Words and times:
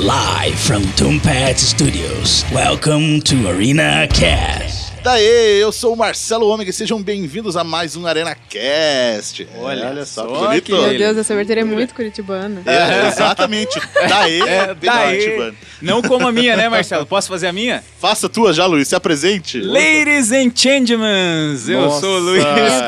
Live 0.00 0.58
from 0.58 0.82
Tombat 0.96 1.56
Studios. 1.56 2.44
Welcome 2.50 3.20
to 3.20 3.48
Arena 3.48 4.08
Cast. 4.10 4.63
Daí, 5.04 5.60
eu 5.60 5.70
sou 5.70 5.92
o 5.92 5.96
Marcelo 5.96 6.48
Ômega 6.48 6.70
e 6.70 6.72
sejam 6.72 7.02
bem-vindos 7.02 7.58
a 7.58 7.62
mais 7.62 7.94
um 7.94 8.06
Arena 8.06 8.34
Cast. 8.48 9.46
Olha 9.58 9.94
É, 10.00 10.04
só 10.06 10.26
que 10.26 10.32
bonito. 10.32 10.72
Meu 10.72 10.96
Deus, 10.98 11.18
essa 11.18 11.34
abertura 11.34 11.60
é 11.60 11.64
muito 11.64 11.94
curitibana. 11.94 12.62
É, 12.64 13.08
exatamente. 13.08 13.78
Daí, 14.08 14.40
É, 14.40 14.72
bem 14.72 14.90
daí. 14.90 15.18
Curitibano. 15.18 15.56
Não 15.82 16.00
como 16.00 16.26
a 16.26 16.32
minha, 16.32 16.56
né, 16.56 16.70
Marcelo? 16.70 17.04
Posso 17.04 17.28
fazer 17.28 17.48
a 17.48 17.52
minha? 17.52 17.84
Faça 18.00 18.28
a 18.28 18.30
tua 18.30 18.54
já, 18.54 18.64
Luiz. 18.64 18.88
Se 18.88 18.96
apresente. 18.96 19.60
Ladies 19.60 20.32
and 20.32 20.50
gentlemen, 20.54 21.54
eu 21.68 21.82
Nossa, 21.82 22.00
sou 22.00 22.16
o 22.16 22.20
Luiz 22.20 22.42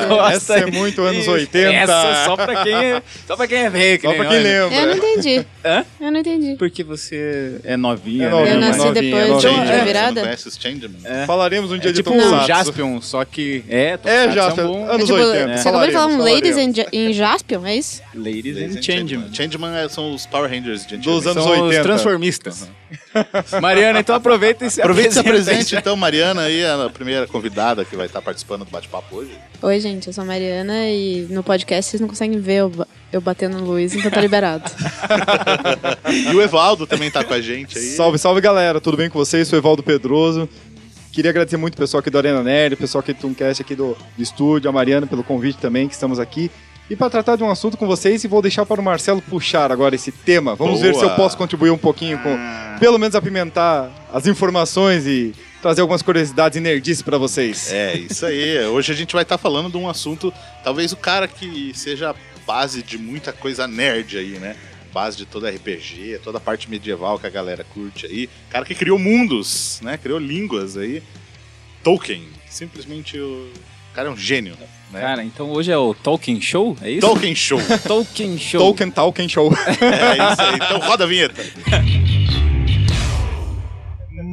Costa. 0.08 0.32
essa 0.32 0.54
é 0.60 0.66
muito 0.70 1.02
anos 1.02 1.20
Isso, 1.20 1.30
80. 1.30 1.70
Essa 1.70 2.24
só 2.24 2.34
pra 2.36 2.62
quem 2.62 2.74
é, 2.74 3.02
só 3.26 3.36
pra 3.36 3.46
quem 3.46 3.58
é 3.58 3.68
velho. 3.68 3.98
que 3.98 4.06
Só 4.08 4.14
pra 4.14 4.24
quem 4.24 4.36
nós, 4.36 4.42
né? 4.42 4.60
lembra. 4.62 4.78
Eu 4.78 4.86
não 4.86 4.96
entendi. 4.96 5.46
Hã? 5.62 5.84
Eu 6.00 6.10
não 6.12 6.20
entendi. 6.20 6.56
Porque 6.58 6.82
você 6.82 7.60
é 7.62 7.76
novinha, 7.76 8.28
É 8.28 8.30
novinha, 8.30 8.54
Eu 8.54 8.60
né? 8.60 8.66
nasci 8.68 8.78
novinha, 8.78 9.02
depois 9.02 9.28
novinha. 9.28 9.50
de 9.64 9.70
uma 9.70 9.84
virada. 9.84 10.08
Você 10.08 10.14
não 10.14 10.22
conhece 10.22 10.48
os? 10.48 10.56
É. 11.04 11.26
Falaremos 11.26 11.70
um 11.72 11.78
dia 11.78 11.90
É 11.90 11.92
de 11.92 12.05
tipo 12.10 12.22
Tokusatsu. 12.22 12.44
um 12.44 12.46
Jaspion, 12.46 13.00
só 13.00 13.24
que... 13.24 13.64
É, 13.68 13.98
É, 14.04 14.30
Jaspion. 14.30 14.66
bom- 14.66 14.84
Anos 14.90 15.06
tipo, 15.06 15.18
80. 15.18 15.56
Você 15.58 15.68
acabou 15.68 15.86
de 15.86 15.92
falar 15.92 16.06
um 16.06 16.18
Ladies 16.18 16.56
em, 16.56 16.72
em 16.92 17.12
Jaspion, 17.12 17.66
é 17.66 17.76
isso? 17.76 18.02
Ladies 18.14 18.56
Ladies 18.56 18.76
and 18.76 18.82
Changeman. 18.82 19.34
Changeman 19.34 19.74
é- 19.76 19.88
são 19.88 20.14
os 20.14 20.26
Power 20.26 20.50
Rangers 20.50 20.86
de 20.86 20.96
Dos 20.96 21.26
anos 21.26 21.42
São 21.42 21.52
80. 21.52 21.80
os 21.80 21.86
transformistas. 21.86 22.70
Mariana, 23.60 23.98
então 24.00 24.14
aproveita 24.14 24.64
e 24.66 24.70
se 24.70 24.80
Aproveite 24.80 25.10
e 25.10 25.12
se 25.14 25.18
apresenta. 25.18 25.50
apresente, 25.50 25.76
então, 25.76 25.96
Mariana, 25.96 26.42
aí, 26.42 26.64
a 26.64 26.88
primeira 26.88 27.26
convidada 27.26 27.84
que 27.84 27.96
vai 27.96 28.06
estar 28.06 28.22
participando 28.22 28.64
do 28.64 28.70
bate-papo 28.70 29.16
hoje. 29.16 29.30
Oi, 29.62 29.80
gente, 29.80 30.06
eu 30.06 30.12
sou 30.12 30.22
a 30.22 30.26
Mariana 30.26 30.86
e 30.88 31.26
no 31.30 31.42
podcast 31.42 31.90
vocês 31.90 32.00
não 32.00 32.08
conseguem 32.08 32.38
ver 32.38 32.56
eu, 32.60 32.86
eu 33.12 33.20
batendo 33.20 33.58
no 33.58 33.64
Luiz, 33.64 33.94
então 33.94 34.10
tá 34.10 34.20
liberado. 34.20 34.70
E 36.32 36.34
o 36.34 36.40
Evaldo 36.42 36.86
também 36.86 37.10
tá 37.10 37.24
com 37.24 37.34
a 37.34 37.40
gente 37.40 37.76
aí. 37.78 37.84
Salve, 37.84 38.18
salve 38.18 38.40
galera, 38.40 38.80
tudo 38.80 38.96
bem 38.96 39.08
com 39.10 39.18
vocês? 39.18 39.48
Sou 39.48 39.58
Evaldo 39.58 39.82
Pedroso. 39.82 40.48
Queria 41.16 41.30
agradecer 41.30 41.56
muito 41.56 41.72
o 41.72 41.78
pessoal 41.78 42.00
aqui 42.00 42.10
do 42.10 42.18
Arena 42.18 42.42
Nerd, 42.42 42.74
o 42.74 42.76
pessoal 42.76 43.00
aqui 43.00 43.14
do 43.14 43.18
Tooncast, 43.18 43.62
aqui 43.62 43.74
do, 43.74 43.96
do 44.14 44.22
estúdio, 44.22 44.68
a 44.68 44.72
Mariana 44.72 45.06
pelo 45.06 45.24
convite 45.24 45.56
também, 45.56 45.88
que 45.88 45.94
estamos 45.94 46.20
aqui. 46.20 46.50
E 46.90 46.94
para 46.94 47.08
tratar 47.08 47.36
de 47.36 47.42
um 47.42 47.50
assunto 47.50 47.78
com 47.78 47.86
vocês, 47.86 48.22
e 48.22 48.28
vou 48.28 48.42
deixar 48.42 48.66
para 48.66 48.78
o 48.78 48.84
Marcelo 48.84 49.22
puxar 49.22 49.72
agora 49.72 49.94
esse 49.94 50.12
tema. 50.12 50.54
Vamos 50.54 50.82
ver 50.82 50.92
Boa. 50.92 51.02
se 51.02 51.10
eu 51.10 51.16
posso 51.16 51.34
contribuir 51.34 51.70
um 51.70 51.78
pouquinho 51.78 52.18
com, 52.18 52.36
pelo 52.78 52.98
menos 52.98 53.14
apimentar 53.14 53.90
as 54.12 54.26
informações 54.26 55.06
e 55.06 55.34
trazer 55.62 55.80
algumas 55.80 56.02
curiosidades 56.02 56.58
e 56.58 56.60
nerdices 56.60 57.00
para 57.00 57.16
vocês. 57.16 57.72
É, 57.72 57.96
isso 57.96 58.26
aí. 58.26 58.66
Hoje 58.66 58.92
a 58.92 58.94
gente 58.94 59.14
vai 59.14 59.22
estar 59.22 59.38
falando 59.38 59.70
de 59.70 59.78
um 59.78 59.88
assunto, 59.88 60.30
talvez 60.62 60.92
o 60.92 60.98
cara 60.98 61.26
que 61.26 61.72
seja 61.74 62.10
a 62.10 62.14
base 62.46 62.82
de 62.82 62.98
muita 62.98 63.32
coisa 63.32 63.66
nerd 63.66 64.18
aí, 64.18 64.38
né? 64.38 64.54
Base 64.96 65.18
de 65.18 65.26
todo 65.26 65.46
RPG, 65.46 66.20
toda 66.24 66.38
a 66.38 66.40
parte 66.40 66.70
medieval 66.70 67.18
que 67.18 67.26
a 67.26 67.30
galera 67.30 67.62
curte 67.62 68.06
aí. 68.06 68.30
Cara 68.48 68.64
que 68.64 68.74
criou 68.74 68.98
mundos, 68.98 69.78
né? 69.82 69.98
Criou 69.98 70.18
línguas 70.18 70.74
aí. 70.74 71.02
Tolkien. 71.84 72.26
Simplesmente 72.48 73.20
o 73.20 73.52
cara 73.92 74.08
é 74.08 74.10
um 74.10 74.16
gênio, 74.16 74.56
né? 74.90 74.98
Cara, 74.98 75.22
então 75.22 75.50
hoje 75.50 75.70
é 75.70 75.76
o 75.76 75.92
Tolkien 75.92 76.40
Show, 76.40 76.78
é 76.80 76.92
isso? 76.92 77.06
Tolkien 77.06 77.34
Show. 77.34 77.60
Tolkien 77.86 78.38
Show. 78.38 78.58
Tolkien 78.58 78.90
Talking 78.90 79.28
Show. 79.28 79.52
é 79.52 80.32
isso 80.32 80.40
aí. 80.40 80.54
Então 80.54 80.78
roda 80.78 81.04
a 81.04 81.06
vinheta. 81.06 81.42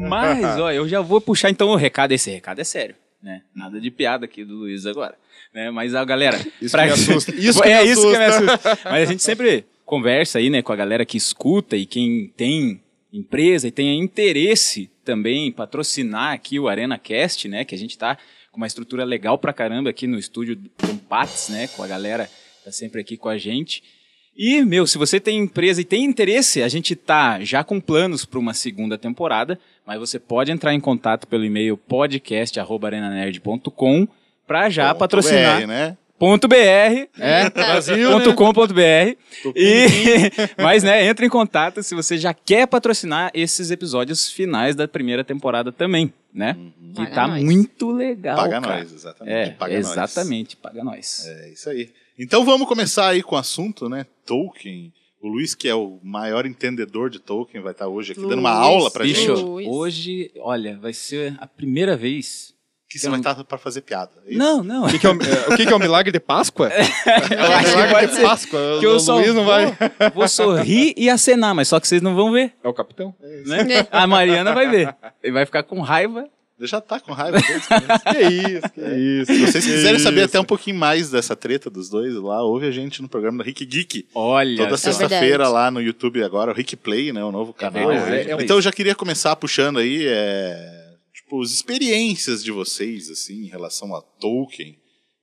Mas, 0.07 0.59
ó, 0.59 0.71
eu 0.71 0.87
já 0.87 1.01
vou 1.01 1.19
puxar 1.19 1.49
então 1.49 1.71
o 1.71 1.75
recado. 1.75 2.13
Esse 2.13 2.31
recado 2.31 2.61
é 2.61 2.63
sério, 2.63 2.95
né? 3.21 3.41
Nada 3.53 3.81
de 3.81 3.91
piada 3.91 4.23
aqui 4.23 4.45
do 4.45 4.55
Luiz 4.59 4.85
agora. 4.85 5.15
Né? 5.53 5.69
Mas 5.71 5.93
a 5.93 6.05
galera. 6.05 6.37
Isso 6.61 6.77
que 6.77 6.85
me 6.85 6.89
assusta. 6.89 7.35
Isso 7.35 7.61
é 7.61 7.79
que 7.79 7.83
me 7.83 7.91
isso 7.91 8.01
que 8.09 8.17
me 8.17 8.25
assusta. 8.25 8.53
assusta. 8.53 8.79
Mas 8.89 9.09
a 9.09 9.11
gente 9.11 9.23
sempre 9.23 9.65
conversa 9.93 10.39
aí, 10.39 10.49
né, 10.49 10.63
com 10.63 10.73
a 10.73 10.75
galera 10.75 11.05
que 11.05 11.17
escuta 11.17 11.77
e 11.77 11.85
quem 11.85 12.33
tem 12.35 12.81
empresa 13.11 13.67
e 13.67 13.71
tem 13.71 13.99
interesse 13.99 14.89
também 15.05 15.45
em 15.45 15.51
patrocinar 15.51 16.33
aqui 16.33 16.59
o 16.59 16.67
Arena 16.67 16.97
Cast, 16.97 17.47
né? 17.47 17.63
Que 17.63 17.75
a 17.75 17.77
gente 17.77 17.95
tá 17.95 18.17
com 18.51 18.57
uma 18.57 18.65
estrutura 18.65 19.05
legal 19.05 19.37
pra 19.37 19.53
caramba 19.53 19.91
aqui 19.91 20.07
no 20.07 20.17
estúdio 20.17 20.59
Compates, 20.81 21.49
né? 21.49 21.67
Com 21.67 21.83
a 21.83 21.87
galera 21.87 22.25
que 22.25 22.65
tá 22.65 22.71
sempre 22.71 23.01
aqui 23.01 23.15
com 23.15 23.29
a 23.29 23.37
gente. 23.37 23.83
E, 24.35 24.63
meu, 24.63 24.87
se 24.87 24.97
você 24.97 25.19
tem 25.19 25.37
empresa 25.37 25.79
e 25.79 25.85
tem 25.85 26.03
interesse, 26.03 26.63
a 26.63 26.67
gente 26.67 26.95
tá 26.95 27.39
já 27.41 27.63
com 27.63 27.79
planos 27.79 28.25
para 28.25 28.39
uma 28.39 28.55
segunda 28.55 28.97
temporada, 28.97 29.59
mas 29.85 29.99
você 29.99 30.17
pode 30.17 30.51
entrar 30.51 30.73
em 30.73 30.79
contato 30.79 31.27
pelo 31.27 31.45
e-mail 31.45 31.77
podcast@arenanerd.com 31.77 34.07
para 34.47 34.71
já 34.71 34.89
Ponto 34.89 34.99
patrocinar 35.01 35.61
BR, 35.61 35.67
né? 35.67 35.95
Ponto 36.23 36.47
.br, 36.47 36.55
é, 36.55 37.49
Brasil, 37.51 38.09
ponto 38.09 38.29
né? 38.29 38.35
com 38.35 38.53
ponto 38.53 38.73
.br. 38.73 39.17
E, 39.53 39.85
mas, 40.57 40.81
né, 40.81 41.05
entre 41.05 41.25
em 41.25 41.29
contato 41.29 41.83
se 41.83 41.93
você 41.93 42.17
já 42.17 42.33
quer 42.33 42.65
patrocinar 42.65 43.29
esses 43.33 43.71
episódios 43.71 44.31
finais 44.31 44.73
da 44.73 44.87
primeira 44.87 45.21
temporada 45.21 45.69
também, 45.69 46.13
né? 46.33 46.55
Que 46.93 47.01
Paga 47.01 47.11
tá 47.15 47.27
nós. 47.27 47.43
muito 47.43 47.91
legal, 47.91 48.37
Paga 48.37 48.61
cara. 48.61 48.77
nós, 48.79 48.93
exatamente. 48.93 49.33
É, 49.35 49.49
paga 49.49 49.75
nós. 49.75 49.91
exatamente, 49.91 50.55
paga 50.55 50.81
nós. 50.81 51.25
É 51.27 51.49
isso 51.49 51.69
aí. 51.69 51.89
Então 52.17 52.45
vamos 52.45 52.69
começar 52.69 53.09
aí 53.09 53.21
com 53.21 53.35
o 53.35 53.39
assunto, 53.39 53.89
né? 53.89 54.05
Tolkien. 54.25 54.93
O 55.21 55.27
Luiz, 55.27 55.53
que 55.53 55.67
é 55.67 55.75
o 55.75 55.99
maior 56.03 56.45
entendedor 56.45 57.09
de 57.09 57.19
Tolkien, 57.19 57.61
vai 57.61 57.73
estar 57.73 57.87
hoje 57.89 58.13
aqui 58.13 58.21
dando 58.21 58.39
uma 58.39 58.59
Luiz. 58.59 58.67
aula 58.67 58.91
pra 58.91 59.03
Bicho, 59.03 59.35
gente. 59.35 59.43
Luiz. 59.43 59.67
hoje, 59.67 60.31
olha, 60.37 60.77
vai 60.77 60.93
ser 60.93 61.35
a 61.39 61.47
primeira 61.47 61.97
vez. 61.97 62.52
Que 62.93 62.99
você 62.99 63.09
vai 63.09 63.19
estar 63.19 63.43
pra 63.43 63.57
fazer 63.57 63.81
piada. 63.81 64.11
é 64.25 64.29
isso? 64.29 64.39
Não, 64.39 64.63
não. 64.63 64.85
O 64.85 64.89
que, 64.89 64.97
que 64.99 65.05
é 65.05 65.09
o, 65.09 65.13
é, 65.13 65.53
o 65.53 65.57
que 65.57 65.65
que 65.65 65.73
é 65.73 65.75
o 65.75 65.79
milagre 65.79 66.11
de 66.11 66.19
Páscoa? 66.19 66.69
Eu 66.73 67.53
acho 67.53 67.71
que 67.71 67.81
milagre 67.83 68.07
de 68.07 68.15
ser. 68.15 68.21
Páscoa. 68.21 68.59
Que 68.79 68.87
o 68.87 68.91
eu 68.91 68.99
só 68.99 69.15
Luiz 69.15 69.27
vou, 69.27 69.35
não 69.35 69.45
vai. 69.45 69.77
vou 70.13 70.27
sorrir 70.27 70.93
e 70.95 71.09
acenar, 71.09 71.53
mas 71.55 71.67
só 71.67 71.79
que 71.79 71.87
vocês 71.87 72.01
não 72.01 72.15
vão 72.15 72.31
ver, 72.31 72.53
É 72.63 72.67
o 72.67 72.73
capitão? 72.73 73.13
né? 73.45 73.87
A 73.91 74.05
Mariana 74.07 74.53
vai 74.53 74.69
ver. 74.69 74.95
Ele 75.21 75.33
vai 75.33 75.45
ficar 75.45 75.63
com 75.63 75.81
raiva. 75.81 76.25
Já 76.59 76.79
tá 76.79 76.97
com 76.99 77.11
raiva 77.11 77.41
deles. 77.41 77.67
Que 77.67 78.21
isso, 78.21 78.69
que 78.73 78.81
isso. 78.81 79.33
Se 79.33 79.39
vocês 79.51 79.65
que 79.65 79.71
quiserem 79.71 79.99
saber 79.99 80.23
até 80.23 80.39
um 80.39 80.45
pouquinho 80.45 80.77
mais 80.77 81.09
dessa 81.09 81.35
treta 81.35 81.69
dos 81.69 81.89
dois 81.89 82.13
lá, 82.15 82.41
ouve 82.41 82.67
a 82.67 82.71
gente 82.71 83.01
no 83.01 83.09
programa 83.09 83.39
do 83.39 83.43
Rick 83.43 83.65
Geek. 83.65 84.07
Olha, 84.15 84.63
Toda 84.63 84.77
sexta-feira 84.77 85.49
lá 85.49 85.69
no 85.71 85.81
YouTube 85.81 86.23
agora, 86.23 86.51
o 86.51 86.53
Rick 86.53 86.77
Play, 86.77 87.11
né? 87.11 87.21
O 87.23 87.31
novo 87.33 87.53
canal. 87.53 87.89
verdade, 87.89 88.31
é 88.31 88.35
então 88.41 88.57
eu 88.57 88.61
já 88.61 88.71
queria 88.71 88.95
começar 88.95 89.35
puxando 89.35 89.79
aí, 89.79 90.05
é, 90.07 90.72
tipo, 91.33 91.41
as 91.41 91.51
experiências 91.51 92.43
de 92.43 92.51
vocês, 92.51 93.09
assim, 93.09 93.43
em 93.45 93.47
relação 93.47 93.95
a 93.95 94.01
Tolkien, 94.01 94.77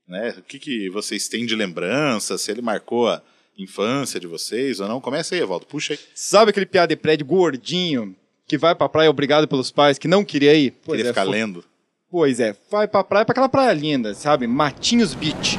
né? 0.09 0.35
O 0.39 0.43
que, 0.43 0.59
que 0.59 0.91
vocês 0.91 1.29
têm 1.29 1.47
de 1.47 1.55
lembrança, 1.55 2.37
se 2.37 2.51
ele 2.51 2.61
marcou 2.61 3.09
a 3.09 3.23
infância 3.57 4.19
de 4.19 4.27
vocês 4.27 4.81
ou 4.81 4.89
não. 4.89 5.01
Começa 5.01 5.35
aí, 5.35 5.41
Evaldo, 5.41 5.67
puxa 5.67 5.93
aí. 5.95 5.99
Sabe 6.15 6.51
aquele 6.51 6.67
piada 6.67 6.89
de 6.95 7.01
prédio 7.01 7.27
gordinho 7.27 8.17
que 8.47 8.59
vai 8.59 8.75
pra 8.75 8.89
praia 8.89 9.11
obrigado 9.11 9.47
pelos 9.47 9.71
pais, 9.71 9.99
que 9.99 10.09
não 10.09 10.25
queria 10.25 10.55
ir? 10.55 10.73
Pois 10.85 10.97
Queria 10.97 11.11
é, 11.11 11.13
ficar 11.13 11.25
fo- 11.25 11.31
lendo. 11.31 11.65
Pois 12.11 12.41
é, 12.41 12.57
vai 12.71 12.89
pra 12.89 13.05
praia, 13.05 13.25
pra 13.25 13.33
aquela 13.33 13.49
praia 13.49 13.73
linda, 13.73 14.15
sabe? 14.15 14.47
Matinhos 14.49 15.15
Beach. 15.15 15.59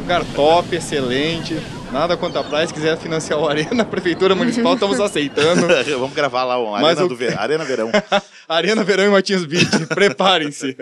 Lugar 0.00 0.24
top, 0.34 0.74
excelente. 0.74 1.54
Nada 1.92 2.16
contra 2.16 2.40
a 2.40 2.44
praia, 2.44 2.66
se 2.66 2.72
quiser 2.72 2.96
financiar 2.96 3.38
o 3.38 3.46
Arena, 3.46 3.82
a 3.82 3.86
Prefeitura 3.86 4.34
Municipal, 4.34 4.74
estamos 4.74 4.98
aceitando. 4.98 5.66
Vamos 5.98 6.14
gravar 6.14 6.44
lá 6.44 6.58
Mas 6.80 6.84
Arena, 6.98 7.04
o- 7.04 7.08
do 7.08 7.16
Ver- 7.16 7.38
Arena 7.38 7.64
Verão. 7.64 7.90
Arena 8.48 8.82
Verão 8.82 9.04
e 9.04 9.08
Matinhos 9.10 9.44
Beach, 9.44 9.86
preparem-se. 9.88 10.76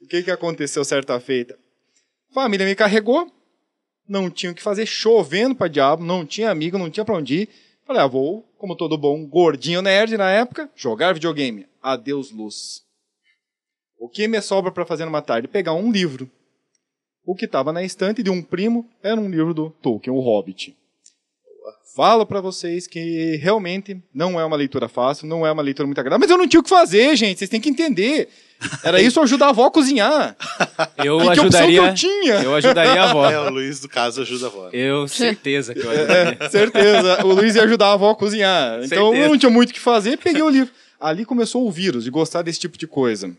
O 0.00 0.06
que 0.06 0.22
que 0.22 0.30
aconteceu 0.30 0.84
certa 0.84 1.18
feita? 1.20 1.58
Família 2.32 2.66
me 2.66 2.74
carregou, 2.74 3.30
não 4.08 4.30
tinha 4.30 4.50
o 4.52 4.54
que 4.54 4.62
fazer, 4.62 4.86
chovendo 4.86 5.54
pra 5.54 5.68
diabo, 5.68 6.02
não 6.04 6.24
tinha 6.24 6.50
amigo, 6.50 6.78
não 6.78 6.90
tinha 6.90 7.04
pra 7.04 7.16
onde 7.16 7.42
ir. 7.42 7.48
Falei, 7.86 8.02
ah, 8.02 8.06
vou, 8.06 8.42
como 8.58 8.74
todo 8.74 8.98
bom 8.98 9.24
gordinho 9.26 9.80
nerd 9.82 10.16
na 10.16 10.30
época, 10.30 10.68
jogar 10.74 11.12
videogame. 11.14 11.66
Adeus 11.82 12.30
luz. 12.32 12.82
O 13.98 14.08
que 14.08 14.26
me 14.26 14.40
sobra 14.42 14.72
pra 14.72 14.84
fazer 14.84 15.04
numa 15.04 15.22
tarde? 15.22 15.48
Pegar 15.48 15.72
um 15.74 15.90
livro. 15.92 16.30
O 17.26 17.34
que 17.34 17.44
estava 17.44 17.72
na 17.72 17.82
estante 17.82 18.22
de 18.22 18.30
um 18.30 18.40
primo 18.40 18.88
era 19.02 19.20
um 19.20 19.28
livro 19.28 19.52
do 19.52 19.70
Tolkien, 19.82 20.14
O 20.16 20.20
Hobbit. 20.20 20.76
Falo 21.96 22.26
pra 22.26 22.40
vocês 22.42 22.86
que 22.86 23.36
realmente 23.36 23.96
não 24.14 24.38
é 24.38 24.44
uma 24.44 24.54
leitura 24.56 24.86
fácil, 24.86 25.26
não 25.26 25.46
é 25.46 25.50
uma 25.50 25.62
leitura 25.62 25.86
muito 25.86 25.98
agradável, 25.98 26.20
mas 26.20 26.30
eu 26.30 26.36
não 26.36 26.46
tinha 26.46 26.60
o 26.60 26.62
que 26.62 26.68
fazer, 26.68 27.16
gente, 27.16 27.38
vocês 27.38 27.48
têm 27.48 27.60
que 27.60 27.70
entender. 27.70 28.28
Era 28.84 29.00
isso 29.00 29.18
ajudar 29.20 29.46
a 29.46 29.48
avó 29.48 29.64
a 29.66 29.70
cozinhar. 29.70 30.36
Eu 31.02 31.18
E 31.20 31.22
que 31.32 31.40
opção 31.40 31.48
que 31.50 31.56
ajudaria. 31.56 31.82
eu 31.88 31.94
tinha? 31.94 32.34
Eu 32.42 32.54
ajudaria 32.54 33.02
a 33.02 33.10
avó. 33.10 33.30
É, 33.30 33.40
o 33.40 33.50
Luiz, 33.50 33.80
do 33.80 33.88
caso, 33.88 34.20
ajuda 34.20 34.46
a 34.46 34.50
voz. 34.50 34.74
Eu 34.74 35.08
certeza 35.08 35.74
que 35.74 35.80
eu 35.80 35.90
ajudaria. 35.90 36.36
É, 36.38 36.48
certeza. 36.50 37.24
O 37.24 37.32
Luiz 37.32 37.54
ia 37.56 37.62
ajudar 37.64 37.86
a 37.88 37.92
avó 37.94 38.10
a 38.10 38.14
cozinhar. 38.14 38.84
Então 38.84 39.06
Certeza. 39.10 39.24
eu 39.24 39.28
não 39.30 39.38
tinha 39.38 39.50
muito 39.50 39.70
o 39.70 39.74
que 39.74 39.80
fazer, 39.80 40.18
peguei 40.18 40.42
o 40.42 40.48
livro. 40.50 40.72
Ali 41.00 41.24
começou 41.24 41.66
o 41.66 41.70
vírus 41.70 42.04
de 42.04 42.10
gostar 42.10 42.42
desse 42.42 42.60
tipo 42.60 42.76
de 42.78 42.86
coisa. 42.86 43.34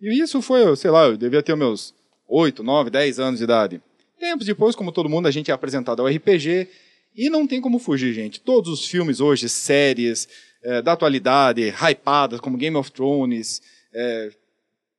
E 0.00 0.20
isso 0.22 0.40
foi, 0.42 0.74
sei 0.76 0.90
lá, 0.90 1.04
eu 1.06 1.16
devia 1.16 1.42
ter 1.42 1.54
meus 1.56 1.94
8, 2.28 2.62
9, 2.62 2.90
10 2.90 3.18
anos 3.18 3.38
de 3.38 3.44
idade. 3.44 3.80
Tempos 4.18 4.46
depois, 4.46 4.76
como 4.76 4.92
todo 4.92 5.08
mundo, 5.08 5.26
a 5.26 5.30
gente 5.30 5.50
é 5.50 5.54
apresentado 5.54 6.02
ao 6.02 6.08
RPG. 6.08 6.68
E 7.16 7.30
não 7.30 7.46
tem 7.46 7.60
como 7.60 7.78
fugir, 7.78 8.12
gente. 8.12 8.40
Todos 8.40 8.70
os 8.70 8.86
filmes 8.86 9.20
hoje, 9.20 9.48
séries 9.48 10.28
eh, 10.62 10.82
da 10.82 10.92
atualidade, 10.92 11.62
hypadas, 11.70 12.40
como 12.40 12.56
Game 12.56 12.76
of 12.76 12.92
Thrones, 12.92 13.62
eh, 13.92 14.30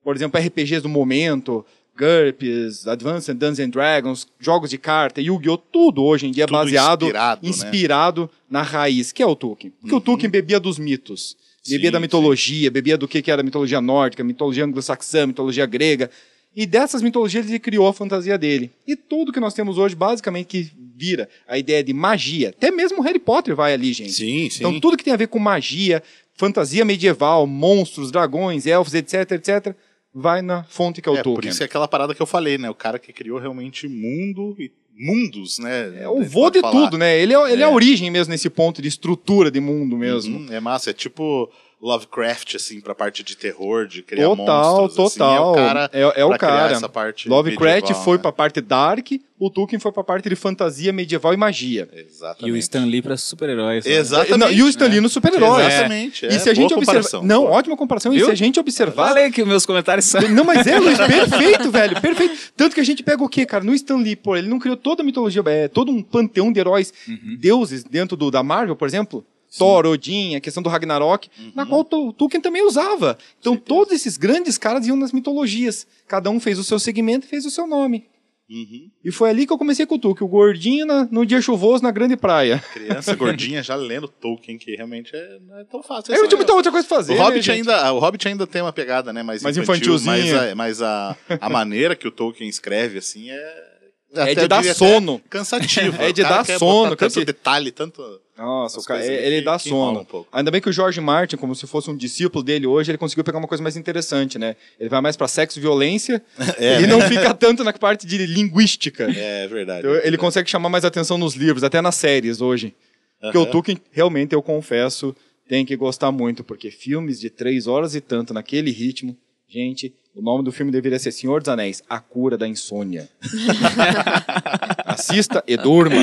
por 0.03 0.15
exemplo, 0.15 0.39
RPGs 0.39 0.81
do 0.81 0.89
momento, 0.89 1.65
GURPS, 1.95 2.87
Advanced 2.87 3.35
Dungeons 3.37 3.59
and 3.59 3.69
Dragons, 3.69 4.27
jogos 4.39 4.69
de 4.69 4.77
carta, 4.77 5.21
Yu-Gi-Oh! 5.21 5.57
Tudo 5.57 6.03
hoje 6.03 6.27
em 6.27 6.31
dia 6.31 6.45
é 6.45 6.47
baseado, 6.47 7.03
inspirado, 7.03 7.41
né? 7.43 7.49
inspirado 7.49 8.29
na 8.49 8.61
raiz, 8.61 9.11
que 9.11 9.21
é 9.21 9.25
o 9.25 9.35
Tolkien. 9.35 9.73
Porque 9.81 9.95
o 9.95 10.01
Tolkien 10.01 10.29
bebia 10.29 10.59
dos 10.59 10.79
mitos. 10.79 11.35
Bebia 11.67 11.89
Sim, 11.89 11.91
da 11.91 11.99
mitologia, 11.99 12.71
bebia 12.71 12.97
do 12.97 13.07
que, 13.07 13.21
que 13.21 13.29
era 13.29 13.43
mitologia 13.43 13.81
nórdica, 13.81 14.23
mitologia 14.23 14.63
anglo-saxã, 14.63 15.27
mitologia 15.27 15.65
grega. 15.65 16.09
E 16.55 16.65
dessas 16.65 17.01
mitologias 17.01 17.47
ele 17.47 17.59
criou 17.59 17.87
a 17.87 17.93
fantasia 17.93 18.37
dele. 18.37 18.71
E 18.87 18.95
tudo 18.95 19.31
que 19.31 19.39
nós 19.39 19.53
temos 19.53 19.77
hoje, 19.77 19.95
basicamente, 19.95 20.47
que 20.47 20.71
vira 20.95 21.29
a 21.47 21.57
ideia 21.57 21.83
de 21.83 21.93
magia. 21.93 22.49
Até 22.49 22.71
mesmo 22.71 23.01
Harry 23.01 23.19
Potter 23.19 23.55
vai 23.55 23.73
ali, 23.73 23.93
gente. 23.93 24.11
Sim, 24.11 24.49
sim. 24.49 24.59
Então 24.59 24.79
tudo 24.79 24.97
que 24.97 25.03
tem 25.03 25.13
a 25.13 25.17
ver 25.17 25.27
com 25.27 25.39
magia, 25.39 26.03
fantasia 26.35 26.83
medieval, 26.83 27.45
monstros, 27.47 28.11
dragões, 28.11 28.65
elfos, 28.65 28.93
etc, 28.93 29.31
etc, 29.31 29.75
vai 30.13 30.41
na 30.41 30.63
fonte 30.63 31.01
que 31.01 31.07
é 31.07 31.11
o 31.11 31.15
é, 31.15 31.23
por 31.23 31.35
Tolkien. 31.35 31.51
isso 31.51 31.63
é 31.63 31.65
aquela 31.65 31.87
parada 31.87 32.13
que 32.13 32.21
eu 32.21 32.25
falei, 32.25 32.57
né? 32.57 32.69
O 32.69 32.75
cara 32.75 32.99
que 32.99 33.13
criou 33.13 33.39
realmente 33.39 33.87
mundo 33.87 34.55
e 34.59 34.71
mundos, 34.99 35.59
né? 35.59 36.01
É 36.01 36.09
o 36.09 36.23
vô 36.23 36.49
de 36.49 36.61
tudo, 36.61 36.97
né? 36.97 37.17
Ele 37.17 37.33
é, 37.33 37.51
ele 37.51 37.61
é. 37.61 37.65
a 37.65 37.69
origem 37.69 38.11
mesmo 38.11 38.31
nesse 38.31 38.49
ponto 38.49 38.81
de 38.81 38.87
estrutura 38.89 39.49
de 39.49 39.61
mundo 39.61 39.97
mesmo. 39.97 40.39
Uhum, 40.39 40.47
é 40.51 40.59
massa, 40.59 40.89
é 40.89 40.93
tipo 40.93 41.49
Lovecraft, 41.81 42.55
assim, 42.55 42.81
pra 42.81 42.93
parte 42.93 43.23
de 43.23 43.37
terror, 43.37 43.87
de 43.87 44.03
criar 44.03 44.25
Total, 44.27 44.81
monstros. 44.81 45.13
total. 45.13 45.31
Assim, 45.31 45.37
é 45.37 45.63
o 45.63 45.65
cara, 45.67 45.89
É- 45.93 46.01
é 46.21 46.25
o 46.25 46.29
pra 46.29 46.37
criar 46.37 46.49
cara. 46.49 46.73
essa 46.73 46.89
parte 46.89 47.29
Lovecraft 47.29 47.81
medieval, 47.83 48.03
foi 48.03 48.17
né? 48.17 48.21
pra 48.21 48.31
parte 48.33 48.59
dark, 48.59 49.07
o 49.39 49.49
Tolkien 49.49 49.79
foi 49.79 49.89
pra 49.93 50.03
parte 50.03 50.27
de 50.27 50.35
fantasia 50.35 50.91
medieval 50.91 51.33
e 51.33 51.37
magia. 51.37 51.87
Exatamente. 51.93 52.47
E 52.49 52.51
o 52.51 52.57
Stan 52.57 52.83
Lee 52.85 53.01
pra 53.01 53.15
super-heróis. 53.15 53.85
né? 53.85 53.91
Exatamente. 53.93 54.37
Não, 54.37 54.51
e 54.51 54.61
o 54.61 54.67
Stan 54.67 54.87
Lee 54.87 54.99
no 54.99 55.07
super-herói. 55.07 55.65
Exatamente. 55.65 56.25
E 56.25 56.27
é, 56.27 56.31
se 56.39 56.49
a 56.49 56.53
gente 56.53 56.67
boa 56.69 56.79
observar. 56.79 56.85
comparação. 57.01 57.23
Não, 57.23 57.41
Boa. 57.43 57.51
ótima 57.57 57.77
comparação. 57.77 58.13
E 58.13 58.17
Viu? 58.17 58.25
se 58.25 58.31
a 58.33 58.35
gente 58.35 58.59
observar. 58.59 59.07
Falei 59.07 59.31
que 59.31 59.45
meus 59.45 59.65
comentários 59.65 60.05
são... 60.05 60.21
Não, 60.29 60.43
mas 60.43 60.67
é, 60.67 60.77
Luiz, 60.77 60.97
perfeito, 60.99 61.71
velho, 61.71 62.01
perfeito. 62.01 62.37
Tanto 62.57 62.73
que 62.75 62.81
a 62.81 62.85
gente 62.85 63.01
pega 63.03 63.23
o 63.23 63.29
quê, 63.29 63.45
cara? 63.45 63.63
No 63.63 63.73
Stan 63.73 63.95
Lee, 63.95 64.17
pô, 64.17 64.35
ele 64.35 64.49
não 64.49 64.59
criou 64.59 64.75
toda 64.75 65.01
a 65.01 65.05
mitologia, 65.05 65.41
é, 65.45 65.69
todo 65.69 65.89
um 65.93 66.03
panteão 66.03 66.51
de 66.51 66.59
heróis, 66.59 66.93
Uhum. 67.07 67.37
deuses 67.39 67.85
dentro 67.85 68.17
do, 68.17 68.29
da 68.29 68.43
Marvel, 68.43 68.75
por 68.75 68.85
exemplo. 68.87 69.23
Thor, 69.57 69.85
Odin, 69.87 70.35
a 70.35 70.39
questão 70.41 70.61
do 70.61 70.69
Ragnarok, 70.69 71.29
Uhum. 71.39 71.51
na 71.55 71.65
qual 71.65 71.81
o 71.81 72.13
Tolkien 72.13 72.41
também 72.41 72.65
usava. 72.65 73.17
Então 73.39 73.55
todos 73.55 73.93
esses 73.93 74.17
grandes 74.17 74.57
caras 74.57 74.85
iam 74.87 74.95
nas 74.97 75.11
mitologias. 75.11 75.87
Cada 76.07 76.29
um 76.29 76.39
fez 76.39 76.59
o 76.59 76.63
seu 76.63 76.77
segmento 76.79 77.25
e 77.25 77.29
fez 77.29 77.45
o 77.45 77.49
seu 77.51 77.65
nome. 77.67 78.05
Uhum. 78.51 78.89
E 79.05 79.11
foi 79.11 79.29
ali 79.29 79.45
que 79.45 79.53
eu 79.53 79.59
comecei 79.59 79.85
com 79.85 79.93
o 79.93 79.99
Tolkien, 79.99 80.25
o 80.27 80.31
gordinho 80.31 80.83
na- 80.83 81.07
no 81.11 81.23
dia 81.23 81.39
chuvoso 81.39 81.83
na 81.83 81.91
grande 81.91 82.17
praia. 82.17 82.57
Criança 82.73 83.13
gordinha 83.15 83.61
já 83.61 83.75
lendo 83.75 84.07
Tolkien, 84.07 84.57
que 84.57 84.75
realmente 84.75 85.11
é, 85.15 85.37
não 85.47 85.59
é 85.59 85.63
tão 85.65 85.83
fácil. 85.83 86.11
Assim, 86.13 86.23
eu 86.23 86.27
tinha 86.27 86.37
muita 86.37 86.53
outra 86.55 86.71
coisa 86.71 86.87
pra 86.87 86.97
fazer. 86.97 87.13
O 87.13 87.17
né, 87.17 87.21
Hobbit, 87.23 87.45
gente? 87.45 87.57
ainda, 87.69 87.93
o 87.93 87.99
Hobbit 87.99 88.27
ainda 88.27 88.47
tem 88.47 88.63
uma 88.63 88.73
pegada, 88.73 89.13
né? 89.13 89.21
Mais, 89.21 89.43
Mais 89.43 89.55
infantil, 89.55 89.93
infantilzinha. 89.95 90.33
Mas, 90.35 90.51
a, 90.51 90.55
mas 90.55 90.81
a, 90.81 91.17
a 91.39 91.47
maneira 91.47 91.95
que 91.95 92.07
o 92.07 92.11
Tolkien 92.11 92.49
escreve, 92.49 92.97
assim, 92.97 93.29
é. 93.29 93.69
É 94.13 94.21
até 94.23 94.35
de 94.35 94.41
eu 94.41 94.47
dar 94.47 94.63
sono. 94.75 95.21
Cansativo. 95.29 95.97
É 96.01 96.11
de 96.11 96.23
dar 96.23 96.45
quer 96.45 96.57
sono, 96.57 96.95
Tanto 96.95 97.23
detalhe, 97.23 97.71
tanto. 97.71 98.01
Nossa, 98.37 98.81
cara, 98.83 99.05
ele 99.05 99.39
que- 99.39 99.45
dá 99.45 99.59
sono. 99.59 99.99
um 99.99 100.05
pouco. 100.05 100.29
Ainda 100.31 100.49
bem 100.49 100.61
que 100.61 100.69
o 100.69 100.71
George 100.71 100.99
Martin, 101.01 101.35
como 101.35 101.53
se 101.53 101.67
fosse 101.67 101.89
um 101.91 101.95
discípulo 101.97 102.41
dele 102.43 102.65
hoje, 102.65 102.89
ele 102.89 102.97
conseguiu 102.97 103.23
pegar 103.23 103.37
uma 103.37 103.47
coisa 103.47 103.61
mais 103.61 103.75
interessante, 103.75 104.39
né? 104.39 104.55
Ele 104.79 104.89
vai 104.89 105.01
mais 105.01 105.17
pra 105.17 105.27
sexo 105.27 105.59
e 105.59 105.61
violência 105.61 106.23
É, 106.57 106.81
e 106.81 106.87
não 106.87 107.01
fica 107.01 107.33
tanto 107.33 107.63
na 107.63 107.73
parte 107.73 108.07
de 108.07 108.17
linguística. 108.25 109.11
É 109.15 109.45
verdade. 109.47 109.85
Então, 109.85 109.99
ele 110.03 110.17
consegue 110.17 110.49
chamar 110.49 110.69
mais 110.69 110.85
atenção 110.85 111.17
nos 111.17 111.35
livros, 111.35 111.63
até 111.63 111.81
nas 111.81 111.95
séries 111.95 112.39
hoje. 112.41 112.73
Porque 113.21 113.37
o. 113.37 113.45
Tolkien, 113.45 113.77
realmente, 113.91 114.33
eu 114.33 114.41
confesso, 114.41 115.13
tem 115.47 115.65
que 115.65 115.75
gostar 115.75 116.09
muito, 116.11 116.41
porque 116.43 116.71
filmes 116.71 117.19
de 117.19 117.29
três 117.29 117.67
horas 117.67 117.93
e 117.93 117.99
tanto 117.99 118.33
naquele 118.33 118.71
ritmo, 118.71 119.17
gente, 119.49 119.93
o 120.15 120.21
nome 120.21 120.43
do 120.43 120.51
filme 120.51 120.71
deveria 120.71 120.99
ser 120.99 121.11
Senhor 121.11 121.39
dos 121.41 121.49
Anéis, 121.49 121.81
A 121.89 121.99
Cura 121.99 122.37
da 122.37 122.47
Insônia. 122.47 123.09
Assista 124.85 125.43
e 125.47 125.57
durma. 125.57 125.95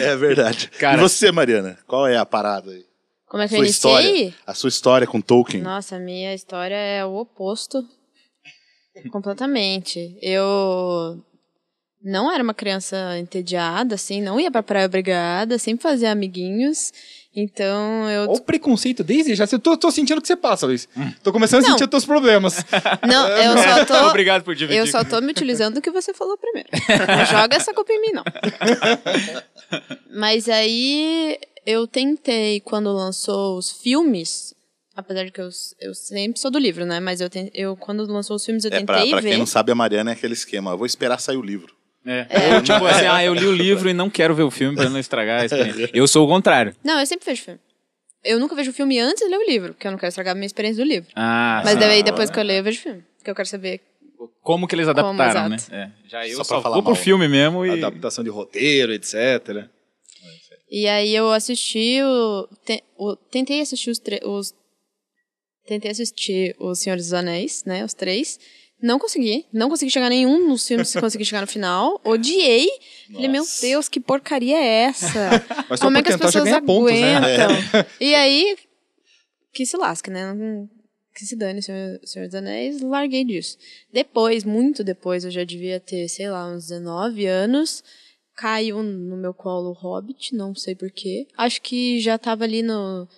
É 0.00 0.16
verdade. 0.16 0.68
Cara- 0.78 0.98
E 0.98 1.00
você, 1.00 1.30
Mariana? 1.32 1.78
Qual 1.86 2.06
é 2.06 2.16
a 2.16 2.26
parada 2.26 2.70
aí? 2.72 2.84
Como 3.26 3.42
é 3.42 3.48
que 3.48 3.54
eu 3.54 3.58
Sua 3.58 3.64
iniciei? 3.66 3.92
história. 4.28 4.34
A 4.46 4.54
sua 4.54 4.68
história 4.68 5.06
com 5.06 5.20
Tolkien. 5.20 5.62
Nossa, 5.62 5.96
a 5.96 5.98
minha 5.98 6.32
história 6.34 6.74
é 6.76 7.04
o 7.04 7.14
oposto. 7.16 7.84
Completamente. 9.10 10.16
Eu 10.22 11.22
não 12.02 12.32
era 12.32 12.42
uma 12.42 12.54
criança 12.54 13.18
entediada, 13.18 13.94
assim, 13.96 14.22
não 14.22 14.38
ia 14.40 14.50
pra 14.50 14.62
praia 14.62 14.86
obrigada, 14.86 15.58
sempre 15.58 15.82
fazia 15.82 16.10
amiguinhos. 16.12 16.92
Então 17.38 18.08
eu. 18.10 18.22
Olha 18.22 18.30
o 18.32 18.40
preconceito 18.40 19.04
desde 19.04 19.34
já. 19.34 19.44
Eu 19.52 19.58
tô, 19.58 19.76
tô 19.76 19.90
sentindo 19.90 20.16
o 20.18 20.22
que 20.22 20.26
você 20.26 20.34
passa, 20.36 20.64
Luiz. 20.66 20.88
Tô 21.22 21.30
começando 21.30 21.60
a 21.60 21.62
Não. 21.64 21.70
sentir 21.72 21.84
os 21.84 21.90
teus 21.90 22.06
problemas. 22.06 22.64
Não, 23.06 23.28
eu 23.28 23.58
só 23.58 23.84
tô. 23.84 23.94
Obrigado 24.08 24.42
por 24.42 24.54
dividir. 24.54 24.78
Eu 24.78 24.86
só 24.86 25.04
tô 25.04 25.20
me 25.20 25.32
utilizando 25.32 25.74
do 25.74 25.82
que 25.82 25.90
você 25.90 26.14
falou 26.14 26.38
primeiro. 26.38 26.68
Não 26.72 27.24
joga 27.26 27.54
essa 27.54 27.74
culpa 27.74 27.92
em 27.92 28.00
mim, 28.00 28.12
não. 28.12 28.24
Mas 30.14 30.48
aí 30.48 31.38
eu 31.66 31.86
tentei, 31.86 32.60
quando 32.60 32.90
lançou 32.92 33.58
os 33.58 33.70
filmes, 33.70 34.54
apesar 34.94 35.24
de 35.24 35.30
que 35.32 35.40
eu, 35.40 35.50
eu 35.80 35.94
sempre 35.94 36.40
sou 36.40 36.50
do 36.50 36.58
livro, 36.58 36.86
né? 36.86 37.00
Mas 37.00 37.20
eu, 37.20 37.28
eu 37.52 37.76
quando 37.76 38.10
lançou 38.10 38.36
os 38.36 38.44
filmes, 38.46 38.64
eu 38.64 38.68
É, 38.68 38.78
tentei 38.78 38.86
pra, 38.86 39.06
pra 39.08 39.20
ver. 39.20 39.30
quem 39.30 39.38
não 39.38 39.44
sabe, 39.46 39.72
a 39.72 39.74
Mariana 39.74 40.10
é 40.10 40.14
aquele 40.14 40.32
esquema. 40.32 40.70
Eu 40.70 40.78
vou 40.78 40.86
esperar 40.86 41.20
sair 41.20 41.36
o 41.36 41.42
livro. 41.42 41.75
É. 42.06 42.54
Ou, 42.54 42.62
tipo 42.62 42.84
assim, 42.86 43.06
ah, 43.06 43.24
eu 43.24 43.34
li 43.34 43.46
o 43.46 43.52
livro 43.52 43.88
e 43.90 43.92
não 43.94 44.08
quero 44.08 44.34
ver 44.34 44.44
o 44.44 44.50
filme 44.50 44.76
pra 44.76 44.88
não 44.88 44.98
estragar 44.98 45.42
a 45.42 45.44
experiência. 45.46 45.90
Eu 45.92 46.06
sou 46.06 46.24
o 46.24 46.28
contrário. 46.28 46.74
Não, 46.84 47.00
eu 47.00 47.06
sempre 47.06 47.26
vejo 47.26 47.42
filme. 47.42 47.60
Eu 48.24 48.38
nunca 48.40 48.54
vejo 48.54 48.72
filme 48.72 48.98
antes 48.98 49.22
de 49.24 49.28
ler 49.30 49.38
o 49.38 49.46
livro, 49.48 49.72
porque 49.74 49.86
eu 49.86 49.90
não 49.90 49.98
quero 49.98 50.08
estragar 50.08 50.32
a 50.32 50.34
minha 50.34 50.46
experiência 50.46 50.84
do 50.84 50.88
livro. 50.88 51.08
Ah, 51.14 51.62
Mas 51.64 51.74
sim. 51.74 51.78
daí 51.80 52.02
depois 52.02 52.30
que 52.30 52.38
eu 52.38 52.42
leio, 52.44 52.58
eu 52.60 52.64
vejo 52.64 52.80
filme. 52.80 53.04
Porque 53.18 53.30
eu 53.30 53.34
quero 53.34 53.48
saber. 53.48 53.80
como 54.42 54.66
que 54.68 54.74
eles 54.74 54.88
adaptaram, 54.88 55.48
né? 55.48 55.56
exato. 55.56 55.74
É. 55.74 55.92
Já 56.08 56.26
eu 56.26 56.36
Só 56.38 56.44
só, 56.44 56.62
falar 56.62 56.74
vou 56.76 56.82
pro 56.82 56.92
mal. 56.94 57.00
filme 57.02 57.28
mesmo 57.28 57.64
e... 57.66 57.70
Adaptação 57.70 58.22
de 58.24 58.30
roteiro, 58.30 58.92
etc. 58.92 59.66
E 60.70 60.88
aí 60.88 61.14
eu 61.14 61.30
assisti 61.32 62.00
o. 62.02 62.48
te- 62.64 62.82
o- 62.98 63.14
tentei 63.16 63.60
assistir 63.60 63.90
os, 63.90 63.98
tre- 63.98 64.20
os. 64.24 64.52
Tentei 65.66 65.90
assistir 65.90 66.54
Os 66.60 66.78
Senhores 66.80 67.06
dos 67.06 67.12
Anéis, 67.12 67.64
né? 67.64 67.84
Os 67.84 67.92
três. 67.94 68.38
Não 68.80 68.98
consegui. 68.98 69.46
Não 69.52 69.68
consegui 69.68 69.90
chegar 69.90 70.08
nenhum 70.10 70.48
nos 70.48 70.66
filmes 70.66 70.92
que 70.92 71.00
consegui 71.00 71.24
chegar 71.24 71.40
no 71.40 71.46
final. 71.46 72.00
Odiei. 72.04 72.68
Falei, 73.10 73.28
meu. 73.28 73.44
Deus, 73.60 73.88
que 73.88 73.98
porcaria 73.98 74.56
é 74.56 74.82
essa? 74.84 75.44
Mas 75.68 75.80
Como 75.80 75.96
é 75.96 76.02
que 76.02 76.10
as 76.10 76.16
pessoas 76.16 76.44
ganha 76.44 76.60
pontos, 76.60 76.92
né? 76.92 77.16
aguentam? 77.16 77.86
E 78.00 78.14
aí, 78.14 78.56
que 79.52 79.64
se 79.64 79.76
lasque, 79.76 80.10
né? 80.10 80.34
Que 81.14 81.24
se 81.24 81.34
dane, 81.34 81.62
Senhor, 81.62 81.98
Senhor 82.04 82.26
dos 82.26 82.34
Anéis, 82.34 82.82
larguei 82.82 83.24
disso. 83.24 83.56
Depois, 83.90 84.44
muito 84.44 84.84
depois, 84.84 85.24
eu 85.24 85.30
já 85.30 85.44
devia 85.44 85.80
ter, 85.80 86.06
sei 86.08 86.28
lá, 86.28 86.46
uns 86.46 86.66
19 86.66 87.24
anos, 87.24 87.82
caiu 88.36 88.82
no 88.82 89.16
meu 89.16 89.32
colo 89.32 89.70
o 89.70 89.72
Hobbit, 89.72 90.34
não 90.34 90.54
sei 90.54 90.74
porquê. 90.74 91.26
Acho 91.38 91.62
que 91.62 91.98
já 92.00 92.18
tava 92.18 92.44
ali 92.44 92.62
no. 92.62 93.08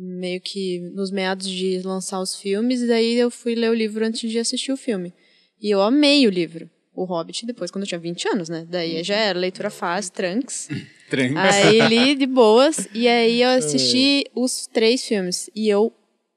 Meio 0.00 0.40
que 0.40 0.80
nos 0.94 1.10
meados 1.10 1.46
de 1.46 1.80
lançar 1.82 2.20
os 2.20 2.34
filmes, 2.34 2.82
e 2.82 2.86
daí 2.88 3.14
eu 3.16 3.30
fui 3.30 3.54
ler 3.54 3.70
o 3.70 3.74
livro 3.74 4.04
antes 4.04 4.30
de 4.30 4.38
assistir 4.38 4.72
o 4.72 4.76
filme. 4.76 5.12
E 5.60 5.70
eu 5.70 5.82
amei 5.82 6.26
o 6.26 6.30
livro. 6.30 6.70
O 6.94 7.04
Hobbit, 7.04 7.46
depois, 7.46 7.70
quando 7.70 7.84
eu 7.84 7.88
tinha 7.88 8.00
20 8.00 8.28
anos, 8.28 8.48
né? 8.48 8.66
Daí 8.68 9.02
já 9.04 9.14
era 9.14 9.38
leitura 9.38 9.70
fácil, 9.70 10.12
tranks. 10.12 10.68
Tranca. 11.08 11.40
Aí 11.40 11.80
li 11.88 12.14
de 12.14 12.26
boas. 12.26 12.88
E 12.94 13.06
aí 13.08 13.42
eu 13.42 13.50
assisti 13.58 14.24
os 14.34 14.66
três 14.66 15.04
filmes. 15.04 15.50
E 15.54 15.68
eu 15.68 15.92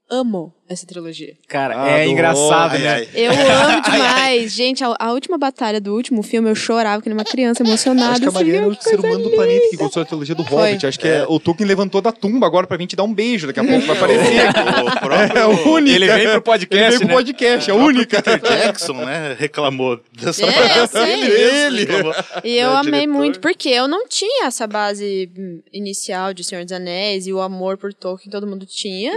amo 0.10 0.54
essa 0.70 0.86
trilogia. 0.88 1.34
Cara, 1.48 1.82
Ah, 1.84 1.90
é 1.90 2.06
do- 2.06 2.12
engraçado, 2.12 2.72
Ai, 2.74 2.80
né? 2.80 2.90
ai. 2.94 3.08
Eu 3.14 3.32
amo 3.32 3.82
demais. 3.92 4.52
Gente, 4.54 4.84
a, 4.84 4.96
a 5.00 5.12
última 5.12 5.38
batalha 5.38 5.80
do 5.82 5.94
último 5.94 6.24
filme, 6.24 6.50
eu 6.50 6.56
chorava 6.56 7.02
que 7.02 7.10
nem 7.10 7.18
uma 7.18 7.26
criança 7.26 7.64
emocionada. 7.64 8.12
Acho 8.14 8.22
que 8.22 8.26
a 8.26 8.30
assim, 8.30 8.38
Mariana 8.38 8.66
é 8.66 8.70
o 8.70 8.72
ai, 8.72 8.78
ser 8.82 9.00
humano 9.00 9.18
do 9.18 9.24
linda. 9.26 9.36
planeta 9.36 9.68
que 9.70 9.78
gostou 9.78 10.04
da 10.04 10.08
trilogia 10.10 10.36
do 10.36 10.44
Foi. 10.46 10.70
Hobbit. 10.70 10.88
Acho 10.88 11.00
que 11.00 11.08
é, 11.08 11.26
o 11.28 11.40
Tolkien 11.40 11.68
levantou 11.68 12.02
da 12.02 12.12
tumba 12.12 12.48
agora 12.48 12.66
pra 12.66 12.78
vir 12.78 12.88
te 12.88 12.96
dar 12.96 13.04
um 13.04 13.14
beijo. 13.14 13.46
Daqui 13.48 13.60
a 13.60 13.64
pouco 13.64 13.86
vai 13.86 13.98
aparecer. 13.98 14.44
O 14.84 15.00
próprio 15.00 15.38
É 15.38 15.42
a 15.42 15.48
única. 15.48 15.96
Ele 15.96 16.08
vem 16.08 16.30
pro 16.32 16.42
podcast, 16.42 16.84
Ele 16.84 16.90
veio 16.90 17.00
pro 17.00 17.08
né? 17.08 17.14
podcast, 17.14 17.70
é 17.70 17.74
a 17.74 17.76
única. 17.76 18.22
Peter 18.22 18.42
Jackson, 18.58 18.94
né, 18.94 19.36
reclamou 19.38 20.00
dessa 20.14 20.46
É, 20.46 20.80
eu 20.80 20.88
sei. 20.88 21.24
Ele 21.24 21.80
reclamou. 21.86 22.14
E 22.44 22.58
eu 22.58 22.70
né, 22.72 22.76
amei 22.78 22.92
diretor. 23.02 23.14
muito, 23.14 23.40
porque 23.40 23.70
eu 23.70 23.88
não 23.88 24.08
tinha 24.08 24.46
essa 24.48 24.66
base 24.68 25.30
hum, 25.38 25.62
inicial 25.72 26.34
de 26.34 26.44
Senhor 26.44 26.64
dos 26.64 26.72
Anéis 26.74 27.28
e 27.28 27.34
o 27.34 27.42
amor 27.42 27.78
por 27.78 27.94
Tolkien 27.94 28.32
todo 28.32 28.48
mundo 28.48 28.66
tinha. 28.66 29.14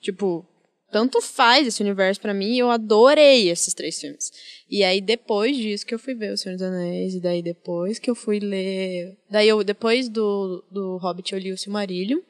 Tipo, 0.00 0.44
tanto 0.90 1.20
faz 1.20 1.66
esse 1.66 1.82
universo 1.82 2.20
pra 2.20 2.34
mim 2.34 2.54
e 2.54 2.58
eu 2.58 2.70
adorei 2.70 3.48
esses 3.48 3.72
três 3.74 3.98
filmes. 4.00 4.30
E 4.68 4.82
aí, 4.82 5.00
depois 5.00 5.56
disso 5.56 5.86
que 5.86 5.94
eu 5.94 5.98
fui 5.98 6.14
ver 6.14 6.32
O 6.32 6.36
Senhor 6.36 6.54
dos 6.54 6.62
Anéis, 6.62 7.14
e 7.14 7.20
daí 7.20 7.42
depois 7.42 7.98
que 7.98 8.10
eu 8.10 8.14
fui 8.14 8.38
ler... 8.38 9.16
Daí, 9.30 9.48
eu, 9.48 9.62
depois 9.64 10.08
do, 10.08 10.64
do 10.70 10.96
Hobbit, 10.98 11.32
eu 11.32 11.38
li 11.38 11.52
o 11.52 11.58
Silmarillion. 11.58 12.20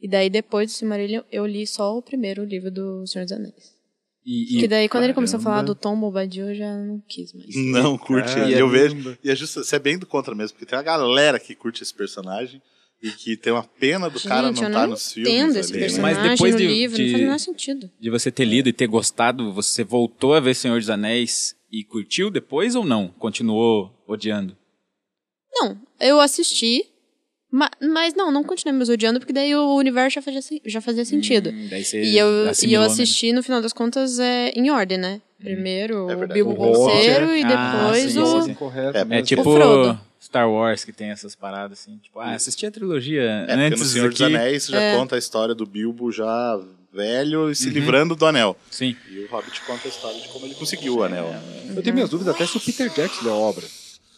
E 0.00 0.08
daí, 0.08 0.28
depois 0.28 0.70
do 0.70 0.74
Silmarillion, 0.74 1.22
eu 1.30 1.46
li 1.46 1.66
só 1.66 1.96
o 1.96 2.02
primeiro 2.02 2.44
livro 2.44 2.70
do 2.70 3.06
Senhor 3.06 3.24
dos 3.24 3.32
Anéis. 3.32 3.76
E, 4.24 4.58
que 4.58 4.66
daí, 4.68 4.88
quando 4.88 5.04
ele 5.04 5.14
começou 5.14 5.38
a 5.38 5.42
falar 5.42 5.62
do 5.62 5.72
Tom 5.72 5.98
Bombadil, 5.98 6.48
eu 6.48 6.54
já 6.56 6.76
não 6.76 7.00
quis 7.06 7.32
mais. 7.32 7.46
Não 7.54 7.96
curte. 7.96 8.34
Caramba. 8.34 8.50
e 8.50 8.58
eu 8.58 8.68
vejo. 8.68 9.16
E 9.22 9.30
é 9.30 9.36
justo, 9.36 9.62
você 9.62 9.76
é 9.76 9.78
bem 9.78 9.96
do 9.96 10.04
contra 10.04 10.34
mesmo, 10.34 10.54
porque 10.54 10.66
tem 10.66 10.76
uma 10.76 10.82
galera 10.82 11.38
que 11.38 11.54
curte 11.54 11.84
esse 11.84 11.94
personagem 11.94 12.60
e 13.02 13.10
que 13.10 13.36
tem 13.36 13.52
uma 13.52 13.62
pena 13.62 14.08
do 14.10 14.18
cara 14.20 14.48
Gente, 14.48 14.56
não 14.56 14.62
eu 14.64 14.68
estar 14.68 14.80
não 14.82 14.88
nos 14.90 15.12
filmes. 15.12 15.32
entendo 15.32 15.56
esse 15.56 15.72
ali, 15.72 15.80
personagem 15.80 16.20
Mas 16.22 16.30
depois 16.30 16.54
no 16.54 16.60
de- 16.60 16.66
livro, 16.66 16.98
não 16.98 17.04
de- 17.04 17.10
faz 17.12 17.22
o 17.22 17.24
menor 17.26 17.38
sentido. 17.38 17.90
de 18.00 18.10
você 18.10 18.30
ter 18.32 18.44
lido 18.44 18.68
e 18.68 18.72
ter 18.72 18.86
gostado, 18.86 19.52
você 19.52 19.84
voltou 19.84 20.34
a 20.34 20.40
ver 20.40 20.54
Senhor 20.54 20.78
dos 20.80 20.90
Anéis 20.90 21.54
E 21.70 21.82
curtiu 21.84 22.30
depois 22.30 22.74
ou 22.76 22.84
não? 22.84 23.08
Continuou 23.18 23.92
odiando? 24.06 24.56
Não, 25.52 25.76
eu 26.00 26.20
assisti, 26.20 26.84
ma- 27.50 27.70
mas 27.82 28.14
não, 28.14 28.30
não 28.30 28.44
continuei 28.44 28.76
mais 28.76 28.88
odiando, 28.88 29.18
porque 29.18 29.32
daí 29.32 29.54
o 29.54 29.74
universo 29.74 30.14
já 30.16 30.22
fazia, 30.22 30.60
já 30.64 30.80
fazia 30.80 31.04
sentido. 31.04 31.50
Hum, 31.50 31.66
daí 31.68 31.84
você 31.84 32.02
E 32.02 32.16
eu, 32.16 32.28
e 32.64 32.72
eu 32.72 32.80
né? 32.80 32.86
assisti, 32.86 33.32
no 33.32 33.42
final 33.42 33.60
das 33.60 33.72
contas, 33.72 34.18
é, 34.18 34.50
em 34.50 34.70
ordem, 34.70 34.96
né? 34.96 35.20
Primeiro 35.38 36.08
É 36.10 36.16
o. 36.16 36.28
Bilbo 36.28 36.52
O 36.52 36.54
Bolseiro 36.56 37.26
é. 37.30 37.40
e 37.40 37.44
Ah, 37.44 37.90
depois 37.90 38.12
sim, 38.12 38.20
o... 38.20 38.26
sim, 38.26 38.42
sim. 38.48 38.54
correto. 38.54 38.96
É, 38.96 39.00
É 39.00 39.04
mesmo. 39.04 39.26
tipo 39.26 39.42
Frodo. 39.42 40.00
Star 40.26 40.50
Wars 40.50 40.84
que 40.84 40.92
tem 40.92 41.10
essas 41.10 41.34
paradas 41.34 41.78
assim. 41.80 41.98
Tipo, 41.98 42.18
ah, 42.20 42.32
assisti 42.34 42.66
a 42.66 42.70
trilogia 42.70 43.22
É, 43.48 43.52
antes 43.54 43.80
no 43.80 43.86
Senhor 43.86 44.06
aqui. 44.06 44.14
dos 44.14 44.22
Anéis 44.26 44.66
já 44.66 44.80
É. 44.80 44.96
conta 44.96 45.14
a 45.14 45.18
história 45.18 45.54
do 45.54 45.64
Bilbo 45.64 46.10
já 46.12 46.60
velho 46.92 47.50
e 47.50 47.54
se 47.54 47.70
livrando 47.70 48.16
do 48.16 48.26
anel. 48.26 48.56
Sim. 48.70 48.96
E 49.10 49.20
o 49.20 49.28
Hobbit 49.30 49.60
conta 49.62 49.86
a 49.86 49.88
história 49.90 50.20
de 50.20 50.28
como 50.28 50.46
ele 50.46 50.54
conseguiu 50.54 50.96
o 50.96 51.02
anel. 51.04 51.32
Eu 51.74 51.82
tenho 51.82 51.94
minhas 51.94 52.10
dúvidas 52.10 52.34
até 52.34 52.46
se 52.46 52.56
o 52.56 52.60
Peter 52.60 52.88
Jackson 52.92 53.24
leu 53.24 53.34
a 53.34 53.36
obra. 53.36 53.64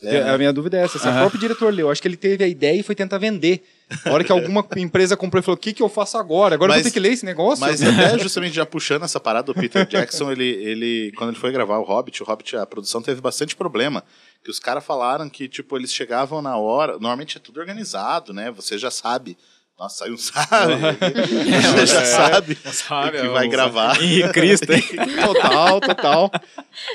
É? 0.03 0.31
A 0.31 0.39
minha 0.39 0.53
dúvida 0.53 0.79
é 0.79 0.83
essa, 0.85 0.97
se 0.99 1.07
Aham. 1.09 1.17
o 1.17 1.21
próprio 1.23 1.41
diretor 1.41 1.73
leu. 1.75 1.91
Acho 1.91 2.01
que 2.01 2.07
ele 2.09 2.17
teve 2.17 2.45
a 2.45 2.49
ideia 2.49 2.79
e 2.79 2.83
foi 2.85 2.95
tentar 2.95 3.19
vender. 3.19 3.63
A 4.05 4.11
hora 4.13 4.23
que 4.25 4.31
alguma 4.33 4.67
empresa 4.77 5.17
comprou 5.17 5.41
e 5.41 5.43
falou, 5.45 5.57
o 5.57 5.61
que, 5.61 5.73
que 5.73 5.83
eu 5.83 5.89
faço 5.89 6.19
agora? 6.19 6.55
Agora 6.55 6.73
eu 6.73 6.75
Mas- 6.77 6.83
vou 6.83 6.91
ter 6.91 6.95
que 6.95 7.01
ler 7.01 7.13
esse 7.13 7.25
negócio? 7.25 7.61
Mas 7.65 7.83
até 7.83 8.19
justamente 8.19 8.55
já 8.55 8.67
puxando 8.67 9.05
essa 9.05 9.19
parada 9.19 9.53
do 9.53 9.59
Peter 9.59 9.85
Jackson, 9.89 10.31
ele, 10.31 10.45
ele 10.47 11.13
quando 11.17 11.31
ele 11.31 11.39
foi 11.39 11.51
gravar 11.53 11.79
o 11.79 11.85
Hobbit, 11.85 12.23
o 12.23 12.27
Hobbit, 12.27 12.57
a 12.57 12.67
produção 12.67 13.01
teve 13.03 13.21
bastante 13.21 13.57
problema. 13.57 14.05
Que 14.45 14.51
os 14.51 14.59
caras 14.61 14.85
falaram 14.85 15.29
que, 15.29 15.49
tipo, 15.49 15.77
eles 15.77 15.93
chegavam 15.93 16.41
na 16.41 16.57
hora. 16.57 16.93
Normalmente 16.93 17.37
é 17.39 17.41
tudo 17.41 17.59
organizado, 17.61 18.33
né? 18.33 18.51
Você 18.53 18.79
já 18.79 18.91
sabe. 18.91 19.37
Nossa, 19.79 19.99
saiu 19.99 20.15
um 20.15 20.19
sabe. 20.19 20.75
Você 21.77 21.87
já 21.87 22.05
sabe 22.05 23.19
o 23.19 23.21
que 23.23 23.29
vai 23.29 23.47
gravar. 23.49 24.03
E 24.03 24.29
Cristo, 24.33 24.73
hein? 24.73 24.83
Total, 25.25 25.81
total. 25.81 26.31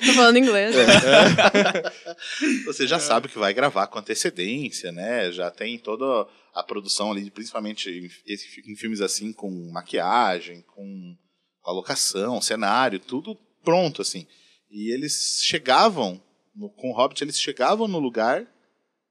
Tô 0.06 0.14
falando 0.14 0.38
inglês. 0.38 0.76
Você 2.66 2.86
já 2.88 3.00
sabe 3.00 3.28
que 3.30 3.38
vai 3.40 3.54
gravar 3.54 3.88
com 3.88 4.00
antecedência, 4.00 4.92
né? 4.92 5.32
Já 5.32 5.50
tem 5.50 5.78
toda 5.78 6.28
a 6.54 6.64
produção 6.64 7.12
ali, 7.12 7.30
principalmente 7.32 7.90
em, 7.90 8.10
em 8.72 8.76
filmes 8.76 9.02
assim, 9.02 9.34
com 9.34 9.50
maquiagem, 9.72 10.62
com 10.62 11.18
a 11.66 11.72
locação, 11.72 12.42
cenário, 12.42 13.00
tudo 13.00 13.36
pronto, 13.64 14.02
assim. 14.02 14.28
E 14.70 14.94
eles 14.94 15.40
chegavam, 15.44 16.22
no- 16.56 16.70
com 16.70 16.92
o 16.92 16.94
Hobbit, 16.94 17.24
eles 17.24 17.40
chegavam 17.40 17.88
no 17.88 18.00
lugar, 18.00 18.46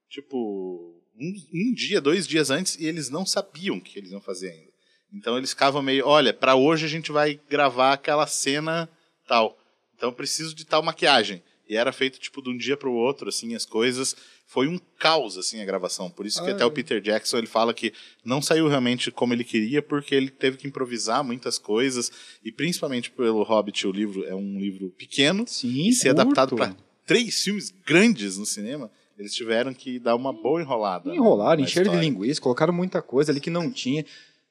tipo, 0.09 1.03
um, 1.19 1.35
um 1.55 1.73
dia, 1.75 2.01
dois 2.01 2.27
dias 2.27 2.51
antes, 2.51 2.77
e 2.79 2.87
eles 2.87 3.09
não 3.11 3.25
sabiam 3.27 3.77
o 3.77 3.81
que 3.81 3.99
eles 3.99 4.11
iam 4.13 4.21
fazer 4.21 4.51
ainda. 4.51 4.73
Então 5.13 5.37
eles 5.37 5.51
ficavam 5.51 5.83
meio, 5.83 6.07
olha, 6.07 6.33
pra 6.33 6.55
hoje 6.55 6.87
a 6.87 6.89
gente 6.89 7.13
vai 7.13 7.41
gravar 7.49 7.93
aquela 7.93 8.27
cena 8.27 8.89
tal. 9.27 9.59
Então 9.95 10.09
eu 10.09 10.15
preciso 10.15 10.55
de 10.55 10.65
tal 10.65 10.83
maquiagem. 10.83 11.43
E 11.69 11.77
era 11.77 11.93
feito, 11.93 12.19
tipo, 12.19 12.43
de 12.43 12.51
um 12.51 12.57
dia 12.57 12.77
pro 12.77 12.93
outro, 12.93 13.29
assim, 13.29 13.55
as 13.55 13.65
coisas. 13.65 14.17
Foi 14.53 14.69
um 14.69 14.79
caos, 14.99 15.39
assim, 15.39 15.63
a 15.63 15.65
gravação. 15.65 16.11
Por 16.11 16.27
isso 16.27 16.45
que 16.45 16.51
Ah, 16.51 16.53
até 16.53 16.63
o. 16.63 16.71
Peter 16.71 17.01
Jackson, 17.01 17.39
ele 17.39 17.47
fala 17.47 17.73
que 17.73 17.91
não 18.23 18.43
saiu 18.43 18.69
realmente 18.69 19.11
como 19.11 19.33
ele 19.33 19.45
queria, 19.45 19.81
porque 19.81 20.15
ele 20.15 20.29
teve 20.29 20.59
que 20.59 20.69
improvisar 20.69 21.25
muitas 21.25 21.59
coisas. 21.59 22.13
E 22.45 22.53
principalmente 22.53 23.11
pelo 23.11 23.43
Hobbit, 23.45 23.87
o 23.87 23.91
livro 23.91 24.27
é 24.27 24.35
um 24.35 24.59
livro 24.59 24.91
pequeno. 24.91 25.47
Sim, 25.47 25.89
E 25.89 25.95
ser 25.95 26.11
adaptado 26.11 26.55
para 26.55 26.77
três 27.07 27.43
filmes 27.43 27.75
grandes 27.87 28.37
no 28.37 28.45
cinema, 28.45 28.91
eles 29.19 29.33
tiveram 29.35 29.73
que 29.73 29.99
dar 29.99 30.15
uma 30.15 30.35
boa 30.35 30.61
enrolada. 30.61 31.09
né, 31.09 31.17
Enrolaram, 31.17 31.63
na 31.63 31.67
encheram 31.67 31.91
de 31.91 31.99
linguiça, 32.01 32.39
colocaram 32.39 32.75
muita 32.75 33.01
coisa 33.01 33.33
ali 33.33 33.41
que 33.41 33.49
não 33.49 33.71
tinha. 33.71 34.05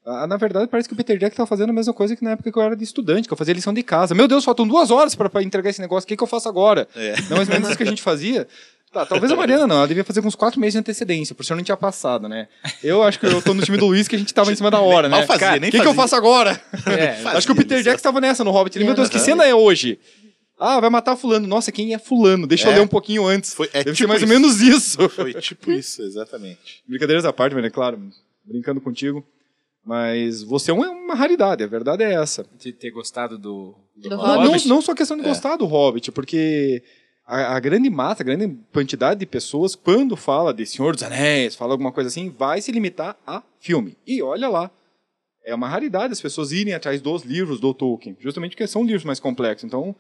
Ah, 0.04 0.26
na 0.26 0.36
verdade, 0.36 0.68
parece 0.68 0.90
que 0.90 0.94
o 0.94 0.98
Peter 0.98 1.16
Jackson 1.16 1.34
estava 1.44 1.48
fazendo 1.48 1.70
a 1.70 1.74
mesma 1.74 1.94
coisa 1.94 2.16
que 2.16 2.24
na 2.24 2.32
época 2.32 2.52
que 2.52 2.58
eu 2.58 2.64
era 2.64 2.76
de 2.76 2.84
estudante, 2.84 3.28
que 3.28 3.34
eu 3.34 3.38
fazia 3.38 3.54
lição 3.54 3.72
de 3.72 3.84
casa. 3.84 4.16
Meu 4.16 4.28
Deus, 4.28 4.44
faltam 4.44 4.68
duas 4.68 4.90
horas 4.90 5.14
para 5.14 5.44
entregar 5.44 5.70
esse 5.70 5.80
negócio, 5.80 6.06
o 6.06 6.08
que, 6.08 6.18
que 6.18 6.24
eu 6.24 6.28
faço 6.28 6.50
agora? 6.50 6.88
É. 6.96 7.22
Não, 7.30 7.38
mais 7.38 7.48
ou 7.48 7.54
menos 7.54 7.68
isso 7.70 7.78
que 7.78 7.84
a 7.84 7.86
gente 7.86 8.02
fazia. 8.02 8.48
Tá, 8.92 9.06
talvez 9.06 9.32
a 9.32 9.36
Mariana 9.38 9.66
não, 9.66 9.78
ela 9.78 9.88
devia 9.88 10.04
fazer 10.04 10.22
com 10.22 10.28
uns 10.28 10.36
quatro 10.36 10.60
meses 10.60 10.74
de 10.74 10.80
antecedência, 10.80 11.34
por 11.34 11.44
isso 11.44 11.56
não 11.56 11.64
tinha 11.64 11.78
passado, 11.78 12.28
né? 12.28 12.50
Eu 12.84 13.02
acho 13.04 13.18
que 13.20 13.26
eu 13.26 13.42
tô 13.42 13.54
no 13.54 13.62
time 13.64 13.78
do 13.78 13.86
Luiz 13.86 14.06
que 14.08 14.18
a 14.18 14.20
gente 14.20 14.34
tava 14.34 14.52
em 14.52 14.56
cima 14.56 14.70
da 14.70 14.82
hora, 14.82 15.08
né? 15.08 15.16
Mal 15.18 15.26
fazia, 15.26 15.48
Cara, 15.48 15.60
nem 15.62 15.70
O 15.70 15.72
que, 15.72 15.80
que 15.80 15.88
eu 15.88 15.94
faço 15.94 16.14
agora? 16.16 16.62
É, 16.86 17.14
Fazia 17.14 17.32
acho 17.40 17.48
que 17.48 17.54
o 17.54 17.56
Peter. 17.56 17.82
Jackson 17.82 18.04
tava 18.04 18.20
nessa 18.20 18.44
no 18.44 18.52
Hobbit. 18.52 18.78
Ele, 18.78 18.84
meu 18.86 18.94
Deus, 18.94 19.08
que 19.08 19.18
cena 19.18 19.46
é 19.46 19.56
hoje? 19.56 19.98
Ah, 20.60 20.80
vai 20.82 20.90
matar 20.90 21.16
fulano. 21.16 21.48
Nossa, 21.48 21.72
quem 21.72 21.94
é 21.94 21.98
fulano? 21.98 22.46
Deixa 22.46 22.68
eu 22.68 22.74
É. 22.74 22.76
ler 22.76 22.82
um 22.82 22.88
pouquinho 22.88 23.26
antes. 23.26 23.54
Foi- 23.54 23.68
é 23.74 23.82
Deve 23.84 23.92
ser 23.92 23.96
tipo 24.04 24.10
mais 24.10 24.22
ou 24.22 24.28
isso. 24.28 24.34
menos 24.40 24.62
isso. 24.62 25.10
Foi 25.10 25.34
tipo 25.36 25.72
isso, 25.72 26.02
exatamente. 26.04 26.84
Brincadeiras 26.88 27.24
à 27.24 27.32
parte, 27.32 27.56
mas 27.56 27.64
é 27.64 27.70
claro, 27.70 27.98
brincando 28.46 28.82
contigo. 28.82 29.26
Mas 29.84 30.44
você 30.44 30.70
é 30.70 30.74
uma, 30.74 30.90
uma 30.90 31.16
raridade, 31.16 31.64
a 31.64 31.68
verdade 31.68 32.04
é 32.04 32.14
essa. 32.14 32.46
de 32.60 32.72
ter 32.72 32.92
gostado 32.92 33.38
do, 33.38 33.74
Do 33.96 34.10
Não, 34.10 34.18
Hobbit. 34.18 34.68
não, 34.68 34.76
não 34.76 34.82
só 34.82 34.94
questão 34.94 35.18
de 35.18 35.24
É. 35.24 35.28
gostar 35.30 35.56
do 35.56 35.66
Hobbit, 35.66 36.12
porque 36.12 36.84
a, 37.34 37.56
a 37.56 37.60
grande 37.60 37.90
massa, 37.90 38.24
a 38.24 38.26
grande 38.26 38.58
quantidade 38.74 39.20
de 39.20 39.26
pessoas, 39.26 39.76
quando 39.76 40.16
fala 40.18 40.54
de 40.54 40.66
Senhor 40.66 40.94
dos 40.94 41.04
Anéis, 41.04 41.56
fala 41.56 41.74
alguma 41.74 41.92
coisa 41.92 42.08
assim, 42.10 42.30
vai 42.30 42.62
se 42.62 42.72
limitar 42.72 43.18
a 43.26 43.42
filme. 43.60 43.96
E 44.06 44.22
olha 44.22 44.50
lá, 44.50 44.70
é 45.46 45.56
uma 45.56 45.68
raridade 45.68 46.14
as 46.14 46.22
pessoas 46.22 46.52
irem 46.52 46.74
atrás 46.74 47.02
dos 47.02 47.24
livros 47.24 47.60
do 47.60 47.74
Tolkien, 47.74 48.18
justamente 48.20 48.52
porque 48.52 48.68
são 48.68 48.84
livros 48.84 49.06
mais 49.06 49.20
complexos. 49.20 49.64
Então, 49.66 49.96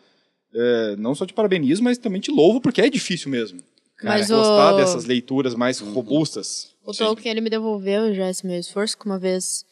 é, 0.53 0.95
não 0.97 1.15
só 1.15 1.25
te 1.25 1.33
parabenizo, 1.33 1.81
mas 1.83 1.97
também 1.97 2.19
te 2.19 2.31
louvo, 2.31 2.59
porque 2.59 2.81
é 2.81 2.89
difícil 2.89 3.31
mesmo. 3.31 3.59
Mas 4.03 4.29
gostar 4.29 4.73
o- 4.73 4.77
dessas 4.77 5.05
leituras 5.05 5.53
mais 5.55 5.79
robustas. 5.79 6.75
O. 6.83 6.91
Tolkien, 6.91 7.31
ele 7.31 7.41
me 7.41 7.49
devolveu 7.49 8.13
já 8.15 8.29
esse 8.29 8.45
meu 8.45 8.59
esforço, 8.59 8.97
que 8.97 9.05
uma 9.05 9.19
vez... 9.19 9.63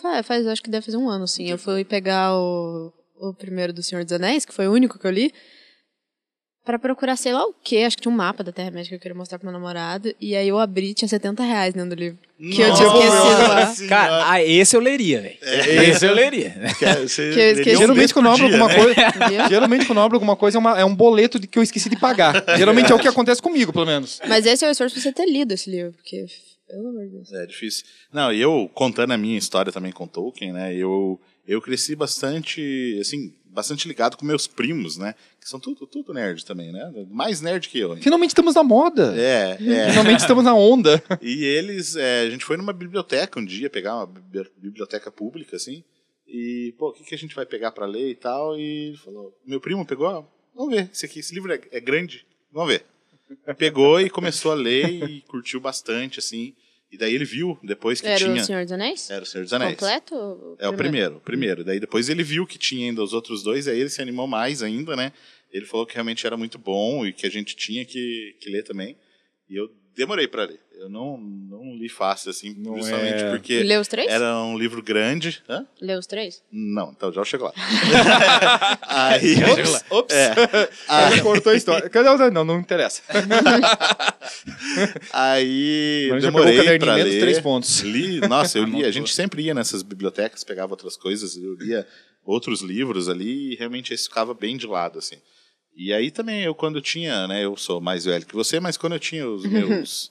Faz, 0.00 0.26
faz, 0.26 0.46
acho 0.46 0.62
que 0.62 0.70
deve 0.70 0.84
fazer 0.86 0.96
um 0.96 1.08
ano, 1.08 1.24
assim. 1.24 1.48
Eu 1.48 1.58
fui 1.58 1.84
pegar 1.84 2.34
o, 2.34 2.92
o 3.16 3.34
primeiro 3.34 3.72
do 3.72 3.82
Senhor 3.82 4.04
dos 4.04 4.12
Anéis, 4.12 4.44
que 4.44 4.52
foi 4.52 4.66
o 4.68 4.72
único 4.72 4.98
que 4.98 5.06
eu 5.06 5.10
li, 5.10 5.32
pra 6.64 6.78
procurar 6.78 7.16
sei 7.16 7.32
lá 7.32 7.44
o 7.44 7.54
quê. 7.64 7.78
Acho 7.78 7.96
que 7.96 8.02
tinha 8.02 8.12
um 8.12 8.16
mapa 8.16 8.42
da 8.44 8.52
Terra-média 8.52 8.88
que 8.88 8.94
eu 8.94 8.98
queria 9.00 9.14
mostrar 9.16 9.38
pro 9.38 9.46
meu 9.46 9.52
namorado. 9.52 10.14
E 10.20 10.36
aí 10.36 10.48
eu 10.48 10.58
abri, 10.58 10.94
tinha 10.94 11.08
70 11.08 11.42
reais 11.42 11.74
dentro 11.74 11.90
do 11.90 11.94
livro. 11.98 12.18
Que 12.38 12.62
eu 12.62 12.74
tinha 12.74 12.86
esquecido 12.88 13.48
lá. 13.48 13.74
Cara, 13.88 14.30
ah, 14.30 14.42
esse 14.42 14.74
eu 14.76 14.80
leria, 14.80 15.20
velho. 15.20 15.36
É. 15.42 15.84
Esse 15.90 16.06
eu 16.06 16.14
leria. 16.14 16.50
Que- 16.78 17.08
você 17.08 17.32
Que 17.32 17.40
eu 17.40 17.50
esqueci. 17.50 17.56
leria 17.58 17.74
um 17.74 17.78
Geralmente 17.80 18.14
quando 18.14 18.26
eu 18.26 18.32
abro 18.32 18.44
alguma 18.46 18.68
né? 18.68 18.74
coisa, 18.76 18.94
Viu? 19.28 19.48
geralmente 19.48 19.86
quando 19.86 19.98
eu 19.98 20.04
abro 20.04 20.16
alguma 20.16 20.36
coisa 20.36 20.56
é, 20.56 20.60
uma- 20.60 20.80
é 20.80 20.84
um 20.84 20.94
boleto 20.94 21.38
de 21.38 21.46
que 21.46 21.58
eu 21.58 21.62
esqueci 21.62 21.88
de 21.90 21.96
pagar. 21.98 22.42
Geralmente 22.56 22.90
é 22.92 22.94
o 22.94 22.98
que 22.98 23.08
acontece 23.08 23.42
comigo, 23.42 23.72
pelo 23.72 23.86
menos. 23.86 24.20
Mas 24.26 24.46
esse 24.46 24.64
é 24.64 24.68
o 24.68 24.70
esforço 24.70 24.94
pra 24.94 25.02
você 25.02 25.12
ter 25.12 25.26
lido 25.26 25.52
esse 25.52 25.68
livro, 25.70 25.92
porque, 25.92 26.24
pelo 26.66 26.88
amor 26.88 27.04
de 27.04 27.10
Deus. 27.12 27.32
É 27.32 27.46
difícil. 27.46 27.84
Não, 28.12 28.32
e 28.32 28.40
eu 28.40 28.70
contando 28.72 29.12
a 29.12 29.18
minha 29.18 29.36
história 29.36 29.70
também 29.72 29.92
com 29.92 30.06
Tolkien, 30.06 30.52
né? 30.52 30.74
Eu, 30.74 31.20
eu 31.46 31.60
cresci 31.60 31.94
bastante, 31.94 32.96
assim, 33.00 33.34
bastante 33.52 33.86
ligado 33.88 34.16
com 34.16 34.24
meus 34.24 34.46
primos, 34.46 34.96
né? 34.96 35.14
Que 35.40 35.48
são 35.48 35.58
tudo, 35.60 35.86
tudo 35.86 36.12
nerd 36.14 36.44
também, 36.44 36.72
né? 36.72 36.90
Mais 37.10 37.40
nerd 37.40 37.68
que 37.68 37.78
eu. 37.78 37.94
hein? 37.94 38.02
Finalmente 38.02 38.30
estamos 38.30 38.54
na 38.54 38.62
moda. 38.62 39.14
É, 39.16 39.58
é. 39.60 39.90
Finalmente 39.90 40.20
estamos 40.20 40.44
na 40.44 40.54
onda. 40.54 41.02
E 41.20 41.44
eles, 41.44 41.96
é, 41.96 42.20
a 42.22 42.30
gente 42.30 42.44
foi 42.44 42.56
numa 42.56 42.72
biblioteca 42.72 43.38
um 43.40 43.44
dia, 43.44 43.68
pegar 43.68 43.96
uma 43.96 44.06
bibli- 44.06 44.50
biblioteca 44.56 45.10
pública, 45.10 45.56
assim. 45.56 45.82
E, 46.26 46.74
pô, 46.78 46.88
o 46.90 46.92
que, 46.92 47.02
que 47.04 47.14
a 47.14 47.18
gente 47.18 47.34
vai 47.34 47.44
pegar 47.44 47.72
pra 47.72 47.86
ler 47.86 48.08
e 48.10 48.14
tal? 48.14 48.56
E 48.58 48.88
ele 48.88 48.96
falou, 48.96 49.36
meu 49.44 49.60
primo 49.60 49.84
pegou, 49.84 50.26
vamos 50.54 50.74
ver, 50.74 50.88
esse 50.92 51.04
aqui, 51.04 51.18
esse 51.18 51.34
livro 51.34 51.52
é, 51.52 51.60
é 51.72 51.80
grande, 51.80 52.24
vamos 52.52 52.70
ver. 52.72 52.84
Pegou 53.58 54.00
e 54.00 54.08
começou 54.10 54.52
a 54.52 54.54
ler 54.54 54.88
e 55.08 55.20
curtiu 55.22 55.60
bastante, 55.60 56.18
assim. 56.18 56.54
E 56.90 56.98
daí 56.98 57.14
ele 57.14 57.24
viu, 57.24 57.56
depois 57.62 58.00
que 58.00 58.08
Era 58.08 58.18
tinha... 58.18 58.32
o 58.32 58.44
Senhor 58.44 58.64
dos 58.64 58.72
Anéis? 58.72 59.08
Era 59.10 59.22
o 59.22 59.26
Senhor 59.26 59.44
dos 59.44 59.52
Anéis. 59.52 59.72
Completo? 59.72 60.14
ou 60.14 60.56
É 60.58 60.68
o 60.68 60.72
primeiro, 60.74 61.16
o 61.18 61.20
primeiro. 61.20 61.62
Daí 61.62 61.78
depois 61.78 62.08
ele 62.08 62.24
viu 62.24 62.44
que 62.46 62.58
tinha 62.58 62.88
ainda 62.88 63.02
os 63.02 63.12
outros 63.12 63.42
dois, 63.44 63.68
aí 63.68 63.78
ele 63.78 63.88
se 63.88 64.02
animou 64.02 64.26
mais 64.26 64.60
ainda, 64.62 64.96
né? 64.96 65.12
Ele 65.52 65.66
falou 65.66 65.86
que 65.86 65.94
realmente 65.94 66.26
era 66.26 66.36
muito 66.36 66.58
bom 66.58 67.06
e 67.06 67.12
que 67.12 67.26
a 67.26 67.30
gente 67.30 67.54
tinha 67.54 67.84
que, 67.84 68.36
que 68.40 68.50
ler 68.50 68.64
também. 68.64 68.96
E 69.48 69.54
eu 69.56 69.68
demorei 69.94 70.26
pra 70.26 70.44
ler. 70.44 70.60
Eu 70.80 70.88
não, 70.88 71.18
não 71.18 71.76
li 71.76 71.90
fácil, 71.90 72.30
assim, 72.30 72.54
Não 72.56 72.76
justamente 72.78 73.22
é- 73.22 73.30
porque 73.30 73.62
Leu 73.62 73.82
os 73.82 73.86
três? 73.86 74.10
era 74.10 74.38
um 74.42 74.56
livro 74.56 74.82
grande. 74.82 75.42
Hã? 75.46 75.66
Leu 75.78 75.98
os 75.98 76.06
três? 76.06 76.42
Não, 76.50 76.90
então 76.96 77.12
já 77.12 77.22
chego 77.22 77.44
lá. 77.44 77.52
aí, 78.88 79.34
Ops, 79.44 79.84
ops. 79.90 80.14
É. 80.14 80.32
Já 81.16 81.22
cortou 81.22 81.52
a 81.52 81.56
história. 81.56 81.88
Cadê 81.90 82.08
o... 82.08 82.30
Não, 82.30 82.44
não 82.44 82.58
interessa. 82.58 83.02
aí 85.12 86.08
Mas 86.10 86.22
demorei 86.22 86.78
pra 86.78 86.94
menos 86.94 87.12
ler. 87.12 87.20
três 87.20 87.40
pontos. 87.40 87.80
Li, 87.80 88.20
nossa, 88.20 88.58
eu 88.58 88.64
li. 88.64 88.82
A 88.82 88.90
gente 88.90 89.12
sempre 89.14 89.42
ia 89.42 89.52
nessas 89.52 89.82
bibliotecas, 89.82 90.42
pegava 90.44 90.72
outras 90.72 90.96
coisas, 90.96 91.36
eu 91.36 91.54
lia 91.56 91.86
outros 92.24 92.62
livros 92.62 93.06
ali 93.08 93.52
e 93.52 93.56
realmente 93.56 93.92
esse 93.92 94.04
ficava 94.04 94.32
bem 94.32 94.56
de 94.56 94.66
lado, 94.66 94.98
assim. 94.98 95.16
E 95.76 95.92
aí 95.92 96.10
também 96.10 96.42
eu 96.42 96.54
quando 96.54 96.80
tinha, 96.80 97.28
né, 97.28 97.44
eu 97.44 97.56
sou 97.56 97.80
mais 97.80 98.04
velho 98.04 98.26
que 98.26 98.34
você, 98.34 98.58
mas 98.60 98.76
quando 98.76 98.94
eu 98.94 98.98
tinha 98.98 99.28
os 99.28 99.44
meus 99.44 100.10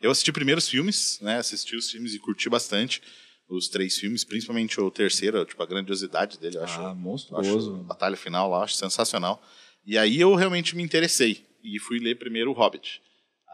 eu 0.00 0.10
assisti 0.10 0.32
primeiros 0.32 0.68
filmes, 0.68 1.18
né, 1.20 1.38
assisti 1.38 1.76
os 1.76 1.90
filmes 1.90 2.14
e 2.14 2.18
curti 2.18 2.48
bastante 2.48 3.02
os 3.48 3.68
três 3.68 3.98
filmes, 3.98 4.22
principalmente 4.24 4.80
o 4.80 4.90
terceiro, 4.90 5.44
tipo 5.44 5.60
a 5.62 5.66
grandiosidade 5.66 6.38
dele, 6.38 6.56
eu 6.56 6.62
acho. 6.62 6.80
Ah, 6.80 6.84
eu 6.84 6.86
acho 6.88 6.92
a 6.92 6.94
monstruoso. 6.94 7.76
batalha 7.84 8.16
final 8.16 8.48
lá, 8.48 8.62
acho 8.62 8.76
sensacional. 8.76 9.42
E 9.84 9.98
aí 9.98 10.20
eu 10.20 10.34
realmente 10.34 10.76
me 10.76 10.82
interessei 10.82 11.44
e 11.62 11.78
fui 11.80 11.98
ler 11.98 12.16
primeiro 12.16 12.50
o 12.50 12.54
Hobbit. 12.54 13.02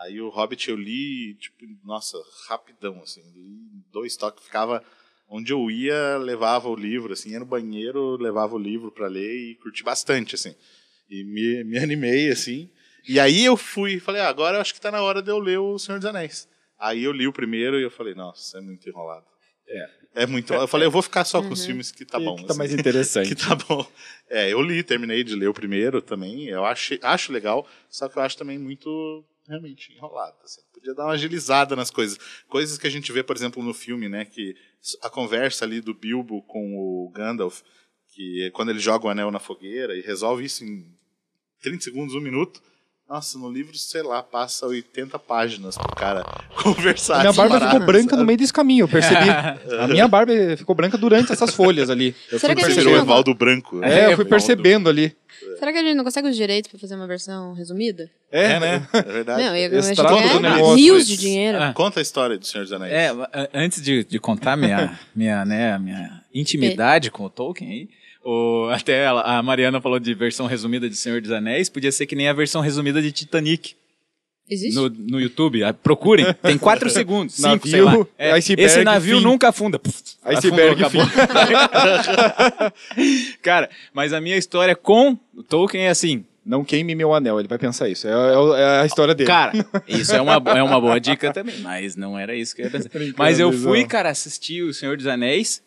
Aí 0.01 0.21
o 0.21 0.29
Hobbit 0.29 0.69
eu 0.69 0.77
li, 0.77 1.35
tipo, 1.41 1.57
nossa, 1.83 2.19
rapidão, 2.49 3.01
assim, 3.03 3.23
li 3.33 3.57
dois 3.91 4.17
toques, 4.17 4.45
ficava 4.45 4.85
onde 5.29 5.53
eu 5.53 5.71
ia, 5.71 6.19
levava 6.19 6.69
o 6.69 6.77
livro, 6.77 7.15
assim, 7.15 7.31
ia 7.31 7.41
no 7.41 7.47
banheiro, 7.47 8.17
levava 8.17 8.55
o 8.55 8.59
livro 8.59 8.93
para 8.93 9.09
ler 9.09 9.35
e 9.35 9.55
curti 9.57 9.83
bastante, 9.83 10.35
assim. 10.35 10.55
E 11.09 11.25
me, 11.25 11.65
me 11.65 11.79
animei, 11.79 12.31
assim. 12.31 12.69
E 13.09 13.21
aí 13.21 13.45
eu 13.45 13.57
fui, 13.57 14.01
falei, 14.01 14.21
ah, 14.21 14.29
agora 14.29 14.57
eu 14.57 14.61
acho 14.61 14.75
que 14.75 14.81
tá 14.81 14.91
na 14.91 15.03
hora 15.03 15.23
de 15.23 15.31
eu 15.31 15.39
ler 15.39 15.59
O 15.59 15.79
Senhor 15.79 15.99
dos 15.99 16.07
Anéis. 16.07 16.49
Aí 16.79 17.05
eu 17.05 17.13
li 17.13 17.27
o 17.27 17.33
primeiro 17.33 17.79
e 17.79 17.83
eu 17.83 17.91
falei, 17.91 18.15
nossa, 18.15 18.59
é 18.59 18.61
muito 18.61 18.89
enrolado. 18.89 19.27
É. 19.69 20.07
É 20.17 20.27
muito. 20.27 20.55
Eu 20.55 20.67
falei, 20.67 20.87
eu 20.87 20.91
vou 20.91 21.03
ficar 21.03 21.27
só 21.27 21.43
com 21.43 21.51
os 21.51 21.67
filmes 21.67 21.91
que 21.93 22.03
tá 22.03 22.19
bom. 22.19 22.37
Que 22.37 22.45
tá 22.45 22.53
assim. 22.53 22.59
mais 22.59 22.73
interessante. 22.75 23.29
que 23.29 23.35
tá 23.35 23.55
bom. 23.55 23.87
É, 24.31 24.51
eu 24.51 24.63
li, 24.63 24.83
terminei 24.83 25.23
de 25.23 25.35
ler 25.35 25.49
o 25.49 25.55
primeiro 25.55 26.01
também. 26.01 26.49
Eu 26.49 26.65
acho, 26.65 26.99
acho 27.03 27.33
legal, 27.33 27.69
só 27.91 28.09
que 28.09 28.19
eu 28.19 28.23
acho 28.23 28.37
também 28.37 28.59
muito 28.59 29.23
realmente 29.47 29.93
enrolado. 29.93 30.37
Assim. 30.43 30.63
Podia 30.73 30.95
dar 30.95 31.05
uma 31.05 31.13
agilizada 31.13 31.77
nas 31.77 31.91
coisas. 31.91 32.19
Coisas 32.49 32.79
que 32.79 32.87
a 32.87 32.91
gente 32.91 33.13
vê, 33.13 33.23
por 33.23 33.37
exemplo, 33.37 33.63
no 33.63 33.75
filme, 33.75 34.09
né? 34.09 34.25
Que 34.25 34.55
a 35.03 35.11
conversa 35.11 35.67
ali 35.67 35.83
do 35.83 35.93
Bilbo 35.93 36.43
com 36.45 36.77
o 36.77 37.11
Gandalf, 37.11 37.61
que 38.15 38.47
é 38.47 38.51
quando 38.51 38.71
ele 38.71 38.79
joga 38.79 39.07
o 39.07 39.11
anel 39.11 39.31
na 39.31 39.39
fogueira 39.39 39.95
e 39.95 40.01
resolve 40.01 40.45
isso 40.45 40.65
em 40.65 40.91
30 41.61 41.85
segundos, 41.85 42.15
um 42.15 42.21
minuto. 42.21 42.63
Nossa, 43.09 43.39
no 43.39 43.49
livro, 43.49 43.77
sei 43.79 44.03
lá, 44.03 44.21
passa 44.21 44.67
80 44.67 45.17
páginas 45.21 45.79
pro 45.79 45.95
cara 45.95 46.25
conversar. 46.61 47.19
A 47.19 47.21
minha 47.21 47.33
barba 47.33 47.61
ficou 47.61 47.87
branca 47.87 48.11
sabe? 48.11 48.21
no 48.21 48.27
meio 48.27 48.37
desse 48.37 48.53
caminho, 48.53 48.83
eu 48.83 48.89
percebi. 48.89 49.31
A 49.79 49.87
minha 49.87 50.09
barba 50.09 50.33
ficou 50.57 50.75
branca 50.75 50.99
durante 50.99 51.33
essas 51.33 51.55
folhas 51.55 51.89
ali. 51.89 52.17
Eu 52.33 52.41
Será 52.41 52.55
fui 52.55 52.65
Virou 52.75 52.95
o 52.95 52.97
não-. 52.97 53.05
Evaldo 53.05 53.33
Branco. 53.33 53.77
né? 53.77 53.87
É, 53.89 53.93
eu 53.93 53.97
fui 53.97 54.13
Evaldo. 54.13 54.29
percebendo 54.31 54.89
ali. 54.89 55.17
Será 55.59 55.73
que 55.73 55.79
a 55.79 55.83
gente 55.83 55.95
não 55.95 56.03
consegue 56.03 56.29
os 56.29 56.37
direitos 56.37 56.69
pra 56.71 56.81
fazer 56.81 56.97
uma 56.97 57.07
versão 57.07 57.53
resumida? 57.53 58.11
É, 58.31 58.59
né? 58.59 58.89
É 58.93 59.03
verdade. 59.03 59.43
Não, 59.43 59.53
ganhar 59.53 60.33
do 60.33 60.41
negócio, 60.41 60.75
rios 60.77 61.07
de 61.07 61.17
dinheiro. 61.17 61.59
Ah. 61.63 61.73
Conta 61.73 62.01
a 62.01 62.03
história 62.03 62.37
do 62.37 62.47
Senhor 62.47 62.65
dos 62.65 62.73
Anéis. 62.73 62.93
É, 62.93 63.11
antes 63.55 63.81
de, 63.81 64.03
de 64.05 64.19
contar 64.19 64.57
minha, 64.57 64.99
minha, 65.15 65.45
né, 65.45 65.79
minha 65.79 66.23
intimidade 66.35 67.11
com 67.11 67.25
o 67.25 67.31
Tolkien 67.31 67.71
aí, 67.71 67.89
o, 68.29 68.69
até 68.71 69.05
ela- 69.05 69.23
a 69.23 69.43
Mariana 69.43 69.81
falou 69.81 69.99
de 70.01 70.13
versão 70.15 70.47
resumida 70.47 70.89
de 70.89 70.97
Senhor 70.97 71.21
dos 71.21 71.31
Anéis, 71.31 71.69
podia 71.69 71.93
ser 71.93 72.07
que 72.07 72.17
nem 72.17 72.29
a 72.29 72.33
versão 72.33 72.61
resumida 72.61 73.01
de 73.01 73.13
Titanic 73.13 73.75
Existe? 74.49 74.75
no, 74.77 74.89
no 74.89 75.21
YouTube. 75.21 75.63
Ah, 75.65 75.73
Procurem, 75.75 76.27
tem 76.43 76.57
quatro 76.59 76.89
segundos, 76.91 77.35
cinco, 77.35 77.49
Navio, 77.49 77.71
sei 77.71 77.81
lá. 77.83 78.07
É, 78.19 78.33
iceberg, 78.33 78.63
esse 78.71 78.85
navio 78.85 79.19
fim. 79.19 79.25
nunca 79.25 79.49
afunda. 79.49 79.79
Puf, 79.79 79.97
Iceberg, 80.25 80.83
afundou, 80.85 81.07
acabou. 81.07 82.73
Cara, 83.43 83.69
mas 83.93 84.13
a 84.13 84.21
minha 84.21 84.37
história 84.37 84.75
com 84.75 85.19
o 85.35 85.43
Tolkien 85.43 85.85
é 85.85 85.91
assim, 85.91 86.25
Não 86.45 86.65
queime 86.65 86.95
meu 86.95 87.13
anel, 87.13 87.41
ele 87.41 87.49
vai 87.49 87.59
pensar 87.59 87.89
isso. 87.89 88.07
É, 88.07 88.11
é 88.13 88.61
é 88.61 88.81
a 88.83 88.87
história 88.87 89.15
dele. 89.15 89.27
Cara, 89.27 89.53
isso 89.89 90.15
é 90.15 90.21
uma, 90.21 90.35
é 90.57 90.63
uma 90.63 90.81
boa 90.81 91.01
dica 91.01 91.33
também, 91.33 91.59
mas 91.61 91.97
não 91.97 92.17
era 92.19 92.35
isso 92.37 92.55
que 92.55 92.63
eu 92.63 92.67
ia 92.67 92.71
pensar. 92.71 92.89
Brincando, 92.89 93.15
Mas 93.19 93.41
eu 93.41 93.53
fui, 93.53 93.85
cara, 93.85 94.11
assistir 94.11 94.63
O 94.63 94.73
Senhor 94.73 94.97
dos 94.97 95.07
Anéis. 95.09 95.61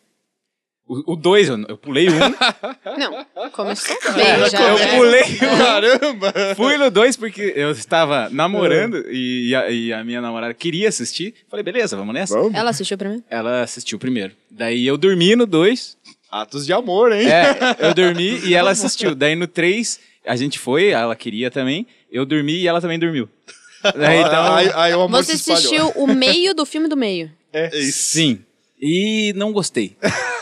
O 0.92 1.16
2, 1.16 1.50
eu, 1.50 1.66
eu 1.68 1.78
pulei 1.78 2.10
um. 2.10 2.18
Não, 2.98 3.50
começou 3.52 3.96
bem 4.16 4.50
já. 4.50 4.70
eu 4.70 4.80
né? 4.80 4.98
pulei 4.98 5.22
um. 5.48 5.58
Caramba! 5.60 6.34
Fui 6.56 6.78
no 6.78 6.90
2 6.90 7.16
porque 7.16 7.54
eu 7.56 7.70
estava 7.70 8.28
namorando 8.32 9.06
e, 9.12 9.54
a, 9.54 9.70
e 9.70 9.94
a 9.94 10.04
minha 10.04 10.20
namorada 10.20 10.52
queria 10.52 10.90
assistir. 10.90 11.36
Falei, 11.48 11.62
beleza, 11.62 11.96
vamos 11.96 12.12
nessa. 12.16 12.36
Vamos. 12.36 12.56
Ela 12.56 12.72
assistiu 12.72 12.98
pra 12.98 13.08
mim? 13.08 13.24
Ela 13.30 13.62
assistiu 13.62 14.00
primeiro. 14.00 14.34
Daí 14.50 14.88
eu 14.88 14.98
dormi 14.98 15.36
no 15.36 15.46
2. 15.46 15.96
Atos 16.32 16.66
de 16.66 16.74
amor, 16.74 17.12
hein? 17.12 17.28
É, 17.28 17.56
eu 17.88 17.94
dormi 17.94 18.40
e 18.46 18.56
ela 18.56 18.72
assistiu. 18.72 19.14
Daí 19.14 19.36
no 19.36 19.46
3, 19.46 20.00
a 20.26 20.36
gente 20.36 20.58
foi, 20.58 20.88
ela 20.88 21.16
queria 21.16 21.52
também. 21.52 21.86
Eu 22.12 22.26
dormi 22.26 22.54
e 22.54 22.68
ela 22.68 22.82
também 22.82 22.98
dormiu. 22.98 23.30
Daí, 23.96 24.22
então, 24.22 24.54
aí, 24.56 24.72
aí 24.74 24.94
o 24.96 25.02
amor 25.02 25.24
Você 25.24 25.34
assistiu 25.34 25.90
o 25.90 26.08
meio 26.08 26.56
do 26.56 26.66
filme 26.66 26.88
do 26.88 26.98
meio. 26.98 27.32
É 27.54 27.78
isso. 27.78 28.12
sim. 28.12 28.40
E 28.82 29.34
não 29.36 29.52
gostei. 29.52 29.96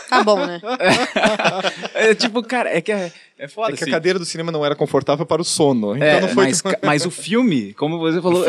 Tá 0.08 0.22
bom, 0.24 0.44
né? 0.46 0.60
É, 1.94 2.14
tipo, 2.14 2.42
cara, 2.42 2.70
é 2.76 2.80
que 2.80 2.92
é, 2.92 3.12
é 3.38 3.48
foda. 3.48 3.72
É 3.72 3.76
que 3.76 3.82
a 3.82 3.84
assim. 3.84 3.90
cadeira 3.90 4.18
do 4.18 4.24
cinema 4.24 4.50
não 4.52 4.64
era 4.64 4.74
confortável 4.74 5.26
para 5.26 5.42
o 5.42 5.44
sono. 5.44 5.96
Então 5.96 6.06
É, 6.08 6.20
não 6.20 6.28
foi. 6.28 6.44
mas, 6.46 6.62
mas 6.82 7.06
o 7.06 7.10
filme, 7.10 7.74
como 7.74 7.98
você 7.98 8.20
falou, 8.20 8.44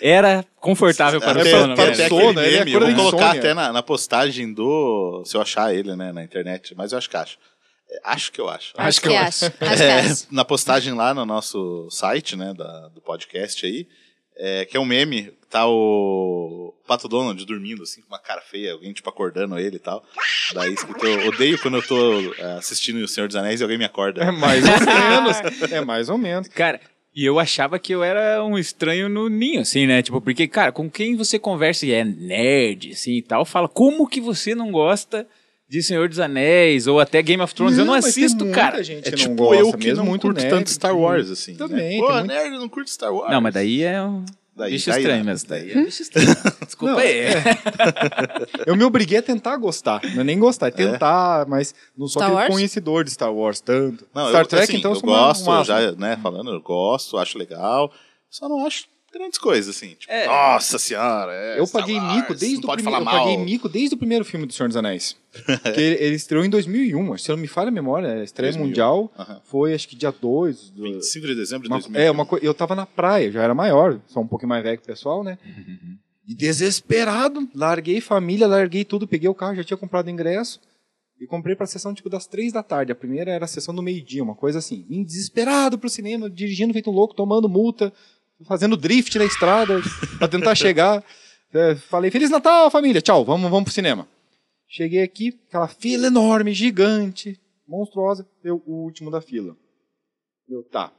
era 0.00 0.44
confortável 0.60 1.20
para 1.20 1.38
o 1.38 1.40
Até, 1.40 1.50
sono. 1.50 1.74
para 1.74 1.84
o 1.84 1.92
até 1.92 2.08
sono, 2.08 2.40
é 2.40 2.50
meme, 2.50 2.72
eu 2.72 2.80
vou 2.80 2.94
colocar 2.94 3.16
insônia. 3.16 3.40
até 3.40 3.54
na, 3.54 3.72
na 3.72 3.82
postagem 3.82 4.52
do. 4.52 5.22
Se 5.24 5.36
eu 5.36 5.40
achar 5.42 5.74
ele, 5.74 5.94
né, 5.96 6.12
na 6.12 6.22
internet, 6.22 6.74
mas 6.76 6.92
eu 6.92 6.98
acho 6.98 7.08
que 7.10 7.16
acho. 7.16 7.38
É, 7.90 8.00
Acho 8.04 8.32
que 8.32 8.40
eu 8.40 8.48
acho. 8.48 8.72
Acho 8.76 8.88
Acho 8.88 9.00
que 9.00 9.08
que 9.08 9.14
eu- 9.14 9.18
acho. 9.20 9.44
Acho 9.46 9.54
que 9.76 9.82
É, 9.82 10.00
acho. 10.00 10.26
na 10.30 10.44
postagem 10.44 10.94
lá 10.94 11.12
no 11.12 11.26
nosso 11.26 11.88
site, 11.90 12.36
né, 12.36 12.54
da- 12.56 12.88
do 12.88 13.00
podcast 13.00 13.64
aí, 13.66 13.86
é, 14.36 14.64
que 14.64 14.76
é 14.76 14.80
um 14.80 14.84
meme, 14.86 15.32
tá 15.52 15.66
o 15.68 16.74
Pato 16.86 17.06
Donald 17.08 17.44
dormindo, 17.44 17.82
assim, 17.82 18.00
com 18.00 18.08
uma 18.08 18.18
cara 18.18 18.40
feia, 18.40 18.72
alguém, 18.72 18.92
tipo, 18.92 19.08
acordando 19.08 19.58
ele 19.58 19.76
e 19.76 19.78
tal. 19.78 20.02
Daí, 20.54 20.72
escrito, 20.72 21.06
eu 21.06 21.28
odeio 21.28 21.58
quando 21.60 21.76
eu 21.76 21.82
tô 21.82 22.34
é, 22.38 22.54
assistindo 22.58 22.96
O 23.04 23.06
Senhor 23.08 23.26
dos 23.26 23.36
Anéis 23.36 23.60
e 23.60 23.62
alguém 23.62 23.78
me 23.78 23.84
acorda. 23.84 24.22
É 24.24 24.30
mais 24.30 24.64
ou 24.64 24.70
menos. 24.80 25.70
É 25.70 25.80
mais 25.84 26.08
ou 26.08 26.16
menos. 26.18 26.48
Cara, 26.48 26.80
e 27.14 27.24
eu 27.24 27.38
achava 27.38 27.78
que 27.78 27.92
eu 27.94 28.02
era 28.02 28.42
um 28.42 28.58
estranho 28.58 29.08
no 29.08 29.28
ninho, 29.28 29.60
assim, 29.60 29.86
né? 29.86 30.00
Tipo, 30.02 30.20
porque, 30.22 30.48
cara, 30.48 30.72
com 30.72 30.90
quem 30.90 31.14
você 31.16 31.38
conversa 31.38 31.84
e 31.84 31.92
é 31.92 32.02
nerd, 32.02 32.92
assim, 32.92 33.12
e 33.18 33.22
tal, 33.22 33.44
fala, 33.44 33.68
como 33.68 34.08
que 34.08 34.20
você 34.20 34.54
não 34.54 34.72
gosta 34.72 35.26
de 35.68 35.82
Senhor 35.82 36.08
dos 36.08 36.18
Anéis 36.18 36.86
ou 36.86 36.98
até 37.00 37.22
Game 37.22 37.42
of 37.42 37.54
Thrones? 37.54 37.76
eu 37.78 37.84
não 37.84 37.92
mas 37.94 38.04
tem 38.14 38.24
assisto, 38.24 38.44
muita 38.44 38.58
cara. 38.60 38.82
gente 38.82 39.06
É 39.08 39.12
tipo 39.12 39.28
não 39.30 39.36
gosta, 39.36 39.62
eu 39.62 39.72
que 39.72 39.86
mesmo 39.86 39.96
não 40.02 40.06
muito 40.10 40.22
curto 40.22 40.38
nerd. 40.38 40.50
tanto 40.50 40.70
Star 40.70 40.96
Wars, 40.96 41.30
assim. 41.30 41.54
Também, 41.54 42.00
Né? 42.00 42.06
Pô, 42.06 42.12
muito- 42.12 42.26
nerd 42.26 42.50
não 42.58 42.68
curte 42.68 42.90
Star 42.90 43.12
Wars. 43.14 43.30
Não, 43.30 43.40
mas 43.42 43.52
daí 43.54 43.82
é 43.82 44.02
um 44.02 44.24
Daí- 44.54 44.72
bicho 44.72 44.90
daí 44.90 45.00
estranho 45.00 45.24
mesmo. 45.24 45.48
Daí 45.48 45.70
é 45.70 45.74
bicho 45.84 46.02
estranho. 46.02 46.28
Desculpa 46.66 46.92
Não, 46.94 47.00
aí. 47.00 47.08
é. 47.08 47.32
Eu 48.66 48.76
me 48.76 48.84
obriguei 48.84 49.18
a 49.18 49.22
tentar 49.22 49.56
gostar. 49.56 50.00
Não 50.14 50.20
é 50.20 50.24
nem 50.24 50.38
gostar, 50.38 50.68
é 50.68 50.70
tentar, 50.70 51.46
mas 51.48 51.74
não 51.96 52.06
sou 52.06 52.22
aquele 52.22 52.46
conhecedor 52.48 53.02
de 53.04 53.10
Star 53.10 53.32
Wars 53.32 53.60
tanto. 53.60 54.06
Não, 54.14 54.28
Star 54.28 54.42
eu, 54.42 54.46
Trek, 54.46 54.64
assim, 54.64 54.76
então, 54.76 54.92
eu 54.92 54.96
sou 54.96 55.08
uma- 55.08 55.18
gosto, 55.28 55.48
um 55.48 55.52
asno. 55.52 55.64
já, 55.64 55.92
né, 55.92 56.18
falando, 56.22 56.50
eu 56.52 56.60
gosto, 56.60 57.16
acho 57.18 57.38
legal, 57.38 57.90
só 58.28 58.48
não 58.48 58.66
acho 58.66 58.84
grandes 59.12 59.38
coisas, 59.38 59.76
assim. 59.76 59.94
Tipo, 59.94 60.12
É. 60.12 60.26
nossa 60.26 60.78
senhora, 60.78 61.32
é 61.32 61.58
Eu 61.60 61.66
paguei 61.68 61.96
Wars, 61.98 62.16
mico 62.16 62.34
desde 62.34 62.64
o 62.66 62.72
primeiro, 62.72 62.98
eu 63.00 63.04
mal. 63.04 63.18
paguei 63.18 63.36
mico 63.36 63.68
desde 63.68 63.94
o 63.94 63.98
primeiro 63.98 64.24
filme 64.24 64.46
do 64.46 64.52
Senhor 64.52 64.68
dos 64.68 64.76
Anéis. 64.76 65.16
que 65.74 65.80
ele, 65.80 65.96
ele 66.04 66.14
estreou 66.16 66.44
em 66.44 66.50
2001, 66.50 67.18
se 67.18 67.30
eu 67.30 67.36
não 67.36 67.40
me 67.42 67.48
falha 67.48 67.68
a 67.68 67.72
memória, 67.72 68.12
a 68.20 68.24
estreia 68.24 68.52
2001, 68.52 68.66
mundial 68.68 69.40
foi 69.44 69.72
acho 69.74 69.88
que 69.88 69.94
dia 69.96 70.10
2 70.12 70.70
do, 70.70 70.82
25 70.82 71.26
de 71.26 71.34
dezembro 71.34 71.68
de 71.68 71.72
Uma- 71.72 71.78
2000. 71.80 72.00
é, 72.00 72.10
uma 72.10 72.26
coisa. 72.26 72.44
Eu 72.44 72.52
tava 72.54 72.74
na 72.74 72.84
praia, 72.86 73.30
já 73.30 73.42
era 73.42 73.54
maior, 73.54 74.00
só 74.08 74.20
um 74.20 74.26
pouquinho 74.26 74.48
mais 74.50 74.62
velho 74.62 74.76
que 74.78 74.84
o 74.84 74.86
pessoal, 74.86 75.22
né? 75.24 75.38
E 76.28 76.34
desesperado, 76.34 77.48
larguei 77.54 78.00
família, 78.00 78.46
larguei 78.46 78.84
tudo, 78.84 79.06
peguei 79.08 79.28
o 79.28 79.34
carro, 79.34 79.56
já 79.56 79.64
tinha 79.64 79.76
comprado 79.76 80.08
ingresso 80.10 80.60
e 81.20 81.26
comprei 81.26 81.54
pra 81.54 81.66
sessão 81.66 81.92
tipo 81.94 82.08
das 82.10 82.26
três 82.26 82.52
da 82.52 82.62
tarde. 82.62 82.92
A 82.92 82.94
primeira 82.94 83.30
era 83.30 83.44
a 83.44 83.48
sessão 83.48 83.74
do 83.74 83.82
meio-dia, 83.82 84.22
uma 84.22 84.34
coisa 84.34 84.58
assim. 84.58 84.84
Vim 84.88 85.02
desesperado 85.04 85.78
pro 85.78 85.88
cinema, 85.88 86.28
dirigindo 86.30 86.72
feito 86.72 86.90
um 86.90 86.92
louco, 86.94 87.14
tomando 87.14 87.48
multa, 87.48 87.92
fazendo 88.46 88.76
drift 88.76 89.18
na 89.18 89.24
estrada 89.24 89.80
pra 90.18 90.28
tentar 90.28 90.54
chegar. 90.54 91.02
É, 91.54 91.74
falei, 91.74 92.10
Feliz 92.10 92.30
Natal, 92.30 92.70
família, 92.70 93.02
tchau, 93.02 93.26
vamos, 93.26 93.50
vamos 93.50 93.64
pro 93.64 93.74
cinema. 93.74 94.08
Cheguei 94.66 95.02
aqui, 95.02 95.38
aquela 95.48 95.68
fila 95.68 96.06
enorme, 96.06 96.54
gigante, 96.54 97.38
monstruosa, 97.68 98.26
eu 98.42 98.62
o 98.64 98.84
último 98.84 99.10
da 99.10 99.20
fila. 99.20 99.54
Eu, 100.48 100.62
tá, 100.62 100.90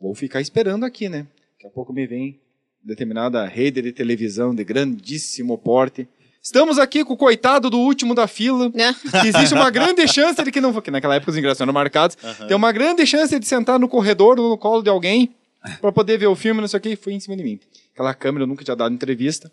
vou 0.00 0.16
ficar 0.16 0.40
esperando 0.40 0.82
aqui, 0.82 1.08
né? 1.08 1.28
Daqui 1.52 1.68
a 1.68 1.70
pouco 1.70 1.92
me 1.92 2.08
vem 2.08 2.40
determinada 2.82 3.46
rede 3.46 3.82
de 3.82 3.92
televisão 3.92 4.54
de 4.54 4.64
grandíssimo 4.64 5.56
porte. 5.56 6.08
Estamos 6.42 6.78
aqui 6.78 7.04
com 7.04 7.14
o 7.14 7.16
coitado 7.16 7.68
do 7.68 7.78
último 7.78 8.14
da 8.14 8.26
fila. 8.26 8.70
Né? 8.74 8.94
Existe 9.24 9.54
uma 9.54 9.68
grande 9.70 10.06
chance 10.08 10.42
de 10.42 10.50
que 10.50 10.60
não. 10.60 10.72
Que 10.80 10.90
naquela 10.90 11.16
época 11.16 11.30
os 11.30 11.36
ingressos 11.36 11.60
eram 11.60 11.72
marcados. 11.72 12.16
Tem 12.46 12.56
uma 12.56 12.72
grande 12.72 13.04
chance 13.06 13.38
de 13.38 13.46
sentar 13.46 13.78
no 13.78 13.88
corredor, 13.88 14.36
no 14.36 14.56
colo 14.56 14.82
de 14.82 14.88
alguém, 14.88 15.34
para 15.80 15.92
poder 15.92 16.18
ver 16.18 16.26
o 16.26 16.36
filme, 16.36 16.60
não 16.60 16.68
sei 16.68 16.78
o 16.78 16.80
que, 16.80 16.90
e 16.90 16.96
foi 16.96 17.12
em 17.12 17.20
cima 17.20 17.36
de 17.36 17.42
mim. 17.42 17.60
Aquela 17.92 18.14
câmera, 18.14 18.44
eu 18.44 18.46
nunca 18.46 18.64
tinha 18.64 18.76
dado 18.76 18.94
entrevista. 18.94 19.50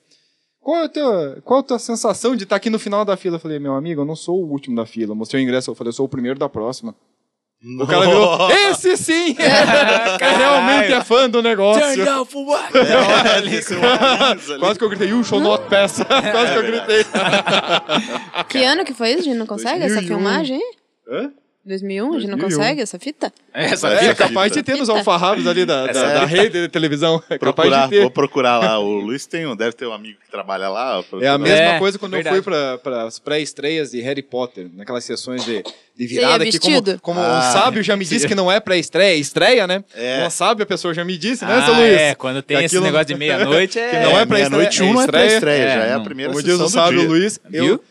Qual 0.60 0.78
é 0.78 0.86
a 0.86 0.90
tua, 0.90 1.42
qual 1.44 1.60
a 1.60 1.64
tua 1.64 1.80
sensação 1.80 2.36
de 2.36 2.44
estar 2.44 2.56
aqui 2.56 2.70
no 2.70 2.80
final 2.80 3.06
da 3.06 3.16
fila? 3.16 3.36
Eu 3.36 3.40
falei, 3.40 3.60
meu 3.60 3.76
amigo, 3.76 4.02
eu 4.02 4.06
não 4.06 4.16
sou 4.16 4.44
o 4.44 4.50
último 4.50 4.76
da 4.76 4.86
fila. 4.86 5.12
Eu 5.12 5.16
mostrei 5.16 5.42
o 5.42 5.44
ingresso, 5.44 5.70
eu 5.70 5.76
falei, 5.76 5.90
eu 5.90 5.94
sou 5.94 6.06
o 6.06 6.10
primeiro 6.10 6.40
da 6.40 6.50
próxima. 6.50 6.96
O 7.80 7.88
cara 7.88 8.06
virou, 8.06 8.52
esse 8.52 8.96
sim! 8.98 9.36
é, 9.40 10.38
realmente 10.38 10.94
é 10.94 11.04
fã 11.04 11.28
do 11.30 11.42
negócio. 11.42 12.06
down 12.06 12.26
for 12.26 12.46
what? 12.46 12.72
seu 13.64 13.80
óculos 13.80 14.50
ali. 14.52 14.60
Quase 14.60 14.80
que 14.80 14.86
eu 14.86 14.90
gritei, 14.90 15.10
you 15.10 15.24
shall 15.24 15.40
not 15.40 15.64
pass. 15.68 16.00
Quase 16.06 16.52
que 16.52 16.58
eu 16.58 16.64
gritei. 16.64 17.06
Que 18.50 18.64
ano 18.64 18.86
que 18.86 18.94
foi 18.94 19.14
isso? 19.14 19.24
Gente 19.24 19.38
não 19.38 19.48
consegue 19.48 19.84
essa 19.84 19.96
2001. 19.96 20.08
filmagem? 20.08 20.58
hein? 20.58 20.72
Hã? 21.10 21.34
2001? 21.66 22.14
A 22.14 22.20
gente 22.20 22.30
não 22.32 22.38
2001. 22.38 22.58
consegue 22.58 22.82
essa 22.82 23.00
fita? 23.00 23.34
Essa 23.54 23.88
É, 23.90 23.98
fita. 24.00 24.16
capaz 24.16 24.52
de 24.52 24.62
ter 24.62 24.76
nos 24.78 24.90
alfarrábios 24.90 25.48
ali 25.48 25.66
da, 25.66 25.88
da, 25.88 26.14
da 26.14 26.26
rede 26.26 26.62
de 26.62 26.68
televisão. 26.68 27.16
É 27.30 27.38
capaz 27.40 27.56
Procurar, 27.70 27.84
de 27.86 27.90
ter. 27.90 28.02
vou 28.02 28.12
procurar 28.12 28.60
lá. 28.60 28.80
O 28.80 29.00
Luiz 29.00 29.26
tem 29.26 29.46
um, 29.48 29.56
deve 29.56 29.74
ter 29.74 29.88
um 29.88 29.94
amigo 29.94 30.20
que 30.24 30.30
trabalha 30.30 30.70
lá. 30.70 31.04
É 31.22 31.28
a 31.28 31.38
mesma 31.38 31.58
É, 31.58 31.80
coisa 31.80 31.98
quando 31.98 32.12
verdade. 32.14 32.36
eu 32.38 32.44
fui 32.44 32.54
para 32.84 33.04
as 33.04 33.18
pré-estreias 33.20 33.92
de 33.92 34.02
Harry 34.02 34.22
Potter, 34.22 34.68
naquelas 34.76 35.04
sessões 35.04 35.44
de, 35.44 35.64
de 35.98 36.08
virada 36.08 36.46
que, 36.46 36.60
como, 36.60 37.00
como 37.00 37.20
Ah, 37.20 37.40
um 37.50 37.54
sábio 37.54 37.82
já 37.84 37.96
me 37.96 38.06
disse 38.06 38.28
que 38.28 38.36
não 38.36 38.52
é 38.52 38.60
pré-estreia, 38.60 39.14
é 39.16 39.18
estreia, 39.18 39.66
né? 39.66 39.84
É. 39.96 40.20
Uma 40.22 40.30
sábio 40.30 40.64
a 40.64 40.66
pessoa 40.68 40.94
já 40.94 41.04
me 41.04 41.18
disse, 41.18 41.44
né, 41.46 41.54
Ah, 41.56 41.66
seu 41.66 41.74
Luiz? 41.74 41.92
é, 42.00 42.16
quando 42.16 42.42
tem 42.42 42.58
Que 42.58 42.64
esse 42.66 42.76
aquilo- 42.76 42.86
negócio 42.86 43.06
de 43.08 43.16
meia-noite, 43.16 43.80
é... 43.80 43.90
Que 43.90 44.00
não 44.00 44.20
é 44.20 44.26
pra 44.26 44.38
meia-noite 44.38 44.70
estreia, 44.72 44.90
um 44.92 44.94
é 44.94 44.96
não 44.96 45.02
é 45.02 45.08
pra 45.08 45.26
estreia. 45.26 45.36
estreia, 45.58 45.74
já 45.80 45.86
É, 45.86 45.90
é 45.90 45.94
a 45.94 46.00
primeira 46.00 46.32
Como 46.32 46.44
diz 46.44 46.52
sessão 46.52 46.66
o 46.66 46.70
do 46.70 46.74
sábio 46.74 47.00
dia. 47.00 47.08
Luiz, 47.10 47.40
Viu? 47.50 47.66
eu, 47.66 47.84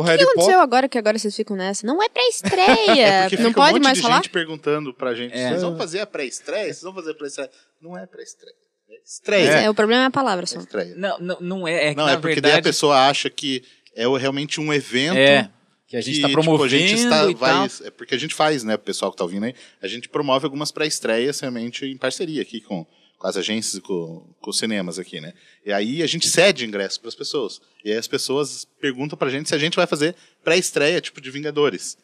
O 0.00 0.04
que, 0.04 0.16
que 0.16 0.22
aconteceu 0.22 0.44
Potter- 0.44 0.58
agora 0.60 0.88
que 0.88 0.98
agora 0.98 1.18
vocês 1.18 1.34
ficam 1.36 1.56
nessa? 1.56 1.86
Não 1.86 2.02
é 2.02 2.08
pré-estreia. 2.08 3.28
Porque 3.28 3.42
não 3.42 3.50
um 3.50 3.52
pode 3.52 3.72
monte 3.74 3.82
mais 3.84 3.96
de 3.96 4.02
falar? 4.02 4.16
gente 4.16 4.30
perguntando 4.30 4.94
pra 4.94 5.14
gente, 5.14 5.34
É. 5.34 5.48
vocês 5.48 5.62
vão 5.62 5.76
fazer 5.76 6.00
a 6.00 6.06
pré-estreia? 6.06 6.64
Vocês 6.66 6.82
vão 6.82 6.94
fazer 6.94 7.10
a 7.10 7.14
pré-estreia? 7.14 7.50
Não 7.80 7.96
é 7.98 8.06
pré-estreia. 8.06 8.54
É 8.90 8.94
estreia. 9.04 9.50
É, 9.62 9.70
o 9.70 9.74
problema 9.74 10.02
é 10.04 10.06
a 10.06 10.10
palavra 10.10 10.44
É 10.44 10.46
só. 10.46 10.58
estreia. 10.58 10.94
Não, 10.96 11.18
não, 11.18 11.36
não 11.40 11.68
é. 11.68 11.90
É 11.90 11.94
Não, 11.94 12.08
é 12.08 12.16
porque 12.16 12.40
daí 12.40 12.52
a 12.52 12.54
verdade. 12.56 12.62
pessoa 12.68 13.08
acha 13.08 13.28
que 13.30 13.62
é 13.94 14.06
realmente 14.16 14.60
um 14.60 14.72
evento 14.72 15.16
É. 15.16 15.50
Que 15.86 15.96
a 15.98 16.00
gente 16.00 16.14
que, 16.16 16.20
tá 16.22 16.28
tipo, 16.28 16.40
promovendo 16.42 16.64
a 16.74 16.78
gente 16.78 16.94
está- 16.94 17.30
e 17.30 17.34
vai- 17.34 17.68
tal. 17.68 17.86
É 17.86 17.90
porque 17.90 18.14
a 18.14 18.18
gente 18.18 18.34
faz, 18.34 18.64
né, 18.64 18.76
o 18.76 18.78
pessoal 18.78 19.10
que 19.12 19.18
tá 19.18 19.24
ouvindo 19.24 19.44
aí, 19.44 19.54
a 19.82 19.86
gente 19.86 20.08
promove 20.08 20.46
algumas 20.46 20.72
pré-estreias 20.72 21.38
realmente 21.40 21.84
em 21.84 21.98
parceria 21.98 22.40
aqui 22.40 22.62
com, 22.62 22.86
com 23.22 23.28
as 23.28 23.36
agências 23.36 23.76
e 23.76 23.80
com, 23.80 24.26
com 24.40 24.50
os 24.50 24.58
cinemas 24.58 24.98
aqui, 24.98 25.20
né? 25.20 25.32
E 25.64 25.72
aí 25.72 26.02
a 26.02 26.06
gente 26.08 26.28
cede 26.28 26.66
ingresso 26.66 26.98
para 26.98 27.08
as 27.08 27.14
pessoas. 27.14 27.60
E 27.84 27.92
aí 27.92 27.96
as 27.96 28.08
pessoas 28.08 28.66
perguntam 28.80 29.16
pra 29.16 29.30
gente 29.30 29.48
se 29.48 29.54
a 29.54 29.58
gente 29.58 29.76
vai 29.76 29.86
fazer 29.86 30.16
pré-estreia, 30.44 31.00
tipo, 31.00 31.20
de 31.20 31.30
Vingadores. 31.30 31.96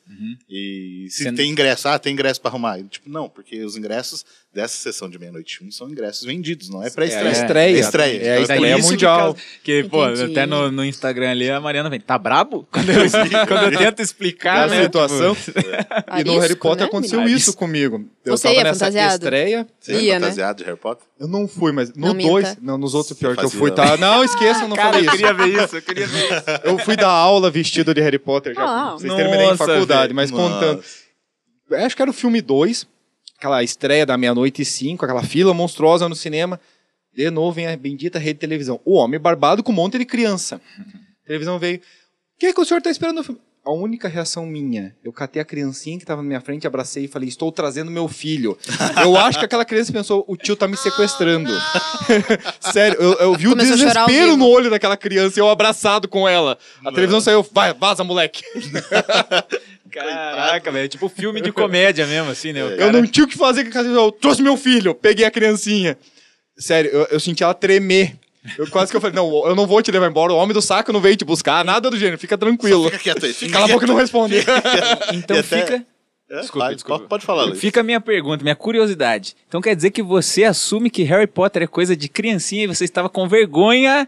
E 0.48 1.06
se 1.10 1.24
Sendo- 1.24 1.36
tem 1.36 1.50
ingresso, 1.50 1.88
ah, 1.88 1.98
tem 1.98 2.12
ingresso 2.12 2.40
para 2.40 2.50
arrumar. 2.50 2.78
E, 2.78 2.84
tipo, 2.84 3.08
não, 3.10 3.28
porque 3.28 3.62
os 3.64 3.76
ingressos 3.76 4.24
dessa 4.54 4.76
sessão 4.76 5.08
de 5.10 5.18
meia-noite 5.18 5.62
um 5.62 5.70
são 5.70 5.88
ingressos 5.88 6.24
vendidos, 6.24 6.68
não 6.70 6.82
é 6.82 6.86
É 6.86 6.90
pré-estreia. 6.90 7.28
a 7.28 7.32
estreia. 7.32 7.76
É 7.76 7.80
estreia. 7.80 8.22
É 8.22 8.36
a 8.38 8.40
Então, 8.42 8.56
que 8.56 8.82
mundial. 8.82 9.18
causa- 9.18 9.38
Que, 9.62 9.84
pô, 9.84 10.08
Entendi. 10.08 10.32
até 10.32 10.46
no, 10.46 10.70
no 10.72 10.84
Instagram 10.84 11.30
ali 11.30 11.50
a 11.50 11.60
Mariana 11.60 11.90
vem, 11.90 12.00
tá 12.00 12.18
brabo? 12.18 12.66
Quando 12.72 12.90
eu, 12.90 13.02
quando 13.46 13.72
eu 13.72 13.78
tento 13.78 14.00
explicar, 14.00 14.64
a 14.64 14.66
né? 14.68 14.82
situação. 14.84 15.34
tipo, 15.36 15.58
E 15.60 15.62
no 15.62 16.14
Arisco, 16.14 16.40
Harry 16.40 16.56
Potter 16.56 16.80
né, 16.84 16.88
aconteceu 16.88 17.18
menino? 17.20 17.36
isso 17.38 17.52
comigo. 17.54 18.04
Eu 18.24 18.36
Você 18.36 18.44
tava 18.44 18.54
ia 18.56 18.64
nessa 18.64 18.78
fantasiado? 18.86 19.14
estreia. 19.24 19.66
Você 19.78 19.92
é 19.92 20.00
Ia, 20.02 20.14
né? 20.14 20.20
fantasiado 20.26 20.58
de 20.58 20.64
Harry 20.64 20.78
Potter? 20.78 21.06
Eu 21.20 21.28
não 21.28 21.46
fui, 21.48 21.72
mas 21.72 21.92
no 21.94 22.08
Não 22.08 22.14
minta. 22.14 22.30
2, 22.30 22.56
não, 22.62 22.78
nos 22.78 22.94
outros 22.94 23.18
pior 23.18 23.36
que 23.36 23.44
eu 23.44 23.50
fui, 23.50 23.70
tá? 23.70 23.96
Não, 23.98 24.22
esqueça, 24.24 24.62
eu 24.62 24.68
não 24.68 24.76
Cara, 24.76 24.92
falei 24.92 25.00
eu 25.08 25.12
isso. 25.12 25.16
queria 25.16 25.34
ver 25.34 25.64
isso, 25.64 25.76
eu 25.76 25.82
queria 25.82 26.06
ver 26.06 26.24
isso. 26.24 26.44
Eu 26.64 26.78
fui 26.78 26.94
dar 26.96 27.08
aula 27.10 27.50
vestido 27.50 27.92
de 27.92 28.00
Harry 28.00 28.18
Potter 28.18 28.27
já. 28.54 28.62
Ah, 28.62 28.92
vocês 28.92 29.12
terminei 29.14 29.46
em 29.46 29.50
nossa, 29.50 29.66
faculdade, 29.66 30.12
mas 30.14 30.30
Nossa. 30.30 30.54
contando. 30.54 30.84
Acho 31.84 31.96
que 31.96 32.02
era 32.02 32.10
o 32.10 32.14
filme 32.14 32.40
2, 32.40 32.86
aquela 33.38 33.62
estreia 33.62 34.06
da 34.06 34.16
meia-noite 34.16 34.62
e 34.62 34.64
cinco, 34.64 35.04
aquela 35.04 35.22
fila 35.22 35.52
monstruosa 35.54 36.08
no 36.08 36.14
cinema. 36.14 36.60
De 37.14 37.30
novo 37.30 37.52
vem 37.52 37.66
a 37.66 37.76
bendita 37.76 38.18
rede 38.18 38.34
de 38.34 38.40
televisão. 38.40 38.80
O 38.84 38.94
homem 38.94 39.18
barbado 39.18 39.62
com 39.62 39.72
um 39.72 39.74
monte 39.74 39.98
de 39.98 40.04
criança. 40.04 40.60
A 40.78 41.26
televisão 41.26 41.58
veio. 41.58 41.78
O 41.78 42.38
que, 42.38 42.46
é 42.46 42.52
que 42.52 42.60
o 42.60 42.64
senhor 42.64 42.78
está 42.78 42.90
esperando 42.90 43.16
no 43.16 43.24
filme? 43.24 43.40
A 43.68 43.70
única 43.70 44.08
reação 44.08 44.46
minha, 44.46 44.96
eu 45.04 45.12
catei 45.12 45.42
a 45.42 45.44
criancinha 45.44 45.98
que 45.98 46.02
estava 46.02 46.22
na 46.22 46.26
minha 46.26 46.40
frente, 46.40 46.66
abracei 46.66 47.04
e 47.04 47.06
falei: 47.06 47.28
Estou 47.28 47.52
trazendo 47.52 47.90
meu 47.90 48.08
filho. 48.08 48.56
Eu 49.02 49.14
acho 49.14 49.38
que 49.38 49.44
aquela 49.44 49.62
criança 49.62 49.92
pensou: 49.92 50.24
o 50.26 50.38
tio 50.38 50.56
tá 50.56 50.66
me 50.66 50.74
sequestrando. 50.74 51.52
Sério, 52.72 52.96
eu, 52.98 53.12
eu 53.16 53.34
vi 53.34 53.46
o 53.46 53.50
Começou 53.50 53.72
ao 53.72 53.76
desespero 53.76 54.38
no 54.38 54.48
olho 54.48 54.70
daquela 54.70 54.96
criança, 54.96 55.38
eu 55.38 55.50
abraçado 55.50 56.08
com 56.08 56.26
ela. 56.26 56.56
A 56.82 56.90
televisão 56.90 57.20
saiu: 57.20 57.46
vai, 57.52 57.74
vaza, 57.74 58.02
moleque. 58.02 58.42
Caraca, 59.92 60.72
velho, 60.72 60.88
tipo 60.88 61.06
filme 61.10 61.42
de 61.42 61.52
comédia 61.52 62.06
mesmo, 62.06 62.30
assim, 62.30 62.54
né? 62.54 62.64
O 62.64 62.68
Eu 62.70 62.78
cara- 62.78 62.92
não 62.92 63.06
tinha 63.06 63.26
o 63.26 63.28
que 63.28 63.36
fazer 63.36 63.64
com 63.64 63.68
a 63.68 63.72
criança. 63.82 63.90
Eu 64.00 64.10
trouxe 64.12 64.40
meu 64.40 64.56
filho, 64.56 64.94
peguei 64.94 65.26
a 65.26 65.30
criancinha. 65.30 65.98
Sério, 66.56 66.90
eu, 66.90 67.06
eu 67.10 67.20
senti 67.20 67.42
ela 67.44 67.52
tremer. 67.52 68.16
Eu 68.56 68.68
quase 68.70 68.90
que 68.90 68.96
eu 68.96 69.00
falei, 69.00 69.14
não, 69.16 69.28
eu 69.46 69.54
não 69.54 69.66
vou 69.66 69.82
te 69.82 69.90
levar 69.90 70.08
embora, 70.08 70.32
o 70.32 70.36
homem 70.36 70.54
do 70.54 70.62
saco 70.62 70.92
não 70.92 71.00
veio 71.00 71.16
te 71.16 71.24
buscar, 71.24 71.64
nada 71.64 71.90
do 71.90 71.96
gênero, 71.98 72.18
fica 72.18 72.38
tranquilo. 72.38 72.84
Fica 72.84 72.98
quieto 72.98 73.26
aí. 73.26 73.32
Fica 73.32 73.52
Cala 73.52 73.64
a 73.66 73.68
boca 73.68 73.84
e 73.84 73.88
não 73.88 73.96
responde. 73.96 74.36
Então 75.14 75.36
E 75.36 75.40
até- 75.40 75.42
fica. 75.42 75.86
É, 76.30 76.40
Desculpa, 76.40 76.66
vai, 76.66 76.74
desculpa. 76.74 77.04
Pode 77.06 77.24
falar, 77.24 77.44
Luiz. 77.44 77.58
Fica 77.58 77.80
a 77.80 77.82
minha 77.82 78.00
pergunta, 78.02 78.42
minha 78.42 78.54
curiosidade. 78.54 79.34
Então 79.48 79.62
quer 79.62 79.74
dizer 79.74 79.90
que 79.90 80.02
você 80.02 80.44
assume 80.44 80.90
que 80.90 81.02
Harry 81.02 81.26
Potter 81.26 81.62
é 81.62 81.66
coisa 81.66 81.96
de 81.96 82.06
criancinha 82.06 82.64
e 82.64 82.66
você 82.66 82.84
estava 82.84 83.08
com 83.08 83.26
vergonha 83.26 84.06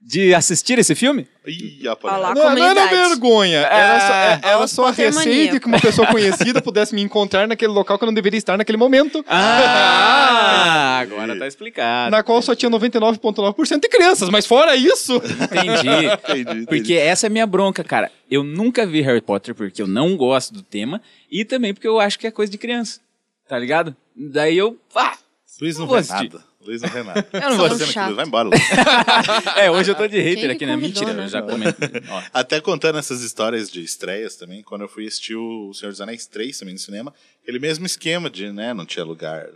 de 0.00 0.34
assistir 0.34 0.78
esse 0.78 0.94
filme? 0.94 1.26
Ih. 1.46 1.80
Não, 1.82 1.94
não 2.34 2.40
era 2.40 2.74
comunidade. 2.74 2.90
vergonha, 2.96 3.58
era 3.58 4.00
só, 4.00 4.14
é- 4.14 4.40
era 4.52 4.66
só 4.66 4.84
a 4.86 4.90
receio 4.90 5.10
de 5.12 5.16
maníaco. 5.36 5.60
que 5.60 5.66
uma 5.66 5.78
pessoa 5.80 6.06
conhecida 6.08 6.62
pudesse 6.62 6.94
me 6.94 7.02
encontrar 7.02 7.46
naquele 7.46 7.72
local 7.72 7.98
que 7.98 8.04
eu 8.04 8.06
não 8.06 8.14
deveria 8.14 8.38
estar 8.38 8.56
naquele 8.56 8.78
momento, 8.78 9.22
Ah, 9.28 10.98
agora 11.04 11.38
tá 11.38 11.46
explicado. 11.46 12.10
na 12.10 12.22
qual 12.22 12.40
só 12.40 12.54
tinha 12.54 12.70
99,9% 12.70 13.80
de 13.80 13.88
crianças, 13.88 14.28
mas 14.30 14.46
fora 14.46 14.74
isso... 14.74 15.16
Entendi. 15.16 15.88
Entendi, 16.24 16.40
entendi. 16.40 16.66
Porque 16.66 16.94
essa 16.94 17.26
é 17.26 17.28
a 17.28 17.30
minha 17.30 17.46
bronca, 17.46 17.84
cara. 17.84 18.10
Eu 18.30 18.42
nunca 18.42 18.86
vi 18.86 19.00
Harry 19.02 19.20
Potter 19.20 19.54
porque 19.54 19.82
eu 19.82 19.86
não 19.86 20.16
gosto 20.16 20.52
do 20.54 20.62
tema 20.62 21.00
e 21.30 21.44
também 21.44 21.74
porque 21.74 21.86
eu 21.86 22.00
acho 22.00 22.18
que 22.18 22.26
é 22.26 22.30
coisa 22.30 22.50
de 22.50 22.56
criança. 22.58 23.00
Tá 23.48 23.58
ligado? 23.58 23.94
Daí 24.16 24.56
eu. 24.56 24.78
Ah! 24.94 25.12
Luiz 25.60 25.78
não 25.78 25.86
vê 25.86 25.98
assistir. 25.98 26.32
nada. 26.32 26.44
Luiz 26.64 26.80
não 26.80 27.04
nada. 27.04 27.28
Eu 27.32 27.40
não 27.50 27.56
vou 27.56 27.68
chato. 27.78 27.98
aquilo? 27.98 28.16
Vai 28.16 28.26
embora, 28.26 28.48
Luiz. 28.48 28.62
É, 29.56 29.70
hoje 29.70 29.90
eu 29.90 29.94
tô 29.94 30.06
de 30.06 30.18
hater 30.18 30.42
Quem 30.42 30.50
aqui, 30.50 30.66
né? 30.66 30.76
Mentira, 30.76 31.12
né? 31.12 31.24
eu 31.24 31.28
já 31.28 31.42
comentei. 31.42 31.88
Até 32.32 32.60
contando 32.60 32.98
essas 32.98 33.20
histórias 33.22 33.70
de 33.70 33.82
estreias 33.82 34.36
também, 34.36 34.62
quando 34.62 34.82
eu 34.82 34.88
fui 34.88 35.06
assistir 35.06 35.36
o 35.36 35.72
Senhor 35.74 35.90
dos 35.90 36.00
Anéis 36.00 36.26
3 36.26 36.58
também 36.58 36.74
no 36.74 36.80
cinema, 36.80 37.14
aquele 37.42 37.58
mesmo 37.58 37.84
esquema 37.84 38.30
de, 38.30 38.50
né, 38.50 38.72
não 38.72 38.86
tinha 38.86 39.04
lugar 39.04 39.46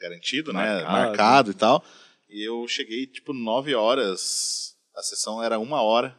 garantido, 0.00 0.52
né, 0.52 0.82
Marcado. 0.82 0.92
marcado 0.92 1.50
e 1.50 1.54
tal. 1.54 1.84
E 2.30 2.48
eu 2.48 2.66
cheguei, 2.68 3.06
tipo, 3.06 3.32
9 3.32 3.74
horas, 3.74 4.74
a 4.96 5.02
sessão 5.02 5.42
era 5.42 5.58
uma 5.58 5.82
hora. 5.82 6.16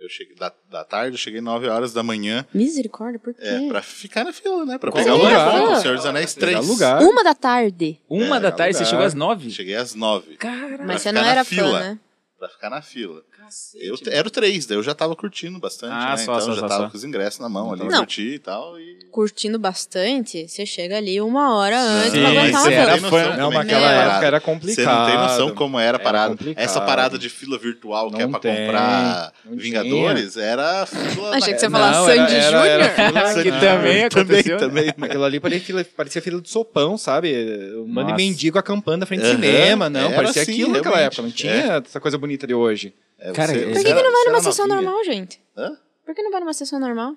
Eu 0.00 0.08
cheguei 0.08 0.34
da, 0.34 0.50
da 0.70 0.82
tarde, 0.82 1.14
eu 1.14 1.18
cheguei 1.18 1.40
9 1.42 1.68
horas 1.68 1.92
da 1.92 2.02
manhã, 2.02 2.46
Misericórdia, 2.54 3.18
por 3.20 3.34
quê? 3.34 3.40
é, 3.42 3.68
pra 3.68 3.82
ficar 3.82 4.24
na 4.24 4.32
fila, 4.32 4.64
né, 4.64 4.78
pra 4.78 4.90
pegar 4.90 5.14
o 5.14 5.18
lugar? 5.18 5.72
Ah. 5.72 5.76
Senhor 5.80 5.96
dos 5.96 6.06
Anéis 6.06 6.34
Pegar 6.34 6.46
3. 6.58 6.66
lugar. 6.68 7.02
Uma 7.02 7.22
da 7.22 7.34
tarde. 7.34 8.00
Uma 8.08 8.38
É, 8.38 8.40
da 8.40 8.50
tarde, 8.50 8.74
você 8.76 8.80
lugar. 8.84 8.90
chegou 8.90 9.04
às 9.06 9.14
nove? 9.14 9.50
Cheguei 9.50 9.76
às 9.76 9.94
9, 9.94 10.36
Caralho. 10.36 10.86
Mas 10.86 11.02
você 11.02 11.12
não 11.12 11.22
era 11.22 11.44
fila. 11.44 11.70
fã, 11.72 11.78
né? 11.80 11.98
pra 12.38 12.48
ficar 12.48 12.70
na 12.70 12.80
fila. 12.80 13.22
Cacete, 13.50 13.84
Eu, 13.86 13.94
mano. 13.94 14.16
era 14.16 14.28
o 14.28 14.30
3, 14.30 14.66
daí 14.66 14.76
eu 14.78 14.82
já 14.82 14.94
tava 14.94 15.16
curtindo 15.16 15.58
bastante, 15.58 15.92
Ah, 15.92 16.10
né? 16.10 16.16
só, 16.18 16.22
então 16.22 16.40
só, 16.40 16.50
eu 16.50 16.54
já 16.54 16.60
só, 16.60 16.68
tava 16.68 16.84
só. 16.84 16.90
com 16.90 16.96
os 16.96 17.04
ingressos 17.04 17.40
na 17.40 17.48
mão 17.48 17.72
ali, 17.72 17.82
Não. 17.84 17.98
curti 17.98 18.34
e 18.34 18.38
tal. 18.38 18.78
E... 18.78 19.00
Curtindo 19.10 19.58
bastante, 19.58 20.46
você 20.48 20.64
chega 20.64 20.96
ali 20.96 21.20
uma 21.20 21.56
hora 21.56 21.80
antes 21.80 22.12
Sim, 22.12 22.20
pra 22.20 22.28
aguentar 22.30 22.60
uma 22.60 22.60
você 22.68 22.72
era 22.74 22.96
fila. 22.96 23.10
fã. 23.10 23.36
Não, 23.36 23.50
é 23.52 23.54
naquela 23.54 23.92
é 23.92 24.06
época 24.06 24.26
era 24.26 24.38
Você 24.38 24.44
complicado. 24.46 24.98
não 24.98 25.06
tem 25.06 25.16
noção 25.16 25.54
como 25.54 25.78
era 25.80 25.96
a 25.96 26.00
parada. 26.00 26.30
complicado. 26.36 26.62
Essa 26.64 26.80
parada 26.80 27.18
de 27.18 27.28
fila 27.28 27.58
virtual 27.58 28.10
que 28.10 28.16
é 28.22 28.24
Não 28.24 28.30
pra 28.30 28.40
tem, 28.40 28.56
comprar 28.66 29.32
não 29.44 29.56
Vingadores 29.56 30.36
era 30.36 30.86
fila. 30.86 31.36
Achei 31.36 31.52
que 31.54 31.58
você 31.60 31.66
ia 31.66 31.70
falar 31.70 31.90
Não, 31.92 32.06
Sandy 32.06 32.34
era- 32.34 32.66
era- 32.66 32.84
Júnior. 33.10 33.42
Que 33.42 33.50
também 33.60 34.04
aconteceu. 34.04 34.58
também, 34.58 34.92
também. 34.92 35.08
Aquilo 35.08 35.24
ali 35.24 35.40
parecia 35.40 35.64
fila, 35.66 35.84
parecia 35.96 36.22
fila 36.22 36.40
de 36.40 36.48
sopão, 36.48 36.96
sabe? 36.96 37.32
Bando 37.32 37.86
de 37.86 37.92
Nossa. 38.12 38.14
mendigo 38.16 38.58
acampando 38.58 38.98
na 38.98 39.06
frente 39.06 39.22
do 39.22 39.28
cinema, 39.30 39.90
não. 39.90 40.12
parecia 40.12 40.42
assim, 40.42 40.52
aquilo 40.52 40.72
naquela 40.72 41.00
época. 41.00 41.22
Não 41.22 41.30
tinha 41.30 41.82
essa 41.84 41.98
coisa 42.00 42.16
bonita 42.16 42.46
de 42.46 42.54
hoje. 42.54 42.94
É, 43.20 43.32
Cara, 43.32 43.52
você- 43.52 43.66
Por 43.66 43.74
que, 43.74 43.82
que 43.84 43.88
era- 43.90 44.02
não 44.02 44.12
vai 44.12 44.24
numa 44.24 44.42
sessão 44.42 44.66
novinha. 44.66 44.90
normal, 44.90 45.04
gente? 45.04 45.40
Hã? 45.56 45.76
Por 46.06 46.14
que 46.14 46.22
não 46.22 46.30
vai 46.30 46.40
numa 46.40 46.52
sessão 46.54 46.80
normal? 46.80 47.16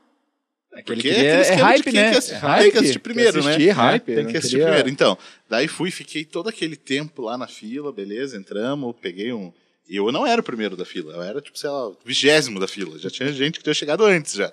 Aquele 0.73 0.83
Porque 1.01 1.01
que 1.13 1.19
é, 1.21 1.29
é 1.49 1.53
hype, 1.55 1.83
quem 1.83 1.93
né? 1.93 2.07
É 2.15 2.19
Tem 2.19 2.37
hype, 2.39 2.71
que 2.71 2.77
assistir 2.79 2.99
primeiro, 2.99 3.39
assistir, 3.39 3.65
né? 3.67 3.71
hype, 3.71 4.05
Tem 4.05 4.25
que 4.27 4.37
assistir 4.37 4.55
queria- 4.55 4.65
primeiro. 4.65 4.89
Então, 4.89 5.17
daí 5.47 5.67
fui, 5.67 5.91
fiquei 5.91 6.25
todo 6.25 6.49
aquele 6.49 6.75
tempo 6.75 7.21
lá 7.21 7.37
na 7.37 7.45
fila, 7.47 7.91
beleza, 7.93 8.35
entramos, 8.37 8.95
peguei 8.99 9.31
um... 9.31 9.53
E 9.87 9.97
eu 9.97 10.11
não 10.11 10.25
era 10.25 10.41
o 10.41 10.43
primeiro 10.43 10.75
da 10.75 10.83
fila, 10.85 11.13
eu 11.13 11.21
era, 11.21 11.41
tipo, 11.41 11.59
sei 11.59 11.69
lá, 11.69 11.89
o 11.89 11.97
vigésimo 12.03 12.59
da 12.59 12.67
fila. 12.67 12.97
Já 12.97 13.09
tinha 13.09 13.31
gente 13.31 13.57
que 13.59 13.63
tinha 13.63 13.73
chegado 13.73 14.03
antes 14.03 14.33
já. 14.33 14.51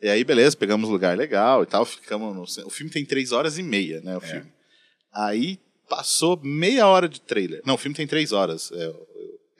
E 0.00 0.08
aí, 0.08 0.24
beleza, 0.24 0.56
pegamos 0.56 0.88
lugar 0.88 1.16
legal 1.18 1.62
e 1.62 1.66
tal, 1.66 1.84
ficamos 1.84 2.34
no... 2.34 2.66
O 2.66 2.70
filme 2.70 2.90
tem 2.90 3.04
três 3.04 3.30
horas 3.32 3.58
e 3.58 3.62
meia, 3.62 4.00
né, 4.00 4.16
o 4.16 4.20
filme. 4.20 4.50
Aí 5.12 5.58
passou 5.88 6.38
meia 6.42 6.86
hora 6.86 7.08
de 7.08 7.20
trailer. 7.20 7.60
Não, 7.66 7.74
o 7.74 7.78
filme 7.78 7.94
tem 7.96 8.06
três 8.06 8.32
horas. 8.32 8.70
É, 8.72 8.92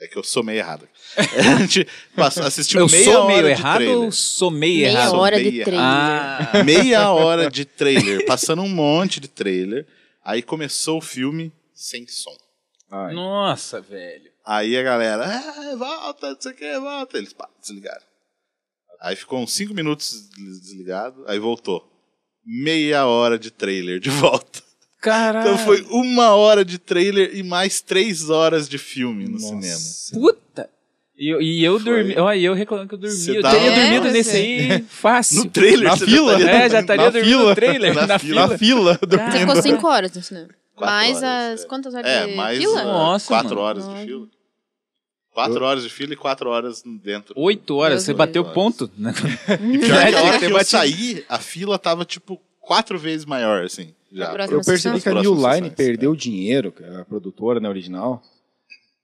é 0.01 0.07
que 0.07 0.17
eu 0.17 0.23
sou 0.23 0.43
meio 0.43 0.59
errado. 0.59 0.87
A 1.17 1.59
gente 1.61 1.87
assistiu 2.17 2.79
Eu 2.81 2.87
meia 2.89 3.03
sou 3.03 3.13
hora 3.23 3.27
meio 3.27 3.43
de 3.43 3.49
errado 3.51 3.75
trailer. 3.77 3.97
ou 3.97 4.11
sou 4.11 4.51
meio 4.51 4.75
Meia 4.77 4.87
errado? 4.89 5.15
hora 5.15 5.37
de 5.43 5.51
meia. 5.51 5.63
trailer. 5.65 5.85
Ah, 5.85 6.63
Meia 6.65 7.11
hora 7.11 7.49
de 7.51 7.65
trailer, 7.65 8.25
passando 8.25 8.61
um 8.61 8.69
monte 8.69 9.19
de 9.19 9.27
trailer. 9.27 9.85
Aí 10.23 10.41
começou 10.41 10.97
o 10.99 11.01
filme 11.01 11.51
sem 11.73 12.07
som. 12.07 12.35
Ai. 12.91 13.13
nossa, 13.13 13.81
velho. 13.81 14.29
Aí 14.45 14.75
a 14.77 14.81
galera, 14.83 15.25
ah, 15.27 15.75
volta, 15.75 16.31
não 16.31 16.41
sei 16.41 16.51
o 16.51 16.55
que, 16.55 16.79
volta. 16.79 17.17
Eles 17.17 17.33
pá, 17.33 17.47
desligaram. 17.61 18.01
Aí 19.01 19.15
ficou 19.15 19.39
uns 19.39 19.53
5 19.53 19.73
minutos 19.73 20.29
des- 20.35 20.61
desligado, 20.61 21.23
aí 21.27 21.37
voltou. 21.39 21.85
Meia 22.45 23.05
hora 23.05 23.37
de 23.37 23.51
trailer 23.51 23.99
de 23.99 24.09
volta. 24.11 24.61
Caralho. 25.01 25.53
Então 25.53 25.57
foi 25.65 25.81
uma 25.89 26.35
hora 26.35 26.63
de 26.65 26.77
trailer 26.77 27.31
e 27.35 27.41
mais 27.43 27.79
três 27.81 28.29
horas 28.29 28.67
de 28.67 28.77
filme 28.77 29.25
no 29.25 29.33
Nossa. 29.39 29.47
cinema. 29.47 29.79
Puta! 30.27 30.69
E 31.17 31.29
eu, 31.33 31.41
e 31.41 31.63
eu 31.63 31.79
Foi. 31.79 31.83
dormi. 31.85 32.17
Olha, 32.17 32.39
eu 32.39 32.53
reclamo 32.53 32.87
que 32.87 32.93
eu 32.95 32.97
dormi. 32.97 33.15
Você 33.15 33.37
eu 33.37 33.41
dá 33.41 33.51
teria 33.51 33.71
uma- 33.71 33.79
dormido 33.81 34.07
É, 34.07 34.11
nesse 34.11 34.29
você- 34.31 34.37
aí 34.37 34.81
fácil. 34.89 35.43
No 35.43 35.49
trailer, 35.49 35.89
Na 35.89 35.95
você 35.97 36.05
fila? 36.05 36.33
estaria 36.33 36.51
É, 36.65 36.69
já 36.69 36.79
estaria 36.79 37.03
Na 37.05 37.09
dormindo 37.11 37.37
fila. 37.37 37.49
no 37.49 37.55
trailer. 37.55 37.93
Na 37.93 38.07
Na, 38.07 38.19
fila. 38.19 38.47
Na 38.47 38.57
fila, 38.57 38.93
Você 38.99 39.05
dormindo. 39.05 39.37
ficou 39.39 39.61
cinco 39.61 39.87
horas 39.87 40.13
no 40.13 40.21
cinema. 40.23 40.47
Quatro 40.75 40.95
mais 40.95 41.17
horas, 41.17 41.25
as. 41.59 41.63
é. 41.63 41.67
Quantas 41.67 41.93
horas 41.93 42.09
É, 42.09 42.27
de 42.27 42.35
mais 42.35 42.57
fila? 42.57 42.81
uh, 42.81 42.85
Nossa, 42.85 43.27
quatro 43.27 43.49
mano. 43.49 43.61
horas 43.61 43.87
de 43.89 44.05
fila. 44.05 44.27
Quatro 45.33 45.63
horas 45.65 45.83
de 45.83 45.89
fila 45.89 46.13
e 46.13 46.15
quatro 46.17 46.49
horas 46.49 46.83
dentro. 47.03 47.33
Oito 47.37 47.75
horas, 47.77 48.03
você 48.03 48.13
bateu 48.13 48.41
livre. 48.41 48.55
ponto. 48.55 48.89
né? 48.97 49.13
E 49.73 49.77
pior 49.77 49.95
É, 50.07 50.09
que 50.11 50.15
a 50.17 50.23
hora 50.23 50.39
que 50.39 50.45
eu 50.45 50.65
saí, 50.65 51.23
a 51.29 51.37
fila 51.39 51.77
tava 51.77 52.03
tipo 52.05 52.41
quatro 52.59 52.97
vezes 52.97 53.25
maior, 53.25 53.63
assim. 53.63 53.93
Já. 54.11 54.31
Eu 54.49 54.61
percebi 54.63 54.99
sessão? 54.99 54.99
que 54.99 55.09
a 55.09 55.21
New 55.21 55.33
Line 55.35 55.45
sessões, 55.53 55.73
perdeu 55.73 56.15
dinheiro, 56.15 56.71
que 56.71 56.83
é 56.83 57.01
a 57.01 57.05
produtora 57.05 57.59
né, 57.59 57.69
original, 57.69 58.21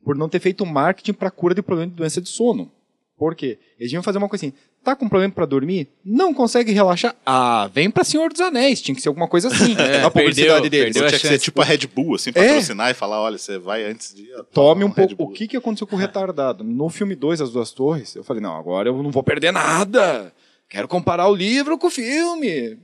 por 0.04 0.16
não 0.16 0.28
ter 0.30 0.40
feito 0.40 0.66
marketing 0.66 1.14
para 1.14 1.30
cura 1.32 1.54
de 1.56 1.62
problema 1.62 1.90
de 1.92 1.96
doença 1.96 2.22
de 2.22 2.30
sono. 2.30 2.72
Por 3.18 3.34
quê? 3.34 3.58
Eles 3.80 3.94
iam 3.94 4.04
fazer 4.04 4.18
uma 4.18 4.28
coisa 4.28 4.46
assim. 4.46 4.54
Tá 4.84 4.96
com 4.96 5.08
problema 5.10 5.34
pra 5.34 5.46
dormir? 5.46 5.88
Não 6.04 6.34
consegue 6.34 6.72
relaxar? 6.72 7.16
Ah, 7.26 7.68
vem 7.74 7.90
pra 7.90 8.04
Senhor 8.04 8.30
dos 8.30 8.42
Anéis. 8.42 8.82
Tinha 8.82 8.94
que 8.94 9.02
ser 9.02 9.08
alguma 9.08 9.28
coisa 9.28 9.48
assim. 9.48 9.74
a 10.06 10.12
publicidade 10.12 10.62
perdeu, 10.64 10.70
deles. 10.70 10.94
perdeu 10.94 11.06
a 11.06 11.08
Tinha 11.08 11.20
que 11.20 11.28
ser 11.28 11.34
chance. 11.34 11.44
tipo 11.46 11.62
a 11.62 11.66
Red 11.66 11.88
Bull, 11.88 12.16
assim, 12.16 12.30
É. 12.32 12.34
patrocinar 12.34 12.92
e 12.92 12.94
falar, 12.94 13.22
olha, 13.22 13.38
você 13.38 13.58
vai 13.58 13.84
antes 13.86 14.14
de... 14.14 14.28
Tome 14.54 14.84
um 14.84 14.90
Red 14.90 15.16
pouco. 15.16 15.32
O 15.32 15.36
que, 15.36 15.48
que 15.48 15.58
aconteceu 15.58 15.88
com 15.88 15.96
o 15.96 16.00
retardado? 16.00 16.64
No 16.64 16.90
filme 16.90 17.16
2, 17.16 17.42
As 17.42 17.52
Duas 17.52 17.72
Torres, 17.72 18.16
eu 18.16 18.24
falei, 18.24 18.44
não, 18.44 18.56
agora 18.56 18.90
eu 18.90 19.02
não 19.02 19.10
vou 19.12 19.24
perder 19.24 19.52
nada. 19.52 20.32
Quero 20.70 20.88
comparar 20.88 21.30
o 21.30 21.36
livro 21.36 21.78
com 21.80 21.88
o 21.88 21.92
filme. 21.92 22.78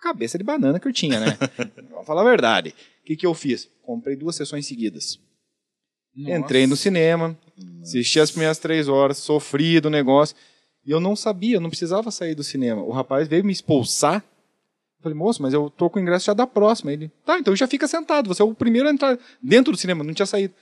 Cabeça 0.00 0.38
de 0.38 0.44
banana 0.44 0.80
que 0.80 0.88
eu 0.88 0.92
tinha, 0.92 1.20
né? 1.20 1.38
Vamos 1.90 2.06
falar 2.06 2.22
a 2.22 2.24
verdade. 2.24 2.74
O 3.02 3.04
que, 3.04 3.16
que 3.16 3.26
eu 3.26 3.34
fiz? 3.34 3.68
Comprei 3.82 4.16
duas 4.16 4.36
sessões 4.36 4.66
seguidas. 4.66 5.18
Entrei 6.16 6.66
no 6.66 6.76
cinema, 6.76 7.38
assisti 7.82 8.18
as 8.18 8.30
primeiras 8.30 8.58
três 8.58 8.88
horas, 8.88 9.18
sofri 9.18 9.80
do 9.80 9.88
negócio. 9.88 10.34
E 10.84 10.90
eu 10.90 11.00
não 11.00 11.14
sabia, 11.14 11.56
eu 11.56 11.60
não 11.60 11.70
precisava 11.70 12.10
sair 12.10 12.34
do 12.34 12.42
cinema. 12.42 12.82
O 12.82 12.90
rapaz 12.90 13.28
veio 13.28 13.44
me 13.44 13.52
expulsar. 13.52 14.24
Eu 14.98 15.02
falei, 15.02 15.16
moço, 15.16 15.40
mas 15.42 15.54
eu 15.54 15.70
tô 15.70 15.88
com 15.88 15.98
o 15.98 16.02
ingresso 16.02 16.26
já 16.26 16.34
da 16.34 16.46
próxima. 16.46 16.92
Ele, 16.92 17.10
tá, 17.24 17.38
então 17.38 17.54
já 17.54 17.66
fica 17.66 17.86
sentado. 17.86 18.28
Você 18.28 18.42
é 18.42 18.44
o 18.44 18.54
primeiro 18.54 18.88
a 18.88 18.90
entrar 18.90 19.18
dentro 19.42 19.72
do 19.72 19.78
cinema, 19.78 20.02
não 20.02 20.12
tinha 20.12 20.26
saído. 20.26 20.54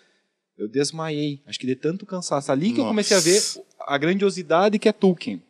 Eu 0.57 0.68
desmaiei. 0.68 1.40
Acho 1.46 1.59
que 1.59 1.66
de 1.66 1.77
tanto 1.77 2.05
cansaço. 2.05 2.51
Ali 2.51 2.72
que 2.72 2.81
eu 2.81 2.85
comecei 2.85 3.16
a 3.16 3.20
ver 3.20 3.35
Nossa. 3.35 3.64
a 3.87 3.96
grandiosidade 3.96 4.79
que 4.79 4.88
é 4.88 4.92
Tolkien. 4.92 5.42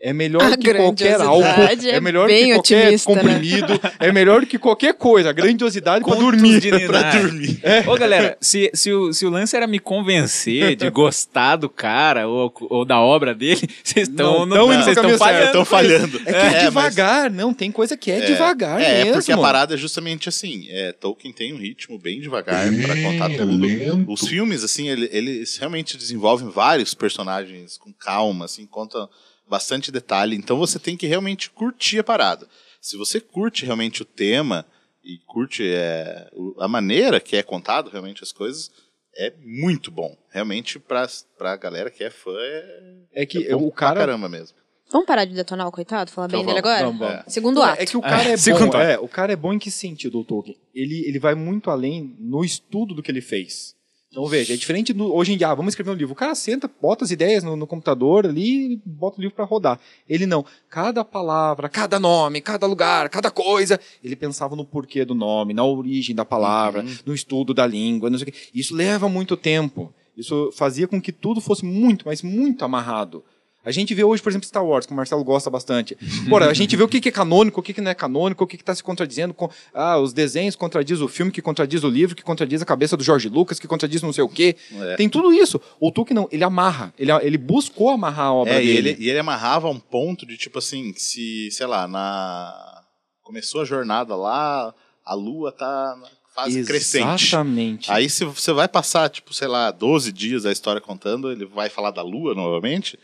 É 0.00 0.12
melhor 0.12 0.42
A 0.52 0.56
que 0.56 0.74
qualquer 0.74 1.18
álcool, 1.18 1.42
é 1.44 1.88
é 1.96 2.00
melhor 2.00 2.28
que 2.28 2.52
qualquer 2.52 2.86
otimista, 2.88 3.14
né? 3.14 3.22
comprimido, 3.22 3.80
é 3.98 4.12
melhor 4.12 4.44
que 4.44 4.58
qualquer 4.58 4.92
coisa. 4.94 5.30
A 5.30 5.32
grandiosidade 5.32 6.04
para 6.04 6.16
dormir. 6.16 6.60
Pra 6.86 7.10
dormir. 7.12 7.60
Ô, 7.86 7.96
galera, 7.96 8.36
se, 8.38 8.70
se, 8.74 8.92
o, 8.92 9.14
se 9.14 9.24
o 9.24 9.30
lance 9.30 9.56
era 9.56 9.66
me 9.66 9.78
convencer 9.78 10.76
de 10.76 10.90
gostar 10.90 11.56
do 11.56 11.70
cara 11.70 12.28
ou, 12.28 12.52
ou 12.68 12.84
da 12.84 13.00
obra 13.00 13.34
dele, 13.34 13.62
vocês 13.82 14.06
estão 14.08 14.44
Não, 14.44 14.66
caminho 14.66 14.80
estão 14.90 15.04
certo, 15.04 15.18
falhando. 15.18 15.46
Estão 15.46 15.64
falhando. 15.64 16.16
É 16.26 16.32
que 16.32 16.36
é, 16.38 16.50
mas- 16.52 16.62
devagar, 16.64 17.30
não, 17.30 17.54
tem 17.54 17.72
coisa 17.72 17.96
que 17.96 18.10
é, 18.10 18.20
devagar 18.20 18.82
É, 18.82 19.04
mesmo. 19.04 19.12
porque 19.14 19.32
a 19.32 19.38
parada 19.38 19.72
é 19.74 19.76
justamente 19.78 20.28
assim. 20.28 20.66
É, 20.68 20.92
Tolkien 20.92 21.32
tem 21.32 21.54
um 21.54 21.58
ritmo 21.58 21.98
bem 21.98 22.20
devagar 22.20 22.66
pra 22.82 22.96
contar 23.02 23.30
tudo. 23.30 24.12
Os 24.12 24.28
filmes, 24.28 24.62
assim, 24.64 24.88
ele- 24.90 25.08
eles 25.10 25.56
realmente 25.56 25.96
desenvolvem 25.96 26.50
vários 26.50 26.92
personagens 26.92 27.78
com 27.78 27.90
calma, 27.92 28.44
assim, 28.44 28.66
conta 28.66 29.08
bastante 29.48 29.90
detalhe. 29.92 30.36
Então 30.36 30.56
você 30.58 30.78
tem 30.78 30.96
que 30.96 31.06
realmente 31.06 31.50
curtir 31.50 31.98
a 31.98 32.04
parada. 32.04 32.48
Se 32.80 32.96
você 32.96 33.20
curte 33.20 33.64
realmente 33.64 34.02
o 34.02 34.04
tema 34.04 34.66
e 35.02 35.18
curte 35.26 35.62
é, 35.66 36.30
a 36.58 36.68
maneira 36.68 37.20
que 37.20 37.36
é 37.36 37.42
contado 37.42 37.90
realmente 37.90 38.22
as 38.22 38.32
coisas, 38.32 38.70
é 39.16 39.32
muito 39.42 39.90
bom. 39.90 40.16
Realmente, 40.30 40.78
pra, 40.78 41.06
pra 41.38 41.56
galera 41.56 41.90
que 41.90 42.02
é 42.04 42.10
fã, 42.10 42.32
é, 42.36 42.94
É 43.22 43.26
que 43.26 43.46
é 43.46 43.52
bom 43.54 43.66
o 43.66 43.70
pra 43.70 43.78
cara. 43.88 44.00
caramba 44.00 44.28
mesmo. 44.28 44.56
Vamos 44.90 45.06
parar 45.06 45.24
de 45.24 45.34
detonar 45.34 45.66
o 45.66 45.72
coitado? 45.72 46.10
Falar 46.10 46.26
Então 46.28 46.40
bem 46.44 46.46
dele 46.46 46.60
vamos, 46.60 46.76
agora? 46.76 46.86
vamos, 46.92 47.08
vamos. 47.16 47.32
Segundo 47.32 47.56
Não, 47.56 47.62
ato. 47.64 47.82
É 47.82 47.86
que 47.86 47.96
o 47.96 48.02
cara 48.02 48.28
é, 48.28 48.36
segundo 48.38 48.72
bom. 48.72 48.78
É, 48.78 48.98
o 48.98 49.08
cara 49.08 49.32
é 49.32 49.36
bom 49.36 49.52
em 49.52 49.58
que 49.58 49.70
sentido, 49.70 50.20
o 50.20 50.24
Tolkien? 50.24 50.56
Ele, 50.74 51.04
ele 51.06 51.18
vai 51.18 51.34
muito 51.34 51.70
além 51.70 52.14
no 52.18 52.44
estudo 52.44 52.94
do 52.94 53.02
que 53.02 53.10
ele 53.10 53.20
fez. 53.22 53.74
Então, 54.14 54.26
veja, 54.26 54.54
é 54.54 54.56
diferente 54.56 54.92
do, 54.92 55.12
hoje 55.12 55.32
em 55.32 55.36
dia, 55.36 55.48
ah, 55.48 55.54
vamos 55.56 55.72
escrever 55.72 55.90
um 55.90 55.94
livro. 55.94 56.12
O 56.12 56.16
cara 56.16 56.36
senta, 56.36 56.70
bota 56.80 57.04
as 57.04 57.10
ideias 57.10 57.42
no, 57.42 57.56
no 57.56 57.66
computador 57.66 58.24
ali 58.24 58.74
e 58.74 58.80
bota 58.86 59.18
o 59.18 59.20
livro 59.20 59.34
para 59.34 59.44
rodar. 59.44 59.80
Ele 60.08 60.24
não. 60.24 60.46
Cada 60.70 61.04
palavra, 61.04 61.68
cada 61.68 61.98
nome, 61.98 62.40
cada 62.40 62.64
lugar, 62.64 63.08
cada 63.08 63.28
coisa, 63.28 63.78
ele 64.04 64.14
pensava 64.14 64.54
no 64.54 64.64
porquê 64.64 65.04
do 65.04 65.16
nome, 65.16 65.52
na 65.52 65.64
origem 65.64 66.14
da 66.14 66.24
palavra, 66.24 66.84
no 67.04 67.12
estudo 67.12 67.52
da 67.52 67.66
língua, 67.66 68.08
não 68.08 68.16
sei 68.16 68.28
o 68.28 68.32
quê. 68.32 68.38
Isso 68.54 68.72
leva 68.72 69.08
muito 69.08 69.36
tempo. 69.36 69.92
Isso 70.16 70.52
fazia 70.52 70.86
com 70.86 71.02
que 71.02 71.10
tudo 71.10 71.40
fosse 71.40 71.64
muito, 71.64 72.06
mas 72.06 72.22
muito 72.22 72.64
amarrado. 72.64 73.24
A 73.64 73.70
gente 73.70 73.94
vê 73.94 74.04
hoje, 74.04 74.22
por 74.22 74.28
exemplo, 74.30 74.46
Star 74.46 74.64
Wars, 74.64 74.84
que 74.86 74.92
o 74.92 74.96
Marcelo 74.96 75.24
gosta 75.24 75.48
bastante. 75.48 75.96
Bora, 76.28 76.50
a 76.50 76.54
gente 76.54 76.76
vê 76.76 76.82
o 76.82 76.88
que 76.88 77.00
que 77.00 77.08
é 77.08 77.12
canônico, 77.12 77.60
o 77.60 77.62
que 77.62 77.72
que 77.72 77.80
não 77.80 77.90
é 77.90 77.94
canônico, 77.94 78.44
o 78.44 78.46
que 78.46 78.56
está 78.56 78.74
se 78.74 78.82
contradizendo. 78.82 79.32
Com, 79.32 79.48
ah, 79.72 79.98
os 79.98 80.12
desenhos 80.12 80.54
contradiz 80.54 81.00
o 81.00 81.08
filme, 81.08 81.32
que 81.32 81.40
contradiz 81.40 81.82
o 81.82 81.88
livro, 81.88 82.14
que 82.14 82.22
contradiz 82.22 82.60
a 82.60 82.66
cabeça 82.66 82.96
do 82.96 83.02
Jorge 83.02 83.28
Lucas, 83.28 83.58
que 83.58 83.66
contradiz 83.66 84.02
não 84.02 84.12
sei 84.12 84.22
o 84.22 84.28
quê. 84.28 84.54
É. 84.72 84.96
Tem 84.96 85.08
tudo 85.08 85.32
isso. 85.32 85.60
O 85.80 85.90
Tolkien 85.90 86.14
não, 86.14 86.28
ele 86.30 86.44
amarra. 86.44 86.92
Ele, 86.98 87.10
ele 87.22 87.38
buscou 87.38 87.90
amarrar 87.90 88.26
a 88.26 88.32
obra 88.34 88.54
É, 88.54 88.62
e 88.62 88.66
dele. 88.66 88.88
ele, 88.90 89.02
e 89.04 89.08
ele 89.10 89.18
amarrava 89.18 89.66
a 89.66 89.70
um 89.70 89.78
ponto 89.80 90.26
de 90.26 90.36
tipo 90.36 90.58
assim, 90.58 90.92
se, 90.96 91.48
sei 91.50 91.66
lá, 91.66 91.88
na. 91.88 92.82
Começou 93.22 93.62
a 93.62 93.64
jornada 93.64 94.14
lá, 94.14 94.74
a 95.04 95.14
lua 95.14 95.50
tá 95.50 95.96
na 95.98 96.08
fase 96.34 96.62
crescente. 96.64 97.24
Exatamente. 97.28 97.90
Aí 97.90 98.10
se 98.10 98.24
você 98.26 98.52
vai 98.52 98.68
passar, 98.68 99.08
tipo, 99.08 99.32
sei 99.32 99.48
lá, 99.48 99.70
12 99.70 100.12
dias 100.12 100.42
da 100.42 100.52
história 100.52 100.80
contando, 100.80 101.32
ele 101.32 101.46
vai 101.46 101.70
falar 101.70 101.90
da 101.90 102.02
lua 102.02 102.34
novamente. 102.34 102.98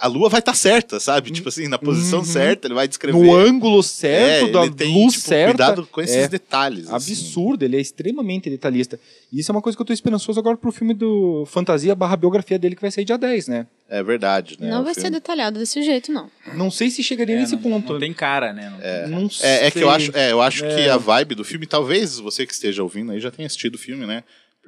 A 0.00 0.06
lua 0.06 0.28
vai 0.28 0.38
estar 0.38 0.54
certa, 0.54 1.00
sabe? 1.00 1.30
Tipo 1.32 1.48
assim, 1.48 1.66
na 1.66 1.76
posição 1.78 2.20
Uhum. 2.20 2.24
certa, 2.24 2.68
ele 2.68 2.74
vai 2.74 2.86
descrever. 2.86 3.18
no 3.18 3.34
ângulo 3.34 3.82
certo, 3.82 4.48
é, 4.48 4.52
da 4.52 4.62
ele 4.64 4.74
tem, 4.74 4.94
luz 4.94 5.14
tipo, 5.14 5.26
certa. 5.26 5.50
cuidado 5.54 5.88
com 5.90 6.00
esses 6.00 6.14
É. 6.16 6.28
detalhes. 6.28 6.84
assim. 6.88 6.94
Absurdo, 7.12 7.64
ele 7.64 7.76
é 7.76 7.80
extremamente 7.80 8.48
detalhista. 8.48 8.98
E 9.32 9.40
isso 9.40 9.50
é 9.50 9.52
uma 9.54 9.60
coisa 9.60 9.76
que 9.76 9.82
eu 9.82 9.86
tô 9.86 9.92
esperançoso 9.92 10.38
agora 10.38 10.56
pro 10.56 10.70
filme 10.70 10.94
do 10.94 11.44
Fantasia 11.46 11.94
barra 11.96 12.16
biografia 12.16 12.58
dele, 12.58 12.76
que 12.76 12.80
vai 12.80 12.90
sair 12.92 13.04
dia 13.04 13.18
10, 13.18 13.48
né? 13.48 13.66
É 13.88 14.02
verdade, 14.02 14.56
né? 14.60 14.70
Não 14.70 14.84
vai 14.84 14.94
ser 14.94 15.00
filme- 15.02 15.16
detalhado 15.16 15.58
desse 15.58 15.82
jeito, 15.82 16.12
não. 16.12 16.30
Não 16.54 16.70
sei 16.70 16.90
se 16.90 17.02
chegaria 17.02 17.34
É, 17.36 17.40
nesse 17.40 17.54
não, 17.56 17.62
ponto. 17.62 17.94
Não 17.94 18.00
tem 18.00 18.12
cara, 18.14 18.52
né? 18.52 18.72
Não- 19.08 19.22
Não 19.22 19.28
É, 19.42 19.66
é 19.66 19.70
que 19.70 19.80
eu 19.80 19.90
acho, 19.90 20.10
é, 20.16 20.30
eu 20.30 20.40
acho 20.40 20.64
É. 20.64 20.74
que 20.76 20.88
a 20.88 20.96
vibe 20.96 21.34
do 21.34 21.44
filme, 21.44 21.66
talvez 21.66 22.18
você 22.20 22.46
que 22.46 22.52
esteja 22.52 22.82
ouvindo 22.84 23.10
aí 23.12 23.18
já 23.20 23.30
tenha 23.32 23.46
assistido 23.46 23.74
o 23.74 23.78
filme, 23.78 24.06
né? 24.06 24.22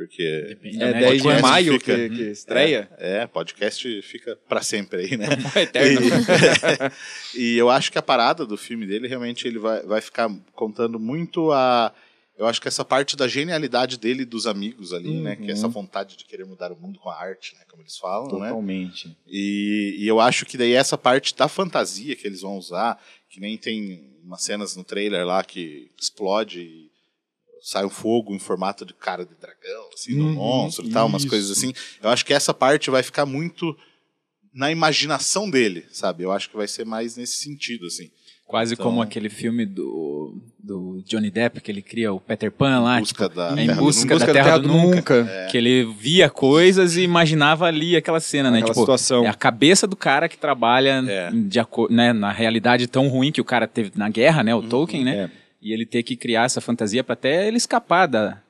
Porque 0.06 0.46
Depende, 0.48 0.82
É 0.82 0.92
né? 0.92 1.00
10 1.00 1.22
de 1.22 1.42
maio 1.42 1.72
fica- 1.74 1.94
que, 1.96 2.08
que 2.10 2.22
estreia. 2.30 2.88
É, 2.98 3.26
podcast 3.26 4.02
fica 4.02 4.36
pra 4.48 4.62
sempre 4.62 5.00
aí, 5.02 5.16
né? 5.16 5.26
Eterno. 5.62 6.00
E 7.34 7.56
eu 7.56 7.70
acho 7.70 7.90
que 7.92 7.98
a 7.98 8.02
parada 8.02 8.44
do 8.46 8.56
filme 8.56 8.86
dele, 8.86 9.06
realmente, 9.08 9.46
ele 9.46 9.58
vai, 9.58 9.82
vai 9.82 10.00
ficar 10.00 10.30
contando 10.54 10.98
muito 10.98 11.52
a. 11.52 11.92
Eu 12.38 12.46
acho 12.46 12.60
que 12.60 12.68
essa 12.68 12.82
parte 12.84 13.16
da 13.18 13.28
genialidade 13.28 13.98
dele 13.98 14.22
e 14.22 14.24
dos 14.24 14.46
amigos 14.46 14.94
ali, 14.94 15.20
né? 15.20 15.36
Que 15.36 15.50
é 15.50 15.52
essa 15.52 15.68
vontade 15.68 16.16
de 16.16 16.24
querer 16.24 16.46
mudar 16.46 16.72
o 16.72 16.76
mundo 16.76 16.98
com 16.98 17.10
a 17.10 17.20
arte, 17.20 17.54
né? 17.54 17.60
Como 17.68 17.82
eles 17.82 17.98
falam, 17.98 18.24
né? 18.38 18.48
Totalmente. 18.48 19.14
E, 19.28 19.96
e 19.98 20.08
eu 20.08 20.18
acho 20.18 20.46
que 20.46 20.56
daí 20.56 20.72
essa 20.72 20.96
parte 20.96 21.36
da 21.36 21.48
fantasia 21.48 22.16
que 22.16 22.26
eles 22.26 22.40
vão 22.40 22.56
usar, 22.56 22.98
que 23.28 23.38
nem 23.40 23.58
tem 23.58 24.08
umas 24.24 24.42
cenas 24.42 24.74
no 24.74 24.82
trailer 24.82 25.26
lá 25.26 25.44
que 25.44 25.90
explode 26.00 26.60
e 26.60 26.89
sai 27.62 27.85
um 27.85 27.90
fogo 27.90 28.35
em 28.35 28.38
formato 28.38 28.85
de 28.85 28.94
cara 28.94 29.25
de 29.25 29.35
dragão, 29.35 29.88
assim, 29.94 30.16
do 30.16 30.25
Uhum, 30.25 30.33
monstro 30.35 30.87
e 30.87 30.90
tal, 30.90 31.07
umas 31.07 31.25
coisas 31.25 31.51
assim. 31.51 31.73
Eu 32.03 32.09
acho 32.11 32.25
que 32.25 32.33
essa 32.33 32.53
parte 32.55 32.90
vai 32.90 33.03
ficar 33.03 33.27
muito 33.27 33.77
na 34.55 34.70
imaginação 34.70 35.49
dele, 35.49 35.85
sabe? 35.92 36.25
Eu 36.25 36.33
acho 36.33 36.51
que 36.51 36.57
vai 36.57 36.66
ser 36.66 36.85
mais 36.85 37.16
nesse 37.16 37.35
sentido, 37.38 37.87
assim. 37.87 38.11
Quase 38.46 38.75
Então- 38.75 38.85
como 38.87 39.01
aquele 39.01 39.29
filme 39.29 39.64
do, 39.64 40.35
do 40.59 41.01
Johnny 41.07 41.31
Depp, 41.31 41.61
que 41.61 41.70
ele 41.70 41.81
cria 41.81 42.12
o 42.12 42.18
Peter 42.18 42.51
Pan 42.51 42.81
lá. 42.81 42.96
Em 42.96 43.01
busca 43.01 43.29
tipo, 43.29 43.37
da 43.37 43.53
em 43.53 43.66
Terra 43.68 43.81
busca 43.81 44.18
da 44.18 44.27
Terra, 44.27 44.59
do 44.59 44.66
Nunca. 44.66 45.46
Que 45.53 45.57
ele 45.57 45.85
via 45.85 46.29
coisas 46.29 46.96
e 46.96 47.03
imaginava 47.03 47.66
ali 47.66 47.94
aquela 47.94 48.18
cena, 48.18 48.51
né? 48.51 48.59
Aquela 48.59 48.73
Tipo, 48.73 48.81
situação. 48.81 49.25
é 49.25 49.29
a 49.29 49.35
cabeça 49.35 49.87
do 49.87 49.94
cara 49.94 50.29
que 50.29 50.37
trabalha 50.37 51.01
É. 51.09 51.31
de 51.31 51.61
né, 51.90 52.12
na 52.12 52.33
realidade 52.33 52.88
tão 52.88 53.07
ruim 53.07 53.31
que 53.31 53.40
o 53.40 53.44
cara 53.44 53.68
teve 53.68 53.92
na 53.94 54.09
guerra, 54.09 54.42
né? 54.42 54.53
O 54.53 54.62
Tolkien, 54.64 55.05
né? 55.05 55.31
é. 55.37 55.39
E 55.62 55.73
ele 55.73 55.85
ter 55.85 56.03
que 56.03 56.16
criar 56.16 56.44
essa 56.44 56.61
fantasia 56.61 57.05
pra 57.05 57.12
até 57.12 57.46
ele 57.46 57.57
escapar 57.57 58.07
da, 58.07 58.40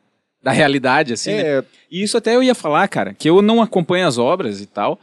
da 0.42 0.53
realidade, 0.53 1.12
assim, 1.12 1.33
né? 1.33 1.59
É, 1.59 1.64
E 1.90 2.03
isso 2.03 2.16
até 2.16 2.37
eu 2.37 2.42
ia 2.42 2.55
falar, 2.55 2.87
cara, 2.88 3.14
que 3.14 3.29
eu 3.29 3.42
não 3.42 3.61
acompanho 3.61 4.07
as 4.07 4.16
obras 4.18 4.61
e 4.61 4.66
tal, 4.66 4.99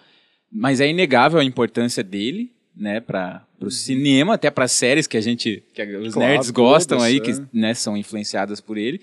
mas 0.52 0.80
é 0.80 0.88
inegável 0.88 1.40
a 1.40 1.44
importância 1.44 2.04
dele, 2.04 2.52
né, 2.76 3.00
para 3.00 3.44
o 3.60 3.72
cinema, 3.72 4.36
até 4.36 4.50
para 4.52 4.68
séries 4.68 5.08
que 5.08 5.18
a 5.18 5.22
gente, 5.22 5.64
que 5.74 5.82
os 5.98 6.14
Claro, 6.14 6.32
nerds 6.32 6.52
gostam 6.52 7.00
todas, 7.00 7.12
aí, 7.12 7.18
é. 7.18 7.20
que 7.20 7.34
né, 7.52 7.74
são 7.74 7.98
influenciadas 7.98 8.62
por 8.62 8.78
ele. 8.78 9.02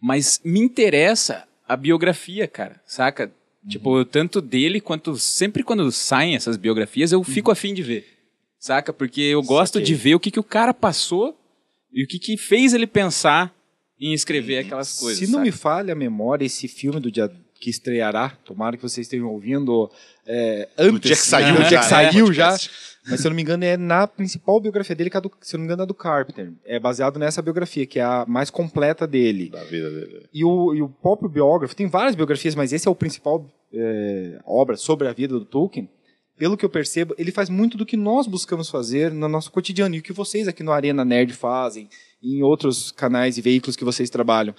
Mas 0.00 0.40
me 0.44 0.60
interessa 0.60 1.44
a 1.68 1.76
biografia, 1.76 2.46
cara, 2.46 2.80
saca? 2.86 3.30
Tipo, 3.68 4.04
tanto 4.04 4.40
dele 4.40 4.80
quanto 4.80 5.16
sempre 5.16 5.64
quando 5.64 5.90
saem 5.90 6.36
essas 6.36 6.56
biografias, 6.56 7.10
eu 7.10 7.24
fico 7.24 7.50
afim 7.50 7.74
de 7.74 7.82
ver, 7.82 8.06
saca? 8.60 8.92
Porque 8.92 9.20
eu 9.20 9.42
gosto 9.42 9.82
de 9.82 9.92
ver 9.94 10.14
o 10.14 10.20
que, 10.20 10.30
que 10.30 10.38
o 10.38 10.44
cara 10.44 10.72
passou 10.72 11.36
e 11.96 12.04
o 12.04 12.06
que, 12.06 12.18
que 12.18 12.36
fez 12.36 12.74
ele 12.74 12.86
pensar 12.86 13.54
em 13.98 14.12
escrever 14.12 14.58
aquelas 14.58 15.00
coisas. 15.00 15.18
Se 15.18 15.24
não 15.26 15.38
saca? 15.38 15.44
me 15.44 15.50
falha 15.50 15.92
a 15.94 15.96
memória, 15.96 16.44
esse 16.44 16.68
filme 16.68 17.00
do 17.00 17.10
dia 17.10 17.32
que 17.58 17.70
estreará, 17.70 18.28
tomara 18.44 18.76
que 18.76 18.82
vocês 18.82 19.06
estejam 19.06 19.28
ouvindo 19.28 19.90
é, 20.26 20.68
antes, 20.76 20.92
No 20.92 21.00
dia 21.00 21.16
que 21.16 21.22
saiu 21.22 21.56
já, 21.56 21.62
dia 21.62 21.68
que 21.68 21.74
né, 21.76 21.82
saiu 21.82 22.32
já, 22.34 22.50
podcast. 22.50 22.70
mas 23.08 23.20
se 23.20 23.26
eu 23.26 23.30
não 23.30 23.36
me 23.36 23.40
engano 23.40 23.64
é 23.64 23.78
na 23.78 24.06
principal 24.06 24.60
biografia 24.60 24.94
dele, 24.94 25.08
que 25.08 25.16
é 25.16 25.20
do, 25.22 25.32
se 25.40 25.56
eu 25.56 25.58
não 25.58 25.62
me 25.62 25.68
engano 25.68 25.80
é 25.80 25.84
a 25.84 25.86
do 25.86 25.94
Carpenter. 25.94 26.52
É 26.66 26.78
baseado 26.78 27.18
nessa 27.18 27.40
biografia, 27.40 27.86
que 27.86 27.98
é 27.98 28.02
a 28.04 28.26
mais 28.28 28.50
completa 28.50 29.06
dele. 29.06 29.48
Da 29.48 29.64
vida 29.64 29.90
dele. 29.90 30.28
E 30.34 30.44
o, 30.44 30.74
e 30.74 30.82
o 30.82 30.88
próprio 30.90 31.30
biógrafo, 31.30 31.74
tem 31.74 31.86
várias 31.86 32.14
biografias, 32.14 32.54
mas 32.54 32.74
esse 32.74 32.86
é 32.86 32.90
o 32.90 32.94
principal 32.94 33.50
é, 33.72 34.38
obra 34.44 34.76
sobre 34.76 35.08
a 35.08 35.14
vida 35.14 35.38
do 35.38 35.46
Tolkien. 35.46 35.88
Pelo 36.36 36.56
que 36.56 36.64
eu 36.64 36.68
percebo, 36.68 37.14
ele 37.16 37.32
faz 37.32 37.48
muito 37.48 37.78
do 37.78 37.86
que 37.86 37.96
nós 37.96 38.26
buscamos 38.26 38.68
fazer 38.68 39.10
no 39.10 39.26
nosso 39.26 39.50
cotidiano 39.50 39.94
e 39.94 40.00
o 40.00 40.02
que 40.02 40.12
vocês 40.12 40.46
aqui 40.46 40.62
no 40.62 40.70
Arena 40.70 41.02
Nerd 41.02 41.32
fazem, 41.32 41.88
e 42.22 42.36
em 42.36 42.42
outros 42.42 42.90
canais 42.90 43.38
e 43.38 43.40
veículos 43.40 43.74
que 43.74 43.84
vocês 43.84 44.10
trabalham. 44.10 44.54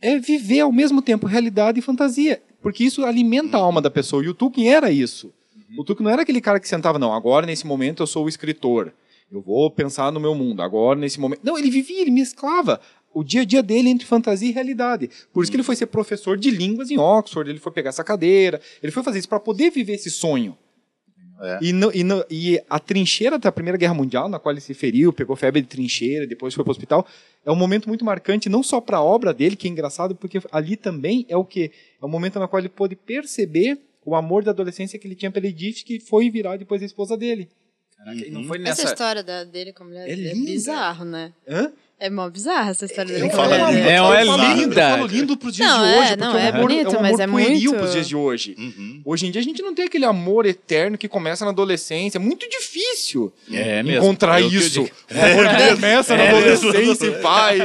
É 0.00 0.18
viver 0.18 0.60
ao 0.60 0.72
mesmo 0.72 1.00
tempo 1.00 1.28
realidade 1.28 1.78
e 1.78 1.82
fantasia, 1.82 2.42
porque 2.60 2.82
isso 2.82 3.04
alimenta 3.04 3.56
a 3.56 3.60
alma 3.60 3.80
da 3.80 3.88
pessoa. 3.88 4.24
E 4.24 4.28
o 4.28 4.34
Tolkien 4.34 4.68
era 4.68 4.90
isso. 4.90 5.32
O 5.78 5.84
Tolkien 5.84 6.04
não 6.04 6.10
era 6.10 6.22
aquele 6.22 6.40
cara 6.40 6.58
que 6.58 6.66
sentava, 6.66 6.98
não, 6.98 7.14
agora 7.14 7.46
nesse 7.46 7.68
momento 7.68 8.02
eu 8.02 8.06
sou 8.06 8.24
o 8.24 8.28
escritor. 8.28 8.92
Eu 9.30 9.40
vou 9.40 9.70
pensar 9.70 10.10
no 10.10 10.18
meu 10.18 10.34
mundo, 10.34 10.60
agora 10.60 10.98
nesse 10.98 11.20
momento. 11.20 11.40
Não, 11.44 11.56
ele 11.56 11.70
vivia, 11.70 12.02
ele 12.02 12.10
mesclava 12.10 12.80
o 13.14 13.22
dia 13.22 13.42
a 13.42 13.44
dia 13.44 13.62
dele 13.62 13.88
entre 13.88 14.06
fantasia 14.06 14.48
e 14.48 14.52
realidade. 14.52 15.08
Por 15.32 15.42
isso 15.42 15.52
que 15.52 15.56
ele 15.56 15.62
foi 15.62 15.76
ser 15.76 15.86
professor 15.86 16.36
de 16.36 16.50
línguas 16.50 16.90
em 16.90 16.98
Oxford, 16.98 17.48
ele 17.48 17.60
foi 17.60 17.70
pegar 17.70 17.90
essa 17.90 18.02
cadeira, 18.02 18.60
ele 18.82 18.90
foi 18.90 19.02
fazer 19.02 19.20
isso 19.20 19.28
para 19.28 19.38
poder 19.38 19.70
viver 19.70 19.94
esse 19.94 20.10
sonho. 20.10 20.56
É. 21.42 21.58
E, 21.60 21.72
não- 21.72 21.90
e 21.92 22.04
não- 22.04 22.24
e 22.30 22.60
a 22.70 22.78
trincheira 22.78 23.38
da 23.38 23.50
Primeira 23.50 23.76
Guerra 23.76 23.94
Mundial, 23.94 24.28
na 24.28 24.38
qual 24.38 24.52
ele 24.52 24.60
se 24.60 24.74
feriu, 24.74 25.12
pegou 25.12 25.34
febre 25.34 25.60
de 25.60 25.66
trincheira, 25.68 26.26
depois 26.26 26.54
foi 26.54 26.62
para 26.62 26.70
o 26.70 26.72
hospital, 26.72 27.06
é 27.44 27.50
um 27.50 27.56
momento 27.56 27.88
muito 27.88 28.04
marcante, 28.04 28.48
não 28.48 28.62
só 28.62 28.80
para 28.80 28.98
a 28.98 29.02
obra 29.02 29.34
dele, 29.34 29.56
que 29.56 29.66
é 29.66 29.70
engraçado, 29.70 30.14
porque 30.14 30.40
ali 30.52 30.76
também 30.76 31.26
é 31.28 31.36
o 31.36 31.44
que 31.44 31.70
É 32.00 32.04
o 32.04 32.08
momento 32.08 32.38
no 32.38 32.48
qual 32.48 32.60
ele 32.60 32.68
pôde 32.68 32.94
perceber 32.96 33.78
o 34.04 34.14
amor 34.16 34.42
da 34.44 34.50
adolescência 34.50 34.98
que 34.98 35.06
ele 35.06 35.14
tinha 35.14 35.30
pela 35.30 35.46
Edith, 35.46 35.84
que 35.84 36.00
foi 36.00 36.28
virar 36.30 36.56
depois 36.56 36.82
a 36.82 36.86
esposa 36.86 37.16
dele. 37.16 37.48
Caraca, 37.96 38.26
e 38.26 38.30
não 38.30 38.40
Uhum. 38.40 38.46
foi 38.48 38.56
Essa 38.58 38.64
nessa. 38.82 38.84
história 38.86 39.22
da, 39.22 39.44
dele 39.44 39.72
com 39.72 39.84
a 39.84 39.86
mulher 39.86 40.08
É 40.08 40.12
é, 40.12 40.34
bizarro, 40.34 41.04
né? 41.04 41.32
Hã? 41.48 41.72
É 42.04 42.10
mó 42.10 42.28
bizarra 42.28 42.70
essa 42.72 42.84
história 42.84 43.14
dele 43.14 43.26
Eu 43.26 43.30
falo 43.30 43.48
dele. 43.50 43.80
É, 43.88 43.98
eu 44.00 44.12
é 44.12 44.24
falo 44.26 44.36
linda. 44.42 44.54
lindo, 44.54 44.80
eu 44.80 44.88
falo 44.90 45.06
lindo 45.06 45.36
pros 45.36 45.54
dias 45.54 45.68
Não, 45.68 45.78
de 45.84 45.84
é, 45.92 46.00
hoje, 46.00 46.16
não, 46.16 46.26
porque 46.32 46.38
é 46.38 46.44
é 46.44 46.48
amor, 46.48 46.60
bonito, 46.62 46.86
é 46.94 46.98
um 46.98 47.02
mas 47.02 47.20
amor 47.20 47.40
é 47.40 47.44
pueril 47.46 47.70
muito- 47.70 47.78
pros 47.80 47.92
dias 47.92 48.08
de 48.08 48.16
hoje. 48.16 48.54
Uhum. 48.58 49.02
Hoje 49.04 49.26
em 49.26 49.30
dia 49.30 49.40
a 49.40 49.44
gente 49.44 49.62
não 49.62 49.72
tem 49.72 49.84
aquele 49.84 50.04
amor 50.04 50.44
eterno 50.44 50.98
que 50.98 51.06
começa 51.06 51.44
na 51.44 51.52
adolescência. 51.52 52.18
É 52.18 52.20
muito 52.20 52.48
difícil 52.50 53.32
É 53.52 53.82
mesmo. 53.84 54.02
encontrar 54.04 54.40
eu 54.40 54.48
isso. 54.48 54.80
Um 54.80 55.22
amor 55.22 55.48
que 55.56 55.74
começa 55.76 56.16
na 56.16 56.22
É 56.24 56.28
adolescência 56.30 57.06
e 57.06 57.10
vai. 57.10 57.58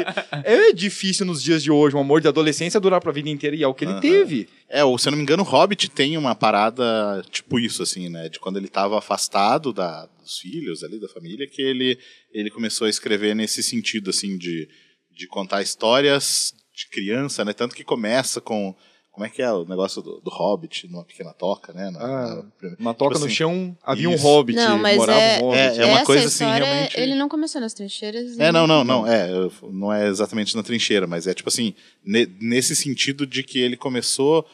É 0.44 0.72
difícil 0.72 1.26
nos 1.26 1.42
dias 1.42 1.64
de 1.64 1.72
hoje 1.72 1.96
um 1.96 2.00
amor 2.00 2.22
de 2.22 2.28
adolescência 2.28 2.80
durar 2.80 3.02
pra 3.02 3.12
vida 3.12 3.30
inteira 3.30 3.56
e 3.56 3.64
é 3.64 3.68
o 3.68 3.74
que 3.74 3.86
ele 3.86 3.94
Aham. 3.94 4.02
teve. 4.02 4.48
É, 4.70 4.84
ou 4.84 4.98
se 5.00 5.08
eu 5.08 5.12
não 5.12 5.18
me 5.18 5.24
engano, 5.24 5.42
o 5.44 5.46
Hobbit 5.46 5.90
tem 5.90 6.16
uma 6.18 6.36
parada 6.36 7.24
tipo 7.32 7.60
isso, 7.60 7.82
assim, 7.82 8.08
né? 8.10 8.30
De 8.30 8.38
quando 8.40 8.58
ele 8.58 8.68
estava 8.68 8.98
afastado 9.00 9.74
da, 9.74 10.08
dos 10.28 10.38
filhos 10.38 10.84
ali, 10.84 11.00
da 11.00 11.08
família, 11.10 11.48
que 11.48 11.62
ele, 11.62 11.98
ele 12.32 12.50
começou 12.52 12.86
a 12.86 12.90
escrever 12.90 13.34
nesse 13.36 13.64
sentido, 13.64 14.10
assim, 14.10 14.38
de, 14.38 14.68
de 15.12 15.28
contar 15.28 15.62
histórias 15.62 16.54
de 16.76 16.88
criança, 16.90 17.44
né? 17.44 17.54
Tanto 17.54 17.76
que 17.76 17.84
começa 17.84 18.40
com. 18.42 18.76
Como 19.12 19.26
é 19.26 19.30
que 19.32 19.42
é 19.42 19.52
o 19.52 19.66
negócio 19.66 20.00
do, 20.00 20.22
do 20.22 20.30
Hobbit, 20.30 20.88
numa 20.92 21.04
pequena 21.04 21.34
toca, 21.34 21.74
né? 21.74 21.90
Na- 21.90 22.00
Ah, 22.00 22.46
na 22.62 22.76
Uma 22.80 22.94
toca 22.94 23.16
Tipo 23.16 23.22
no 23.22 23.26
assim, 23.26 23.34
chão, 23.36 23.78
havia 23.82 24.08
um 24.08 24.14
isso. 24.14 24.24
hobbit, 24.24 24.56
Não, 24.56 24.78
mas 24.78 24.96
morava 24.96 25.20
é- 25.20 25.38
um 25.40 25.46
hobbit. 25.46 25.60
É, 25.80 25.86
uma 25.86 25.96
Essa 25.96 26.06
coisa, 26.06 26.28
assim, 26.28 26.44
história, 26.46 26.66
realmente- 26.68 27.00
Ele 27.00 27.16
não 27.16 27.28
começou 27.28 27.60
nas 27.60 27.74
trincheiras. 27.74 28.38
É, 28.38 28.52
não, 28.52 28.68
não, 28.68 28.84
não. 28.84 29.08
É, 29.08 29.28
não 29.72 29.92
é 29.92 30.08
exatamente 30.08 30.56
na 30.56 30.62
trincheira, 30.62 31.08
mas 31.08 31.26
é 31.26 31.34
tipo 31.34 31.50
assim, 31.50 31.74
ne- 32.06 32.28
nesse 32.40 32.76
sentido 32.76 33.26
de 33.26 33.42
que 33.42 33.58
ele 33.60 33.76
começou. 33.76 34.46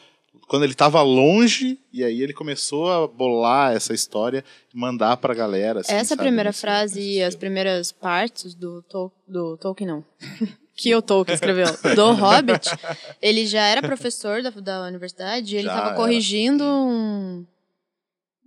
Quando 0.48 0.62
ele 0.64 0.72
estava 0.72 1.00
longe, 1.02 1.78
e 1.92 2.04
aí 2.04 2.22
ele 2.22 2.32
começou 2.32 2.90
a 2.90 3.06
bolar 3.06 3.74
essa 3.74 3.92
história 3.94 4.44
e 4.72 4.78
mandar 4.78 5.16
pra 5.16 5.34
galera. 5.34 5.80
assim, 5.80 5.92
Essa 5.92 6.10
sabe, 6.10 6.22
primeira 6.22 6.52
frase 6.52 7.00
e 7.00 7.22
as 7.22 7.34
primeiras 7.34 7.90
partes 7.92 8.54
do, 8.54 8.82
Tol 8.82 9.12
do 9.26 9.56
Tolkien, 9.56 9.88
não. 9.88 10.04
que 10.76 10.94
o 10.94 11.00
Tolkien 11.00 11.34
escreveu, 11.34 11.66
do 11.94 12.12
Hobbit, 12.18 12.68
ele 13.22 13.46
já 13.46 13.62
era 13.66 13.80
professor 13.80 14.42
da, 14.42 14.50
da 14.50 14.82
universidade 14.86 15.54
e 15.54 15.58
ele 15.58 15.68
estava 15.68 15.94
corrigindo 15.94 16.64
um, 16.64 17.46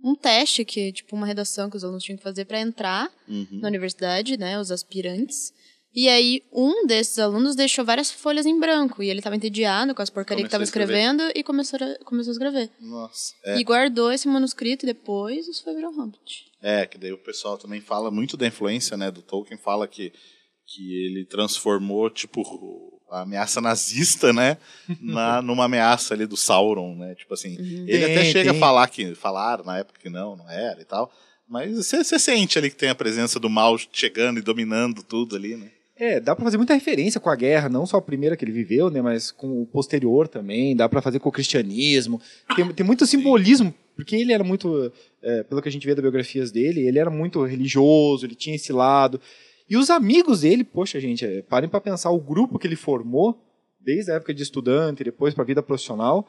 um 0.04 0.14
teste, 0.14 0.64
que 0.64 0.92
tipo 0.92 1.16
uma 1.16 1.26
redação 1.26 1.68
que 1.70 1.76
os 1.76 1.82
alunos 1.84 2.04
tinham 2.04 2.16
que 2.16 2.22
fazer 2.22 2.44
para 2.44 2.60
entrar 2.60 3.10
Uhum. 3.26 3.46
na 3.60 3.68
universidade, 3.68 4.36
né, 4.38 4.58
os 4.58 4.70
aspirantes. 4.70 5.52
E 5.94 6.08
aí, 6.08 6.42
um 6.52 6.86
desses 6.86 7.18
alunos 7.18 7.56
deixou 7.56 7.84
várias 7.84 8.10
folhas 8.10 8.46
em 8.46 8.58
branco. 8.58 9.02
E 9.02 9.08
ele 9.08 9.20
estava 9.20 9.34
entediado 9.36 9.94
com 9.94 10.02
as 10.02 10.10
porcarias 10.10 10.44
que 10.44 10.48
estava 10.48 10.62
escrevendo 10.62 11.22
e 11.34 11.42
começou 11.42 11.78
a, 11.82 12.04
começou 12.04 12.30
a 12.30 12.34
escrever. 12.34 12.70
Nossa. 12.80 13.32
É, 13.44 13.58
E 13.58 13.64
guardou 13.64 14.12
esse 14.12 14.28
manuscrito 14.28 14.84
e 14.84 14.86
depois 14.86 15.48
isso 15.48 15.64
foi 15.64 15.74
virar 15.74 15.88
Hobbit. 15.90 16.44
é, 16.62 16.86
que 16.86 16.98
daí 16.98 17.12
o 17.12 17.18
pessoal 17.18 17.56
também 17.56 17.80
fala 17.80 18.10
muito 18.10 18.36
da 18.36 18.46
influência, 18.46 18.96
né, 18.96 19.10
do 19.10 19.22
Tolkien, 19.22 19.58
fala 19.58 19.88
que, 19.88 20.12
que 20.66 21.06
ele 21.06 21.24
transformou, 21.24 22.10
tipo, 22.10 23.00
a 23.10 23.22
ameaça 23.22 23.60
nazista, 23.60 24.32
né, 24.32 24.58
na, 25.00 25.40
numa 25.40 25.64
ameaça 25.64 26.14
ali 26.14 26.26
do 26.26 26.36
Sauron, 26.36 26.94
né, 26.96 27.14
tipo 27.14 27.32
assim, 27.32 27.56
ele 27.58 27.86
Tem, 27.86 28.04
até 28.04 28.24
chega 28.26 28.50
tem. 28.50 28.56
a 28.56 28.60
falar 28.60 28.86
que, 28.88 29.14
falaram 29.14 29.64
na 29.64 29.78
época 29.78 29.98
que 30.00 30.10
não, 30.10 30.36
não 30.36 30.48
era 30.50 30.80
e 30.80 30.84
tal, 30.84 31.10
mas 31.48 31.74
você 31.76 32.04
você 32.04 32.18
sente 32.18 32.58
ali 32.58 32.68
que 32.70 32.76
tem 32.76 32.90
a 32.90 32.94
presença 32.94 33.40
do 33.40 33.48
mal 33.48 33.76
chegando 33.92 34.38
e 34.38 34.42
dominando 34.42 35.02
tudo 35.02 35.34
ali, 35.34 35.56
né. 35.56 35.70
É, 35.98 36.20
dá 36.20 36.36
pra 36.36 36.44
fazer 36.44 36.56
muita 36.56 36.74
referência 36.74 37.20
com 37.20 37.28
a 37.28 37.34
guerra, 37.34 37.68
não 37.68 37.84
só 37.84 37.96
a 37.96 38.02
primeira 38.02 38.36
que 38.36 38.44
ele 38.44 38.52
viveu, 38.52 38.88
né, 38.88 39.02
mas 39.02 39.32
com 39.32 39.62
o 39.62 39.66
posterior 39.66 40.28
também, 40.28 40.76
dá 40.76 40.88
pra 40.88 41.02
fazer 41.02 41.18
com 41.18 41.28
o 41.28 41.32
cristianismo. 41.32 42.20
Tem, 42.54 42.72
tem 42.72 42.86
muito 42.86 43.04
simbolismo, 43.04 43.74
porque 43.96 44.14
ele 44.14 44.32
era 44.32 44.44
muito, 44.44 44.92
é, 45.20 45.42
pelo 45.42 45.60
que 45.60 45.68
a 45.68 45.72
gente 45.72 45.84
vê 45.84 45.96
das 45.96 46.02
biografias 46.02 46.52
dele, 46.52 46.86
ele 46.86 47.00
era 47.00 47.10
muito 47.10 47.42
religioso, 47.44 48.24
ele 48.24 48.36
tinha 48.36 48.54
esse 48.54 48.72
lado. 48.72 49.20
E 49.68 49.76
os 49.76 49.90
amigos 49.90 50.42
dele, 50.42 50.62
poxa, 50.62 51.00
gente, 51.00 51.26
é, 51.26 51.42
parem 51.42 51.68
pra 51.68 51.80
pensar, 51.80 52.10
o 52.10 52.20
grupo 52.20 52.60
que 52.60 52.66
ele 52.68 52.76
formou, 52.76 53.36
desde 53.80 54.12
a 54.12 54.14
época 54.14 54.32
de 54.32 54.42
estudante, 54.44 55.02
depois 55.02 55.34
pra 55.34 55.42
vida 55.42 55.64
profissional, 55.64 56.28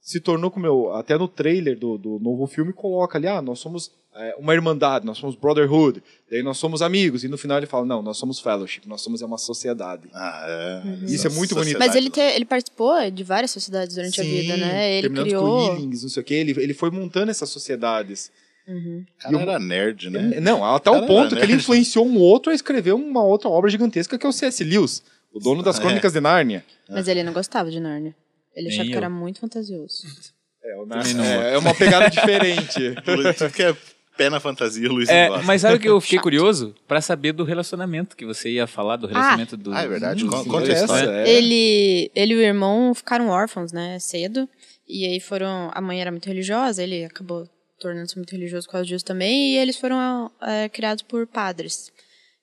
se 0.00 0.18
tornou 0.20 0.50
como 0.50 0.66
eu, 0.66 0.94
até 0.94 1.16
no 1.16 1.28
trailer 1.28 1.78
do, 1.78 1.96
do 1.98 2.18
novo 2.20 2.46
filme, 2.46 2.72
coloca 2.72 3.18
ali, 3.18 3.26
ah, 3.26 3.40
nós 3.42 3.58
somos 3.58 3.92
é, 4.16 4.34
uma 4.38 4.54
irmandade, 4.54 5.04
nós 5.06 5.18
somos 5.18 5.36
brotherhood, 5.36 6.02
daí 6.30 6.42
nós 6.42 6.56
somos 6.58 6.82
amigos, 6.82 7.22
e 7.22 7.28
no 7.28 7.36
final 7.38 7.58
ele 7.58 7.66
fala, 7.66 7.84
não, 7.86 8.02
nós 8.02 8.16
somos 8.16 8.40
fellowship, 8.40 8.82
nós 8.86 9.02
somos 9.02 9.22
é 9.22 9.26
uma 9.26 9.38
sociedade. 9.38 10.08
Ah, 10.12 10.46
é. 10.48 11.04
Isso 11.04 11.26
é 11.26 11.30
muito 11.30 11.54
bonito. 11.54 11.78
Mas 11.78 11.94
ele, 11.94 12.10
te- 12.10 12.20
ele 12.20 12.44
participou 12.44 13.10
de 13.10 13.22
várias 13.22 13.50
sociedades 13.50 13.94
durante 13.94 14.20
a 14.20 14.24
vida, 14.24 14.56
né? 14.56 14.92
Ele 14.94 15.02
terminando 15.02 15.26
criou. 15.26 15.68
com 15.70 15.76
Illings, 15.76 16.02
não 16.02 16.08
sei 16.10 16.22
o 16.22 16.24
quê, 16.24 16.34
ele, 16.34 16.50
ele 16.62 16.74
foi 16.74 16.90
montando 16.90 17.30
essas 17.30 17.48
sociedades. 17.50 18.32
O 18.66 19.04
cara 19.18 19.42
era 19.42 19.58
nerd, 19.58 20.10
né? 20.10 20.38
Não, 20.40 20.64
até 20.64 20.90
o 20.90 21.06
ponto 21.06 21.34
que 21.36 21.42
ele 21.42 21.54
influenciou 21.54 22.06
um 22.06 22.18
outro 22.18 22.52
a 22.52 22.54
escrever 22.54 22.92
uma 22.94 23.22
outra 23.24 23.48
obra 23.48 23.68
gigantesca 23.68 24.16
que 24.16 24.24
é 24.24 24.28
o 24.28 24.32
C.S. 24.32 24.62
Lewis, 24.62 25.02
o 25.32 25.40
dono 25.40 25.62
das 25.62 25.76
É. 25.78 25.80
Crônicas 25.82 26.12
de 26.12 26.20
Nárnia. 26.20 26.64
Mas 26.88 27.08
ele 27.08 27.22
não 27.22 27.32
gostava 27.32 27.70
de 27.70 27.80
Nárnia. 27.80 28.14
Ele 28.54 28.68
Nem 28.68 28.74
achava 28.74 28.88
que 28.88 28.94
eu. 28.94 28.98
era 28.98 29.10
muito 29.10 29.40
fantasioso. 29.40 30.02
É, 30.62 30.76
o 30.76 30.84
não 30.84 31.24
é, 31.24 31.54
é 31.54 31.58
uma 31.58 31.74
pegada 31.74 32.10
diferente. 32.10 32.94
Tudo 33.02 33.50
que 33.50 33.62
é 33.62 33.74
pé 34.14 34.28
na 34.28 34.38
fantasia, 34.38 34.90
o 34.90 34.92
Luiz 34.92 35.08
É, 35.08 35.22
não 35.24 35.30
gosta. 35.30 35.46
mas 35.46 35.62
sabe 35.62 35.76
o 35.76 35.80
que 35.80 35.88
eu 35.88 35.98
fiquei 36.02 36.18
curioso? 36.18 36.74
Pra 36.86 37.00
saber 37.00 37.32
do 37.32 37.44
relacionamento 37.44 38.14
que 38.14 38.26
você 38.26 38.50
ia 38.50 38.66
falar, 38.66 38.96
do 38.96 39.06
relacionamento 39.06 39.56
do. 39.56 39.72
Ah, 39.72 39.80
é 39.80 39.88
verdade? 39.88 40.22
Do- 40.22 40.30
Conta 40.44 40.68
a 40.68 40.72
Essa, 40.72 40.82
história. 40.84 41.10
é. 41.22 41.30
Ele, 41.30 42.10
ele 42.14 42.34
e 42.34 42.36
o 42.36 42.40
irmão 42.42 42.94
ficaram 42.94 43.28
órfãos, 43.30 43.72
né, 43.72 43.98
cedo. 43.98 44.46
E 44.86 45.06
aí 45.06 45.18
foram. 45.18 45.70
A 45.72 45.80
mãe 45.80 45.98
era 45.98 46.10
muito 46.10 46.26
religiosa, 46.26 46.82
ele 46.82 47.06
acabou 47.06 47.48
tornando-se 47.80 48.16
muito 48.16 48.32
religioso 48.32 48.66
por 48.66 48.72
causa 48.72 48.86
disso 48.86 49.04
também. 49.04 49.54
E 49.54 49.56
eles 49.56 49.78
foram 49.78 50.30
é, 50.42 50.68
criados 50.68 51.02
por 51.02 51.26
padres. 51.26 51.90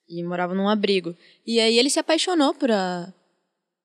E 0.08 0.24
moravam 0.24 0.56
num 0.56 0.68
abrigo. 0.68 1.14
E 1.46 1.60
aí 1.60 1.78
ele 1.78 1.88
se 1.88 2.00
apaixonou 2.00 2.52
por 2.52 2.68
a, 2.72 3.12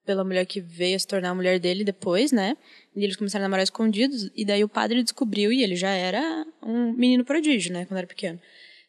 pela 0.05 0.23
mulher 0.23 0.45
que 0.45 0.59
veio 0.61 0.95
a 0.95 0.99
se 0.99 1.07
tornar 1.07 1.29
a 1.29 1.35
mulher 1.35 1.59
dele 1.59 1.83
depois, 1.83 2.31
né? 2.31 2.57
E 2.95 3.03
eles 3.03 3.15
começaram 3.15 3.43
a 3.43 3.47
namorar 3.47 3.63
escondidos. 3.63 4.29
E 4.35 4.45
daí 4.45 4.63
o 4.63 4.69
padre 4.69 5.01
descobriu, 5.03 5.51
e 5.51 5.63
ele 5.63 5.75
já 5.75 5.89
era 5.89 6.45
um 6.61 6.93
menino 6.93 7.23
prodígio, 7.25 7.73
né, 7.73 7.85
quando 7.85 7.97
era 7.97 8.07
pequeno. 8.07 8.39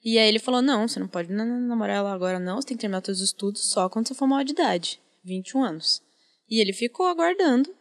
E 0.04 0.18
aí 0.18 0.28
ele 0.28 0.38
falou: 0.38 0.60
não, 0.60 0.86
você 0.86 1.00
não 1.00 1.08
pode 1.08 1.32
na- 1.32 1.44
namorar 1.44 1.96
ela 1.96 2.12
agora, 2.12 2.38
não. 2.38 2.60
Você 2.60 2.68
tem 2.68 2.76
que 2.76 2.82
terminar 2.82 3.02
seus 3.04 3.20
estudos 3.20 3.70
só 3.70 3.88
quando 3.88 4.08
você 4.08 4.14
for 4.14 4.26
maior 4.26 4.44
de 4.44 4.52
idade 4.52 5.00
21 5.24 5.64
anos. 5.64 6.02
E 6.50 6.60
ele 6.60 6.72
ficou 6.72 7.06
aguardando. 7.06 7.74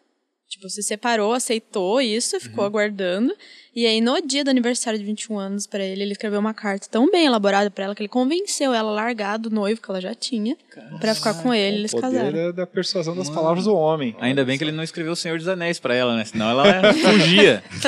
Tipo, 0.47 0.69
se 0.69 0.83
separou, 0.83 1.33
aceitou 1.33 1.99
isso, 1.99 2.39
ficou 2.39 2.63
aguardando. 2.63 3.35
E 3.75 3.87
aí, 3.87 3.99
no 4.01 4.21
dia 4.21 4.43
do 4.43 4.51
aniversário 4.51 4.99
de 4.99 5.05
21 5.05 5.39
anos 5.39 5.65
pra 5.65 5.83
ele, 5.83 6.03
ele 6.03 6.11
escreveu 6.11 6.39
uma 6.39 6.53
carta 6.53 6.87
tão 6.91 7.09
bem 7.09 7.25
elaborada 7.25 7.71
pra 7.71 7.85
ela 7.85 7.95
que 7.95 8.03
ele 8.03 8.07
convenceu 8.07 8.71
ela 8.71 8.91
a 8.91 8.93
largar 8.93 9.39
do 9.39 9.49
noivo 9.49 9.81
que 9.81 9.89
ela 9.89 9.99
já 9.99 10.13
tinha 10.13 10.55
pra 11.01 11.15
ficar 11.15 11.33
com 11.41 11.51
ele. 11.51 11.77
Eles 11.77 11.91
o 11.91 11.95
poder 11.99 12.17
casaram. 12.19 12.37
é 12.39 12.51
da 12.51 12.67
persuasão 12.67 13.15
das 13.15 13.31
palavras 13.31 13.65
do 13.65 13.75
homem. 13.75 14.15
Ainda 14.19 14.45
bem 14.45 14.59
que 14.59 14.63
ele 14.63 14.71
não 14.71 14.83
escreveu 14.83 15.13
O 15.13 15.15
Senhor 15.15 15.39
dos 15.39 15.47
Anéis 15.47 15.79
pra 15.79 15.95
ela, 15.95 16.15
né? 16.15 16.23
Senão 16.23 16.51
ela 16.51 16.93
fugia. 17.01 17.63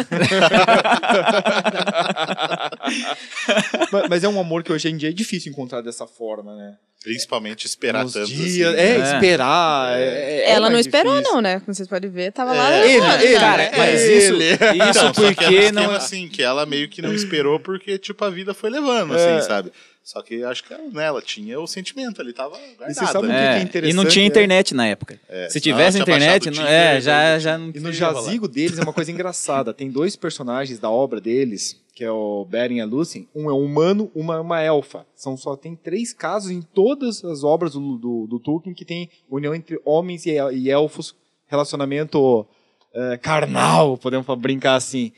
mas, 3.92 4.10
mas 4.10 4.24
é 4.24 4.30
um 4.30 4.40
amor 4.40 4.64
que 4.64 4.72
hoje 4.72 4.90
em 4.90 4.98
dia 4.98 5.10
é 5.10 5.14
difícil 5.14 5.52
encontrar 5.52 5.82
dessa 5.82 6.08
forma, 6.08 6.56
né? 6.56 6.76
Principalmente 7.04 7.68
esperar 7.68 8.04
Nos 8.04 8.14
tanto. 8.14 8.26
dias, 8.34 8.68
assim. 8.74 8.80
é, 8.82 8.98
É. 8.98 9.14
esperar. 9.14 10.00
é- 10.00 10.42
é 10.46 10.50
Ela 10.54 10.72
não 10.72 10.80
esperou, 10.80 11.14
difícil. 11.14 11.36
não, 11.36 11.42
né? 11.42 11.60
Como 11.60 11.72
vocês 11.72 11.88
podem 11.88 12.10
ver, 12.10 12.32
tava 12.32 12.52
lá. 12.52 12.74
É, 12.74 12.84
Ele, 12.90 13.00
levando, 13.00 13.22
ele, 13.22 13.40
cara. 13.40 13.72
Mas 13.78 14.02
ele. 14.02 14.18
isso, 14.18 14.34
isso 14.34 14.54
Então, 14.74 15.08
é 15.10 15.14
porque 15.14 15.72
esquema 15.82 15.94
não. 15.94 15.98
assim, 16.06 16.28
que 16.28 16.42
ela 16.42 16.66
meio 16.66 16.88
que 16.90 17.02
não 17.02 17.14
esperou 17.14 17.60
porque, 17.60 17.98
tipo, 17.98 18.24
a 18.26 18.30
vida 18.30 18.54
foi 18.54 18.70
levando, 18.70 19.16
É. 19.16 19.38
assim, 19.38 19.48
sabe? 19.48 19.72
Só 20.04 20.22
que 20.22 20.44
acho 20.44 20.64
que 20.64 20.72
ela, 20.72 20.84
né, 20.92 21.04
ela 21.06 21.20
tinha 21.22 21.60
o 21.60 21.66
sentimento 21.66 22.22
ali, 22.22 22.32
tava 22.32 22.58
guardado. 22.78 22.94
você 22.94 23.06
sabe 23.08 23.26
o 23.26 23.30
né? 23.30 23.36
que 23.36 23.42
É, 23.42 23.60
é 23.60 23.64
interessante, 23.64 23.92
e 23.92 23.96
não 23.96 24.06
tinha 24.06 24.24
é- 24.24 24.28
internet 24.28 24.74
na 24.76 24.86
época. 24.88 25.20
É, 25.28 25.50
Se 25.50 25.60
tivesse 25.60 25.98
internet, 26.00 26.52
não, 26.52 26.64
é, 26.64 27.02
já, 27.02 27.40
já 27.40 27.58
não 27.58 27.72
E 27.74 27.80
no 27.80 27.92
jazigo 27.92 28.48
deles 28.48 28.78
é 28.78 28.84
uma 28.84 28.94
coisa 28.94 29.12
engraçada. 29.12 29.74
Tem 29.74 29.90
dois 29.90 30.16
personagens 30.16 30.78
da 30.78 30.92
obra 30.92 31.20
deles, 31.20 31.82
que 31.96 32.04
é 32.04 32.12
o 32.12 32.46
Beren 32.48 32.76
e 32.78 32.82
a 32.82 32.86
Lúthien. 32.86 33.28
Um 33.34 33.50
é 33.50 33.54
um 33.54 33.64
humano, 33.66 34.12
uma 34.14 34.36
é 34.36 34.40
uma 34.40 34.62
elfa. 34.62 35.08
São 35.16 35.36
só 35.36 35.56
tem 35.56 35.76
três 35.76 36.14
casos 36.14 36.52
em 36.52 36.62
todas 36.62 37.26
as 37.26 37.44
obras 37.44 37.74
do, 37.74 37.98
do, 37.98 38.28
do 38.28 38.40
Tolkien 38.40 38.76
que 38.76 38.86
tem 38.86 39.10
união 39.28 39.56
entre 39.56 39.80
homens 39.84 40.28
e, 40.28 40.32
el- 40.38 40.52
e 40.52 40.70
elfos, 40.70 41.16
relacionamento 41.48 42.46
eh, 42.94 43.18
carnal, 43.18 43.98
podemos 43.98 44.26
brincar 44.38 44.76
assim. 44.76 45.12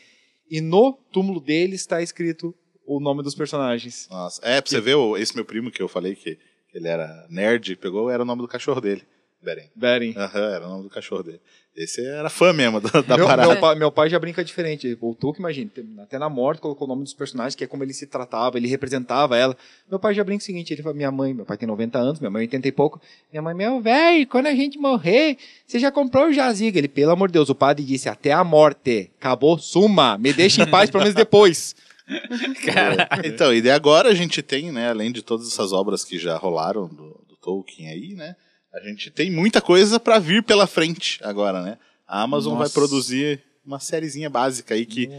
E 0.49 0.61
no 0.61 0.93
túmulo 1.11 1.39
dele 1.39 1.75
está 1.75 2.01
escrito 2.01 2.55
o 2.85 2.99
nome 2.99 3.21
dos 3.21 3.35
personagens. 3.35 4.07
Nossa. 4.09 4.41
É, 4.43 4.61
pra 4.61 4.69
você 4.69 4.79
ver, 4.79 4.95
esse 5.19 5.35
meu 5.35 5.43
primo 5.43 5.69
que 5.69 5.81
eu 5.81 5.87
falei 5.87 6.15
que 6.15 6.37
ele 6.73 6.87
era 6.87 7.27
nerd, 7.29 7.75
pegou, 7.75 8.09
era 8.09 8.23
o 8.23 8.25
nome 8.25 8.41
do 8.41 8.47
cachorro 8.47 8.79
dele. 8.79 9.03
Beren. 9.41 9.69
Beren. 9.75 10.13
Aham, 10.17 10.49
era 10.53 10.65
o 10.65 10.69
nome 10.69 10.83
do 10.83 10.89
cachorro 10.89 11.23
dele. 11.23 11.39
Esse 11.75 12.03
era 12.03 12.27
fã 12.27 12.51
mesmo 12.51 12.81
da, 12.81 13.01
da 13.01 13.15
Meu, 13.15 13.27
parada. 13.27 13.51
meu 13.51 13.61
pai, 13.61 13.75
meu 13.75 13.91
pai 13.91 14.09
já 14.09 14.17
brinca 14.17 14.43
diferente. 14.43 14.95
Voltou 14.95 15.31
que 15.31 15.39
imagina, 15.39 15.69
até 16.01 16.17
na 16.17 16.27
morte 16.27 16.59
colocou 16.59 16.87
o 16.87 16.89
nome 16.89 17.03
dos 17.03 17.13
personagens, 17.13 17.53
que 17.53 17.63
é 17.63 17.67
como 17.67 17.83
ele 17.83 17.93
se 17.93 18.07
tratava, 18.07 18.57
ele 18.57 18.67
representava 18.67 19.37
ela. 19.37 19.55
Meu 19.87 19.99
pai 19.99 20.15
já 20.15 20.23
brinca 20.23 20.41
o 20.41 20.45
seguinte, 20.45 20.73
ele 20.73 20.81
fala, 20.81 20.95
minha 20.95 21.11
mãe, 21.11 21.35
meu 21.35 21.45
pai 21.45 21.55
tem 21.55 21.67
90 21.67 21.99
anos, 21.99 22.19
minha 22.19 22.31
mãe 22.31 22.41
80 22.41 22.67
e 22.67 22.71
pouco. 22.71 22.99
Minha 23.31 23.43
mãe, 23.43 23.53
meu 23.53 23.79
velho, 23.79 24.25
quando 24.25 24.47
a 24.47 24.55
gente 24.55 24.79
morrer, 24.79 25.37
você 25.67 25.77
já 25.77 25.91
comprou 25.91 26.29
o 26.29 26.33
jaziga? 26.33 26.79
Ele, 26.79 26.87
pelo 26.87 27.11
amor 27.11 27.27
de 27.27 27.33
Deus, 27.33 27.49
o 27.49 27.55
padre 27.55 27.85
disse, 27.85 28.09
até 28.09 28.31
a 28.31 28.43
morte. 28.43 29.11
Acabou, 29.19 29.59
suma, 29.59 30.17
me 30.17 30.33
deixa 30.33 30.63
em 30.63 30.67
paz 30.67 30.89
pelo 30.89 31.03
menos 31.03 31.15
depois. 31.15 31.75
Então, 33.25 33.53
e 33.53 33.61
daí 33.61 33.71
agora 33.71 34.09
a 34.09 34.13
gente 34.13 34.41
tem, 34.41 34.71
né, 34.71 34.89
além 34.89 35.11
de 35.11 35.21
todas 35.21 35.47
essas 35.47 35.73
obras 35.73 36.05
que 36.05 36.17
já 36.17 36.37
rolaram 36.37 36.87
do, 36.87 37.21
do 37.27 37.35
Tolkien 37.41 37.89
aí, 37.89 38.13
né, 38.13 38.33
a 38.73 38.79
gente 38.81 39.09
tem 39.11 39.31
muita 39.31 39.61
coisa 39.61 39.99
pra 39.99 40.19
vir 40.19 40.43
pela 40.43 40.67
frente 40.67 41.19
agora, 41.23 41.61
né? 41.61 41.77
A 42.07 42.21
Amazon 42.21 42.53
vai 42.53 42.63
Nossa. 42.63 42.73
produzir 42.73 43.41
uma 43.65 43.79
sériezinha 43.79 44.29
básica 44.29 44.73
aí 44.75 44.85
que 44.85 45.09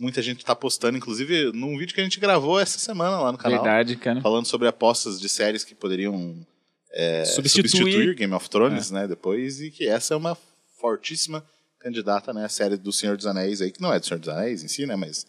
muita 0.00 0.22
gente 0.22 0.42
tá 0.44 0.56
postando, 0.56 0.96
inclusive 0.96 1.52
num 1.52 1.76
vídeo 1.76 1.94
que 1.94 2.00
a 2.00 2.04
gente 2.04 2.18
gravou 2.18 2.58
essa 2.58 2.78
semana 2.78 3.18
lá 3.20 3.30
no 3.32 3.36
canal, 3.36 3.62
Verdade, 3.62 3.96
cara. 3.96 4.20
falando 4.22 4.46
sobre 4.46 4.66
apostas 4.66 5.20
de 5.20 5.28
séries 5.28 5.62
que 5.62 5.74
poderiam 5.74 6.46
é, 6.90 7.24
substituir. 7.26 7.68
Substituir. 7.68 8.14
Game 8.14 8.32
of 8.32 8.48
Thrones, 8.48 8.90
né, 8.90 9.06
depois, 9.06 9.60
e 9.60 9.70
que 9.70 9.86
essa 9.86 10.14
é 10.14 10.16
uma 10.16 10.36
fortíssima 10.80 11.44
candidata, 11.78 12.32
né, 12.32 12.46
a 12.46 12.48
série 12.48 12.78
do 12.78 12.92
Senhor 12.92 13.14
dos 13.16 13.26
Anéis 13.26 13.60
aí, 13.60 13.70
que 13.70 13.80
não 13.82 13.92
é 13.92 14.00
do 14.00 14.06
Senhor 14.06 14.18
dos 14.18 14.28
Anéis 14.30 14.62
em 14.64 14.68
si, 14.68 14.86
né, 14.86 14.96
mas 14.96 15.26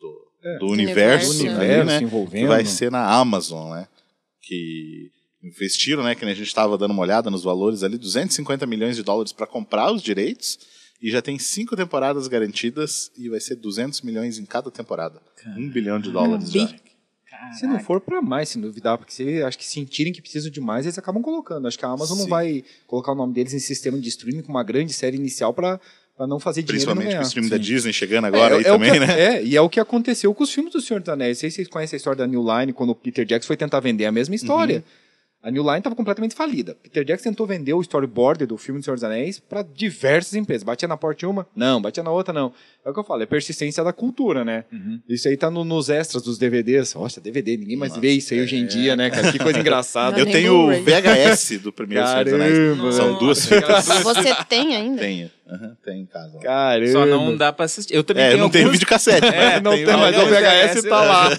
do, 0.00 0.26
É. 0.42 0.58
do 0.58 0.68
universo, 0.68 1.30
universo, 1.32 1.32
ali, 1.32 1.48
universo 1.58 1.84
né, 1.86 1.98
que 1.98 2.04
envolvendo. 2.04 2.48
vai 2.48 2.64
ser 2.64 2.90
na 2.90 3.06
Amazon, 3.12 3.72
né, 3.74 3.86
que 4.40 5.10
investiram, 5.42 6.02
né, 6.02 6.14
que 6.14 6.24
a 6.24 6.28
gente 6.28 6.42
estava 6.42 6.78
dando 6.78 6.92
uma 6.92 7.02
olhada 7.02 7.30
nos 7.30 7.42
valores 7.42 7.82
ali, 7.82 7.98
250 7.98 8.66
milhões 8.66 8.96
de 8.96 9.02
dólares 9.02 9.32
para 9.32 9.46
comprar 9.46 9.92
os 9.92 10.02
direitos, 10.02 10.58
e 11.02 11.10
já 11.10 11.20
tem 11.20 11.38
cinco 11.38 11.74
temporadas 11.74 12.28
garantidas, 12.28 13.10
e 13.18 13.28
vai 13.28 13.40
ser 13.40 13.56
200 13.56 14.02
milhões 14.02 14.38
em 14.38 14.44
cada 14.44 14.70
temporada. 14.70 15.20
Um 15.56 15.68
bilhão 15.68 15.98
de 16.00 16.10
dólares 16.12 16.50
já. 16.52 16.68
Se 17.58 17.66
não 17.66 17.80
for 17.80 18.00
pra 18.00 18.22
mais, 18.22 18.50
se 18.50 18.58
duvidar, 18.58 18.96
porque 18.96 19.12
se 19.12 19.42
acho 19.42 19.58
que 19.58 19.66
sentirem 19.66 20.12
que 20.12 20.22
precisam 20.22 20.48
de 20.48 20.60
mais, 20.60 20.86
eles 20.86 20.96
acabam 20.96 21.20
colocando. 21.20 21.66
Acho 21.66 21.76
que 21.76 21.84
a 21.84 21.88
Amazon 21.88 22.16
não 22.16 22.24
Sim. 22.24 22.30
vai 22.30 22.64
colocar 22.86 23.10
o 23.10 23.14
nome 23.16 23.34
deles 23.34 23.52
em 23.52 23.58
sistema 23.58 23.98
de 23.98 24.08
streaming 24.10 24.42
com 24.42 24.52
uma 24.52 24.62
grande 24.62 24.92
série 24.92 25.16
inicial 25.16 25.52
pra 25.52 25.80
pra 26.16 26.26
não 26.26 26.38
fazer 26.38 26.62
dinheiro 26.62 26.86
não 26.88 26.94
Principalmente 26.94 27.16
com 27.18 27.24
o 27.24 27.26
stream 27.26 27.48
da. 27.48 27.56
Disney 27.56 27.92
chegando 27.92 28.26
agora 28.26 28.54
é, 28.54 28.58
aí 28.58 28.60
é 28.60 28.64
também, 28.64 28.92
que- 28.92 29.00
né? 29.00 29.20
É, 29.20 29.44
e 29.44 29.56
é 29.56 29.60
o 29.62 29.68
que 29.68 29.80
aconteceu 29.80 30.32
com 30.34 30.44
os 30.44 30.52
filmes 30.52 30.70
do 30.72 30.80
Senhor 30.80 31.00
dos 31.00 31.08
Anéis. 31.08 31.38
Não 31.38 31.40
sei 31.40 31.50
se 31.50 31.56
vocês 31.56 31.68
conhecem 31.68 31.96
a 31.96 31.98
história 31.98 32.18
da 32.18 32.26
New 32.26 32.44
Line, 32.46 32.72
quando 32.74 32.90
o 32.90 32.94
Peter 32.94 33.24
Jackson 33.24 33.46
foi 33.46 33.56
tentar 33.56 33.80
vender 33.80 34.04
a 34.04 34.12
mesma 34.12 34.34
história. 34.34 34.76
Uhum. 34.76 35.01
A 35.42 35.50
New 35.50 35.64
Line 35.64 35.78
estava 35.78 35.96
completamente 35.96 36.36
falida. 36.36 36.76
Peter 36.80 37.04
Jackson 37.04 37.30
tentou 37.30 37.46
vender 37.48 37.74
o 37.74 37.80
storyboard 37.80 38.46
do 38.46 38.56
filme 38.56 38.80
do 38.80 38.84
Senhor 38.84 38.94
dos 38.94 39.02
Anéis 39.02 39.40
para 39.40 39.62
diversas 39.62 40.34
empresas. 40.34 40.62
Batia 40.62 40.86
na 40.86 40.96
porta 40.96 41.18
de 41.18 41.26
uma? 41.26 41.48
Não. 41.54 41.82
Batia 41.82 42.02
na 42.02 42.12
outra? 42.12 42.32
Não. 42.32 42.52
É 42.84 42.90
o 42.90 42.92
que 42.92 42.98
eu 42.98 43.04
falo, 43.04 43.22
é 43.22 43.26
persistência 43.26 43.84
da 43.84 43.92
cultura, 43.92 44.44
né? 44.44 44.64
Uhum. 44.72 45.00
Isso 45.08 45.28
aí 45.28 45.36
tá 45.36 45.48
no- 45.48 45.62
nos 45.64 45.88
extras 45.88 46.20
dos 46.20 46.36
DVDs. 46.36 46.92
Nossa, 46.94 47.20
DVD, 47.20 47.56
ninguém 47.56 47.76
mais 47.76 47.92
Nossa, 47.92 48.00
vê 48.00 48.10
isso 48.10 48.34
aí 48.34 48.40
hoje 48.40 48.56
em 48.56 48.66
dia, 48.66 48.96
né, 48.96 49.08
cara? 49.08 49.30
Que 49.30 49.38
coisa 49.38 49.58
engraçada. 49.60 50.18
Eu 50.18 50.24
nem 50.24 50.34
tenho 50.34 50.54
o. 50.68 50.82
VHS 50.82 51.58
do 51.58 51.72
primeiro 51.72 52.04
Senhor 52.08 52.24
dos 52.24 52.32
Anéis. 52.32 52.52
Caramba, 52.58 52.92
São 52.92 53.18
duas 53.18 53.38
Você 54.02 54.34
tem 54.48 54.74
ainda? 54.74 55.00
Tenho. 55.00 55.30
Aham, 55.48 55.76
tem 55.84 56.00
em 56.00 56.06
casa. 56.06 56.38
Caramba. 56.40 56.90
Só 56.92 57.06
não 57.06 57.36
dá 57.36 57.52
pra 57.52 57.66
assistir. 57.66 57.94
Eu 57.94 58.02
também 58.02 58.24
É, 58.24 58.28
tenho 58.30 58.40
não 58.42 58.50
tem 58.50 58.62
alguns- 58.62 58.72
videocassete. 58.78 59.26
É, 59.32 59.60
não 59.60 59.72
tem, 59.72 59.86
mas 59.86 60.16
o 60.18 60.26
VHS 60.26 60.82
tá 60.88 61.02
lá. 61.02 61.30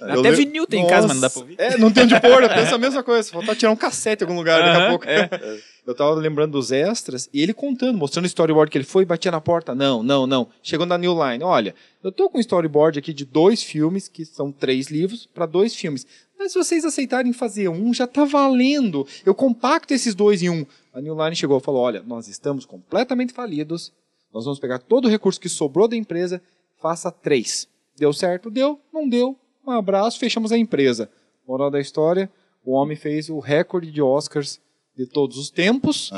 Até 0.00 0.28
Eu 0.28 0.36
vinil 0.36 0.66
tem 0.66 0.84
em 0.84 0.86
casa, 0.86 1.06
mas 1.08 1.16
não 1.16 1.20
dá 1.22 1.28
pra 1.30 1.40
ouvir. 1.40 1.54
É, 1.58 1.76
não 1.76 1.90
tem 1.90 2.04
onde 2.04 2.20
pôr, 2.20 2.42
eu 2.44 2.48
penso 2.48 2.74
a 2.74 2.78
mesma 2.78 3.02
coisa. 3.02 3.30
Falta 3.30 3.54
tirar 3.54 3.72
um 3.72 3.76
cassete 3.76 4.22
em 4.22 4.26
algum 4.26 4.38
lugar 4.38 4.62
daqui 4.62 4.80
a 4.82 4.88
pouco. 4.88 5.04
Eu 5.88 5.94
tava 5.94 6.12
lembrando 6.16 6.52
dos 6.52 6.70
extras 6.70 7.30
e 7.32 7.40
ele 7.40 7.54
contando, 7.54 7.96
mostrando 7.96 8.24
o 8.24 8.26
storyboard 8.26 8.70
que 8.70 8.76
ele 8.76 8.84
foi 8.84 9.04
e 9.04 9.06
batia 9.06 9.30
na 9.30 9.40
porta. 9.40 9.74
Não, 9.74 10.02
não, 10.02 10.26
não. 10.26 10.46
Chegou 10.62 10.84
na 10.84 10.98
New 10.98 11.14
Line. 11.14 11.42
Olha, 11.42 11.74
eu 12.04 12.12
tô 12.12 12.28
com 12.28 12.36
um 12.36 12.40
storyboard 12.42 12.98
aqui 12.98 13.14
de 13.14 13.24
dois 13.24 13.62
filmes, 13.62 14.06
que 14.06 14.22
são 14.26 14.52
três 14.52 14.88
livros, 14.88 15.24
para 15.24 15.46
dois 15.46 15.74
filmes. 15.74 16.06
Mas 16.38 16.52
se 16.52 16.58
vocês 16.58 16.84
aceitarem 16.84 17.32
fazer 17.32 17.70
um, 17.70 17.94
já 17.94 18.06
tá 18.06 18.26
valendo. 18.26 19.06
Eu 19.24 19.34
compacto 19.34 19.94
esses 19.94 20.14
dois 20.14 20.42
em 20.42 20.50
um. 20.50 20.66
A 20.92 21.00
New 21.00 21.16
Line 21.24 21.34
chegou 21.34 21.56
e 21.56 21.62
falou: 21.62 21.80
olha, 21.80 22.02
nós 22.02 22.28
estamos 22.28 22.66
completamente 22.66 23.32
falidos. 23.32 23.90
Nós 24.30 24.44
vamos 24.44 24.60
pegar 24.60 24.80
todo 24.80 25.06
o 25.06 25.10
recurso 25.10 25.40
que 25.40 25.48
sobrou 25.48 25.88
da 25.88 25.96
empresa, 25.96 26.42
faça 26.82 27.10
três. 27.10 27.66
Deu 27.96 28.12
certo? 28.12 28.50
Deu. 28.50 28.78
Não 28.92 29.08
deu. 29.08 29.38
Um 29.66 29.70
abraço, 29.70 30.18
fechamos 30.18 30.52
a 30.52 30.58
empresa. 30.58 31.08
Moral 31.46 31.70
da 31.70 31.80
história: 31.80 32.30
o 32.62 32.72
homem 32.72 32.94
fez 32.94 33.30
o 33.30 33.38
recorde 33.38 33.90
de 33.90 34.02
Oscars 34.02 34.60
de 34.98 35.06
todos 35.06 35.38
os 35.38 35.48
tempos. 35.48 36.10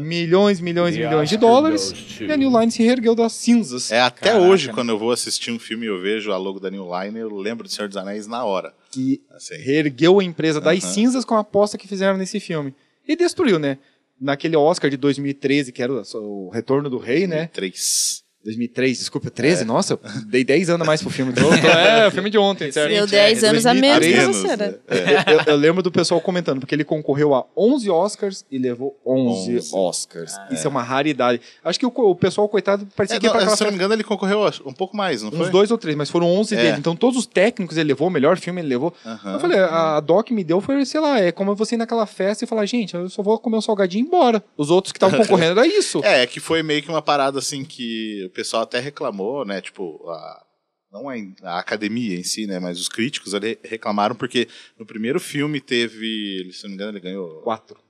Milhões, 0.00 0.60
milhões 0.60 0.94
e 0.94 1.00
milhões 1.00 1.28
de 1.28 1.36
dólares. 1.36 1.92
E 2.20 2.30
a 2.30 2.36
New 2.36 2.48
Line 2.56 2.70
se 2.70 2.84
reergueu 2.84 3.16
das 3.16 3.32
cinzas. 3.32 3.90
É, 3.90 4.00
até 4.00 4.30
Caraca, 4.30 4.46
hoje, 4.46 4.68
né? 4.68 4.72
quando 4.72 4.90
eu 4.90 4.98
vou 4.98 5.10
assistir 5.10 5.50
um 5.50 5.58
filme 5.58 5.86
e 5.86 5.88
eu 5.88 6.00
vejo 6.00 6.30
a 6.30 6.36
logo 6.36 6.60
da 6.60 6.70
New 6.70 6.86
Line, 6.88 7.18
eu 7.18 7.34
lembro 7.36 7.66
do 7.66 7.70
Senhor 7.70 7.88
dos 7.88 7.96
Anéis 7.96 8.28
na 8.28 8.44
hora. 8.44 8.72
Que 8.92 9.20
Assim. 9.34 9.56
reergueu 9.56 10.20
a 10.20 10.24
empresa 10.24 10.60
das 10.60 10.84
cinzas 10.84 11.24
com 11.24 11.34
a 11.34 11.40
aposta 11.40 11.76
que 11.76 11.88
fizeram 11.88 12.16
nesse 12.16 12.38
filme. 12.38 12.72
E 13.08 13.16
destruiu, 13.16 13.58
né? 13.58 13.76
Naquele 14.20 14.56
Oscar 14.56 14.88
de 14.88 14.96
2013, 14.96 15.72
que 15.72 15.82
era 15.82 15.92
o, 15.92 16.46
o 16.46 16.50
Retorno 16.50 16.88
do 16.88 16.98
Rei, 16.98 17.26
né? 17.26 17.48
Três. 17.48 18.22
2003, 18.48 18.98
desculpa, 18.98 19.30
13? 19.30 19.64
Nossa, 19.64 19.94
eu 19.94 20.00
dei 20.26 20.42
10 20.42 20.70
anos 20.70 20.82
a 20.82 20.84
mais 20.84 21.00
pro 21.02 21.10
filme. 21.10 21.32
Tô- 21.32 21.42
tô- 21.42 21.48
é, 21.68 22.06
o 22.06 22.10
filme 22.10 22.30
de 22.30 22.38
ontem, 22.38 22.72
certo? 22.72 22.90
Deu 22.90 23.06
10 23.06 23.44
anos 23.44 23.66
a 23.66 23.74
menos 23.74 24.06
pra 24.06 24.26
você, 24.26 24.56
né? 24.56 24.74
É. 24.88 25.32
Eu, 25.34 25.40
eu 25.52 25.56
lembro 25.56 25.82
do 25.82 25.90
pessoal 25.90 26.20
comentando, 26.20 26.60
porque 26.60 26.74
ele 26.74 26.84
concorreu 26.84 27.34
a 27.34 27.44
11 27.56 27.90
Oscars 27.90 28.44
e 28.50 28.58
levou 28.58 28.98
11, 29.04 29.56
11. 29.56 29.70
Oscars. 29.74 30.32
Isso 30.50 30.66
é 30.66 30.70
uma 30.70 30.82
raridade. 30.82 31.40
Acho 31.62 31.78
que 31.78 31.86
o, 31.86 31.92
o 31.94 32.14
pessoal, 32.14 32.48
coitado, 32.48 32.86
parecia 32.96 33.16
É, 33.16 33.20
que 33.20 33.26
ia 33.26 33.30
pra 33.30 33.40
aquela 33.40 33.56
se 33.56 33.62
eu 33.62 33.66
não 33.66 33.72
me 33.72 33.76
engano, 33.76 33.94
ele 33.94 34.04
concorreu 34.04 34.40
um 34.64 34.72
pouco 34.72 34.96
mais, 34.96 35.22
não 35.22 35.30
foi? 35.30 35.40
uns 35.40 35.50
dois 35.50 35.70
ou 35.70 35.78
três, 35.78 35.96
mas 35.96 36.08
foram 36.10 36.26
11 36.26 36.54
É. 36.54 36.58
dele. 36.62 36.78
Então 36.78 36.96
todos 36.96 37.18
os 37.18 37.26
técnicos 37.26 37.76
ele 37.76 37.88
levou, 37.88 38.08
o 38.08 38.10
melhor 38.10 38.38
filme 38.38 38.60
ele 38.60 38.68
levou. 38.68 38.94
Aham. 39.04 39.34
Eu 39.34 39.40
falei, 39.40 39.58
a 39.58 40.00
doc 40.00 40.30
me 40.30 40.42
deu 40.42 40.60
foi, 40.60 40.84
sei 40.86 41.00
lá, 41.00 41.20
é 41.20 41.30
como 41.32 41.54
você 41.54 41.74
ir 41.74 41.78
naquela 41.78 42.06
festa 42.06 42.44
e 42.44 42.46
falar, 42.46 42.64
gente, 42.66 42.94
eu 42.94 43.08
só 43.08 43.22
vou 43.22 43.38
comer 43.38 43.56
um 43.56 43.60
salgadinho 43.60 44.02
e 44.02 44.04
ir 44.04 44.06
embora. 44.08 44.42
Os 44.56 44.70
outros 44.70 44.92
que 44.92 44.96
estavam 44.96 45.18
concorrendo 45.20 45.58
era 45.60 45.66
isso. 45.66 46.00
É, 46.04 46.22
é 46.22 46.26
que 46.26 46.40
foi 46.40 46.62
meio 46.62 46.82
que 46.82 46.88
uma 46.88 47.02
parada 47.02 47.38
assim 47.38 47.64
que 47.64 48.24
o 48.26 48.30
pessoal 48.38 48.62
até 48.62 48.78
reclamou, 48.78 49.44
né? 49.44 49.60
Tipo, 49.60 50.08
a, 50.08 50.46
não 50.92 51.08
a, 51.08 51.14
a 51.42 51.58
academia 51.58 52.16
em 52.16 52.22
si, 52.22 52.46
né? 52.46 52.60
Mas 52.60 52.78
os 52.78 52.88
críticos 52.88 53.32
reclamaram 53.64 54.14
porque 54.14 54.46
no 54.78 54.86
primeiro 54.86 55.18
filme 55.18 55.60
teve, 55.60 56.48
se 56.52 56.62
não 56.62 56.70
me 56.70 56.74
engano, 56.76 56.92
ele 56.92 57.00
ganhou. 57.00 57.42
Quatro. 57.42 57.80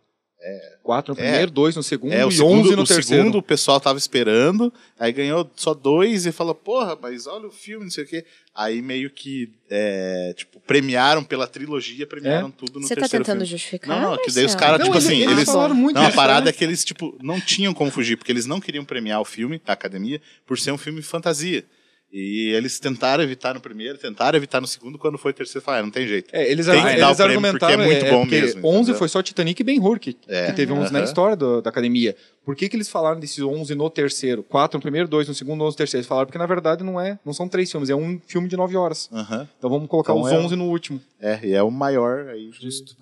Quatro 0.84 1.14
no 1.14 1.20
É. 1.20 1.22
primeiro, 1.24 1.50
dois 1.50 1.74
no 1.74 1.82
segundo 1.82 2.12
É, 2.12 2.24
o 2.24 2.28
e 2.28 2.32
segundo, 2.32 2.60
11 2.68 2.76
no 2.76 2.82
o 2.82 2.86
terceiro. 2.86 3.02
segundo 3.22 3.38
o 3.38 3.42
pessoal 3.42 3.80
tava 3.80 3.98
esperando, 3.98 4.72
aí 4.98 5.12
ganhou 5.12 5.50
só 5.56 5.74
dois 5.74 6.26
e 6.26 6.32
falou, 6.32 6.54
porra, 6.54 6.96
mas 7.00 7.26
olha 7.26 7.48
o 7.48 7.50
filme, 7.50 7.84
não 7.84 7.90
sei 7.90 8.04
o 8.04 8.06
quê. 8.06 8.24
Aí 8.54 8.80
meio 8.80 9.10
que, 9.10 9.52
é, 9.68 10.32
tipo, 10.36 10.60
premiaram 10.60 11.22
pela 11.24 11.46
trilogia, 11.46 12.06
premiaram 12.06 12.50
tudo 12.52 12.78
no 12.80 12.86
Você 12.86 12.94
tá 12.94 13.00
terceiro 13.02 13.24
tentando 13.24 13.40
filme. 13.40 13.50
justificar? 13.50 14.00
Não, 14.00 14.10
não, 14.12 14.22
que 14.22 14.30
daí 14.32 14.44
os 14.44 14.54
caras, 14.54 14.78
tipo 14.82 14.96
ele- 14.96 14.98
assim, 15.06 15.16
eles 15.22 15.32
eles. 15.38 15.44
falaram 15.44 15.74
muito 15.74 15.96
não, 15.96 16.04
a 16.04 16.08
isso, 16.08 16.16
parada 16.16 16.44
né? 16.44 16.50
é 16.50 16.52
que 16.52 16.62
eles, 16.64 16.84
tipo, 16.84 17.18
não 17.22 17.40
tinham 17.40 17.74
como 17.74 17.90
fugir, 17.90 18.16
porque 18.16 18.30
eles 18.32 18.46
não 18.46 18.60
queriam 18.60 18.84
premiar 18.84 19.20
o 19.20 19.24
filme 19.24 19.60
da 19.64 19.72
academia 19.72 20.20
por 20.46 20.58
ser 20.58 20.70
um 20.72 20.78
filme 20.78 21.02
fantasia. 21.02 21.64
E 22.10 22.52
eles 22.54 22.80
tentaram 22.80 23.22
evitar 23.22 23.52
no 23.54 23.60
primeiro, 23.60 23.98
tentaram 23.98 24.34
evitar 24.36 24.62
no 24.62 24.66
segundo, 24.66 24.98
quando 24.98 25.18
foi 25.18 25.30
o 25.30 25.34
terceiro, 25.34 25.62
falaram, 25.62 25.82
ah, 25.82 25.86
não 25.86 25.92
tem 25.92 26.06
jeito. 26.08 26.30
É, 26.32 26.50
eles, 26.50 26.64
Tem 26.66 26.80
ar- 26.80 26.98
eles 26.98 27.16
prêmio 27.16 27.32
argumentaram 27.36 27.58
porque 27.58 27.72
é 27.72 27.76
muito 28.00 28.10
bom 28.10 28.20
porque 28.22 28.40
mesmo, 28.40 28.66
11 28.66 28.78
entendeu? 28.80 28.94
foi 28.98 29.08
só 29.08 29.22
Titanic 29.22 29.60
e 29.60 29.64
Ben 29.64 29.78
Hur, 29.78 29.98
que, 29.98 30.16
É, 30.26 30.46
que 30.46 30.52
teve 30.54 30.72
11 30.72 30.90
na 30.90 31.02
história 31.02 31.36
do- 31.36 31.60
da 31.60 31.68
academia. 31.68 32.16
Por 32.46 32.56
que, 32.56 32.66
que 32.66 32.76
eles 32.76 32.88
falaram 32.88 33.20
desses 33.20 33.40
11 33.44 33.74
no 33.74 33.90
terceiro? 33.90 34.42
4 34.42 34.78
no 34.78 34.80
primeiro, 34.82 35.06
2 35.06 35.28
no 35.28 35.34
segundo, 35.34 35.62
11 35.62 35.74
no 35.74 35.76
terceiro. 35.76 35.98
Eles 36.00 36.08
falaram 36.08 36.24
porque, 36.26 36.38
na 36.38 36.46
verdade, 36.46 36.82
não, 36.82 36.98
é, 36.98 37.18
não 37.26 37.34
são 37.34 37.46
três 37.46 37.70
filmes, 37.70 37.90
é 37.90 37.94
um 37.94 38.18
filme 38.26 38.48
de 38.48 38.56
9 38.56 38.74
horas. 38.74 39.10
Então 39.58 39.68
vamos 39.68 39.86
colocar 39.86 40.14
Então 40.14 40.24
os 40.24 40.32
é- 40.32 40.38
11 40.38 40.56
no 40.56 40.64
último. 40.64 40.98
É, 41.20 41.38
e 41.42 41.52
é 41.52 41.62
o 41.62 41.70
maior 41.70 42.28
aí 42.30 42.50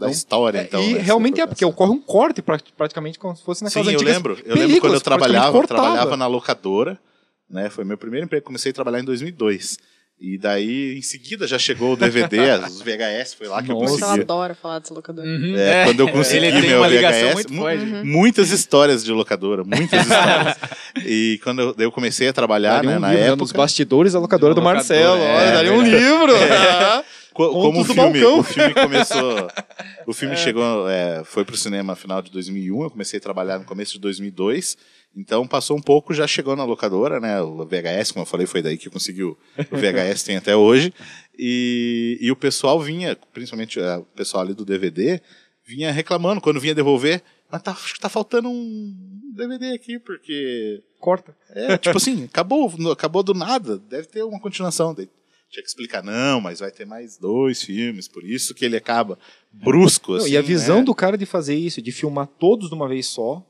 da 0.00 0.10
história, 0.10 0.58
É, 0.58 0.62
então. 0.64 0.82
e 0.82 0.94
né, 0.94 1.00
realmente 1.00 1.40
é, 1.40 1.46
porque 1.46 1.64
ocorre 1.64 1.92
um 1.92 2.00
corte 2.00 2.42
pra- 2.42 2.58
praticamente 2.76 3.20
como 3.20 3.36
se 3.36 3.44
fosse 3.44 3.60
Sim, 3.60 3.66
naquelas 3.66 3.86
eu 3.86 3.94
antigas 3.94 4.14
lembro. 4.14 4.36
Eu 4.44 4.56
lembro 4.56 4.80
quando 4.80 4.94
eu 4.94 5.00
trabalhava, 5.00 5.56
eu 5.58 5.64
trabalhava 5.64 6.16
na 6.16 6.26
locadora, 6.26 6.98
né? 7.48 7.68
Foi 7.70 7.84
meu 7.84 7.96
primeiro 7.98 8.26
emprego, 8.26 8.44
comecei 8.44 8.70
a 8.70 8.74
trabalhar 8.74 9.00
em 9.00 9.04
2002. 9.04 9.78
E 10.18 10.38
daí, 10.38 10.96
em 10.96 11.02
seguida, 11.02 11.46
já 11.46 11.58
chegou 11.58 11.92
o 11.92 11.96
DVD, 11.96 12.38
os 12.66 12.80
VHS, 12.80 13.34
foi 13.34 13.48
lá 13.48 13.62
que 13.62 13.70
eu 13.70 13.74
Nossa. 13.78 13.94
Eu 13.96 13.98
consegui. 13.98 14.20
adoro 14.22 14.54
falar 14.54 14.78
dessa 14.78 14.94
locadora. 14.94 15.28
Uhum. 15.28 15.54
É, 15.54 15.84
quando 15.84 16.00
eu 16.00 16.08
consegui 16.08 16.46
Ele 16.46 16.60
tem 16.62 16.70
meu 16.70 16.82
VHS, 16.82 17.34
muito 17.34 17.52
mu- 17.52 17.60
forte. 17.62 17.84
muitas 18.02 18.50
histórias 18.50 19.04
de 19.04 19.12
locadora, 19.12 19.62
muitas 19.62 20.00
histórias. 20.06 20.56
e 21.04 21.38
quando 21.44 21.60
eu, 21.60 21.74
eu 21.78 21.92
comecei 21.92 22.28
a 22.28 22.32
trabalhar, 22.32 22.76
Daria 22.76 22.90
né, 22.92 22.96
um 22.96 23.00
na 23.00 23.08
livro, 23.10 23.24
época... 23.24 23.42
nos 23.42 23.52
bastidores 23.52 24.14
da 24.14 24.18
locadora 24.18 24.54
do, 24.54 24.62
Marcelo. 24.62 25.20
é, 25.22 25.36
Olha, 25.36 25.52
daria 25.52 25.72
um 25.74 25.82
livro. 25.82 26.32
Co- 27.36 27.50
como 27.52 27.80
o 27.80 27.84
filme, 27.84 28.24
o 28.24 28.42
filme 28.42 28.74
começou. 28.74 29.48
O 30.06 30.12
filme 30.14 30.36
chegou, 30.38 30.88
é, 30.88 31.22
foi 31.24 31.44
pro 31.44 31.56
cinema 31.56 31.92
no 31.92 31.96
final 31.96 32.22
de 32.22 32.30
2001. 32.30 32.82
Eu 32.84 32.90
comecei 32.90 33.18
a 33.18 33.22
trabalhar 33.22 33.58
no 33.58 33.64
começo 33.64 33.92
de 33.94 34.00
2002. 34.00 34.76
Então 35.14 35.46
passou 35.46 35.76
um 35.76 35.80
pouco, 35.80 36.12
já 36.14 36.26
chegou 36.26 36.54
na 36.56 36.64
locadora, 36.64 37.20
né? 37.20 37.40
O 37.42 37.64
VHS, 37.64 38.12
como 38.12 38.22
eu 38.22 38.26
falei, 38.26 38.46
foi 38.46 38.60
daí 38.62 38.76
que 38.76 38.90
conseguiu. 38.90 39.36
O 39.70 39.76
VHS 39.76 40.22
tem 40.22 40.36
até 40.36 40.54
hoje. 40.56 40.92
E, 41.38 42.18
e 42.20 42.30
o 42.30 42.36
pessoal 42.36 42.80
vinha, 42.80 43.16
principalmente 43.32 43.78
é, 43.80 43.96
o 43.96 44.02
pessoal 44.04 44.42
ali 44.42 44.54
do 44.54 44.64
DVD, 44.64 45.20
vinha 45.64 45.90
reclamando 45.92 46.40
quando 46.40 46.60
vinha 46.60 46.74
devolver. 46.74 47.22
Mas 47.50 47.62
tá, 47.62 47.70
acho 47.72 47.94
que 47.94 48.00
tá 48.00 48.08
faltando 48.08 48.48
um 48.48 48.94
DVD 49.34 49.72
aqui, 49.72 49.98
porque 49.98 50.82
Corta. 50.98 51.36
é, 51.50 51.78
tipo 51.78 51.96
assim, 51.96 52.24
acabou, 52.24 52.72
acabou 52.90 53.22
do 53.22 53.32
nada, 53.34 53.78
deve 53.78 54.08
ter 54.08 54.22
uma 54.24 54.40
continuação. 54.40 54.92
Daí 54.94 55.08
tinha 55.50 55.62
que 55.62 55.68
explicar, 55.68 56.02
não, 56.02 56.40
mas 56.40 56.60
vai 56.60 56.70
ter 56.70 56.84
mais 56.84 57.16
dois 57.18 57.62
filmes, 57.62 58.08
por 58.08 58.24
isso 58.24 58.54
que 58.54 58.64
ele 58.64 58.76
acaba 58.76 59.18
brusco, 59.52 60.12
Não, 60.12 60.18
assim. 60.18 60.30
e 60.32 60.36
a 60.36 60.42
visão 60.42 60.78
né? 60.78 60.84
do 60.84 60.94
cara 60.94 61.16
de 61.16 61.24
fazer 61.26 61.54
isso, 61.54 61.80
de 61.80 61.92
filmar 61.92 62.26
todos 62.26 62.68
de 62.68 62.74
uma 62.74 62.88
vez 62.88 63.06
só, 63.06 63.44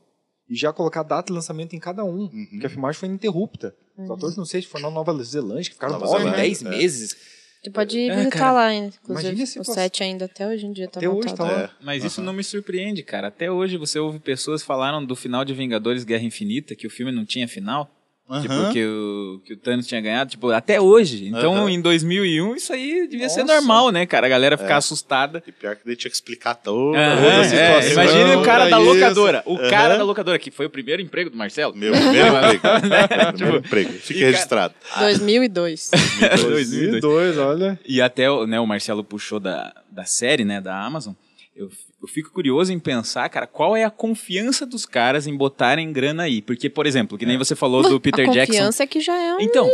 e 0.49 0.55
já 0.55 0.71
colocar 0.71 1.03
data 1.03 1.27
de 1.27 1.33
lançamento 1.33 1.75
em 1.75 1.79
cada 1.79 2.05
um. 2.05 2.29
Uhum. 2.31 2.47
Porque 2.51 2.65
a 2.67 2.69
filmagem 2.69 2.99
foi 2.99 3.09
ininterrupta. 3.09 3.75
Os 3.97 4.09
atores, 4.09 4.37
não 4.37 4.45
sei 4.45 4.61
se 4.61 4.67
foi 4.67 4.79
na 4.81 4.89
Nova 4.89 5.11
Zelândia, 5.23 5.65
que 5.65 5.73
ficaram 5.73 5.93
Nova 5.93 6.05
9, 6.05 6.17
Zelândia, 6.19 6.43
10 6.43 6.61
é. 6.63 6.69
meses. 6.69 7.17
Você 7.61 7.71
pode 7.71 7.99
É, 7.99 8.15
visitar 8.15 8.37
cara. 8.39 8.51
lá, 8.53 8.73
inclusive. 8.73 9.41
A 9.57 9.61
O 9.61 9.63
set 9.65 10.03
ainda 10.03 10.25
até 10.25 10.47
hoje 10.47 10.65
em 10.67 10.71
dia 10.71 10.87
tá 10.87 10.99
Até 10.99 11.09
hoje 11.09 11.27
montado. 11.29 11.37
tá 11.37 11.43
lá. 11.43 11.61
É. 11.63 11.69
Mas 11.83 12.03
isso 12.03 12.21
não 12.21 12.31
me 12.31 12.43
surpreende, 12.43 13.01
cara. 13.03 13.27
Até 13.27 13.51
hoje 13.51 13.75
você 13.75 13.99
ouve 13.99 14.19
pessoas 14.19 14.61
falaram 14.63 15.03
do 15.03 15.15
final 15.15 15.43
de 15.43 15.53
Vingadores 15.53 16.03
Guerra 16.05 16.23
Infinita, 16.23 16.75
que 16.75 16.87
o 16.87 16.89
filme 16.89 17.11
não 17.11 17.25
tinha 17.25 17.47
final. 17.47 17.91
Aham. 18.29 18.41
Tipo, 18.41 18.73
que 18.73 18.85
o, 18.85 19.41
que 19.45 19.53
o 19.53 19.57
Thanos 19.57 19.87
tinha 19.87 20.01
ganhado, 20.01 20.29
tipo, 20.31 20.49
até 20.51 20.81
hoje. 20.81 21.27
Então, 21.29 21.55
Aham. 21.55 21.69
em 21.71 21.81
2001, 21.81 22.55
isso 22.55 22.73
aí 22.73 23.07
devia 23.07 23.29
ser 23.29 23.41
Nossa. 23.43 23.55
normal, 23.55 23.89
né, 23.89 24.05
cara? 24.05 24.27
A 24.27 24.29
galera 24.29 24.57
ficar 24.57 24.77
assustada. 24.77 25.41
E 25.47 25.51
pior 25.51 25.77
que 25.77 25.85
daí 25.85 25.95
tinha 25.95 26.09
que 26.11 26.15
explicar 26.17 26.55
toda, 26.55 26.97
toda 26.97 27.27
a 27.27 27.39
é, 27.39 27.43
situação. 27.81 27.91
imagine 27.93 28.35
o 28.35 28.43
cara 28.43 28.67
da 28.69 28.81
Isso. 28.81 28.93
locadora. 28.93 29.43
O 29.45 29.57
cara 29.69 29.97
da 29.97 30.03
locadora, 30.03 30.37
que 30.37 30.51
foi 30.51 30.65
o 30.65 30.69
primeiro 30.69 31.01
emprego 31.01 31.29
do 31.29 31.37
Marcelo. 31.37 31.73
Meu 31.75 31.93
primeiro 31.93 32.27
emprego. 32.27 32.61
Né? 32.87 33.07
Meu 33.17 33.33
primeiro 33.33 33.57
emprego. 33.59 33.93
Fica 33.93 34.19
e 34.19 34.23
registrado. 34.23 34.73
2002. 34.99 35.89
2002. 35.91 36.41
2002, 36.69 37.37
olha. 37.37 37.79
E 37.87 38.01
até 38.01 38.29
o- 38.29 38.45
né, 38.45 38.59
o 38.59 38.67
Marcelo 38.67 39.03
puxou 39.03 39.39
da, 39.39 39.73
da 39.89 40.03
série, 40.05 40.43
né, 40.43 40.59
da 40.59 40.77
Amazon. 40.83 41.13
Eu, 41.57 41.69
eu 42.01 42.07
fico 42.07 42.31
curioso 42.31 42.71
em 42.71 42.77
pensar, 42.79 43.27
cara, 43.29 43.47
qual 43.47 43.75
é 43.75 43.83
a 43.83 43.89
confiança 43.89 44.65
dos 44.65 44.85
caras 44.85 45.25
em 45.25 45.35
botarem 45.35 45.91
grana 45.91 46.23
aí? 46.23 46.39
Porque, 46.41 46.69
por 46.69 46.85
exemplo, 46.85 47.17
que 47.17 47.25
nem 47.25 47.37
você 47.37 47.55
falou 47.55 47.81
do 47.81 47.99
Peter 48.01 48.29
a 48.29 48.31
Jackson. 48.31 48.53
confiança 48.53 48.83
é 48.83 48.87
que 48.87 49.01
já 49.01 49.17
é 49.17 49.35
um... 49.35 49.39
Então, 49.41 49.67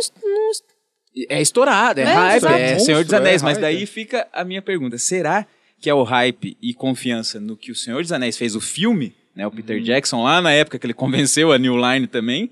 é 1.29 1.41
estourado, 1.41 1.99
é, 1.99 2.03
É, 2.03 2.05
hype, 2.05 2.37
exato. 2.37 2.55
é 2.55 2.79
Senhor 2.79 3.03
dos 3.03 3.13
Anéis. 3.13 3.41
é 3.41 3.45
mas 3.45 3.57
daí 3.57 3.83
é. 3.83 3.85
fica 3.85 4.27
a 4.33 4.43
minha 4.43 4.61
pergunta: 4.61 4.97
será 4.97 5.45
que 5.79 5.89
é 5.89 5.93
o 5.93 6.03
hype 6.03 6.57
e 6.61 6.73
confiança 6.73 7.39
no 7.39 7.55
que 7.57 7.71
o 7.71 7.75
Senhor 7.75 8.01
dos 8.01 8.11
Anéis 8.11 8.37
fez 8.37 8.55
o 8.55 8.61
filme, 8.61 9.13
né? 9.35 9.45
O 9.45 9.51
Peter 9.51 9.77
Uhum. 9.77 9.83
Jackson, 9.83 10.23
lá 10.23 10.41
na 10.41 10.51
época 10.51 10.79
que 10.79 10.85
ele 10.85 10.93
convenceu 10.95 11.51
a 11.51 11.57
New 11.57 11.75
Line 11.77 12.07
também. 12.07 12.49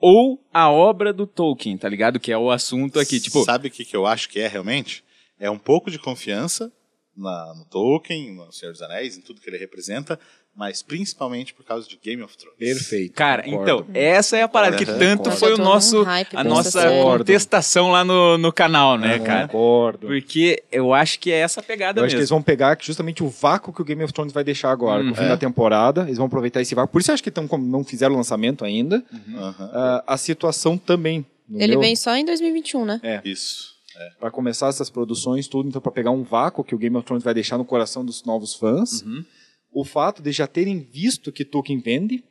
Ou 0.00 0.38
a 0.52 0.70
obra 0.70 1.12
do 1.12 1.26
Tolkien, 1.26 1.76
tá 1.76 1.88
ligado? 1.88 2.20
Que 2.20 2.30
é 2.30 2.38
o 2.38 2.50
assunto 2.50 3.00
aqui. 3.00 3.18
Tipo, 3.18 3.42
Sabe 3.44 3.68
o 3.68 3.70
que, 3.70 3.84
que 3.84 3.96
eu 3.96 4.06
acho 4.06 4.28
que 4.28 4.38
é 4.38 4.46
realmente? 4.46 5.02
É 5.40 5.50
um 5.50 5.58
pouco 5.58 5.90
de 5.90 5.98
confiança 5.98 6.70
na, 7.18 7.54
no 7.54 7.64
Tolkien, 7.64 8.32
no 8.34 8.50
Senhor 8.52 8.72
dos 8.72 8.80
Anéis, 8.82 9.16
em 9.18 9.20
tudo 9.20 9.40
que 9.40 9.50
ele 9.50 9.58
representa, 9.58 10.18
mas 10.56 10.82
principalmente 10.82 11.54
por 11.54 11.64
causa 11.64 11.88
de 11.88 11.96
Game 12.02 12.20
of 12.22 12.36
Thrones. 12.36 12.58
Perfeito. 12.58 13.12
Cara, 13.14 13.42
concordo. 13.44 13.62
então, 13.62 13.86
essa 13.94 14.36
é 14.36 14.42
a 14.42 14.48
parada 14.48 14.76
que 14.76 14.84
Aham. 14.90 14.98
tanto 14.98 15.28
Mas 15.30 15.38
foi 15.38 15.54
o 15.54 15.58
nosso, 15.58 16.04
a 16.34 16.42
nossa 16.42 16.70
série. 16.80 17.00
contestação 17.02 17.90
lá 17.92 18.04
no, 18.04 18.36
no 18.38 18.52
canal, 18.52 18.98
né, 18.98 19.18
cara? 19.20 19.46
Concordo. 19.46 20.08
Porque 20.08 20.62
eu 20.72 20.92
acho 20.92 21.20
que 21.20 21.30
é 21.30 21.36
essa 21.38 21.62
pegada 21.62 22.00
Eu 22.00 22.04
acho 22.04 22.10
que 22.14 22.16
eles 22.18 22.24
mesmo. 22.30 22.36
vão 22.38 22.42
pegar 22.42 22.76
justamente 22.80 23.22
o 23.22 23.28
vácuo 23.28 23.72
que 23.72 23.80
o 23.82 23.84
Game 23.84 24.02
of 24.02 24.12
Thrones 24.12 24.32
vai 24.32 24.42
deixar 24.42 24.70
agora, 24.72 25.00
Uhum. 25.02 25.10
no 25.10 25.14
fim 25.14 25.28
da 25.28 25.36
temporada. 25.36 26.02
Eles 26.02 26.16
vão 26.16 26.26
aproveitar 26.26 26.60
esse 26.60 26.74
vácuo. 26.74 26.90
Por 26.90 27.00
isso 27.00 27.10
eu 27.10 27.14
acho 27.14 27.22
que 27.22 27.30
tão, 27.30 27.46
como 27.46 27.64
não 27.64 27.84
fizeram 27.84 28.14
o 28.14 28.16
lançamento 28.18 28.64
ainda. 28.64 29.04
Aham. 29.36 29.70
Ah, 29.72 30.04
a 30.08 30.16
situação 30.16 30.76
também. 30.76 31.24
Ele 31.54 31.76
vem 31.78 31.94
só 31.94 32.14
em 32.16 32.24
2021, 32.24 32.84
né? 32.84 33.00
Isso. 33.24 33.77
Para 34.18 34.30
começar 34.30 34.68
essas 34.68 34.90
produções, 34.90 35.48
tudo, 35.48 35.68
então 35.68 35.80
para 35.80 35.92
pegar 35.92 36.10
um 36.10 36.22
vácuo 36.22 36.64
que 36.64 36.74
o 36.74 36.78
Game 36.78 36.96
of 36.96 37.06
Thrones 37.06 37.24
vai 37.24 37.34
deixar 37.34 37.58
no 37.58 37.64
coração 37.64 38.04
dos 38.04 38.24
novos 38.24 38.54
fãs. 38.54 39.02
Uhum. 39.02 39.24
O 39.72 39.84
fato 39.84 40.22
de 40.22 40.32
já 40.32 40.46
terem 40.46 40.78
visto 40.78 41.30
que 41.30 41.44
Tolkien 41.44 41.78
vende, 41.78 42.24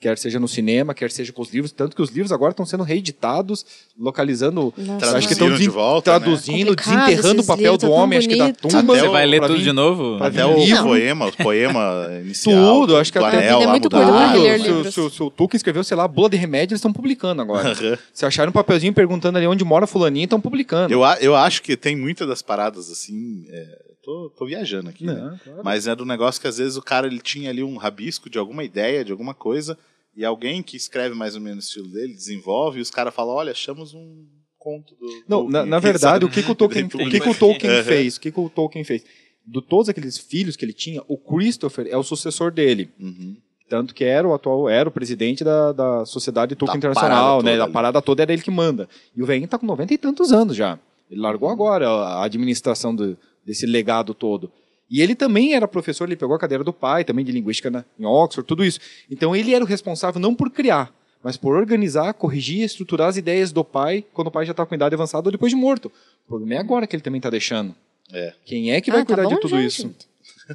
quer 0.00 0.16
seja 0.16 0.38
no 0.38 0.46
cinema, 0.46 0.94
quer 0.94 1.10
seja 1.10 1.32
com 1.32 1.42
os 1.42 1.52
livros, 1.52 1.72
tanto 1.72 1.96
que 1.96 2.02
os 2.02 2.10
livros 2.10 2.30
agora 2.30 2.50
estão 2.52 2.64
sendo 2.64 2.84
reeditados, 2.84 3.66
localizando, 3.98 4.72
Nossa, 4.76 5.16
acho 5.18 5.26
que 5.26 5.32
estão 5.32 5.52
de 5.52 5.68
volta, 5.68 6.12
né? 6.12 6.18
traduzindo, 6.18 6.68
Complicado 6.68 7.06
desenterrando 7.06 7.42
o 7.42 7.46
papel 7.46 7.76
do 7.76 7.90
homem, 7.90 8.18
acho 8.18 8.28
que 8.28 8.36
da 8.36 8.52
tumba. 8.52 8.78
Até 8.78 9.00
Você 9.02 9.08
o- 9.08 9.12
vai 9.12 9.26
ler 9.26 9.40
tudo 9.40 9.58
de 9.58 9.72
novo? 9.72 10.22
Até 10.22 10.46
o 10.46 10.56
livro. 10.58 10.82
poema, 10.84 11.26
o 11.26 11.32
poema 11.36 12.08
inicial 12.22 12.80
Tudo, 12.80 12.96
acho 12.96 13.10
que 13.12 13.18
até- 13.18 13.38
anel 13.38 13.62
é 13.62 13.66
muito 13.66 13.88
ler 13.88 14.60
se, 14.84 14.92
se 14.92 15.00
o- 15.00 15.10
se 15.10 15.22
o 15.22 15.30
Tolkien 15.30 15.56
escreveu, 15.56 15.82
sei 15.82 15.96
lá, 15.96 16.06
bula 16.06 16.30
de 16.30 16.36
remédio, 16.36 16.74
eles 16.74 16.78
estão 16.80 16.92
publicando 16.92 17.42
agora. 17.42 17.74
Se 18.12 18.24
acharam 18.24 18.50
um 18.50 18.52
papelzinho 18.52 18.92
perguntando 18.94 19.36
ali 19.38 19.46
onde 19.46 19.64
mora 19.64 19.86
fulaninho, 19.86 20.24
estão 20.24 20.40
publicando. 20.40 20.92
Eu, 20.94 21.00
eu 21.20 21.34
acho 21.34 21.60
que 21.62 21.76
tem 21.76 21.96
muitas 21.96 22.28
das 22.28 22.40
paradas 22.40 22.90
assim. 22.90 23.44
é, 23.50 23.88
tô, 24.08 24.30
tô 24.30 24.46
viajando 24.46 24.88
aqui. 24.88 25.04
né? 25.04 25.14
Não, 25.14 25.38
claro. 25.38 25.60
Mas 25.62 25.86
é 25.86 25.94
do 25.94 26.04
negócio 26.06 26.40
que 26.40 26.48
às 26.48 26.56
vezes 26.58 26.76
o 26.76 26.82
cara 26.82 27.06
ele 27.06 27.20
tinha 27.20 27.50
ali 27.50 27.62
um 27.62 27.76
rabisco 27.76 28.30
de 28.30 28.38
alguma 28.38 28.64
ideia, 28.64 29.04
de 29.04 29.12
alguma 29.12 29.34
coisa, 29.34 29.76
e 30.16 30.24
alguém 30.24 30.62
que 30.62 30.76
escreve 30.76 31.14
mais 31.14 31.34
ou 31.34 31.40
menos 31.40 31.64
o 31.64 31.68
estilo 31.68 31.88
dele 31.88 32.14
desenvolve, 32.14 32.78
e 32.78 32.82
os 32.82 32.90
caras 32.90 33.14
falam: 33.14 33.34
olha, 33.34 33.52
achamos 33.52 33.92
um 33.92 34.26
conto 34.58 34.94
do. 34.96 35.06
Não, 35.28 35.42
Tolkien 35.42 35.50
na, 35.52 35.66
na 35.66 35.78
verdade, 35.78 36.14
sabe? 36.14 36.24
o 36.24 36.30
que, 36.30 36.42
que 36.42 36.50
o 36.50 36.54
Tolkien, 36.56 36.86
o 36.86 36.88
que 37.10 37.20
que 37.20 37.28
o 37.28 37.34
Tolkien 37.34 37.82
fez? 37.84 38.16
O 38.16 38.20
que, 38.20 38.32
que 38.32 38.40
o 38.40 38.48
Tolkien 38.48 38.84
fez? 38.84 39.04
De 39.46 39.62
todos 39.62 39.88
aqueles 39.88 40.16
filhos 40.18 40.56
que 40.56 40.64
ele 40.64 40.72
tinha, 40.72 41.02
o 41.06 41.16
Christopher 41.16 41.86
é 41.88 41.96
o 41.96 42.02
sucessor 42.02 42.50
dele. 42.50 42.90
Uhum. 42.98 43.36
Tanto 43.68 43.94
que 43.94 44.04
era 44.04 44.26
o 44.26 44.32
atual, 44.32 44.68
era 44.68 44.88
o 44.88 44.92
presidente 44.92 45.44
da, 45.44 45.72
da 45.72 46.04
Sociedade 46.06 46.56
Tolkien 46.56 46.80
Da 46.80 46.88
Internacional, 46.88 47.42
né? 47.42 47.60
A 47.60 47.68
parada 47.68 48.00
toda 48.00 48.22
era 48.22 48.32
ele 48.32 48.40
que 48.42 48.50
manda. 48.50 48.88
E 49.14 49.22
o 49.22 49.26
velhinho 49.26 49.46
tá 49.48 49.58
com 49.58 49.66
90 49.66 49.92
e 49.92 49.98
tantos 49.98 50.32
anos 50.32 50.56
já. 50.56 50.78
Ele 51.10 51.20
largou 51.20 51.48
agora 51.50 51.88
a 51.88 52.24
administração 52.24 52.94
do- 52.94 53.16
desse 53.48 53.66
legado 53.66 54.14
todo. 54.14 54.50
E 54.90 55.02
ele 55.02 55.14
também 55.14 55.54
era 55.54 55.66
professor, 55.66 56.04
ele 56.08 56.16
pegou 56.16 56.34
a 56.36 56.38
cadeira 56.38 56.62
do 56.62 56.72
pai, 56.72 57.04
também 57.04 57.24
de 57.24 57.32
linguística 57.32 57.70
na, 57.70 57.84
em 57.98 58.04
Oxford, 58.06 58.46
tudo 58.46 58.64
isso. 58.64 58.78
Então 59.10 59.34
ele 59.34 59.54
era 59.54 59.64
o 59.64 59.66
responsável 59.66 60.20
não 60.20 60.34
por 60.34 60.50
criar, 60.50 60.92
mas 61.22 61.36
por 61.36 61.54
organizar, 61.56 62.14
corrigir 62.14 62.60
e 62.60 62.64
estruturar 62.64 63.08
as 63.08 63.16
ideias 63.16 63.52
do 63.52 63.64
pai 63.64 64.04
quando 64.12 64.28
o 64.28 64.30
pai 64.30 64.46
já 64.46 64.52
está 64.52 64.64
com 64.64 64.74
idade 64.74 64.94
avançada 64.94 65.28
ou 65.28 65.32
depois 65.32 65.50
de 65.50 65.56
morto. 65.56 65.86
O 66.24 66.28
problema 66.28 66.54
é 66.54 66.58
agora 66.58 66.86
que 66.86 66.94
ele 66.96 67.02
também 67.02 67.18
está 67.18 67.28
deixando. 67.30 67.74
É. 68.12 68.32
Quem 68.46 68.70
é 68.72 68.80
que 68.80 68.90
vai 68.90 69.00
Ah, 69.00 69.04
tá 69.04 69.14
cuidar 69.14 69.28
de 69.28 69.34
bom 69.34 69.40
tudo 69.40 69.50
já, 69.56 69.62
isso? 69.62 69.82
gente. 69.82 70.08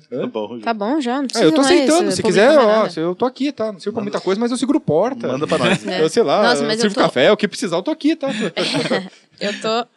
Tá 0.10 0.26
bom, 0.26 0.60
Tá 0.60 0.74
bom 0.74 1.00
já, 1.00 1.18
não 1.18 1.26
Ah, 1.26 1.28
precisa 1.28 1.46
eu 1.46 1.52
tô 1.52 1.62
aceitando. 1.62 2.12
Se 2.12 2.24
quiser, 2.24 2.58
ó, 2.58 2.88
eu 2.98 3.14
tô 3.14 3.26
aqui, 3.26 3.52
tá? 3.52 3.72
Não 3.72 3.80
sirvo 3.80 3.94
pra 3.94 4.02
muita 4.02 4.20
coisa, 4.20 4.42
mas 4.42 4.50
eu 4.50 4.58
seguro 4.58 4.80
porta. 4.80 5.28
Manda 5.28 5.46
pra 5.46 5.60
nós. 5.60 5.86
É. 5.86 6.02
Eu 6.02 6.10
sei 6.10 6.24
lá, 6.24 6.42
Nossa, 6.42 6.64
eu 6.64 6.80
sirvo 6.80 6.96
tô- 6.96 7.02
café, 7.02 7.32
o 7.32 7.38
que 7.38 7.48
precisar, 7.48 7.76
eu 7.78 7.84
tô 7.84 7.92
aqui, 7.92 8.16
tá? 8.16 8.28
Eu 9.40 9.62
tô 9.62 9.88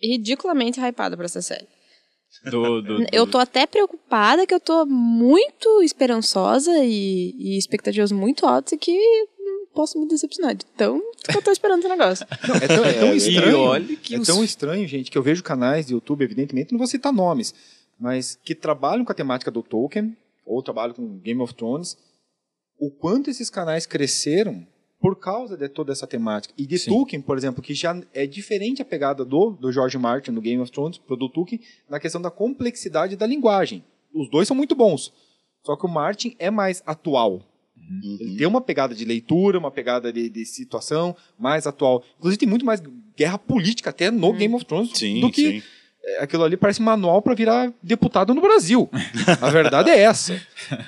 ridiculamente 0.00 0.80
hypada 0.80 1.16
pra 1.16 1.24
essa 1.26 1.42
série. 1.42 1.66
Do, 2.50 2.80
do- 2.80 3.06
Eu 3.12 3.26
tô 3.26 3.38
até 3.38 3.66
preocupada 3.66 4.46
que 4.46 4.54
eu 4.54 4.60
tô 4.60 4.86
muito 4.86 5.82
esperançosa 5.82 6.70
e, 6.84 7.34
e 7.38 7.58
expectativas 7.58 8.12
muito 8.12 8.46
altas 8.46 8.72
e 8.72 8.78
que 8.78 8.96
posso 9.74 9.98
me 10.00 10.06
decepcionar. 10.08 10.54
de 10.54 10.64
Tão 10.64 11.00
que 11.28 11.36
eu 11.36 11.42
tô 11.42 11.50
esperando 11.50 11.80
esse 11.80 11.88
negócio. 11.88 12.26
Não, 12.48 12.54
é 12.56 12.66
tão, 12.68 12.84
é 12.84 12.92
tão 12.94 13.08
É, 13.08 13.16
estranho. 13.16 13.50
e 13.50 13.54
olha 13.54 13.96
que 13.96 14.14
é 14.14 14.18
os- 14.18 14.26
tão 14.26 14.42
estranho, 14.44 14.86
gente, 14.88 15.10
que 15.10 15.18
eu 15.18 15.22
vejo 15.22 15.42
canais 15.42 15.86
de 15.86 15.92
YouTube, 15.92 16.22
evidentemente, 16.24 16.72
não 16.72 16.78
vou 16.78 16.86
citar 16.86 17.12
nomes, 17.12 17.54
mas 17.98 18.38
que 18.42 18.54
trabalham 18.54 19.04
com 19.04 19.12
a 19.12 19.14
temática 19.14 19.50
do 19.50 19.62
Tolkien, 19.62 20.16
ou 20.46 20.62
trabalham 20.62 20.94
com 20.94 21.18
Game 21.18 21.40
of 21.42 21.54
Thrones, 21.54 21.96
o 22.78 22.90
quanto 22.90 23.28
esses 23.30 23.50
canais 23.50 23.86
cresceram 23.86 24.66
por 25.00 25.16
causa 25.18 25.56
de 25.56 25.68
toda 25.68 25.92
essa 25.92 26.06
temática. 26.06 26.52
E 26.58 26.66
de 26.66 26.78
Sim. 26.78 26.90
Tolkien, 26.90 27.22
por 27.22 27.36
exemplo, 27.38 27.62
que 27.62 27.74
já 27.74 27.98
é 28.12 28.26
diferente 28.26 28.82
a 28.82 28.84
pegada 28.84 29.24
do, 29.24 29.50
do 29.52 29.72
George 29.72 29.96
Martin 29.96 30.30
no 30.32 30.40
Game 30.40 30.60
of 30.60 30.70
Thrones, 30.70 30.98
pro 30.98 31.16
do 31.16 31.28
Tolkien, 31.28 31.60
na 31.88 31.98
questão 31.98 32.20
da 32.20 32.30
complexidade 32.30 33.16
da 33.16 33.26
linguagem. 33.26 33.82
Os 34.14 34.28
dois 34.30 34.46
são 34.46 34.56
muito 34.56 34.74
bons. 34.74 35.12
Só 35.64 35.74
que 35.76 35.86
o 35.86 35.88
Martin 35.88 36.36
é 36.38 36.50
mais 36.50 36.82
atual. 36.86 37.42
Ele 38.02 38.32
Uhum. 38.32 38.36
tem 38.36 38.46
uma 38.46 38.60
pegada 38.60 38.94
de 38.94 39.04
leitura, 39.04 39.58
uma 39.58 39.70
pegada 39.70 40.12
de, 40.12 40.28
de 40.28 40.44
situação 40.44 41.16
mais 41.38 41.66
atual. 41.66 42.04
Inclusive 42.18 42.38
tem 42.38 42.48
muito 42.48 42.64
mais 42.64 42.80
guerra 43.16 43.38
política 43.38 43.90
até 43.90 44.10
no 44.10 44.32
Game 44.32 44.54
of 44.54 44.64
Thrones 44.64 44.90
Sim, 44.96 45.20
do 45.20 45.30
que 45.30 45.60
sim. 45.60 45.62
É, 46.02 46.22
aquilo 46.22 46.44
ali 46.44 46.56
parece 46.56 46.80
manual 46.80 47.20
para 47.20 47.34
virar 47.34 47.72
deputado 47.82 48.34
no 48.34 48.40
Brasil. 48.40 48.88
A 49.40 49.50
verdade 49.50 49.90
é 49.90 49.98
essa. 49.98 50.40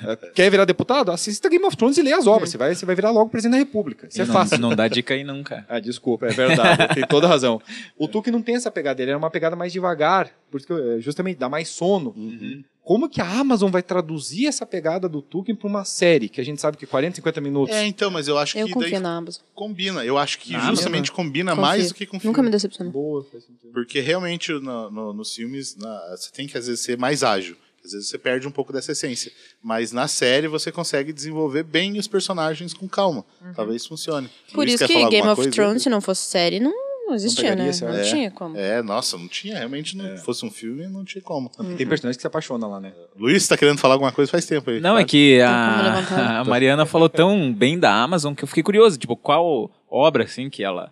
É, 0.05 0.15
Quer 0.33 0.49
virar 0.49 0.65
deputado? 0.65 1.11
Assista 1.11 1.49
Game 1.49 1.63
of 1.65 1.77
Thrones 1.77 1.97
e 1.97 2.01
lê 2.01 2.13
as 2.13 2.25
obras. 2.25 2.49
Você 2.49 2.57
vai, 2.57 2.73
você 2.73 2.85
vai 2.85 2.95
virar 2.95 3.11
logo 3.11 3.29
presidente 3.29 3.53
da 3.53 3.57
República. 3.57 4.07
Isso 4.07 4.21
é 4.21 4.25
não, 4.25 4.33
fácil. 4.33 4.57
não 4.57 4.75
dá 4.75 4.87
dica 4.87 5.13
aí 5.13 5.23
cara. 5.43 5.65
Ah, 5.69 5.79
desculpa, 5.79 6.27
é 6.27 6.29
verdade, 6.29 6.95
tem 6.95 7.05
toda 7.07 7.27
razão. 7.27 7.61
O 7.97 8.07
Tolkien 8.07 8.33
não 8.33 8.41
tem 8.41 8.55
essa 8.55 8.71
pegada, 8.71 9.01
ele 9.01 9.11
é 9.11 9.17
uma 9.17 9.29
pegada 9.29 9.55
mais 9.55 9.71
devagar, 9.71 10.29
porque 10.49 10.71
eh, 10.71 10.99
justamente 10.99 11.37
dá 11.37 11.49
mais 11.49 11.67
sono. 11.69 12.13
Uhum. 12.15 12.63
Como 12.83 13.07
que 13.09 13.21
a 13.21 13.39
Amazon 13.39 13.71
vai 13.71 13.81
traduzir 13.81 14.45
essa 14.45 14.65
pegada 14.65 15.07
do 15.07 15.21
Tolkien 15.21 15.55
para 15.55 15.67
uma 15.69 15.85
série, 15.85 16.27
que 16.27 16.41
a 16.41 16.43
gente 16.43 16.59
sabe 16.59 16.75
que 16.75 16.85
40, 16.85 17.15
50 17.15 17.39
minutos. 17.39 17.73
É, 17.73 17.85
então, 17.85 18.11
mas 18.11 18.27
eu 18.27 18.37
acho 18.37 18.57
Eu 18.57 18.67
que 18.67 18.73
confio 18.73 18.91
daí 18.91 18.99
na 18.99 19.15
Amazon. 19.17 19.41
combina. 19.55 20.03
Eu 20.03 20.17
acho 20.17 20.37
que 20.37 20.51
Na 20.51 20.57
Amazon, 20.59 20.75
justamente 20.75 21.11
combina 21.11 21.51
Confio. 21.51 21.61
mais 21.61 21.87
do 21.87 21.93
que 21.93 22.05
com. 22.05 22.19
Nunca 22.21 22.43
me 22.43 22.49
decepcionou. 22.49 22.91
Boa, 22.91 23.23
faz 23.31 23.45
sentido. 23.45 23.71
Porque 23.71 24.01
realmente 24.01 24.51
no- 24.51 24.91
no- 24.91 25.13
nos 25.13 25.33
filmes 25.33 25.77
na- 25.77 26.15
você 26.17 26.29
tem 26.31 26.45
que 26.45 26.57
às 26.57 26.67
vezes 26.67 26.83
ser 26.83 26.97
mais 26.97 27.23
ágil. 27.23 27.55
Às 27.85 27.91
vezes 27.91 28.07
você 28.09 28.17
perde 28.17 28.47
um 28.47 28.51
pouco 28.51 28.71
dessa 28.71 28.93
essência. 28.93 29.31
Mas 29.61 29.91
na 29.91 30.07
série 30.07 30.47
você 30.47 30.71
consegue 30.71 31.11
desenvolver 31.13 31.63
bem 31.63 31.97
os 31.97 32.07
personagens 32.07 32.73
com 32.73 32.87
calma. 32.87 33.25
Talvez 33.55 33.85
funcione. 33.85 34.29
Por 34.53 34.65
Luiz 34.65 34.75
isso 34.79 34.87
que 34.87 34.93
Game 35.09 35.27
of 35.27 35.35
coisa? 35.35 35.51
Thrones, 35.51 35.83
se 35.83 35.89
não 35.89 35.99
fosse 35.99 36.21
série, 36.23 36.59
não, 36.61 36.73
não 37.13 37.17
existia, 37.17 37.49
pegaria, 37.49 37.71
né? 37.71 37.79
Não 37.81 37.89
acha? 38.01 38.09
tinha 38.09 38.31
como. 38.31 38.57
É, 38.57 38.81
nossa, 38.81 39.17
não 39.17 39.27
tinha. 39.27 39.57
Realmente, 39.57 39.95
não 39.95 40.17
fosse 40.17 40.45
um 40.45 40.51
filme, 40.51 40.87
não 40.87 41.05
tinha 41.05 41.21
como. 41.21 41.49
Tem 41.77 41.87
personagem 41.87 42.17
que 42.17 42.21
se 42.21 42.27
apaixona 42.27 42.67
lá, 42.67 42.79
né? 42.79 42.93
Luiz 43.17 43.47
tá 43.47 43.55
querendo 43.57 43.77
falar 43.77 43.95
alguma 43.95 44.11
coisa 44.11 44.31
faz 44.31 44.45
tempo 44.45 44.69
aí. 44.69 44.79
Não, 44.79 44.97
é 44.97 45.05
que 45.05 45.39
a, 45.41 46.39
a 46.41 46.43
Mariana 46.43 46.85
falou 46.85 47.09
tão 47.09 47.53
bem 47.53 47.79
da 47.79 47.93
Amazon 47.93 48.33
que 48.33 48.43
eu 48.43 48.47
fiquei 48.47 48.63
curioso. 48.63 48.97
Tipo, 48.97 49.15
qual 49.15 49.69
obra, 49.89 50.23
assim, 50.23 50.49
que 50.49 50.63
ela... 50.63 50.91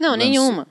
Não, 0.00 0.10
Lança- 0.12 0.24
nenhuma. 0.24 0.66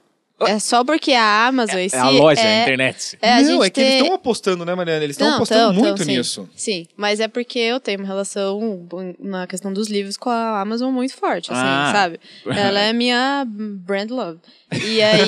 É 0.47 0.59
só 0.59 0.83
porque 0.83 1.11
a 1.13 1.47
Amazon 1.47 1.87
si 1.87 1.95
É 1.95 1.99
a 1.99 2.09
loja, 2.09 2.41
a 2.41 2.45
é, 2.45 2.61
internet. 2.63 3.17
é 3.21 3.33
a 3.33 3.41
não, 3.41 3.63
é 3.63 3.69
que 3.69 3.79
eles 3.79 3.91
ter- 3.93 3.97
estão 4.01 4.13
apostando, 4.15 4.65
né, 4.65 4.73
Mariana? 4.75 5.03
Eles 5.03 5.15
estão 5.15 5.35
apostando 5.35 5.61
tão, 5.65 5.73
tão, 5.75 5.83
muito 5.83 6.03
sim. 6.03 6.17
nisso. 6.17 6.49
Sim, 6.55 6.87
mas 6.95 7.19
é 7.19 7.27
porque 7.27 7.59
eu 7.59 7.79
tenho 7.79 7.99
uma 7.99 8.07
relação 8.07 8.87
na 9.19 9.45
questão 9.47 9.71
dos 9.71 9.87
livros 9.87 10.17
com 10.17 10.29
a 10.29 10.61
Amazon 10.61 10.91
muito 10.93 11.13
forte, 11.15 11.51
assim, 11.51 11.61
Ah. 11.63 11.91
sabe? 11.93 12.19
Ela 12.45 12.79
é 12.81 12.93
minha 12.93 13.45
brand 13.47 14.09
love. 14.11 14.39
E 14.71 15.01
aí, 15.01 15.19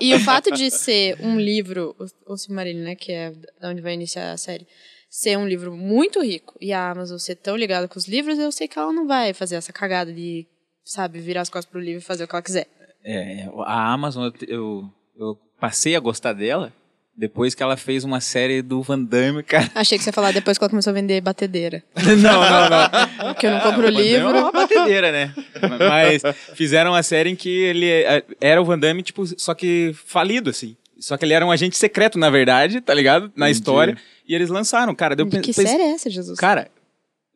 e 0.00 0.14
o 0.14 0.20
fato 0.20 0.50
de 0.50 0.70
ser 0.70 1.16
um 1.20 1.38
livro, 1.38 1.94
o, 2.26 2.32
o 2.32 2.36
Silmarillion, 2.36 2.82
né, 2.84 2.94
que 2.94 3.12
é 3.12 3.32
da 3.60 3.68
onde 3.70 3.80
vai 3.80 3.94
iniciar 3.94 4.32
a 4.32 4.36
série, 4.36 4.66
ser 5.08 5.36
um 5.38 5.46
livro 5.46 5.72
muito 5.76 6.22
rico 6.22 6.54
e 6.60 6.72
a 6.72 6.90
Amazon 6.90 7.18
ser 7.18 7.34
tão 7.36 7.56
ligada 7.56 7.88
com 7.88 7.98
os 7.98 8.06
livros, 8.06 8.38
eu 8.38 8.52
sei 8.52 8.68
que 8.68 8.78
ela 8.78 8.92
não 8.92 9.06
vai 9.06 9.32
fazer 9.34 9.56
essa 9.56 9.72
cagada 9.72 10.12
de, 10.12 10.46
sabe, 10.84 11.18
virar 11.20 11.40
as 11.42 11.48
costas 11.48 11.70
pro 11.70 11.80
livro 11.80 12.00
e 12.00 12.04
fazer 12.04 12.24
o 12.24 12.28
que 12.28 12.34
ela 12.34 12.42
quiser. 12.42 12.66
É, 13.04 13.48
a 13.64 13.92
Amazon, 13.92 14.24
eu, 14.24 14.32
eu, 14.48 14.90
eu 15.18 15.38
passei 15.58 15.96
a 15.96 16.00
gostar 16.00 16.32
dela 16.32 16.72
depois 17.16 17.54
que 17.54 17.62
ela 17.62 17.76
fez 17.76 18.02
uma 18.02 18.18
série 18.20 18.62
do 18.62 18.82
Van 18.82 18.98
Damme, 19.02 19.42
cara. 19.42 19.70
Achei 19.74 19.98
que 19.98 20.04
você 20.04 20.08
ia 20.08 20.12
falar 20.14 20.32
depois 20.32 20.56
que 20.56 20.64
ela 20.64 20.70
começou 20.70 20.90
a 20.90 20.94
vender 20.94 21.20
batedeira. 21.20 21.82
não, 21.96 22.16
não, 22.16 22.70
não. 22.70 23.28
Porque 23.34 23.46
eu 23.46 23.50
não 23.50 23.60
compro 23.60 23.80
o 23.80 23.82
Van 23.82 23.92
Damme 23.92 24.02
livro. 24.02 24.28
É 24.28 24.40
uma 24.40 24.52
batedeira, 24.52 25.12
né? 25.12 25.34
Mas 25.78 26.22
fizeram 26.54 26.92
uma 26.92 27.02
série 27.02 27.28
em 27.30 27.36
que 27.36 27.48
ele 27.50 27.86
é- 27.86 28.24
era 28.40 28.60
o 28.60 28.64
Van 28.64 28.78
Damme, 28.78 29.02
tipo, 29.02 29.24
só 29.38 29.54
que 29.54 29.94
falido, 30.06 30.48
assim. 30.48 30.76
Só 30.98 31.16
que 31.16 31.24
ele 31.24 31.32
era 31.34 31.44
um 31.44 31.50
agente 31.50 31.76
secreto, 31.76 32.18
na 32.18 32.28
verdade, 32.30 32.80
tá 32.80 32.92
ligado? 32.94 33.32
Na 33.34 33.50
história. 33.50 33.96
E 34.28 34.34
eles 34.34 34.48
lançaram, 34.50 34.94
cara. 34.94 35.16
Deu, 35.16 35.26
Que 35.26 35.52
série 35.52 35.82
é 35.82 35.90
essa, 35.92 36.08
Jesus? 36.10 36.38
Cara, 36.38 36.68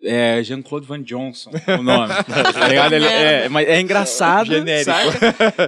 é 0.04 0.42
Jean-Claude 0.42 0.86
Van 0.86 1.02
Johnson 1.02 1.50
o 1.78 1.82
nome. 1.82 2.12
tá 2.52 2.68
ligado? 2.68 2.92
Ele 2.92 3.06
é, 3.06 3.48
mas 3.48 3.66
é 3.68 3.80
engraçado? 3.80 4.50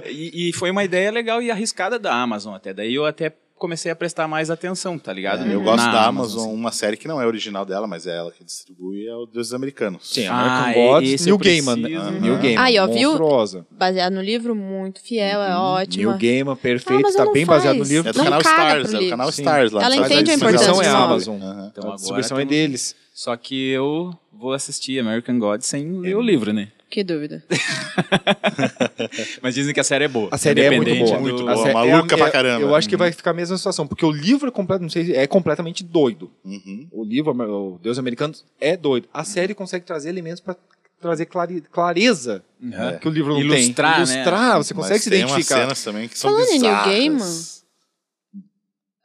E, 0.09 0.49
e 0.49 0.53
foi 0.53 0.71
uma 0.71 0.83
ideia 0.83 1.11
legal 1.11 1.41
e 1.41 1.51
arriscada 1.51 1.97
da 1.99 2.13
Amazon 2.13 2.53
até. 2.55 2.73
Daí 2.73 2.93
eu 2.93 3.05
até 3.05 3.33
comecei 3.57 3.91
a 3.91 3.95
prestar 3.95 4.27
mais 4.27 4.51
atenção, 4.51 4.99
tá 4.99 5.11
ligado? 5.11 5.43
É, 5.43 5.51
eu 5.55 5.59
gosto 5.63 5.83
Na 5.83 5.91
da 5.91 6.05
Amazon, 6.05 6.41
assim. 6.45 6.53
uma 6.53 6.71
série 6.71 6.95
que 6.95 7.07
não 7.07 7.19
é 7.19 7.25
original 7.25 7.65
dela, 7.65 7.87
mas 7.87 8.05
é 8.05 8.15
ela 8.15 8.31
que 8.31 8.43
distribui, 8.43 9.07
é 9.07 9.15
o 9.15 9.25
Deuses 9.25 9.51
Americanos. 9.51 10.13
Sim, 10.13 10.27
Ah, 10.27 10.65
American 10.65 10.83
Gods, 10.83 11.09
esse 11.13 11.25
New 11.25 11.33
eu 11.33 11.37
Gaiman. 11.39 11.75
né? 11.77 11.89
New. 12.21 12.37
Gaiman, 12.37 12.57
Aí, 12.63 12.77
ó, 12.77 12.85
viu? 12.85 13.09
monstruosa. 13.09 13.65
Baseado 13.71 14.13
no 14.13 14.21
livro, 14.21 14.55
muito 14.55 15.01
fiel, 15.01 15.41
é 15.41 15.49
New 15.49 15.57
ótima. 15.57 16.17
Gaiman, 16.17 16.53
A 16.53 16.55
perfeito, 16.55 16.99
Amazon 16.99 17.25
tá 17.25 17.31
bem 17.31 17.45
baseado 17.47 17.73
no 17.77 17.79
faz. 17.79 17.89
livro. 17.89 18.09
É 18.09 18.13
do 18.13 18.17
Não 18.19 18.23
canal 18.25 18.41
Stars, 18.41 18.93
é 18.93 18.99
do 18.99 19.09
canal 19.09 19.31
Sim. 19.31 19.41
Stars 19.41 19.71
lá. 19.71 19.83
Ela 19.85 19.95
entende 19.95 20.13
a 20.29 20.33
Estados 20.35 20.41
Unidos. 20.43 20.61
distribuição 20.61 20.81
é 20.83 20.85
importância 20.85 20.99
a. 20.99 21.03
Amazon. 21.03 21.41
Aham. 21.41 21.69
Então 21.71 21.83
a 21.83 21.87
agora 21.87 21.95
distribuição 21.97 22.39
é 22.39 22.45
deles. 22.45 22.95
Só 23.11 23.35
que 23.35 23.69
eu 23.71 24.13
vou 24.39 24.53
assistir 24.53 24.99
American 24.99 25.39
Gods 25.39 25.65
sem 25.67 25.99
ler 25.99 26.15
o 26.15 26.21
livro, 26.21 26.51
né? 26.53 26.69
Que 26.89 27.03
dúvida. 27.03 27.43
Mas 29.41 29.55
dizem 29.55 29.73
que 29.73 29.79
a 29.79 29.83
série 29.83 30.05
é 30.05 30.07
boa. 30.07 30.29
A 30.31 30.37
série 30.37 30.61
é 30.61 30.71
muito 30.71 30.95
boa. 30.95 31.17
do- 31.17 31.21
Muito 31.21 31.43
boa, 31.43 31.57
sé- 31.57 31.73
maluca 31.73 32.15
é, 32.15 32.17
pra 32.17 32.27
é- 32.27 32.31
caramba. 32.31 32.61
Eu 32.65 32.75
acho 32.75 32.87
que 32.87 32.95
vai 32.97 33.11
ficar 33.11 33.31
a 33.31 33.33
mesma 33.33 33.57
situação, 33.57 33.85
porque 33.87 34.05
o 34.05 34.11
livro 34.11 34.47
é 34.47 34.51
completo, 34.51 34.81
não 34.83 34.89
sei, 34.89 35.13
é 35.15 35.27
completamente 35.27 35.83
doido. 35.83 36.31
Uhum. 36.45 36.87
O 36.91 37.03
livro, 37.03 37.31
o 37.31 37.79
Deus 37.81 37.99
Americano, 37.99 38.33
é 38.59 38.77
doido. 38.77 39.07
A 39.13 39.23
série 39.23 39.53
consegue 39.53 39.85
trazer 39.85 40.09
elementos 40.09 40.39
para 40.41 40.55
trazer 41.01 41.25
clare- 41.25 41.61
clareza 41.71 42.43
Uhum. 42.61 42.97
que 43.01 43.07
o 43.07 43.11
livro 43.11 43.33
não 43.33 43.41
Ilustrar, 43.41 43.97
tem. 43.97 44.05
né? 44.05 44.13
Ilustrar, 44.21 44.57
você 44.57 44.73
consegue 44.73 44.93
Mas 44.95 45.03
se 45.03 45.09
tem 45.09 45.19
identificar. 45.21 45.55
cenas 45.61 45.83
também 45.83 46.07
que 46.07 46.17
são 46.17 46.31
Falando 46.31 46.47
em 46.49 46.51
New 46.53 46.61
bizarras. 46.61 46.85
Gaiman, 46.87 47.25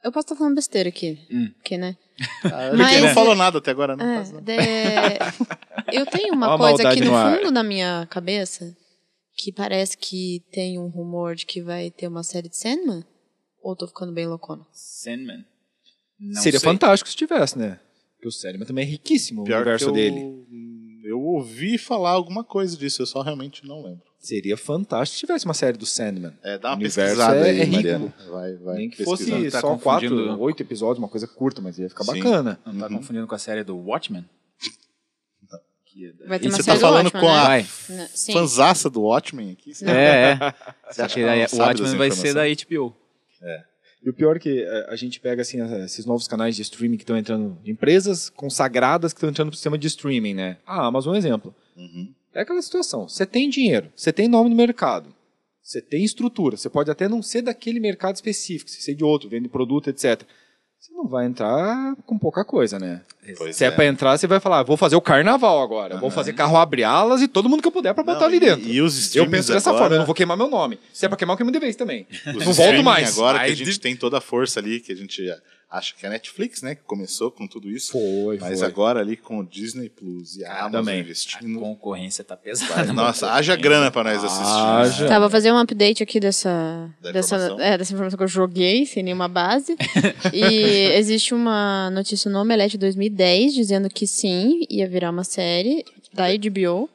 Eu 0.03 0.11
posso 0.11 0.25
estar 0.25 0.35
falando 0.35 0.55
besteira 0.55 0.89
aqui. 0.89 1.17
Hum. 1.31 1.49
Porque, 1.55 1.77
né? 1.77 1.95
Ah, 2.45 2.71
Mas- 2.75 2.91
Porque 2.91 3.07
não 3.07 3.13
falou 3.13 3.35
nada 3.35 3.57
até 3.57 3.71
agora, 3.71 3.95
não. 3.95 4.05
É, 4.05 4.15
faz 4.17 4.31
nada. 4.31 4.45
de- 4.45 4.57
Eu 5.97 6.05
tenho 6.05 6.33
uma 6.33 6.57
coisa 6.57 6.89
aqui 6.89 6.99
no 7.01 7.11
no 7.11 7.37
fundo 7.37 7.51
da 7.51 7.63
minha 7.63 8.05
cabeça 8.09 8.75
que 9.35 9.51
parece 9.51 9.97
que 9.97 10.43
tem 10.51 10.77
um 10.77 10.87
rumor 10.87 11.35
de 11.35 11.45
que 11.45 11.61
vai 11.61 11.89
ter 11.89 12.07
uma 12.07 12.23
série 12.23 12.49
de 12.49 12.57
Sandman. 12.57 13.03
Ou 13.61 13.75
tô 13.75 13.87
ficando 13.87 14.11
bem 14.13 14.27
loucona? 14.27 14.65
Sandman. 14.71 15.43
Não 16.19 16.41
Seria 16.41 16.59
sei. 16.59 16.69
fantástico 16.69 17.09
se 17.09 17.15
tivesse, 17.15 17.57
né? 17.57 17.79
Porque 18.15 18.27
o 18.27 18.31
Sandman 18.31 18.65
também 18.67 18.85
é 18.85 18.89
riquíssimo, 18.91 19.41
o 19.41 19.45
Pior 19.45 19.57
que 19.63 19.69
universo 19.69 19.85
eu, 19.89 19.91
dele. 19.93 20.45
Eu 21.05 21.19
ouvi 21.21 21.77
falar 21.77 22.11
alguma 22.11 22.43
coisa 22.43 22.77
disso, 22.77 23.01
eu 23.01 23.05
só 23.05 23.21
realmente 23.21 23.65
não 23.65 23.81
lembro. 23.81 24.03
Seria 24.23 24.55
fantástico 24.55 25.15
se 25.15 25.19
tivesse 25.25 25.43
uma 25.43 25.53
série 25.53 25.77
do 25.77 25.85
Sandman. 25.85 26.31
É, 26.41 26.57
dá 26.57 26.69
uma 26.71 26.79
pesquisada 26.79 27.45
é- 27.45 27.51
aí, 27.51 27.59
é 27.59 27.63
rico. 27.65 27.75
Mariana. 27.75 28.13
Vai, 28.31 28.53
vai 28.55 28.75
Nem 28.77 28.89
que 28.89 29.03
fosse 29.03 29.51
Tá 29.51 29.59
só 29.59 29.77
quatro, 29.77 30.39
oito 30.39 30.63
episódios, 30.63 30.97
uma 30.99 31.09
coisa 31.09 31.27
curta, 31.27 31.61
mas 31.61 31.77
ia 31.77 31.89
ficar 31.89 32.05
Sim. 32.05 32.13
bacana. 32.23 32.57
Não 32.65 32.79
tá 32.79 32.87
Uhum. 32.87 32.97
confundindo 32.99 33.27
com 33.27 33.35
a 33.35 33.37
série 33.39 33.65
do 33.65 33.75
Watchmen? 33.77 34.23
Vai 36.27 36.39
ter 36.39 36.47
E 36.47 36.51
você 36.51 36.63
tá 36.63 36.75
falando 36.77 37.11
do 37.11 37.17
Watchmen, 37.17 37.67
com 37.87 37.93
né? 37.93 38.03
a 38.05 38.07
Sim. 38.17 38.33
fanzaça 38.33 38.89
do 38.89 39.01
Watchmen 39.01 39.51
aqui? 39.51 39.75
Você 39.75 39.85
É, 39.87 40.31
é. 40.31 40.37
você 40.89 41.01
acha 41.03 41.15
que 41.15 41.55
o 41.55 41.59
Watchmen 41.59 41.97
vai 41.97 42.09
ser 42.11 42.33
da? 42.33 42.43
HBO. 42.47 42.95
E 44.05 44.09
o 44.09 44.13
pior 44.13 44.35
é 44.35 44.39
que 44.39 44.63
eh, 44.63 44.87
a 44.89 44.95
gente 44.95 45.19
pega 45.19 45.41
assim 45.43 45.61
esses 45.83 46.05
novos 46.05 46.27
canais 46.27 46.55
de 46.55 46.61
streaming 46.61 46.97
que 46.97 47.03
estão 47.03 47.17
entrando, 47.17 47.57
empresas 47.65 48.29
consagradas 48.29 49.13
que 49.13 49.17
estão 49.17 49.29
entrando 49.29 49.47
no 49.49 49.53
sistema 49.53 49.77
de 49.77 49.87
streaming, 49.87 50.33
né? 50.33 50.57
A 50.65 50.85
Amazon 50.87 51.13
é 51.13 51.15
um 51.15 51.19
exemplo. 51.19 51.55
Uhum. 51.77 52.13
É 52.33 52.41
aquela 52.41 52.61
situação, 52.61 53.07
você 53.07 53.25
tem 53.25 53.49
dinheiro, 53.49 53.91
você 53.95 54.11
tem 54.11 54.27
nome 54.27 54.49
no 54.49 54.55
mercado, 54.55 55.13
você 55.61 55.81
tem 55.81 56.03
estrutura, 56.03 56.57
você 56.57 56.69
pode 56.69 56.89
até 56.89 57.07
não 57.07 57.21
ser 57.21 57.41
daquele 57.43 57.79
mercado 57.79 58.15
específico, 58.15 58.69
você 58.69 58.81
ser 58.81 58.95
de 58.95 59.03
outro, 59.03 59.29
vende 59.29 59.47
produto, 59.47 59.89
etc. 59.89 60.23
Você 60.79 60.91
não 60.93 61.07
vai 61.07 61.25
entrar 61.27 61.95
com 62.05 62.17
pouca 62.19 62.43
coisa, 62.43 62.77
né? 62.77 63.01
Pois 63.37 63.55
Se 63.55 63.63
é, 63.63 63.71
pra 63.71 63.85
entrar, 63.85 64.17
você 64.17 64.27
vai 64.27 64.41
falar, 64.41 64.59
"Ah, 64.59 64.63
vou 64.63 64.75
fazer 64.75 64.97
o 64.97 65.01
carnaval 65.01 65.61
agora, 65.61 65.95
vou 65.97 66.07
Aham. 66.09 66.15
fazer 66.15 66.33
carro 66.33 66.57
abre 66.57 66.83
alas 66.83 67.21
e 67.21 67.27
todo 67.27 67.47
mundo 67.47 67.61
que 67.61 67.67
eu 67.67 67.71
puder 67.71 67.93
pra 67.93 68.03
botar 68.03 68.19
Não, 68.21 68.27
ali 68.27 68.35
e- 68.35 68.39
dentro. 68.41 68.67
E, 68.67 68.81
os 68.81 68.93
eu 68.95 68.99
streamings 68.99 69.31
penso 69.31 69.53
dessa 69.53 69.69
agora, 69.69 69.83
forma, 69.83 69.95
eu 69.95 69.99
não 69.99 70.05
vou 70.05 70.13
queimar 70.15 70.35
meu 70.35 70.49
nome. 70.49 70.77
Se 70.91 71.05
é 71.05 71.07
pra 71.07 71.17
queimar, 71.17 71.35
eu 71.35 71.37
queimo 71.37 71.51
de 71.53 71.59
vez 71.59 71.77
também. 71.77 72.05
os 72.35 72.45
não 72.45 72.51
volto 72.51 72.83
mais. 72.83 73.17
Agora 73.17 73.39
Aí 73.39 73.47
que 73.47 73.53
a 73.53 73.55
gente 73.65 73.71
de- 73.75 73.79
tem 73.79 73.95
toda 73.95 74.17
a 74.17 74.21
força 74.21 74.59
ali, 74.59 74.81
que 74.81 74.91
a 74.91 74.95
gente 74.95 75.23
acha 75.73 75.95
que 75.95 76.05
é 76.05 76.09
a 76.09 76.11
Netflix, 76.11 76.61
né? 76.61 76.75
Que 76.75 76.83
começou 76.83 77.31
com 77.31 77.47
tudo 77.47 77.67
isso. 77.67 77.93
Foi, 77.93 78.37
Mas 78.39 78.59
foi. 78.59 78.67
agora 78.67 78.99
ali 78.99 79.17
com 79.17 79.39
o 79.39 79.43
Disney 79.43 79.89
Plus 79.89 80.37
e 80.37 80.45
a 80.45 80.51
Amazon 80.65 80.71
também. 80.71 80.95
A 80.97 80.99
investindo. 80.99 81.59
concorrência 81.59 82.23
tá 82.23 82.37
pesada. 82.37 82.93
Nossa, 82.93 83.31
haja 83.33 83.55
grana 83.55 83.89
pra 83.89 84.03
nós 84.03 84.23
assistir. 84.23 84.43
Haja. 84.45 85.07
Tá, 85.07 85.19
vou 85.19 85.29
fazer 85.31 85.51
um 85.51 85.57
update 85.57 86.03
aqui 86.03 86.19
dessa, 86.19 86.89
Da 87.01 87.11
dessa, 87.11 87.35
informação? 87.35 87.59
é, 87.65 87.77
dessa 87.77 87.91
informação 87.93 88.17
que 88.17 88.23
eu 88.23 88.27
joguei, 88.27 88.85
sem 88.85 89.01
nenhuma 89.01 89.27
base. 89.27 89.75
e 90.31 90.43
existe 90.95 91.33
uma 91.33 91.89
notícia 91.89 92.29
no 92.29 92.39
Omelete 92.39 92.77
2010 92.77 93.55
dizendo 93.55 93.89
que 93.89 94.05
sim, 94.05 94.61
ia 94.69 94.87
virar 94.87 95.09
uma 95.09 95.23
série 95.23 95.83
da 96.13 96.25
HBO. 96.27 96.87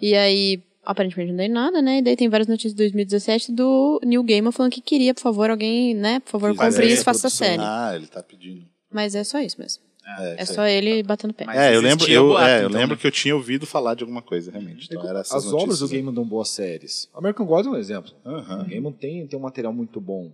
E 0.00 0.14
aí, 0.14 0.62
aparentemente 0.84 1.30
não 1.30 1.36
dei 1.36 1.48
nada, 1.48 1.80
né? 1.82 1.98
E 1.98 2.02
daí 2.02 2.16
tem 2.16 2.28
várias 2.28 2.48
notícias 2.48 2.72
de 2.72 2.78
2017 2.78 3.52
do 3.52 4.00
Neil 4.04 4.22
Gaiman 4.22 4.52
falando 4.52 4.72
que 4.72 4.80
queria, 4.80 5.14
por 5.14 5.20
favor, 5.20 5.50
alguém, 5.50 5.94
né? 5.94 6.20
Por 6.20 6.30
favor, 6.30 6.54
Faz 6.54 6.74
compre 6.74 6.92
isso, 6.92 7.04
faça 7.04 7.26
a 7.26 7.30
série. 7.30 7.62
Ah, 7.62 7.92
ele 7.94 8.06
tá 8.06 8.22
pedindo. 8.22 8.64
Mas 8.92 9.14
é 9.14 9.22
só 9.24 9.40
isso 9.40 9.60
mesmo. 9.60 9.82
É, 10.18 10.34
É 10.34 10.40
aí. 10.40 10.46
só 10.46 10.66
ele 10.66 11.02
batendo 11.02 11.32
pé. 11.32 11.44
Mas 11.44 11.56
É, 11.58 11.76
eu 11.76 11.80
lembro, 11.80 12.10
eu, 12.10 12.28
boato, 12.28 12.46
é, 12.48 12.62
eu 12.62 12.68
então, 12.68 12.80
lembro 12.80 12.96
né? 12.96 13.00
que 13.00 13.06
eu 13.06 13.10
tinha 13.12 13.36
ouvido 13.36 13.66
falar 13.66 13.94
de 13.94 14.02
alguma 14.02 14.22
coisa, 14.22 14.50
realmente. 14.50 14.88
Então 14.90 15.06
era 15.08 15.20
essas 15.20 15.46
As 15.46 15.52
obras 15.52 15.78
do 15.78 15.84
aí. 15.84 15.92
Gaiman 15.92 16.12
dão 16.14 16.24
boas 16.24 16.48
séries. 16.48 17.08
American 17.14 17.46
Gods 17.46 17.66
é 17.66 17.70
um 17.70 17.76
exemplo. 17.76 18.10
O 18.24 18.64
Gaiman 18.68 18.92
tem, 18.92 19.26
tem 19.26 19.38
um 19.38 19.42
material 19.42 19.72
muito 19.72 20.00
bom. 20.00 20.32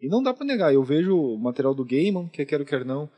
E 0.00 0.08
não 0.08 0.22
dá 0.22 0.34
pra 0.34 0.44
negar, 0.44 0.72
eu 0.74 0.82
vejo 0.84 1.16
o 1.16 1.38
material 1.38 1.74
do 1.74 1.84
Gaiman, 1.84 2.28
quer 2.28 2.44
quero, 2.44 2.64
quer 2.64 2.84
não. 2.84 3.08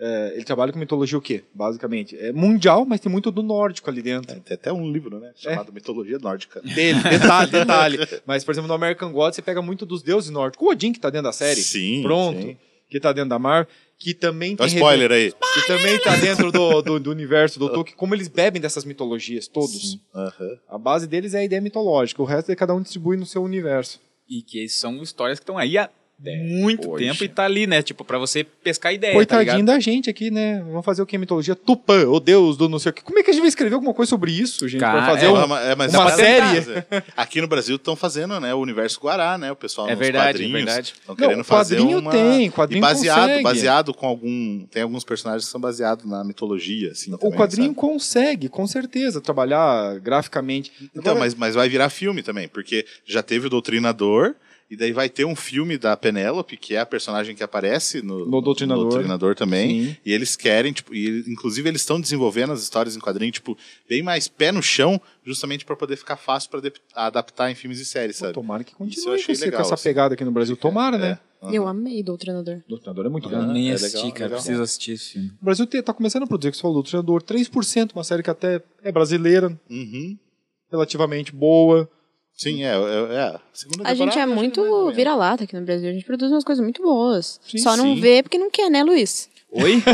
É, 0.00 0.32
ele 0.34 0.44
trabalha 0.44 0.72
com 0.72 0.78
mitologia 0.78 1.18
o 1.18 1.20
quê? 1.20 1.44
Basicamente. 1.52 2.16
É 2.18 2.32
mundial, 2.32 2.86
mas 2.86 3.00
tem 3.00 3.12
muito 3.12 3.30
do 3.30 3.42
nórdico 3.42 3.90
ali 3.90 4.00
dentro. 4.00 4.40
Tem 4.40 4.54
até 4.54 4.72
um 4.72 4.90
livro, 4.90 5.20
né? 5.20 5.30
Chamado 5.36 5.70
Mitologia 5.72 6.18
Nórdica. 6.18 6.62
Dele, 6.62 7.02
detalhe, 7.02 7.50
detalhe. 7.50 7.98
Mas, 8.24 8.42
por 8.42 8.52
exemplo, 8.52 8.68
no 8.68 8.74
American 8.74 9.12
Gods 9.12 9.36
você 9.36 9.42
pega 9.42 9.60
muito 9.60 9.84
dos 9.84 10.02
deuses 10.02 10.30
nórdicos. 10.30 10.66
O 10.66 10.70
Odin, 10.70 10.92
que 10.92 11.00
tá 11.00 11.10
dentro 11.10 11.24
da 11.24 11.32
série. 11.32 11.60
Sim, 11.60 12.02
Pronto. 12.02 12.40
sim. 12.40 12.56
Que 12.88 12.98
tá 12.98 13.12
dentro 13.12 13.28
da 13.28 13.38
Marvel. 13.38 13.70
Que 13.98 14.14
também 14.14 14.56
Dá 14.56 14.64
um 14.64 14.66
tem. 14.66 14.76
spoiler 14.76 15.12
aí. 15.12 15.32
Que 15.32 15.66
também 15.66 15.98
tá 15.98 16.16
dentro 16.16 16.50
do, 16.50 16.80
do, 16.80 16.98
do 16.98 17.10
universo 17.10 17.58
do 17.58 17.68
Tolkien. 17.68 17.94
Como 17.94 18.14
eles 18.14 18.28
bebem 18.28 18.60
dessas 18.60 18.86
mitologias, 18.86 19.46
todos. 19.46 19.98
Aham. 20.14 20.58
A 20.66 20.78
base 20.78 21.06
deles 21.06 21.34
é 21.34 21.40
a 21.40 21.44
ideia 21.44 21.60
mitológica. 21.60 22.22
O 22.22 22.24
resto 22.24 22.50
é 22.50 22.56
cada 22.56 22.74
um 22.74 22.80
distribui 22.80 23.18
no 23.18 23.26
seu 23.26 23.42
universo. 23.42 24.00
E 24.26 24.40
que 24.40 24.66
são 24.68 25.02
histórias 25.02 25.38
que 25.38 25.42
estão 25.42 25.58
aí 25.58 25.76
há 25.76 25.90
muito 26.22 26.88
Poxa. 26.88 27.04
tempo 27.04 27.24
e 27.24 27.28
tá 27.28 27.44
ali, 27.44 27.66
né? 27.66 27.82
Tipo, 27.82 28.04
pra 28.04 28.18
você 28.18 28.44
pescar 28.44 28.92
ideia, 28.92 29.14
Coitadinho 29.14 29.64
tá 29.64 29.72
da 29.72 29.80
gente 29.80 30.10
aqui, 30.10 30.30
né? 30.30 30.62
Vamos 30.66 30.84
fazer 30.84 31.00
o 31.00 31.06
que? 31.06 31.16
Mitologia 31.16 31.54
Tupã, 31.54 32.06
o 32.06 32.20
deus 32.20 32.56
do 32.56 32.68
não 32.68 32.78
sei 32.78 32.90
o 32.90 32.92
que. 32.92 33.02
Como 33.02 33.18
é 33.18 33.22
que 33.22 33.30
a 33.30 33.32
gente 33.32 33.40
vai 33.42 33.48
escrever 33.48 33.74
alguma 33.74 33.94
coisa 33.94 34.10
sobre 34.10 34.32
isso, 34.32 34.68
gente? 34.68 34.80
Cara, 34.80 35.00
Vai 35.00 35.14
fazer 35.14 35.26
é, 35.26 35.30
um... 35.30 35.56
É, 35.56 35.70
é, 35.70 35.74
uma 35.74 35.88
dá 35.88 36.00
pra 36.06 36.16
série. 36.16 36.62
fazer. 36.62 36.86
Aqui 37.16 37.40
no 37.40 37.46
Brasil 37.48 37.76
estão 37.76 37.96
fazendo, 37.96 38.38
né, 38.38 38.54
o 38.54 38.58
Universo 38.58 39.00
Guará, 39.00 39.38
né? 39.38 39.50
O 39.50 39.56
pessoal 39.56 39.88
É 39.88 39.92
nos 39.92 39.98
verdade, 39.98 40.24
é 40.24 40.32
quadrinhos 40.32 40.52
verdade. 40.52 40.94
estão 40.98 41.14
Não, 41.14 41.16
querendo 41.16 41.44
fazer 41.44 41.76
quadrinho 41.76 41.98
uma... 41.98 42.10
tem, 42.10 42.50
quadrinho 42.50 42.78
e 42.78 42.82
baseado, 42.82 43.20
consegue. 43.20 43.42
baseado 43.42 43.94
com 43.94 44.06
algum... 44.06 44.66
Tem 44.70 44.82
alguns 44.82 45.04
personagens 45.04 45.44
que 45.46 45.50
são 45.50 45.60
baseados 45.60 46.04
na 46.04 46.22
mitologia, 46.24 46.90
assim, 46.92 47.12
O 47.14 47.18
também, 47.18 47.38
quadrinho 47.38 47.68
sabe? 47.68 47.76
consegue, 47.76 48.48
com 48.48 48.66
certeza, 48.66 49.20
trabalhar 49.20 49.98
graficamente. 50.00 50.72
Então, 50.94 51.12
Agora, 51.12 51.20
mas, 51.20 51.34
mas 51.34 51.54
vai 51.54 51.68
virar 51.68 51.88
filme 51.90 52.22
também, 52.22 52.48
porque 52.48 52.84
já 53.06 53.22
teve 53.22 53.46
o 53.46 53.50
Doutrinador, 53.50 54.34
e 54.70 54.76
daí 54.76 54.92
vai 54.92 55.08
ter 55.08 55.24
um 55.24 55.34
filme 55.34 55.76
da 55.76 55.96
Penélope, 55.96 56.56
que 56.56 56.74
é 56.76 56.78
a 56.80 56.86
personagem 56.86 57.34
que 57.34 57.42
aparece 57.42 58.00
no, 58.02 58.24
No 58.24 58.40
Doutrinador. 58.40 58.88
Doutrinador 58.90 59.34
também. 59.34 59.86
Sim. 59.86 59.96
E 60.06 60.12
eles 60.12 60.36
querem, 60.36 60.72
tipo, 60.72 60.94
e 60.94 61.24
inclusive 61.26 61.68
eles 61.68 61.80
estão 61.82 62.00
desenvolvendo 62.00 62.52
as 62.52 62.62
histórias 62.62 62.94
em 62.94 63.00
quadrinho, 63.00 63.32
tipo, 63.32 63.58
bem 63.88 64.02
mais 64.02 64.28
pé 64.28 64.52
no 64.52 64.62
chão, 64.62 65.00
justamente 65.24 65.64
para 65.64 65.74
poder 65.74 65.96
ficar 65.96 66.16
fácil 66.16 66.50
para 66.50 66.62
adaptar 66.94 67.50
em 67.50 67.54
filmes 67.56 67.80
e 67.80 67.84
séries, 67.84 68.16
Pô, 68.18 68.20
sabe? 68.26 68.34
tomara 68.34 68.62
que 68.62 68.70
Isso 68.70 68.78
eu 68.80 68.86
continue 68.86 69.14
achei 69.14 69.34
legal, 69.34 69.60
com 69.60 69.66
essa 69.66 69.74
assim. 69.74 69.82
pegada 69.84 70.14
aqui 70.14 70.24
no 70.24 70.30
Brasil. 70.30 70.56
Tomara, 70.56 70.96
né? 70.96 71.18
É. 71.42 71.56
Eu 71.56 71.66
amei 71.66 72.02
Doutrinador. 72.02 72.62
Doutrinador 72.68 73.06
é 73.06 73.08
muito 73.08 73.28
Eu 73.28 73.40
bom. 73.40 73.52
nem 73.52 73.70
é 73.70 73.74
assisti, 73.74 73.96
legal, 73.96 74.12
cara. 74.12 74.24
legal. 74.26 74.38
Preciso 74.40 74.62
assistir 74.62 74.92
esse 74.92 75.04
filme. 75.14 75.32
O 75.40 75.44
Brasil 75.46 75.66
te- 75.66 75.82
tá 75.82 75.92
começando 75.94 76.22
a 76.24 76.26
produzir, 76.26 76.50
que 76.50 76.56
você 76.58 76.60
falou, 76.62 76.76
Doutrinador, 76.76 77.22
3%, 77.22 77.92
uma 77.94 78.04
série 78.04 78.22
que 78.22 78.28
até 78.30 78.62
é 78.84 78.92
brasileira, 78.92 79.48
Uhum. 79.70 80.16
relativamente 80.70 81.32
boa. 81.34 81.88
Sim, 82.40 82.64
é. 82.64 82.68
é, 82.68 83.14
é. 83.16 83.20
A, 83.22 83.40
segunda 83.52 83.86
A 83.86 83.92
gente 83.92 84.18
é 84.18 84.24
muito 84.24 84.62
menos. 84.62 84.96
vira-lata 84.96 85.44
aqui 85.44 85.54
no 85.54 85.60
Brasil. 85.62 85.90
A 85.90 85.92
gente 85.92 86.06
produz 86.06 86.32
umas 86.32 86.42
coisas 86.42 86.62
muito 86.62 86.82
boas. 86.82 87.38
Sim, 87.46 87.58
Só 87.58 87.76
não 87.76 87.94
sim. 87.94 88.00
vê 88.00 88.22
porque 88.22 88.38
não 88.38 88.50
quer, 88.50 88.70
né, 88.70 88.82
Luiz? 88.82 89.28
Oi? 89.52 89.82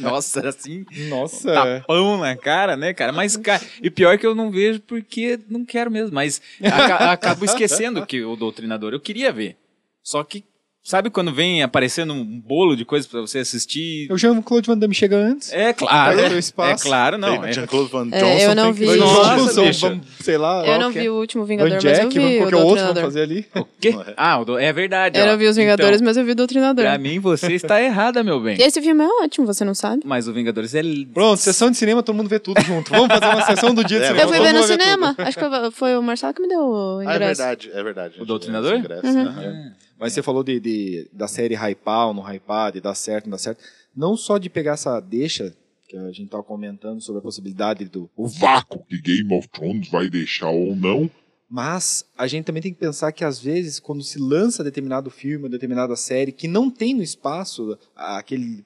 Nossa, 0.00 0.48
assim, 0.48 0.84
Nossa, 1.08 1.52
tapão 1.52 2.18
na 2.18 2.36
cara, 2.36 2.76
né, 2.76 2.92
cara? 2.94 3.12
Mas, 3.12 3.36
cara, 3.36 3.62
e 3.82 3.90
pior 3.90 4.18
que 4.18 4.26
eu 4.26 4.34
não 4.34 4.50
vejo 4.50 4.80
porque 4.80 5.38
não 5.48 5.64
quero 5.64 5.90
mesmo. 5.90 6.14
Mas 6.14 6.40
aca- 6.62 7.12
acabo 7.12 7.44
esquecendo 7.44 8.04
que 8.06 8.24
o 8.24 8.34
doutrinador 8.34 8.92
eu 8.92 9.00
queria 9.00 9.32
ver. 9.32 9.56
Só 10.02 10.24
que, 10.24 10.42
sabe 10.88 11.10
quando 11.10 11.32
vem 11.32 11.62
aparecendo 11.62 12.12
um 12.12 12.24
bolo 12.40 12.74
de 12.76 12.84
coisas 12.84 13.06
pra 13.06 13.20
você 13.20 13.38
assistir? 13.40 14.06
eu 14.10 14.16
já 14.16 14.30
o 14.32 14.42
Claude 14.42 14.66
Van 14.66 14.78
Damme 14.78 14.94
chega 14.94 15.16
antes. 15.16 15.52
É 15.52 15.72
claro, 15.72 16.16
o 16.18 16.20
é, 16.34 16.38
espaço. 16.38 16.84
claro, 16.84 17.18
não. 17.18 17.40
o 17.40 17.44
É, 17.44 17.52
Jean-Claude 17.52 17.90
Van 17.90 18.08
É, 18.10 18.18
Johnson 18.20 18.42
eu 18.50 18.54
não 18.54 18.72
vi. 18.72 18.86
Nossa, 18.96 19.62
vamos, 19.72 20.06
sei 20.20 20.38
lá. 20.38 20.66
eu 20.66 20.78
não 20.78 20.88
o 20.88 20.92
vi 20.92 21.06
é. 21.06 21.10
o 21.10 21.14
último 21.14 21.44
Van 21.44 21.48
Vingador, 21.48 21.72
mas 21.74 21.82
Jack, 21.82 22.02
eu 22.04 22.08
vi 22.10 22.18
vamos 22.18 22.34
o 22.34 22.38
qualquer 22.38 22.56
outro, 22.56 22.84
vamos 22.86 23.00
fazer 23.02 23.20
ali. 23.22 23.46
quê? 23.80 23.94
Ah, 24.16 24.38
o 24.40 24.44
do- 24.44 24.58
é 24.58 24.72
verdade. 24.72 25.18
Eu 25.18 25.24
ó. 25.24 25.28
não 25.28 25.38
vi 25.38 25.46
os 25.46 25.56
Vingadores, 25.56 25.96
Então, 25.96 26.06
mas 26.06 26.16
eu 26.16 26.24
vi 26.24 26.32
o 26.32 26.34
Doutrinador. 26.34 26.84
Pra 26.84 26.98
mim, 26.98 27.18
você 27.18 27.52
está 27.54 27.82
errada, 27.82 28.22
meu 28.24 28.40
bem. 28.40 28.56
Esse 28.60 28.80
filme 28.80 29.04
é 29.04 29.08
ótimo, 29.24 29.46
você 29.46 29.64
não 29.64 29.74
sabe? 29.74 30.02
Mas 30.04 30.26
o 30.28 30.32
Vingadores 30.32 30.74
é... 30.74 30.82
Pronto, 31.12 31.38
sessão 31.38 31.70
de 31.70 31.76
cinema, 31.76 32.02
todo 32.02 32.16
mundo 32.16 32.28
vê 32.28 32.38
tudo 32.38 32.60
junto. 32.62 32.90
Vamos 32.90 33.08
fazer 33.08 33.26
uma 33.26 33.42
sessão 33.42 33.74
do 33.74 33.84
dia 33.84 33.98
de 33.98 34.04
É, 34.04 34.08
cinema. 34.08 34.24
Eu 34.24 34.28
fui 34.28 34.40
ver 34.40 34.52
no 34.54 34.62
cinema. 34.62 35.14
Acho 35.18 35.38
que 35.38 35.70
foi 35.72 35.96
o 35.96 36.02
Marcelo 36.02 36.32
que 36.34 36.42
me 36.42 36.48
deu 36.48 36.60
o 36.60 36.98
Ah, 37.00 37.12
é 37.12 37.16
ingresso. 37.16 37.42
verdade, 37.42 37.70
é 37.72 37.82
verdade. 37.82 38.14
O 38.20 38.24
Doutrinador? 38.24 38.76
Ingresso, 38.76 39.06
Uhum. 39.06 39.22
aham. 39.26 39.72
Mas 39.98 40.12
você 40.12 40.22
falou 40.22 40.44
de, 40.44 40.60
de- 40.60 41.08
da 41.12 41.26
série 41.26 41.54
hypar 41.56 42.08
ou 42.08 42.14
não 42.14 42.22
hypar, 42.22 42.72
de 42.72 42.80
dar 42.80 42.94
certo, 42.94 43.24
não 43.26 43.32
dar 43.32 43.38
certo. 43.38 43.62
Não 43.96 44.16
só 44.16 44.38
de 44.38 44.48
pegar 44.48 44.72
essa 44.74 45.00
deixa, 45.00 45.54
que 45.88 45.96
a 45.96 46.12
gente 46.12 46.28
tava 46.30 46.42
comentando 46.42 47.00
sobre 47.00 47.18
a 47.18 47.22
possibilidade 47.22 47.84
do. 47.86 48.08
o 48.16 48.28
vácuo 48.28 48.84
que 48.88 49.00
Game 49.00 49.34
of 49.34 49.48
Thrones 49.48 49.88
vai 49.88 50.08
deixar 50.08 50.50
ou 50.50 50.76
não. 50.76 51.10
Mas 51.50 52.04
a 52.16 52.26
gente 52.26 52.44
também 52.44 52.62
tem 52.62 52.72
que 52.74 52.78
pensar 52.78 53.10
que 53.10 53.24
às 53.24 53.40
vezes, 53.40 53.80
quando 53.80 54.02
se 54.02 54.18
lança 54.18 54.62
determinado 54.62 55.10
filme 55.10 55.44
ou 55.44 55.50
determinada 55.50 55.96
série 55.96 56.30
que 56.30 56.46
não 56.46 56.70
tem 56.70 56.92
no 56.94 57.02
espaço 57.02 57.76
aquele, 57.96 58.64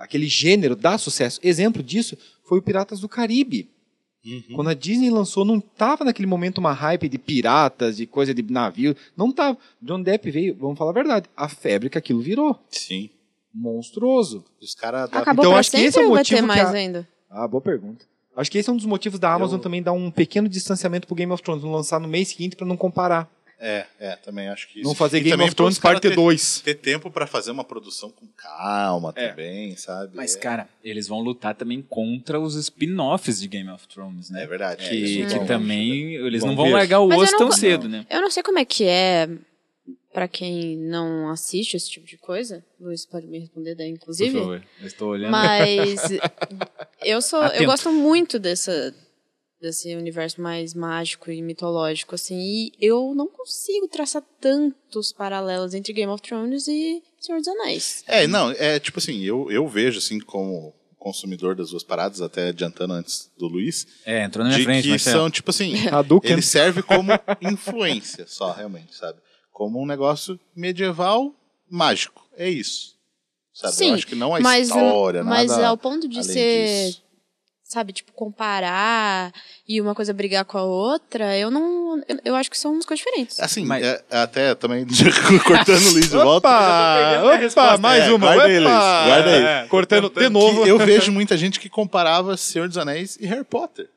aquele 0.00 0.26
gênero, 0.26 0.74
dá 0.74 0.96
sucesso. 0.96 1.38
Exemplo 1.42 1.82
disso 1.82 2.16
foi 2.42 2.58
o 2.58 2.62
Piratas 2.62 2.98
do 3.00 3.08
Caribe. 3.10 3.68
Uhum. 4.24 4.42
Quando 4.54 4.70
a 4.70 4.74
Disney 4.74 5.10
lançou, 5.10 5.44
não 5.44 5.60
tava 5.60 6.04
naquele 6.04 6.26
momento 6.26 6.58
uma 6.58 6.72
hype 6.72 7.08
de 7.08 7.18
piratas, 7.18 7.96
de 7.98 8.06
coisa 8.06 8.32
de 8.32 8.42
navio. 8.50 8.96
Não 9.16 9.30
tava. 9.30 9.58
John 9.82 10.00
Depp 10.02 10.30
veio, 10.30 10.56
vamos 10.58 10.78
falar 10.78 10.90
a 10.92 10.94
verdade, 10.94 11.28
a 11.36 11.48
febre 11.48 11.90
que 11.90 11.98
aquilo 11.98 12.20
virou. 12.20 12.58
Sim. 12.70 13.10
Monstruoso. 13.52 14.44
Os 14.60 14.74
caras. 14.74 15.04
Acabou 15.12 15.44
Então, 15.44 15.50
pra 15.52 15.60
acho 15.60 15.70
que 15.70 15.76
esse 15.78 15.98
é 15.98 16.02
o 16.02 16.08
vai 16.08 16.18
motivo 16.18 16.36
ter 16.38 16.42
que 16.42 16.48
mais 16.48 16.66
a- 16.68 16.72
ainda? 16.72 17.08
Ah, 17.30 17.46
boa 17.46 17.60
pergunta. 17.60 18.04
Acho 18.36 18.50
que 18.50 18.58
esse 18.58 18.68
é 18.68 18.72
um 18.72 18.76
dos 18.76 18.86
motivos 18.86 19.20
da 19.20 19.32
Amazon 19.32 19.58
Eu- 19.58 19.62
também 19.62 19.80
dar 19.82 19.92
um 19.92 20.10
pequeno 20.10 20.48
distanciamento 20.48 21.06
pro 21.06 21.14
Game 21.14 21.30
of 21.32 21.40
Thrones, 21.42 21.62
não 21.62 21.70
lançar 21.70 22.00
no 22.00 22.08
mês 22.08 22.28
seguinte 22.28 22.56
pra 22.56 22.66
não 22.66 22.76
comparar. 22.76 23.30
É, 23.66 23.86
é, 23.98 24.16
também 24.16 24.48
acho 24.48 24.68
que 24.68 24.80
isso. 24.80 24.88
Não 24.88 24.94
fazer 24.94 25.18
E 25.18 25.20
Game 25.22 25.42
of 25.42 25.54
Thrones 25.54 25.78
parte 25.78 26.02
ter- 26.02 26.14
2. 26.14 26.60
Ter 26.60 26.74
tempo 26.74 27.10
pra 27.10 27.26
fazer 27.26 27.50
uma 27.50 27.64
produção 27.64 28.10
com 28.10 28.26
calma 28.36 29.12
É. 29.16 29.28
também, 29.30 29.74
sabe? 29.76 30.12
Mas, 30.14 30.36
É- 30.36 30.38
cara, 30.38 30.68
eles 30.84 31.08
vão 31.08 31.20
lutar 31.20 31.54
também 31.54 31.80
contra 31.80 32.38
os 32.38 32.54
spin-offs 32.56 33.40
de 33.40 33.48
Game 33.48 33.70
of 33.70 33.88
Thrones, 33.88 34.28
né? 34.28 34.42
É 34.42 34.46
verdade. 34.46 34.86
Que, 34.88 34.94
isso 34.94 35.28
que 35.32 35.38
vão- 35.38 35.46
também 35.46 36.14
eles 36.16 36.40
Vão 36.42 36.50
não 36.50 36.56
vão 36.56 36.66
ver. 36.66 36.72
largar 36.72 37.00
o 37.00 37.08
Mas 37.08 37.16
eu 37.18 37.22
osso 37.24 37.32
não 37.32 37.38
tão 37.38 37.52
cedo, 37.52 37.88
né? 37.88 38.04
Eu 38.10 38.20
não 38.20 38.30
sei 38.30 38.42
como 38.42 38.58
é 38.58 38.64
que 38.66 38.84
é 38.84 39.28
pra 40.12 40.28
quem 40.28 40.76
não 40.76 41.28
assiste 41.30 41.74
esse 41.76 41.90
tipo 41.90 42.06
de 42.06 42.16
coisa. 42.18 42.62
Luiz 42.78 43.04
pode 43.06 43.26
me 43.26 43.38
responder 43.38 43.74
daí, 43.74 43.88
inclusive. 43.88 44.36
eu 44.38 44.60
estou 44.86 45.08
olhando. 45.08 45.30
Mas 45.32 46.00
eu 47.02 47.20
sou, 47.22 47.40
eu 47.40 47.46
Atento. 47.46 47.64
gosto 47.64 47.90
muito 47.92 48.38
dessa 48.38 48.94
desse 49.64 49.94
universo 49.96 50.40
mais 50.40 50.74
mágico 50.74 51.30
e 51.30 51.40
mitológico 51.40 52.14
assim, 52.14 52.36
e 52.38 52.72
eu 52.80 53.14
não 53.14 53.26
consigo 53.26 53.88
traçar 53.88 54.22
tantos 54.40 55.12
paralelos 55.12 55.74
entre 55.74 55.92
Game 55.92 56.12
of 56.12 56.22
Thrones 56.22 56.68
e 56.68 57.02
Senhor 57.18 57.38
dos 57.38 57.48
Anéis. 57.48 58.04
É, 58.06 58.26
não, 58.26 58.50
é 58.52 58.78
tipo 58.78 58.98
assim, 58.98 59.22
eu, 59.22 59.50
eu 59.50 59.66
vejo 59.66 59.98
assim 59.98 60.20
como 60.20 60.74
consumidor 60.98 61.54
das 61.54 61.70
duas 61.70 61.82
paradas, 61.82 62.20
até 62.20 62.48
adiantando 62.48 62.94
antes 62.94 63.30
do 63.38 63.46
Luiz, 63.46 63.86
É, 64.06 64.24
entrou 64.24 64.42
na 64.42 64.50
minha 64.50 64.58
de 64.58 64.64
frente, 64.64 64.84
que 64.84 64.90
Marcelo. 64.90 65.18
são 65.18 65.30
tipo 65.30 65.50
assim, 65.50 65.74
ele 66.24 66.42
serve 66.42 66.82
como 66.82 67.12
influência 67.42 68.26
só, 68.26 68.52
realmente, 68.52 68.94
sabe? 68.94 69.18
Como 69.52 69.82
um 69.82 69.86
negócio 69.86 70.38
medieval 70.54 71.34
mágico. 71.70 72.26
É 72.36 72.48
isso. 72.48 72.94
Sabe? 73.52 73.74
Sim, 73.74 73.88
eu 73.90 73.94
acho 73.94 74.06
que 74.06 74.14
não 74.16 74.34
a 74.34 74.40
mas 74.40 74.68
história, 74.68 75.22
mas 75.22 75.50
nada 75.50 75.68
ao 75.68 75.78
ponto 75.78 76.08
de 76.08 76.18
além 76.18 76.32
ser 76.32 76.86
disso. 76.86 77.03
Sabe, 77.64 77.92
tipo 77.92 78.12
comparar 78.12 79.32
e 79.66 79.80
uma 79.80 79.94
coisa 79.94 80.12
brigar 80.12 80.44
com 80.44 80.58
a 80.58 80.62
outra, 80.62 81.36
eu 81.36 81.50
não 81.50 81.96
eu, 82.06 82.18
eu 82.26 82.34
acho 82.36 82.50
que 82.50 82.58
são 82.58 82.72
umas 82.72 82.84
coisas 82.84 83.04
diferentes. 83.04 83.40
Assim, 83.40 83.64
Mas- 83.64 83.84
é- 83.84 84.04
até 84.10 84.54
também 84.54 84.86
cortando 85.44 85.86
o 85.86 85.90
Luiz 85.92 86.10
de 86.10 86.16
volta. 86.16 86.48
Opa! 86.48 87.22
Opa, 87.50 87.78
mais 87.78 88.04
É, 88.04 88.12
uma. 88.12 88.18
guarda 88.34 88.44
aí, 88.44 88.58
Opa! 88.60 88.68
Luiz, 88.70 89.06
guarda 89.08 89.30
aí. 89.30 89.42
É, 89.64 89.66
Cortando 89.68 90.08
de 90.10 90.14
que 90.14 90.28
novo. 90.28 90.66
eu 90.66 90.78
vejo 90.78 91.10
muita 91.12 91.36
gente 91.36 91.58
que 91.58 91.68
comparava 91.68 92.36
Senhor 92.36 92.68
dos 92.68 92.78
Anéis 92.78 93.16
e 93.20 93.26
Harry 93.26 93.44
Potter. 93.44 93.88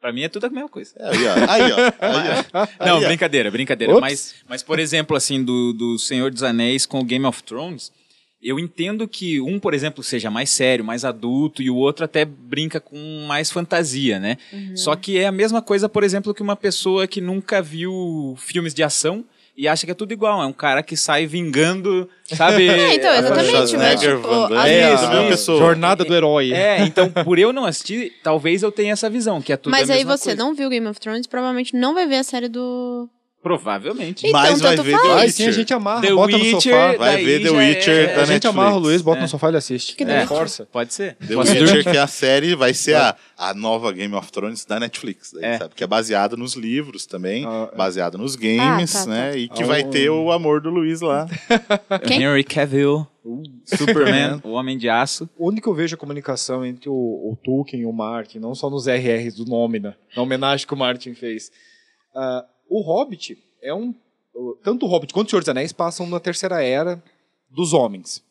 Pra 0.00 0.12
mim 0.12 0.22
é 0.22 0.28
tudo 0.28 0.46
a 0.46 0.50
mesma 0.50 0.68
coisa. 0.68 0.92
É, 0.96 1.08
Aí, 1.08 1.26
ó. 1.26 1.32
Aí, 1.50 1.72
ó. 1.72 1.76
Aí, 2.00 2.46
ó. 2.54 2.68
Não, 2.86 2.96
ó. 2.98 3.00
brincadeira, 3.00 3.50
brincadeira. 3.50 3.92
Ops. 3.94 4.00
Mas, 4.00 4.34
mas, 4.48 4.62
por 4.62 4.78
exemplo, 4.78 5.16
assim, 5.16 5.42
do, 5.42 5.72
do 5.72 5.98
Senhor 5.98 6.30
dos 6.30 6.42
Anéis 6.44 6.86
com 6.86 7.00
o 7.00 7.04
Game 7.04 7.24
of 7.26 7.42
Thrones, 7.42 7.90
eu 8.42 8.58
entendo 8.58 9.06
que 9.08 9.40
um, 9.40 9.58
por 9.58 9.74
exemplo, 9.74 10.02
seja 10.02 10.30
mais 10.30 10.50
sério, 10.50 10.84
mais 10.84 11.04
adulto, 11.04 11.62
e 11.62 11.68
o 11.70 11.76
outro 11.76 12.04
até 12.04 12.24
brinca 12.24 12.78
com 12.80 13.24
mais 13.26 13.50
fantasia, 13.50 14.18
né? 14.20 14.36
Só 14.74 14.94
que 14.94 15.18
é 15.18 15.26
a 15.26 15.32
mesma 15.32 15.60
coisa, 15.60 15.88
por 15.88 16.04
exemplo, 16.04 16.32
que 16.32 16.42
uma 16.42 16.56
pessoa 16.56 17.06
que 17.06 17.20
nunca 17.20 17.60
viu 17.60 18.34
filmes 18.38 18.72
de 18.72 18.82
ação 18.82 19.24
e 19.56 19.66
acha 19.66 19.84
que 19.84 19.90
é 19.90 19.94
tudo 19.94 20.12
igual. 20.12 20.40
É 20.40 20.46
um 20.46 20.52
cara 20.52 20.84
que 20.84 20.96
sai 20.96 21.26
vingando, 21.26 22.08
sabe? 22.24 22.68
É, 22.70 22.94
então, 22.94 23.12
exatamente, 23.12 23.50
Schwarzenegger, 23.50 24.16
tipo, 24.18 24.54
É, 24.54 24.94
a 24.94 25.28
pessoa. 25.28 25.58
jornada 25.58 26.04
do 26.04 26.14
herói. 26.14 26.52
É, 26.52 26.82
então, 26.82 27.10
por 27.10 27.40
eu 27.40 27.52
não 27.52 27.64
assistir, 27.64 28.12
talvez 28.22 28.62
eu 28.62 28.70
tenha 28.70 28.92
essa 28.92 29.10
visão, 29.10 29.42
que 29.42 29.52
é 29.52 29.56
tudo 29.56 29.72
Mas 29.72 29.90
a 29.90 29.94
aí 29.94 30.04
você 30.04 30.26
coisa. 30.26 30.38
não 30.44 30.54
viu 30.54 30.70
Game 30.70 30.86
of 30.86 31.00
Thrones, 31.00 31.26
provavelmente 31.26 31.74
não 31.74 31.92
vai 31.92 32.06
ver 32.06 32.18
a 32.18 32.22
série 32.22 32.48
do 32.48 33.08
Provavelmente. 33.40 34.26
Então, 34.26 34.40
Mas 34.40 34.60
vai 34.60 34.76
ver. 34.76 34.98
The 35.00 35.14
Witcher. 35.14 35.30
sim 35.32 35.46
a 35.46 35.52
gente 35.52 35.72
amarra, 35.72 36.00
The 36.00 36.12
bota 36.12 36.32
no 36.36 36.42
Witcher, 36.44 36.60
sofá. 36.60 36.96
Vai 36.96 37.14
daí 37.14 37.24
ver 37.24 37.38
The 37.38 37.44
já 37.48 37.52
Witcher 37.56 37.94
é- 37.94 38.06
da 38.06 38.12
A 38.12 38.24
gente 38.24 38.28
Netflix. 38.30 38.44
amarra 38.46 38.74
o 38.76 38.78
Luiz, 38.78 39.00
bota 39.02 39.18
É. 39.18 39.22
no 39.22 39.28
sofá 39.28 39.46
e 39.46 39.50
ele 39.50 39.56
assiste. 39.58 39.94
Que 39.96 40.04
É. 40.04 40.26
Força. 40.26 40.66
Pode 40.70 40.92
ser. 40.92 41.14
The 41.16 41.34
Posso 41.34 41.52
Witcher, 41.52 41.82
que 41.84 41.96
é 41.96 42.00
a 42.00 42.06
série, 42.08 42.54
vai 42.56 42.74
ser 42.74 42.96
a, 42.96 43.14
a 43.36 43.54
nova 43.54 43.92
Game 43.92 44.12
of 44.14 44.30
Thrones 44.32 44.64
da 44.64 44.80
Netflix. 44.80 45.32
daí, 45.32 45.44
É. 45.44 45.58
sabe? 45.58 45.74
Que 45.76 45.84
é 45.84 45.86
baseado 45.86 46.36
nos 46.36 46.54
livros 46.54 47.06
também, 47.06 47.44
Ah, 47.46 47.70
é. 47.72 47.76
baseado 47.76 48.18
nos 48.18 48.34
games, 48.34 48.94
Ah, 48.96 48.98
tá, 48.98 49.04
tá. 49.04 49.10
né? 49.10 49.36
E 49.38 49.48
que 49.48 49.62
Ah, 49.62 49.66
vai 49.66 49.82
o- 49.82 49.90
ter 49.90 50.10
o 50.10 50.32
amor 50.32 50.60
do 50.60 50.70
Luiz 50.70 51.00
lá. 51.00 51.26
Quem? 52.06 52.22
Henry 52.24 52.42
Cavill, 52.42 53.06
Superman, 53.64 54.40
o 54.44 54.50
Homem 54.50 54.76
de 54.76 54.88
Aço. 54.88 55.28
Onde 55.38 55.60
que 55.60 55.68
eu 55.68 55.74
vejo 55.74 55.94
a 55.94 55.98
comunicação 55.98 56.66
entre 56.66 56.88
o, 56.88 56.92
o 56.92 57.38
Tolkien 57.44 57.82
e 57.82 57.86
o 57.86 57.92
Martin, 57.92 58.38
não 58.40 58.54
só 58.54 58.68
nos 58.68 58.86
RRs 58.88 59.36
do 59.36 59.44
nome, 59.44 59.78
né? 59.78 59.94
Na 60.16 60.22
homenagem 60.22 60.66
que 60.66 60.74
o 60.74 60.76
Martin 60.76 61.14
fez. 61.14 61.50
Ah, 62.16 62.44
o 62.68 62.80
Hobbit 62.80 63.38
é 63.62 63.72
um. 63.74 63.94
Tanto 64.62 64.86
o 64.86 64.88
Hobbit 64.88 65.12
quanto 65.12 65.26
o 65.26 65.30
Senhor 65.30 65.40
dos 65.40 65.48
Anéis 65.48 65.72
passam 65.72 66.06
na 66.06 66.20
terceira 66.20 66.62
era 66.62 67.02
dos 67.50 67.72
homens. 67.72 68.22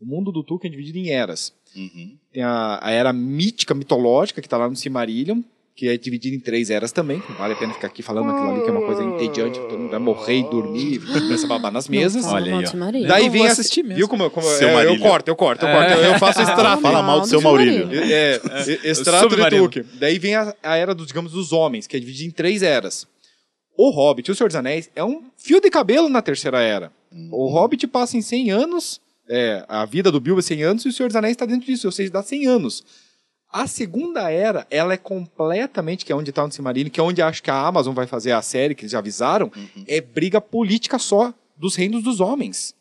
O 0.00 0.04
mundo 0.04 0.30
do 0.30 0.42
Tolkien 0.42 0.70
é 0.70 0.76
dividido 0.76 0.98
em 0.98 1.10
eras. 1.10 1.52
Uhum. 1.74 2.16
Tem 2.32 2.42
a, 2.42 2.78
a 2.82 2.90
era 2.90 3.12
mítica, 3.12 3.74
mitológica, 3.74 4.40
que 4.42 4.46
está 4.46 4.58
lá 4.58 4.68
no 4.68 4.76
Silmarillion, 4.76 5.40
que 5.74 5.88
é 5.88 5.96
dividido 5.96 6.36
em 6.36 6.40
três 6.40 6.68
eras 6.70 6.92
também. 6.92 7.22
Não 7.28 7.36
vale 7.36 7.54
a 7.54 7.56
pena 7.56 7.72
ficar 7.72 7.86
aqui 7.86 8.02
falando 8.02 8.30
aquilo 8.30 8.50
ali, 8.50 8.62
que 8.62 8.68
é 8.68 8.72
uma 8.72 8.84
coisa 8.84 9.02
entediante, 9.02 9.58
todo 9.58 9.78
mundo 9.78 9.90
vai 9.90 9.98
morrer 9.98 10.38
e 10.40 10.42
dormir, 10.50 11.00
começa 11.06 11.46
a 11.46 11.48
babar 11.48 11.72
nas 11.72 11.88
mesas. 11.88 12.26
Olha 12.26 12.58
aí, 12.58 12.64
ó. 12.64 13.08
Daí 13.08 13.26
Eu 13.26 13.32
vem 13.32 13.46
a- 13.46 13.52
assistir 13.52 13.82
mesmo. 13.82 13.96
Viu 13.96 14.08
como, 14.08 14.28
como 14.30 14.46
Seu 14.46 14.68
é, 14.78 14.86
eu 14.86 14.98
corto, 14.98 15.28
eu 15.30 15.36
corto, 15.36 15.64
eu 15.64 15.72
corto, 15.72 15.90
eu, 15.92 16.12
eu 16.12 16.18
faço 16.18 16.42
extrato. 16.42 16.82
Fala 16.82 17.02
mal 17.02 17.20
do 17.20 17.26
seu 17.26 17.40
Maurílio. 17.40 17.88
É, 17.92 18.34
é, 18.34 18.90
extrato 18.90 19.28
de. 19.34 19.82
Daí 19.98 20.18
vem 20.18 20.34
a, 20.34 20.54
a 20.62 20.76
era 20.76 20.94
dos, 20.94 21.06
digamos, 21.06 21.32
dos 21.32 21.52
homens, 21.52 21.86
que 21.86 21.96
é 21.96 22.00
dividida 22.00 22.28
em 22.28 22.30
três 22.30 22.62
eras. 22.62 23.06
O 23.76 23.90
Hobbit, 23.90 24.30
o 24.30 24.34
Senhor 24.34 24.48
dos 24.48 24.56
Anéis, 24.56 24.90
é 24.94 25.04
um 25.04 25.24
fio 25.36 25.60
de 25.60 25.70
cabelo 25.70 26.08
na 26.08 26.22
terceira 26.22 26.60
era. 26.60 26.92
O 27.30 27.48
Hobbit 27.48 27.86
passa 27.86 28.16
em 28.16 28.22
100 28.22 28.50
anos, 28.50 29.00
é, 29.28 29.64
a 29.68 29.84
vida 29.84 30.10
do 30.10 30.20
Bilbo 30.20 30.40
é 30.40 30.42
100 30.42 30.62
anos, 30.62 30.84
e 30.84 30.88
o 30.88 30.92
Senhor 30.92 31.08
dos 31.08 31.16
Anéis 31.16 31.32
está 31.32 31.46
dentro 31.46 31.66
disso, 31.66 31.86
ou 31.86 31.92
seja, 31.92 32.10
dá 32.10 32.22
100 32.22 32.46
anos. 32.46 32.84
A 33.50 33.68
segunda 33.68 34.30
era, 34.30 34.66
ela 34.68 34.94
é 34.94 34.96
completamente, 34.96 36.04
que 36.04 36.10
é 36.10 36.16
onde 36.16 36.30
está 36.30 36.44
o 36.44 36.50
Silmarillion, 36.50 36.90
que 36.90 36.98
é 36.98 37.02
onde 37.02 37.22
acho 37.22 37.40
que 37.42 37.50
a 37.50 37.66
Amazon 37.66 37.94
vai 37.94 38.06
fazer 38.06 38.32
a 38.32 38.42
série, 38.42 38.74
que 38.74 38.82
eles 38.82 38.92
já 38.92 38.98
avisaram, 38.98 39.50
é 39.86 40.00
briga 40.00 40.40
política 40.40 40.98
só 40.98 41.32
dos 41.56 41.76
reinos 41.76 42.02
dos 42.02 42.20
homens. 42.20 42.74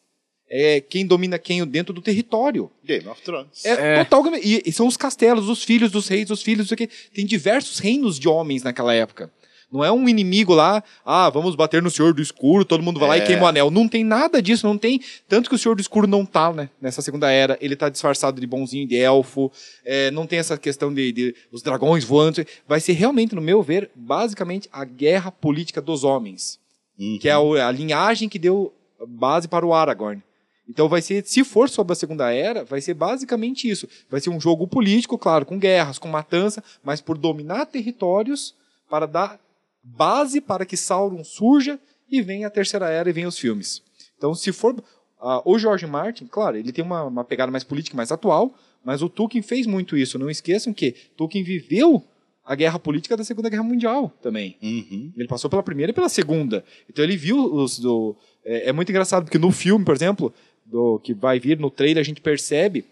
É 0.49 0.81
quem 0.81 1.05
domina 1.05 1.39
quem 1.39 1.65
dentro 1.65 1.93
do 1.93 2.01
território. 2.01 2.71
Game 2.83 3.07
of 3.07 3.21
Thrones. 3.21 3.65
É, 3.65 4.03
total. 4.03 4.35
E, 4.35 4.61
e 4.65 4.71
são 4.71 4.87
os 4.87 4.97
castelos, 4.97 5.47
os 5.47 5.63
filhos 5.63 5.91
dos 5.91 6.07
reis, 6.07 6.29
os 6.29 6.43
filhos, 6.43 6.69
não 6.69 6.77
sei 6.77 6.85
o 6.85 6.89
quê. 6.89 6.95
Tem 7.13 7.25
diversos 7.25 7.79
reinos 7.79 8.19
de 8.19 8.27
homens 8.27 8.61
naquela 8.61 8.93
época. 8.93 9.31
Não 9.71 9.83
é 9.83 9.91
um 9.91 10.07
inimigo 10.07 10.53
lá, 10.53 10.83
ah, 11.05 11.29
vamos 11.29 11.55
bater 11.55 11.81
no 11.81 11.89
Senhor 11.89 12.13
do 12.13 12.21
Escuro, 12.21 12.63
todo 12.65 12.83
mundo 12.83 12.99
vai 12.99 13.09
lá 13.09 13.17
e 13.17 13.21
É. 13.21 13.25
queima 13.25 13.43
o 13.43 13.47
anel. 13.47 13.71
Não 13.71 13.87
tem 13.87 14.03
nada 14.03 14.41
disso, 14.41 14.65
não 14.67 14.77
tem. 14.77 15.01
Tanto 15.27 15.49
que 15.49 15.55
o 15.55 15.59
Senhor 15.59 15.75
do 15.75 15.81
Escuro 15.81 16.05
não 16.07 16.25
tá, 16.25 16.51
né, 16.53 16.69
nessa 16.81 17.01
segunda 17.01 17.31
era. 17.31 17.57
Ele 17.61 17.75
tá 17.75 17.89
disfarçado 17.89 18.39
de 18.39 18.47
bonzinho, 18.47 18.87
de 18.87 18.95
elfo. 18.97 19.51
é, 19.85 20.11
não 20.11 20.25
tem 20.27 20.39
essa 20.39 20.57
questão 20.57 20.93
de, 20.93 21.11
de 21.11 21.35
os 21.51 21.61
dragões 21.61 22.03
voando. 22.03 22.45
Vai 22.67 22.79
ser 22.79 22.93
realmente, 22.93 23.33
no 23.35 23.41
meu 23.41 23.61
ver, 23.61 23.89
basicamente 23.95 24.69
a 24.71 24.85
guerra 24.85 25.31
política 25.31 25.81
dos 25.81 26.03
homens. 26.03 26.59
Uhum. 26.99 27.17
Que 27.19 27.27
é 27.29 27.37
o- 27.37 27.53
a 27.55 27.71
linhagem 27.71 28.29
que 28.29 28.37
deu 28.39 28.73
base 29.07 29.47
para 29.47 29.65
o 29.65 29.73
Aragorn. 29.73 30.21
Então 30.69 30.87
vai 30.87 31.01
ser, 31.01 31.25
se 31.25 31.43
for 31.43 31.69
sobre 31.69 31.91
a 31.91 31.95
Segunda 31.95 32.31
Era, 32.31 32.63
vai 32.63 32.79
ser 32.79 32.93
basicamente 32.93 33.69
isso. 33.69 33.85
Vai 34.09 34.21
ser 34.21 34.29
um 34.29 34.39
jogo 34.39 34.65
político, 34.65 35.17
claro, 35.17 35.45
com 35.45 35.59
guerras, 35.59 35.97
com 35.99 36.07
matança, 36.07 36.63
mas 36.81 37.01
por 37.01 37.17
dominar 37.17 37.65
territórios 37.65 38.55
para 38.89 39.05
dar 39.05 39.39
base 39.83 40.39
para 40.39 40.65
que 40.65 40.77
Sauron 40.77 41.23
surja 41.23 41.79
e 42.09 42.21
venha 42.21 42.47
a 42.47 42.49
Terceira 42.49 42.89
Era 42.89 43.09
e 43.09 43.13
venha 43.13 43.27
os 43.27 43.37
filmes. 43.37 43.81
Então, 44.17 44.33
se 44.33 44.51
for 44.53 44.81
ah, 45.19 45.41
o 45.45 45.57
George 45.57 45.85
Martin, 45.85 46.27
claro, 46.27 46.57
ele 46.57 46.71
tem 46.71 46.83
uma, 46.83 47.03
uma 47.03 47.23
pegada 47.23 47.51
mais 47.51 47.63
política, 47.63 47.97
mais 47.97 48.11
atual, 48.11 48.55
mas 48.83 49.01
o 49.01 49.09
Tolkien 49.09 49.41
fez 49.41 49.65
muito 49.65 49.97
isso. 49.97 50.19
Não 50.19 50.29
esqueçam 50.29 50.73
que 50.73 50.91
Tolkien 51.15 51.43
viveu 51.43 52.03
a 52.45 52.55
guerra 52.55 52.77
política 52.77 53.15
da 53.15 53.23
Segunda 53.23 53.49
Guerra 53.49 53.63
Mundial 53.63 54.11
também. 54.21 54.57
Uhum. 54.61 55.11
Ele 55.15 55.27
passou 55.27 55.49
pela 55.49 55.63
primeira 55.63 55.91
e 55.91 55.95
pela 55.95 56.09
segunda. 56.09 56.63
Então 56.89 57.03
ele 57.03 57.15
viu 57.15 57.37
os 57.37 57.79
do. 57.79 58.15
É, 58.43 58.69
é 58.69 58.73
muito 58.73 58.89
engraçado 58.89 59.23
porque 59.23 59.37
no 59.37 59.51
filme, 59.51 59.85
por 59.85 59.95
exemplo, 59.95 60.33
do 60.65 60.99
que 60.99 61.13
vai 61.13 61.39
vir 61.39 61.57
no 61.57 61.69
trailer, 61.69 62.01
a 62.01 62.05
gente 62.05 62.19
percebe 62.19 62.85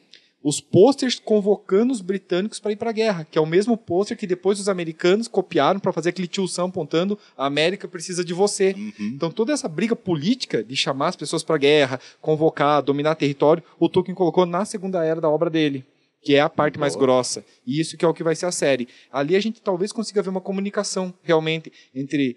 os 0.44 0.60
posters 0.60 1.20
convocando 1.20 1.94
os 1.94 2.02
britânicos 2.02 2.60
para 2.60 2.72
ir 2.72 2.76
para 2.76 2.90
a 2.90 2.94
guerra, 2.94 3.28
que 3.30 3.38
é 3.38 3.42
o 3.42 3.46
mesmo 3.46 3.78
pôster 3.78 4.18
que 4.18 4.26
depois 4.26 4.60
os 4.60 4.68
americanos 4.68 5.28
copiaram 5.28 5.80
para 5.80 5.94
fazer 5.94 6.10
aquele 6.10 6.28
tioção 6.28 6.68
apontando 6.68 7.18
a 7.38 7.46
América 7.46 7.88
precisa 7.88 8.24
de 8.24 8.34
você. 8.34 8.74
Uhum. 8.78 8.94
Então 9.00 9.32
toda 9.32 9.54
essa 9.54 9.68
briga 9.68 9.96
política 9.96 10.64
de 10.64 10.76
chamar 10.76 11.10
as 11.10 11.16
pessoas 11.16 11.44
para 11.44 11.56
a 11.56 11.60
guerra, 11.60 12.00
convocar, 12.20 12.82
dominar 12.82 13.16
território, 13.16 13.64
o 13.80 13.88
Tolkien 13.88 14.16
colocou 14.16 14.46
na 14.46 14.66
segunda 14.66 15.04
era 15.04 15.22
da 15.22 15.30
obra 15.30 15.50
dele, 15.50 15.86
que 16.22 16.36
é 16.36 16.40
a 16.40 16.50
parte 16.50 16.80
mais 16.80 16.96
grossa. 16.96 17.46
E 17.66 17.80
isso 17.80 17.98
que 17.98 18.06
é 18.06 18.08
o 18.08 18.14
que 18.14 18.24
vai 18.24 18.36
ser 18.36 18.46
a 18.48 18.52
série. 18.52 18.88
Ali 19.12 19.36
a 19.36 19.40
gente 19.40 19.62
talvez 19.62 19.92
consiga 19.92 20.22
ver 20.22 20.30
uma 20.30 20.42
comunicação 20.42 21.14
realmente 21.24 21.72
entre 21.94 22.36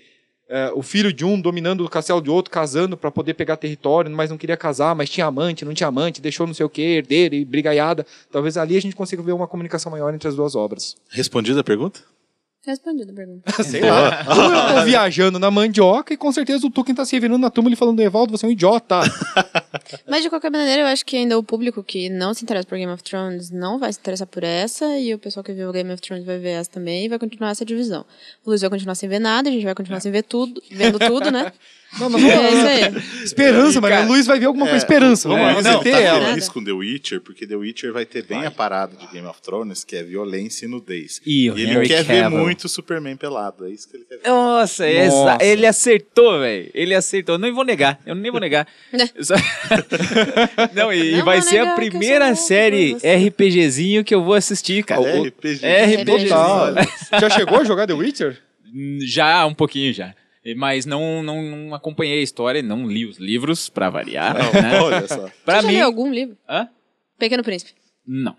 eh, 0.48 0.70
o 0.74 0.82
filho 0.82 1.12
de 1.12 1.24
um 1.24 1.40
dominando 1.40 1.84
o 1.84 1.88
castelo 1.88 2.20
de 2.20 2.30
outro, 2.30 2.50
casando 2.50 2.96
para 2.96 3.10
poder 3.10 3.34
pegar 3.34 3.56
território, 3.56 4.10
mas 4.10 4.30
não 4.30 4.36
queria 4.36 4.56
casar, 4.56 4.94
mas 4.94 5.08
tinha 5.08 5.26
amante, 5.26 5.64
não 5.64 5.72
tinha 5.74 5.88
amante, 5.88 6.20
deixou 6.20 6.46
não 6.46 6.54
sei 6.54 6.66
o 6.66 6.68
que, 6.68 6.82
herdeiro 6.82 7.34
e 7.34 7.44
brigaiada. 7.44 8.06
Talvez 8.30 8.56
ali 8.56 8.76
a 8.76 8.80
gente 8.80 8.94
consiga 8.94 9.22
ver 9.22 9.32
uma 9.32 9.46
comunicação 9.46 9.90
maior 9.90 10.12
entre 10.12 10.28
as 10.28 10.36
duas 10.36 10.54
obras. 10.54 10.96
Respondida 11.10 11.60
a 11.60 11.64
pergunta? 11.64 12.00
Respondida 12.66 13.12
a 13.12 13.14
pergunta. 13.14 13.52
Sei 13.62 13.82
lá. 13.82 14.24
Ou 14.28 14.52
eu 14.52 14.74
tô 14.74 14.84
viajando 14.84 15.38
na 15.38 15.50
mandioca 15.50 16.14
e 16.14 16.16
com 16.16 16.32
certeza 16.32 16.66
o 16.66 16.70
Tolkien 16.70 16.94
tá 16.94 17.04
se 17.04 17.14
revirando 17.14 17.38
na 17.38 17.50
turma 17.50 17.70
e 17.70 17.76
falando, 17.76 18.00
Evaldo, 18.00 18.36
você 18.36 18.46
é 18.46 18.48
um 18.48 18.52
idiota. 18.52 19.00
Mas 20.08 20.22
de 20.22 20.30
qualquer 20.30 20.50
maneira, 20.50 20.82
eu 20.82 20.86
acho 20.86 21.04
que 21.04 21.16
ainda 21.16 21.38
o 21.38 21.42
público 21.42 21.82
que 21.82 22.08
não 22.08 22.32
se 22.32 22.42
interessa 22.42 22.66
por 22.66 22.78
Game 22.78 22.90
of 22.90 23.02
Thrones 23.02 23.50
não 23.50 23.78
vai 23.78 23.92
se 23.92 23.98
interessar 23.98 24.26
por 24.26 24.42
essa, 24.42 24.98
e 24.98 25.12
o 25.12 25.18
pessoal 25.18 25.44
que 25.44 25.52
viu 25.52 25.68
o 25.68 25.72
Game 25.72 25.92
of 25.92 26.00
Thrones 26.00 26.24
vai 26.24 26.38
ver 26.38 26.60
essa 26.60 26.70
também, 26.70 27.04
e 27.04 27.08
vai 27.08 27.18
continuar 27.18 27.50
essa 27.50 27.64
divisão. 27.64 28.06
O 28.44 28.48
Luiz 28.48 28.62
vai 28.62 28.70
continuar 28.70 28.94
sem 28.94 29.08
ver 29.08 29.18
nada, 29.18 29.48
a 29.50 29.52
gente 29.52 29.64
vai 29.64 29.74
continuar 29.74 30.00
sem 30.00 30.10
ver 30.10 30.22
tudo, 30.22 30.62
vendo 30.70 30.98
tudo, 30.98 31.30
né? 31.30 31.52
Não, 31.98 32.08
não, 32.08 32.18
E 32.18 32.30
é 32.30 32.52
isso 32.52 32.66
aí. 32.66 33.24
Esperança, 33.24 33.80
mano. 33.80 33.94
cara, 33.94 34.06
O 34.06 34.08
Luiz 34.08 34.26
vai 34.26 34.38
ver 34.38 34.46
alguma 34.46 34.66
coisa. 34.66 34.78
Esperança. 34.78 35.28
Vamos 35.28 35.42
é, 35.44 35.46
lá, 35.52 35.62
não, 35.62 35.82
você 35.82 35.90
tá 35.90 36.00
ela. 36.00 36.26
feliz 36.28 36.48
com 36.48 36.64
The 36.64 36.72
Witcher, 36.72 37.20
porque 37.20 37.46
The 37.46 37.56
Witcher 37.56 37.92
vai 37.92 38.04
ter 38.04 38.24
bem 38.24 38.44
a 38.44 38.50
parada 38.50 38.96
de 38.96 39.06
Game 39.12 39.26
of 39.26 39.40
Thrones, 39.42 39.84
que 39.84 39.96
é 39.96 40.02
violência 40.02 40.66
e 40.66 40.68
nudez. 40.68 41.20
E 41.24 41.50
o 41.50 41.58
ele 41.58 41.70
Henry 41.70 41.88
quer 41.88 42.02
ver 42.04 42.22
Cavill. 42.22 42.38
muito 42.40 42.68
Superman 42.68 43.16
pelado, 43.16 43.66
é 43.66 43.70
isso 43.70 43.88
que 43.88 43.96
ele 43.96 44.04
quer 44.04 44.16
ver. 44.18 44.28
Nossa, 44.28 44.86
é 44.86 45.08
Nossa. 45.08 45.44
ele 45.44 45.66
acertou, 45.66 46.40
velho. 46.40 46.70
Ele 46.74 46.94
acertou. 46.94 47.38
Não 47.38 47.54
vou 47.54 47.64
negar. 47.64 48.00
Eu 48.06 48.14
nem 48.14 48.30
vou 48.30 48.40
negar. 48.40 48.66
Né? 48.92 49.08
Não, 50.74 50.92
e, 50.92 51.14
e 51.14 51.16
Não 51.18 51.24
vai 51.24 51.40
ser 51.42 51.58
a 51.58 51.74
primeira 51.74 52.34
série. 52.34 52.96
RPGzinho 53.28 54.04
que 54.04 54.14
eu 54.14 54.22
vou 54.22 54.34
assistir, 54.34 54.84
cara. 54.84 55.02
É 55.02 55.20
O- 55.20 55.24
RPG. 55.24 55.60
RPG. 55.66 56.28
Já 57.20 57.30
chegou 57.30 57.58
a 57.60 57.64
jogar 57.64 57.86
The 57.86 57.94
Witcher? 57.94 58.38
Já, 59.00 59.46
um 59.46 59.54
pouquinho 59.54 59.92
já. 59.92 60.14
Mas 60.56 60.84
não, 60.84 61.22
não, 61.22 61.42
não 61.42 61.74
acompanhei 61.74 62.20
a 62.20 62.22
história, 62.22 62.62
não 62.62 62.86
li 62.86 63.06
os 63.06 63.16
livros, 63.18 63.68
pra 63.68 63.88
variar. 63.88 64.34
Não, 64.34 64.52
né? 64.62 64.80
olha 64.82 65.08
só. 65.08 65.30
Pra 65.44 65.56
Você 65.56 65.62
já 65.62 65.68
mim. 65.68 65.74
leu 65.78 65.86
algum 65.86 66.12
livro? 66.12 66.36
Hã? 66.48 66.68
Pequeno 67.18 67.42
Príncipe. 67.42 67.72
Não. 68.06 68.36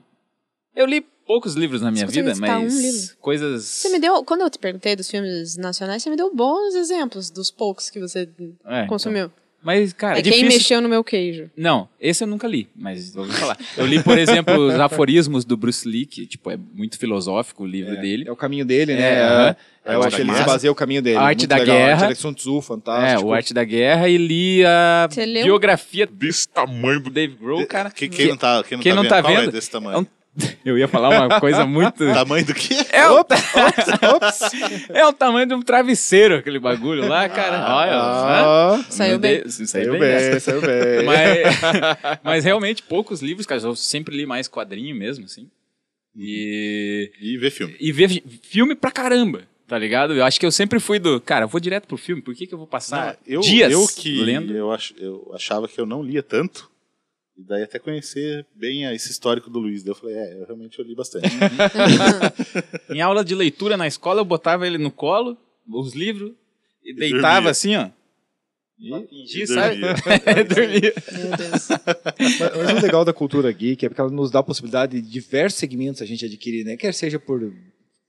Eu 0.75 0.85
li 0.85 1.01
poucos 1.25 1.55
livros 1.55 1.81
na 1.81 1.89
minha 1.89 2.05
vida, 2.05 2.35
mas 2.35 2.73
um 2.73 2.81
livro? 2.81 3.17
coisas. 3.19 3.63
Você 3.63 3.89
me 3.89 3.97
deu, 3.99 4.23
quando 4.23 4.41
eu 4.41 4.49
te 4.49 4.59
perguntei 4.59 4.95
dos 4.95 5.09
filmes 5.09 5.55
nacionais, 5.57 6.03
você 6.03 6.09
me 6.09 6.15
deu 6.15 6.33
bons 6.35 6.75
exemplos 6.75 7.31
dos 7.31 7.49
poucos 7.49 7.89
que 7.89 7.99
você 7.99 8.29
É, 8.65 8.85
consumiu. 8.85 9.25
então. 9.25 9.44
Mas, 9.65 9.91
cara, 9.93 10.17
é 10.17 10.19
é 10.19 10.21
quem 10.21 10.31
difícil. 10.31 10.47
mexeu 10.57 10.81
no 10.81 10.87
meu 10.87 11.03
queijo. 11.03 11.49
Não, 11.57 11.89
esse 11.99 12.23
eu 12.23 12.27
nunca 12.27 12.47
li, 12.47 12.69
mas 12.75 13.15
ouvi 13.15 13.33
falar. 13.33 13.57
Eu 13.75 13.85
li, 13.87 14.01
por 14.03 14.15
exemplo, 14.15 14.55
os 14.67 14.75
aforismos 14.75 15.43
do 15.43 15.57
Bruce 15.57 15.87
Lee, 15.87 16.05
que 16.05 16.27
tipo, 16.27 16.51
é 16.51 16.57
muito 16.73 16.99
filosófico 16.99 17.63
o 17.63 17.67
livro 17.67 17.99
dele. 17.99 18.25
É 18.27 18.31
o 18.31 18.35
caminho 18.35 18.63
dele, 18.63 18.93
né? 18.93 19.01
É, 19.15 19.23
aham. 19.23 19.55
Eu 19.87 20.03
acho 20.03 20.15
que 20.15 20.21
ele 20.21 20.33
se 20.33 20.43
baseia 20.43 20.71
o 20.71 20.75
caminho 20.75 21.01
dele. 21.01 21.17
A 21.17 21.21
Arte 21.21 21.39
Muito 21.39 21.49
da 21.49 21.55
legal. 21.57 21.75
Guerra. 21.77 21.89
A 21.89 22.07
Arte 22.07 22.15
da 22.15 22.21
Sun 22.21 22.33
Tzu, 22.33 22.57
É, 22.57 22.61
fantástico. 22.61 23.27
o 23.29 23.33
Arte 23.33 23.53
da 23.55 23.63
Guerra 23.63 24.07
e 24.09 24.17
li 24.17 24.63
a 24.65 25.07
biografia 25.43 26.07
Desse 26.07 26.47
tamanho 26.47 26.99
do. 26.99 27.09
Dave 27.09 27.35
Grohl, 27.35 27.65
cara. 27.65 27.89
Quem, 27.89 28.09
quem 28.09 28.27
não 28.27 28.37
tá, 28.37 28.63
quem 28.67 28.77
não 28.77 28.83
quem 28.83 28.91
tá 28.91 28.95
não 28.95 29.03
vendo, 29.03 29.09
tá 29.11 29.21
qual 29.23 29.33
é 29.33 29.41
vendo, 29.41 29.51
desse 29.51 29.69
é 29.69 29.71
tamanho? 29.71 29.99
um- 29.99 30.05
Eu 30.65 30.77
ia 30.77 30.87
falar 30.87 31.09
uma 31.27 31.39
coisa 31.39 31.65
muito. 31.65 31.99
Tamanho 32.13 32.45
do 32.45 32.53
quê? 32.53 32.75
É 32.91 33.07
o... 33.09 33.25
é 34.93 35.05
o 35.05 35.13
tamanho 35.13 35.47
de 35.47 35.53
um 35.53 35.61
travesseiro, 35.61 36.35
aquele 36.35 36.59
bagulho 36.59 37.07
lá, 37.07 37.29
cara. 37.29 37.75
Olha, 37.75 37.91
né? 37.91 38.43
Ah, 38.81 38.85
Saiu 38.89 39.11
Meu 39.11 39.19
bem. 39.19 39.49
Saiu, 39.49 39.67
saiu 39.67 39.91
bem. 39.91 39.99
bem, 40.01 40.09
né? 40.31 40.39
saiu 40.39 40.61
bem. 40.61 41.05
Mas, 41.05 42.19
mas 42.23 42.43
realmente 42.45 42.83
poucos 42.83 43.21
livros, 43.21 43.45
cara. 43.45 43.61
Eu 43.61 43.75
sempre 43.75 44.15
li 44.17 44.25
mais 44.25 44.47
quadrinho 44.47 44.95
mesmo, 44.95 45.25
assim. 45.25 45.49
E, 46.17 47.11
E 47.21 47.37
ver 47.37 47.51
filme. 47.51 47.75
e 47.79 47.91
ver 47.91 48.09
fi- 48.09 48.23
filme 48.43 48.73
pra 48.75 48.89
caramba, 48.91 49.43
tá 49.67 49.77
ligado? 49.77 50.13
Eu 50.13 50.23
acho 50.23 50.39
que 50.39 50.45
eu 50.45 50.51
sempre 50.51 50.79
fui 50.79 50.97
do. 50.97 51.19
Cara, 51.19 51.45
eu 51.45 51.49
vou 51.49 51.59
direto 51.59 51.87
pro 51.87 51.97
filme, 51.97 52.21
por 52.21 52.33
que, 52.33 52.47
que 52.47 52.53
eu 52.53 52.57
vou 52.57 52.67
passar 52.67 53.17
eu, 53.27 53.41
dias 53.41 53.71
eu 53.71 53.85
que 53.87 54.21
lendo? 54.21 54.55
Eu, 54.55 54.71
ach, 54.71 54.93
eu 54.97 55.31
achava 55.35 55.67
que 55.67 55.79
eu 55.79 55.85
não 55.85 56.01
lia 56.01 56.23
tanto. 56.23 56.69
E 57.37 57.43
daí 57.43 57.63
até 57.63 57.77
conhecer 57.79 58.45
bem 58.55 58.85
esse 58.93 59.11
histórico 59.11 59.49
do 59.49 59.59
Luiz. 59.59 59.83
Daí 59.83 59.91
eu 59.91 59.95
falei, 59.95 60.15
é, 60.15 60.33
eu 60.41 60.45
realmente 60.45 60.79
eu 60.79 60.85
li 60.85 60.95
bastante. 60.95 61.27
Em 62.89 63.01
aula 63.01 63.25
de 63.25 63.35
leitura 63.35 63.75
na 63.75 63.87
escola, 63.87 64.21
eu 64.21 64.25
botava 64.25 64.65
ele 64.65 64.77
no 64.77 64.89
colo, 64.91 65.37
os 65.67 65.93
livros, 65.93 66.31
e 66.83 66.93
deitava 66.95 67.33
dormia. 67.35 67.51
assim, 67.51 67.75
ó. 67.75 67.89
E 68.77 69.41
E 69.41 69.47
sabe? 69.47 69.79
dormia. 69.81 70.43
dormia. 70.45 70.93
Meu 71.11 71.37
Deus. 71.37 71.67
Mas, 72.19 72.39
mas 72.39 72.77
o 72.77 72.85
legal 72.85 73.05
da 73.05 73.13
cultura 73.13 73.51
geek 73.51 73.85
é 73.85 73.89
porque 73.89 74.01
ela 74.01 74.09
nos 74.09 74.31
dá 74.31 74.39
a 74.39 74.43
possibilidade 74.43 75.01
de 75.01 75.09
diversos 75.09 75.59
segmentos 75.59 76.01
a 76.01 76.05
gente 76.05 76.25
adquirir, 76.25 76.63
né? 76.65 76.77
Quer 76.77 76.93
seja 76.93 77.19
por 77.19 77.53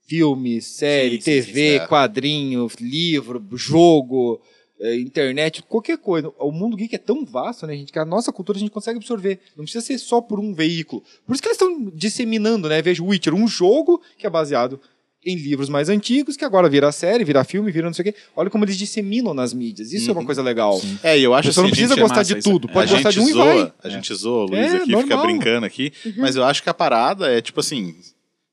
filme, 0.07 0.61
série, 0.61 1.21
Sim, 1.21 1.41
sim, 1.41 1.41
TV, 1.41 1.53
sim, 1.53 1.75
é. 1.83 1.87
quadrinho, 1.87 2.67
livro, 2.79 3.45
jogo, 3.53 4.41
internet, 4.79 5.63
qualquer 5.63 5.97
coisa. 5.97 6.31
O 6.39 6.51
mundo 6.51 6.77
geek 6.77 6.95
é 6.95 6.99
tão 6.99 7.25
vasto, 7.25 7.65
né, 7.65 7.75
gente, 7.75 7.91
que 7.91 7.99
a 7.99 8.05
nossa 8.05 8.31
cultura 8.31 8.57
a 8.57 8.59
gente 8.59 8.71
consegue 8.71 8.97
absorver. 8.97 9.39
Não 9.55 9.63
precisa 9.63 9.83
ser 9.85 9.97
só 9.97 10.21
por 10.21 10.39
um 10.39 10.53
veículo. 10.53 11.03
Por 11.25 11.33
isso 11.33 11.41
que 11.41 11.47
eles 11.49 11.59
estão 11.59 11.91
disseminando, 11.93 12.69
né? 12.69 12.81
Veja 12.81 13.03
Witcher, 13.03 13.33
um 13.33 13.47
jogo 13.47 14.01
que 14.17 14.27
é 14.27 14.29
baseado 14.29 14.79
em 15.25 15.35
livros 15.35 15.67
mais 15.67 15.89
antigos, 15.89 16.37
que 16.37 16.45
agora 16.45 16.69
vira 16.69 16.89
série, 16.91 17.23
vira 17.25 17.43
filme, 17.43 17.69
vira 17.71 17.87
não 17.87 17.93
sei 17.93 18.03
o 18.09 18.13
quê. 18.13 18.19
Olha 18.35 18.49
como 18.49 18.63
eles 18.63 18.77
disseminam 18.77 19.33
nas 19.33 19.53
mídias. 19.53 19.91
Isso 19.91 20.09
é 20.09 20.13
uma 20.13 20.23
coisa 20.23 20.41
legal. 20.41 20.79
É, 21.03 21.17
e 21.19 21.23
eu 21.23 21.33
A 21.33 21.39
acho 21.39 21.47
não 21.47 21.63
assim, 21.65 21.71
precisa 21.71 21.95
gente, 21.95 22.01
gostar 22.01 22.17
massa 22.17 22.35
de 22.35 22.41
tudo. 22.41 22.69
É. 22.69 22.71
Pode 22.73 22.89
a 22.91 22.93
gostar 22.95 23.11
gente 23.11 23.25
de 23.25 23.27
um 23.27 23.29
e 23.29 23.33
zoa, 23.33 23.45
vai. 23.45 23.73
A 23.83 23.89
gente 23.89 24.13
zoa 24.13 24.43
o 24.45 24.47
Luiz 24.47 24.59
É, 24.73 24.77
aqui, 24.77 24.85
fica 24.85 24.95
normal. 24.95 25.25
brincando 25.25 25.65
aqui. 25.65 25.91
Mas 26.15 26.35
eu 26.37 26.45
acho 26.45 26.63
que 26.63 26.69
a 26.69 26.73
parada 26.73 27.29
é, 27.29 27.41
tipo 27.41 27.59
assim, 27.59 27.95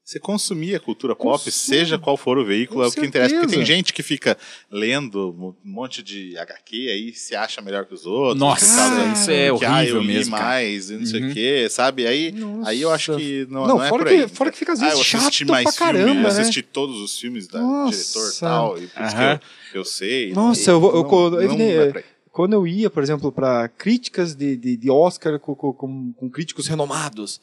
Você 0.04 0.20
consumir 0.20 0.74
a 0.74 0.80
cultura 0.80 1.16
pop, 1.16 1.42
Consumo. 1.42 1.50
seja 1.50 1.98
qual 1.98 2.14
for 2.18 2.36
o 2.36 2.44
veículo, 2.44 2.80
Com 2.80 2.84
é 2.84 2.88
o 2.88 2.92
que 2.92 3.06
interessa. 3.06 3.34
Porque 3.36 3.56
tem 3.56 3.64
gente 3.64 3.90
que 3.90 4.02
fica 4.02 4.36
lendo 4.70 5.30
um 5.30 5.54
monte 5.64 6.02
de 6.02 6.36
HQ 6.36 6.90
aí 6.90 7.14
se 7.14 7.34
acha 7.34 7.62
melhor 7.62 7.86
que 7.86 7.94
os 7.94 8.04
outros. 8.04 8.38
Nossa, 8.38 8.66
por 8.66 8.76
causa 8.76 9.12
isso 9.14 9.30
é 9.30 9.58
que, 9.58 9.64
ah, 9.64 9.82
eu 9.82 9.94
horrível 9.96 10.00
li 10.02 10.06
mesmo, 10.08 10.36
cara. 10.36 10.44
mais, 10.44 10.90
e 10.90 10.96
não 10.98 11.06
sei 11.06 11.22
Uhum. 11.22 11.30
o 11.30 11.32
quê, 11.32 11.68
sabe? 11.70 12.06
Aí, 12.06 12.32
Nossa. 12.32 12.68
aí 12.68 12.82
eu 12.82 12.90
acho 12.90 13.16
que 13.16 13.46
não, 13.48 13.62
Não, 13.66 13.68
não 13.78 13.82
é 13.84 13.88
fora 13.88 14.02
por 14.04 14.08
que- 14.10 14.14
aí. 14.24 14.28
fora 14.28 14.50
que 14.52 14.58
fica, 14.58 14.72
às 14.74 14.80
ah, 14.80 14.82
vezes, 14.90 14.94
eu 15.14 15.18
assisti 15.20 15.38
chato 15.38 15.48
mais 15.50 15.64
pra 15.64 15.72
filme, 15.72 15.92
caramba, 16.04 16.20
eu 16.28 16.34
né? 16.34 16.40
assisti 16.40 16.60
todos 16.62 17.00
os 17.00 17.18
filmes 17.18 17.46
da 17.48 17.60
Nossa. 17.62 17.96
diretor 17.98 18.30
e 18.36 18.40
tal, 18.40 18.78
e 18.78 18.86
por 18.88 19.02
isso 19.06 19.16
Aham. 19.16 19.38
que 19.72 19.76
eu, 19.78 19.80
eu 19.80 19.84
sei. 19.86 20.32
Nossa, 20.34 20.70
eu 20.70 20.80
vou- 20.80 20.94
eu- 20.94 21.02
não, 21.30 21.40
eu- 21.40 21.48
não, 21.48 21.60
eu- 21.60 21.82
é 21.82 21.96
aí. 21.96 22.04
Quando 22.30 22.52
eu 22.52 22.66
ia, 22.66 22.90
por 22.90 23.02
exemplo, 23.02 23.32
para 23.32 23.68
críticas 23.68 24.34
de, 24.34 24.54
de, 24.54 24.76
de 24.76 24.90
Oscar 24.90 25.38
com, 25.38 25.54
com- 25.54 25.72
com- 25.72 26.12
com 26.12 26.28
críticos 26.28 26.66
renomados. 26.66 27.40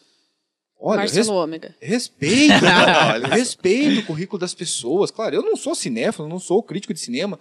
Olha, 0.84 1.02
res- 1.02 1.14
Marcelo 1.16 1.38
Ômega. 1.38 1.76
respeito, 1.80 2.54
né? 2.64 3.28
Respeito 3.38 4.02
o 4.02 4.06
currículo 4.08 4.40
das 4.40 4.54
pessoas. 4.56 5.12
Claro, 5.12 5.36
eu 5.36 5.44
não 5.44 5.56
sou 5.56 5.76
cinéfilo, 5.76 6.28
não 6.28 6.40
sou 6.40 6.64
crítico 6.64 6.94
de 6.94 7.00
cinema, 7.00 7.38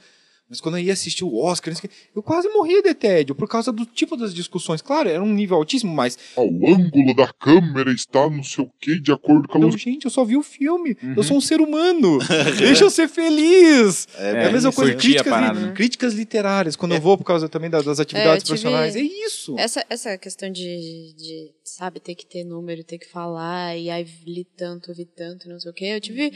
mas 0.50 0.60
quando 0.60 0.76
eu 0.76 0.82
ia 0.84 0.92
assistir 0.92 1.22
o 1.24 1.34
Oscar, 1.38 1.72
eu 2.14 2.22
quase 2.22 2.48
morria 2.48 2.82
de 2.82 2.92
tédio 2.92 3.34
por 3.36 3.48
causa 3.48 3.70
do 3.72 3.86
tipo 3.86 4.16
das 4.16 4.34
discussões. 4.34 4.82
Claro, 4.82 5.08
era 5.08 5.22
um 5.22 5.32
nível 5.32 5.56
altíssimo, 5.56 5.94
mas 5.94 6.18
Ah, 6.36 6.42
o 6.42 6.68
ângulo 6.68 7.14
da 7.14 7.32
câmera 7.32 7.92
está 7.92 8.28
não 8.28 8.42
sei 8.42 8.64
o 8.64 8.70
que, 8.80 9.00
de 9.00 9.12
acordo 9.12 9.46
com 9.48 9.58
a 9.58 9.60
luz. 9.60 9.80
gente, 9.80 10.04
eu 10.06 10.10
só 10.10 10.24
vi 10.24 10.36
o 10.36 10.42
filme. 10.42 10.96
Eu 11.16 11.22
sou 11.22 11.36
um 11.36 11.40
ser 11.40 11.60
humano. 11.60 12.18
Deixa 12.58 12.82
eu 12.84 12.90
ser 12.90 13.08
feliz. 13.08 14.08
É, 14.18 14.46
a 14.48 14.50
mesma 14.52 14.72
coisa. 14.72 14.92
Críticas, 14.94 15.24
li- 15.26 15.30
parada, 15.30 15.60
né? 15.60 15.72
críticas 15.72 16.14
literárias, 16.14 16.74
quando 16.74 16.94
eu 16.96 17.00
vou 17.00 17.16
por 17.16 17.24
causa 17.24 17.48
também 17.48 17.70
das, 17.70 17.84
das 17.84 18.00
atividades 18.00 18.42
tive- 18.42 18.58
profissionais. 18.58 18.96
É 18.96 19.00
isso. 19.00 19.56
Essa, 19.56 19.86
essa 19.88 20.18
questão 20.18 20.50
de, 20.50 21.14
de, 21.16 21.50
sabe, 21.62 22.00
ter 22.00 22.16
que 22.16 22.26
ter 22.26 22.42
número, 22.42 22.82
ter 22.82 22.98
que 22.98 23.08
falar, 23.08 23.76
e 23.76 23.88
aí 23.88 24.04
li 24.26 24.44
tanto, 24.56 24.92
vi 24.92 25.04
tanto, 25.06 25.48
não 25.48 25.60
sei 25.60 25.70
o 25.70 25.74
quê. 25.74 25.84
Eu 25.86 26.00
tive 26.00 26.32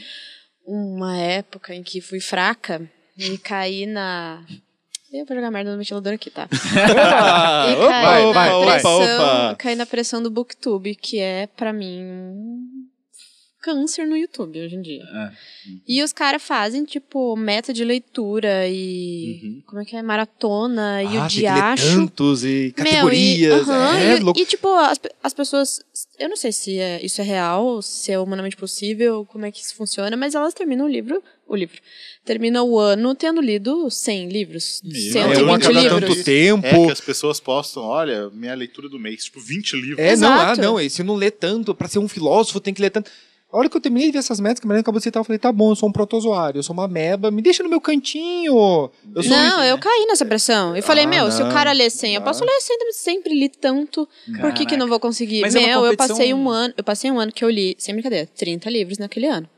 uma 0.65 1.17
época 1.19 1.75
em 1.75 1.83
que 1.83 2.01
fui 2.01 2.21
fraca 2.21 2.89
e 3.17 3.39
caí 3.39 3.87
na. 3.87 4.43
Eu 5.13 5.25
vou 5.25 5.37
jogar 5.37 5.51
merda 5.51 5.71
no 5.71 5.79
ventilador 5.79 6.13
aqui, 6.15 6.29
tá? 6.31 6.49
E 7.71 7.75
opa, 7.77 7.89
caí, 7.89 8.33
vai, 8.33 8.49
na 8.49 8.57
opa, 8.59 8.73
pressão, 8.73 8.97
opa. 8.97 9.57
caí 9.57 9.75
na 9.77 9.87
pressão 9.87 10.23
do 10.23 10.31
Booktube, 10.31 10.95
que 10.97 11.19
é, 11.21 11.47
pra 11.47 11.73
mim, 11.73 12.64
câncer 13.65 14.07
no 14.07 14.15
YouTube 14.17 14.61
hoje 14.63 14.77
em 14.77 14.83
dia. 14.83 15.03
É. 15.03 15.31
E 15.89 16.03
os 16.03 16.13
caras 16.13 16.43
fazem, 16.43 16.85
tipo, 16.85 17.35
meta 17.37 17.73
de 17.73 17.83
leitura 17.83 18.69
e. 18.69 19.63
Como 19.67 19.81
é 19.81 19.85
que 19.87 19.97
é? 19.97 20.03
Maratona 20.03 21.03
e 21.03 21.07
Ah, 21.07 21.11
o 21.11 21.23
ler 21.23 21.29
diacho. 21.29 21.95
tantos 21.97 22.45
e 22.45 22.49
Meu, 22.49 22.67
e, 22.67 22.73
categorias. 22.73 23.69
aham, 23.69 23.97
é, 23.99 24.17
e- 24.17 24.21
louco. 24.21 24.39
e, 24.41 24.45
tipo, 24.45 24.69
as, 24.75 25.01
as 25.23 25.33
pessoas. 25.33 25.81
Eu 26.19 26.29
não 26.29 26.37
sei 26.37 26.53
se 26.53 26.79
é- 26.79 27.05
isso 27.05 27.21
é 27.21 27.25
real, 27.25 27.81
se 27.81 28.13
é 28.13 28.19
humanamente 28.19 28.57
possível, 28.57 29.25
como 29.31 29.47
é 29.47 29.51
que 29.51 29.61
isso 29.61 29.75
funciona, 29.75 30.15
mas 30.17 30.35
elas 30.35 30.53
terminam 30.53 30.85
o 30.85 30.89
livro. 30.89 31.23
O 31.47 31.55
livro. 31.57 31.79
Terminam 32.25 32.67
o 32.67 32.79
ano 32.79 33.15
tendo 33.15 33.39
lido 33.41 33.91
100 33.91 34.29
livros. 34.31 34.81
Meu, 34.83 35.23
é 35.23 35.43
uma 35.43 35.57
a 35.57 35.61
120 35.61 35.63
cada 35.63 35.81
livros. 35.81 36.01
tanto 36.17 36.25
tempo. 36.25 36.67
É 36.67 36.87
que 36.87 36.93
as 36.93 37.01
pessoas 37.01 37.39
postam, 37.39 37.83
olha, 37.83 38.31
minha 38.31 38.55
leitura 38.55 38.89
do 38.89 38.99
mês, 38.99 39.25
tipo, 39.25 39.41
20 39.41 39.75
livros. 39.77 39.99
É, 39.99 40.17
não, 40.17 40.29
ah, 40.33 40.37
Exato. 40.53 40.61
não, 40.63 40.81
e 40.81 40.89
se 40.89 41.03
não 41.03 41.15
lê 41.17 41.31
tanto, 41.31 41.75
pra 41.75 41.87
ser 41.87 41.99
um 41.99 42.09
filósofo 42.09 42.61
tem 42.61 42.73
que 42.73 42.81
ler 42.81 42.89
tanto. 42.91 43.11
A 43.55 43.59
hora 43.59 43.69
que 43.71 43.77
eu 43.77 43.81
terminei 43.81 44.09
de 44.09 44.13
ver 44.15 44.19
essas 44.19 44.41
metas 44.41 44.59
que 44.59 44.67
a 44.67 44.69
Mariana 44.69 44.81
acabou 44.81 44.99
de 44.99 45.05
citar, 45.05 45.21
eu 45.21 45.25
falei, 45.25 45.39
tá 45.39 45.53
bom, 45.53 45.71
eu 45.71 45.77
sou 45.77 45.89
um 45.89 45.93
protozoário, 45.93 46.59
eu 46.59 46.63
sou 46.65 46.75
uma 46.75 46.89
meba, 46.89 47.31
me 47.31 47.41
deixa 47.41 47.63
no 47.63 47.69
meu 47.69 47.81
cantinho. 47.81 48.91
Eu 49.15 49.23
sou 49.23 49.31
Não, 49.31 49.63
eu 49.63 49.79
caí 49.79 50.07
nessa 50.09 50.27
pressão. 50.27 50.77
Eu 50.77 50.83
falei, 50.83 51.05
Ah, 51.05 51.07
meu, 51.07 51.31
se 51.31 51.41
o 51.41 51.45
não. 51.47 51.53
cara 51.53 51.71
lê 51.71 51.89
100, 51.89 52.17
eu 52.17 52.23
posso 52.23 52.45
ler 52.45 52.51
100, 52.61 52.79
também, 52.79 52.93
sempre 52.93 53.33
li 53.33 53.49
tanto. 53.49 54.09
Por 54.41 54.53
que, 54.53 54.67
que 54.67 54.77
não 54.77 54.89
vou 54.89 54.99
conseguir? 54.99 55.41
Mas 55.41 55.55
é 55.55 55.61
meu, 55.61 55.69
eu 55.69 55.81
competição- 55.93 56.17
passei 56.17 56.35
um 56.35 56.51
ano, 56.51 56.75
eu 56.77 56.83
passei 56.83 57.11
um 57.13 57.21
ano 57.21 57.31
que 57.31 57.45
eu 57.45 57.49
li, 57.49 57.77
sem 57.79 57.95
brincadeira, 57.95 58.27
30 58.35 58.69
livros 58.69 58.99
naquele 58.99 59.29
ano. 59.29 59.49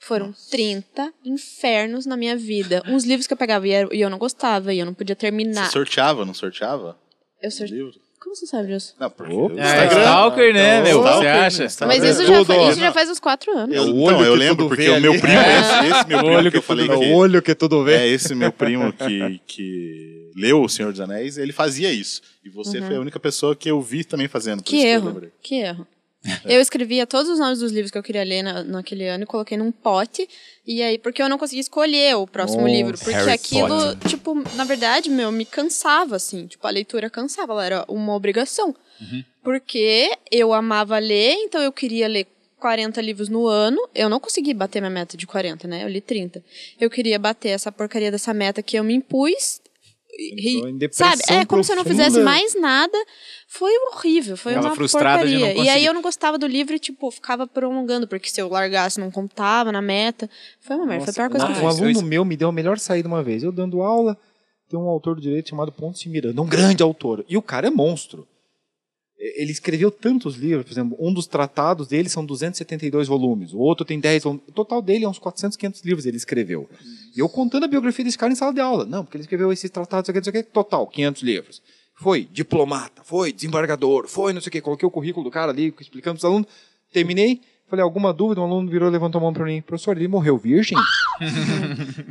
Foram 0.00 0.34
30 0.50 1.12
infernos 1.22 2.06
na 2.06 2.16
minha 2.16 2.36
vida. 2.36 2.82
Uns 2.88 3.04
livros 3.04 3.26
que 3.26 3.34
eu 3.34 3.36
pegava 3.36 3.68
e 3.68 4.00
eu 4.00 4.08
não 4.08 4.16
gostava, 4.16 4.72
e 4.72 4.78
eu 4.78 4.86
não 4.86 4.94
podia 4.94 5.14
terminar. 5.14 5.66
Você 5.66 5.72
sorteava, 5.72 6.24
não 6.24 6.32
sorteava? 6.32 6.98
Eu 7.42 7.50
sou... 7.50 7.66
Como 8.22 8.36
você 8.36 8.46
sabe 8.46 8.68
disso? 8.68 8.94
Não, 9.00 9.10
porque 9.10 9.32
Opa. 9.34 9.54
o 9.54 9.58
É, 9.58 9.62
Instagram... 9.62 9.98
Stalker, 10.00 10.54
né, 10.54 10.80
meu? 10.82 10.98
Stalker, 11.00 11.20
Você 11.22 11.26
acha? 11.28 11.64
Instagram. 11.64 11.94
Mas 11.96 12.04
isso 12.10 12.26
já, 12.26 12.44
fa- 12.44 12.56
isso 12.70 12.80
já 12.80 12.92
faz 12.92 13.10
uns 13.10 13.18
4 13.20 13.58
anos. 13.58 13.74
Eu, 13.76 13.82
É 13.82 13.86
o 13.86 13.88
então, 13.88 14.00
olho 14.02 14.24
eu 14.24 14.32
que 14.32 14.38
lembro, 14.38 14.68
porque 14.68 14.88
o 14.88 15.00
meu 15.00 15.18
primo, 15.20 15.40
esse, 15.40 15.86
esse 15.98 16.08
meu 16.08 16.18
primo 16.24 16.50
que 16.50 16.56
eu 16.56 16.62
falei 16.62 16.88
que... 16.88 16.94
o 16.94 17.12
olho 17.14 17.42
que 17.42 17.54
tudo 17.54 17.82
vê. 17.84 17.94
É, 17.96 18.08
esse 18.08 18.34
meu 18.34 18.52
primo 18.52 18.92
que, 18.94 19.40
que 19.46 20.30
leu 20.36 20.62
O 20.62 20.68
Senhor 20.68 20.92
dos 20.92 21.00
Anéis, 21.00 21.36
ele 21.36 21.52
fazia 21.52 21.92
isso. 21.92 22.22
E 22.44 22.48
você 22.48 22.80
foi 22.80 22.96
a 22.96 23.00
única 23.00 23.18
pessoa 23.20 23.54
que 23.56 23.68
eu 23.70 23.80
vi 23.80 24.04
também 24.04 24.28
fazendo. 24.28 24.62
Que 24.62 24.84
erro, 24.84 25.08
lembrei. 25.08 25.30
que 25.42 25.56
erro. 25.56 25.86
Eu 26.44 26.60
escrevia 26.60 27.06
todos 27.06 27.28
os 27.30 27.38
nomes 27.38 27.58
dos 27.58 27.72
livros 27.72 27.90
que 27.90 27.98
eu 27.98 28.02
queria 28.02 28.22
ler 28.22 28.42
na- 28.42 28.62
naquele 28.62 29.06
ano 29.08 29.24
e 29.24 29.26
coloquei 29.26 29.56
num 29.56 29.72
pote. 29.72 30.28
E 30.66 30.80
aí, 30.82 30.96
porque 30.98 31.20
eu 31.22 31.28
não 31.28 31.36
conseguia 31.36 31.60
escolher 31.60 32.16
o 32.16 32.26
próximo 32.26 32.62
Nossa, 32.62 32.72
livro. 32.74 32.98
Porque 32.98 33.10
Harry 33.12 33.30
aquilo, 33.32 33.96
tipo, 34.08 34.34
na 34.54 34.64
verdade, 34.64 35.10
meu, 35.10 35.32
me 35.32 35.44
cansava, 35.44 36.16
assim. 36.16 36.46
Tipo, 36.46 36.66
a 36.66 36.70
leitura 36.70 37.10
cansava, 37.10 37.52
ela 37.52 37.64
era 37.66 37.84
uma 37.88 38.14
obrigação. 38.14 38.74
Porque 39.42 40.16
eu 40.30 40.52
amava 40.52 40.98
ler, 40.98 41.32
então 41.34 41.60
eu 41.60 41.72
queria 41.72 42.06
ler 42.06 42.26
40 42.60 43.00
livros 43.00 43.28
no 43.28 43.46
ano. 43.48 43.78
Eu 43.92 44.08
não 44.08 44.20
consegui 44.20 44.54
bater 44.54 44.80
minha 44.80 44.90
meta 44.90 45.16
de 45.16 45.26
40, 45.26 45.66
né? 45.66 45.82
Eu 45.82 45.88
li 45.88 46.00
30. 46.00 46.44
Eu 46.80 46.88
queria 46.88 47.18
bater 47.18 47.48
essa 47.48 47.72
porcaria 47.72 48.10
dessa 48.12 48.32
meta 48.32 48.62
que 48.62 48.78
eu 48.78 48.84
me 48.84 48.94
impus. 48.94 49.60
Depressão 50.74 51.08
sabe? 51.08 51.22
É 51.28 51.44
como 51.44 51.64
se 51.64 51.72
eu 51.72 51.76
não 51.76 51.84
profunda. 51.84 52.04
fizesse 52.04 52.22
mais 52.24 52.54
nada. 52.54 52.96
Foi 53.48 53.72
horrível, 53.88 54.36
foi 54.36 54.52
Ficava 54.52 54.68
uma 54.68 54.74
frustrada 54.74 55.26
de 55.26 55.34
não 55.34 55.40
porcaria. 55.40 55.64
e 55.64 55.68
aí 55.68 55.84
eu 55.84 55.94
não 55.94 56.02
gostava 56.02 56.38
do 56.38 56.46
livro 56.46 56.74
e, 56.74 56.78
tipo, 56.78 57.10
ficava 57.10 57.46
prolongando, 57.46 58.06
porque 58.06 58.28
se 58.28 58.40
eu 58.40 58.48
largasse 58.48 59.00
não 59.00 59.10
contava 59.10 59.72
na 59.72 59.82
meta. 59.82 60.28
Foi 60.60 60.76
uma 60.76 60.86
merda, 60.86 61.12
foi 61.12 61.24
a 61.24 61.28
pior 61.28 61.30
coisa 61.30 61.46
que 61.46 61.60
eu 61.60 61.64
Um 61.64 61.68
aluno 61.68 62.02
meu 62.02 62.24
me 62.24 62.36
deu 62.36 62.48
a 62.48 62.52
melhor 62.52 62.78
saída 62.78 63.08
uma 63.08 63.22
vez. 63.22 63.42
Eu 63.42 63.52
dando 63.52 63.82
aula, 63.82 64.16
tem 64.68 64.78
um 64.78 64.88
autor 64.88 65.14
do 65.16 65.20
direito 65.20 65.48
chamado 65.50 65.72
Pontes 65.72 66.00
de 66.00 66.08
Miranda, 66.08 66.40
um 66.40 66.46
grande 66.46 66.82
autor. 66.82 67.24
E 67.28 67.36
o 67.36 67.42
cara 67.42 67.66
é 67.66 67.70
monstro. 67.70 68.26
E- 69.22 69.42
Ele 69.42 69.52
escreveu 69.52 69.90
tantos 69.90 70.34
livros, 70.36 70.64
por 70.66 70.72
exemplo, 70.72 70.96
um 71.00 71.14
dos 71.14 71.26
tratados 71.28 71.86
dele 71.86 72.08
são 72.08 72.26
272 72.26 73.06
volumes, 73.06 73.52
o 73.52 73.58
outro 73.58 73.84
tem 73.84 74.00
10 74.00 74.24
volumes. 74.24 74.44
O 74.48 74.52
total 74.52 74.82
dele 74.82 75.04
é 75.04 75.08
uns 75.08 75.18
400, 75.20 75.56
500 75.56 75.82
livros 75.84 76.04
ele 76.06 76.16
escreveu. 76.16 76.68
E 77.16 77.20
eu 77.20 77.28
contando 77.28 77.64
a 77.64 77.68
biografia 77.68 78.04
desse 78.04 78.18
cara 78.18 78.32
em 78.32 78.36
sala 78.36 78.52
de 78.52 78.60
aula. 78.60 78.84
Não, 78.84 79.04
porque 79.04 79.16
ele 79.16 79.22
escreveu 79.24 79.52
esses 79.52 79.70
tratados, 79.70 80.08
não 80.08 80.12
sei 80.14 80.20
o 80.20 80.22
que, 80.22 80.28
não 80.28 80.32
sei 80.32 80.40
o 80.40 80.44
que, 80.44 80.50
total, 80.52 80.86
500 80.88 81.22
livros. 81.22 81.62
Foi 81.94 82.24
diplomata, 82.32 83.02
foi 83.04 83.32
desembargador, 83.32 84.08
foi 84.08 84.32
não 84.32 84.40
sei 84.40 84.48
o 84.48 84.52
que. 84.52 84.60
Coloquei 84.60 84.86
o 84.88 84.90
currículo 84.90 85.22
do 85.24 85.30
cara 85.30 85.52
ali, 85.52 85.72
explicando 85.80 86.14
para 86.18 86.20
os 86.20 86.24
alunos. 86.24 86.48
Terminei, 86.92 87.40
falei, 87.68 87.82
alguma 87.82 88.12
dúvida? 88.12 88.40
Um 88.40 88.44
aluno 88.44 88.68
virou, 88.68 88.90
levantou 88.90 89.18
a 89.20 89.22
mão 89.22 89.32
para 89.32 89.44
mim. 89.44 89.62
Professor, 89.62 89.96
ele 89.96 90.08
morreu 90.08 90.36
virgem? 90.36 90.76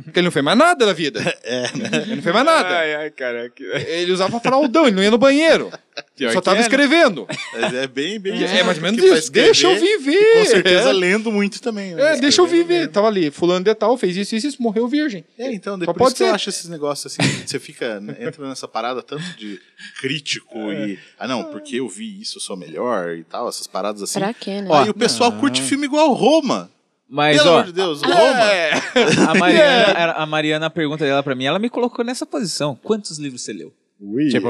Porque 0.04 0.18
ele 0.18 0.24
não 0.26 0.32
fez 0.32 0.44
mais 0.44 0.58
nada 0.58 0.86
da 0.86 0.92
vida. 0.92 1.20
Ele 1.44 2.16
não 2.16 2.22
fez 2.22 2.34
mais 2.34 2.46
nada. 2.46 2.68
Ai, 2.78 2.94
ai, 2.94 3.10
caraca. 3.10 3.62
Ele 3.62 4.12
usava 4.12 4.38
fraldão, 4.40 4.86
ele 4.86 4.96
não 4.96 5.02
ia 5.02 5.10
no 5.10 5.18
banheiro. 5.18 5.70
Pior 6.16 6.32
só 6.32 6.40
tava 6.40 6.56
é, 6.56 6.60
né? 6.60 6.66
escrevendo. 6.66 7.26
Mas 7.52 7.74
é 7.74 7.86
bem, 7.86 8.18
bem. 8.18 8.42
É, 8.42 8.62
mais 8.62 8.78
ou 8.78 8.82
menos 8.82 9.02
isso. 9.02 9.30
Deixa 9.32 9.66
eu 9.66 9.78
viver. 9.78 10.12
e 10.12 10.38
Com 10.38 10.44
certeza 10.46 10.88
É. 10.90 10.92
lendo 10.92 11.30
muito 11.30 11.60
também. 11.60 11.94
né? 11.94 12.16
É, 12.16 12.20
deixa 12.20 12.40
eu 12.40 12.46
viver. 12.46 12.80
mesmo. 12.80 12.92
Tava 12.92 13.08
ali, 13.08 13.30
fulano 13.30 13.64
de 13.64 13.74
tal, 13.74 13.96
fez 13.98 14.16
isso, 14.16 14.34
isso, 14.34 14.46
isso, 14.46 14.62
morreu 14.62 14.88
virgem. 14.88 15.24
É, 15.38 15.52
então, 15.52 15.78
depois 15.78 15.96
pode 15.96 16.14
que 16.14 16.22
eu 16.22 16.28
ser. 16.28 16.34
acho 16.34 16.48
esses 16.48 16.68
negócios 16.68 17.12
assim, 17.12 17.28
você 17.46 17.58
fica, 17.58 18.02
entra 18.18 18.48
nessa 18.48 18.66
parada 18.68 19.02
tanto 19.02 19.24
de 19.36 19.60
crítico 20.00 20.72
e. 20.72 20.98
Ah, 21.18 21.26
não, 21.28 21.44
porque 21.44 21.76
eu 21.76 21.88
vi 21.88 22.20
isso, 22.20 22.38
eu 22.38 22.40
sou 22.42 22.56
melhor 22.56 23.16
e 23.16 23.24
tal, 23.24 23.48
essas 23.48 23.66
paradas 23.66 24.02
assim. 24.02 24.18
Pra 24.18 24.32
quê, 24.32 24.60
né? 24.62 24.68
Aí 24.72 24.88
o 24.90 24.94
pessoal 24.94 25.32
curte 25.32 25.60
filme 25.62 25.86
igual 25.86 26.12
Roma. 26.12 26.70
Mas, 27.14 27.36
Pelo 27.36 27.50
ó, 27.50 27.52
amor 27.56 27.64
de 27.66 27.72
Deus, 27.74 28.00
Roma. 28.02 28.52
É. 28.52 28.72
a 29.28 29.34
Mariana, 29.34 30.12
a 30.16 30.26
Mariana, 30.26 30.66
a 30.66 30.70
pergunta 30.70 31.04
dela 31.04 31.22
pra 31.22 31.34
mim, 31.34 31.44
ela 31.44 31.58
me 31.58 31.68
colocou 31.68 32.02
nessa 32.02 32.24
posição. 32.24 32.74
Quantos 32.82 33.18
livros 33.18 33.42
você 33.42 33.52
leu? 33.52 33.70
Ui. 34.04 34.30
Tipo, 34.30 34.48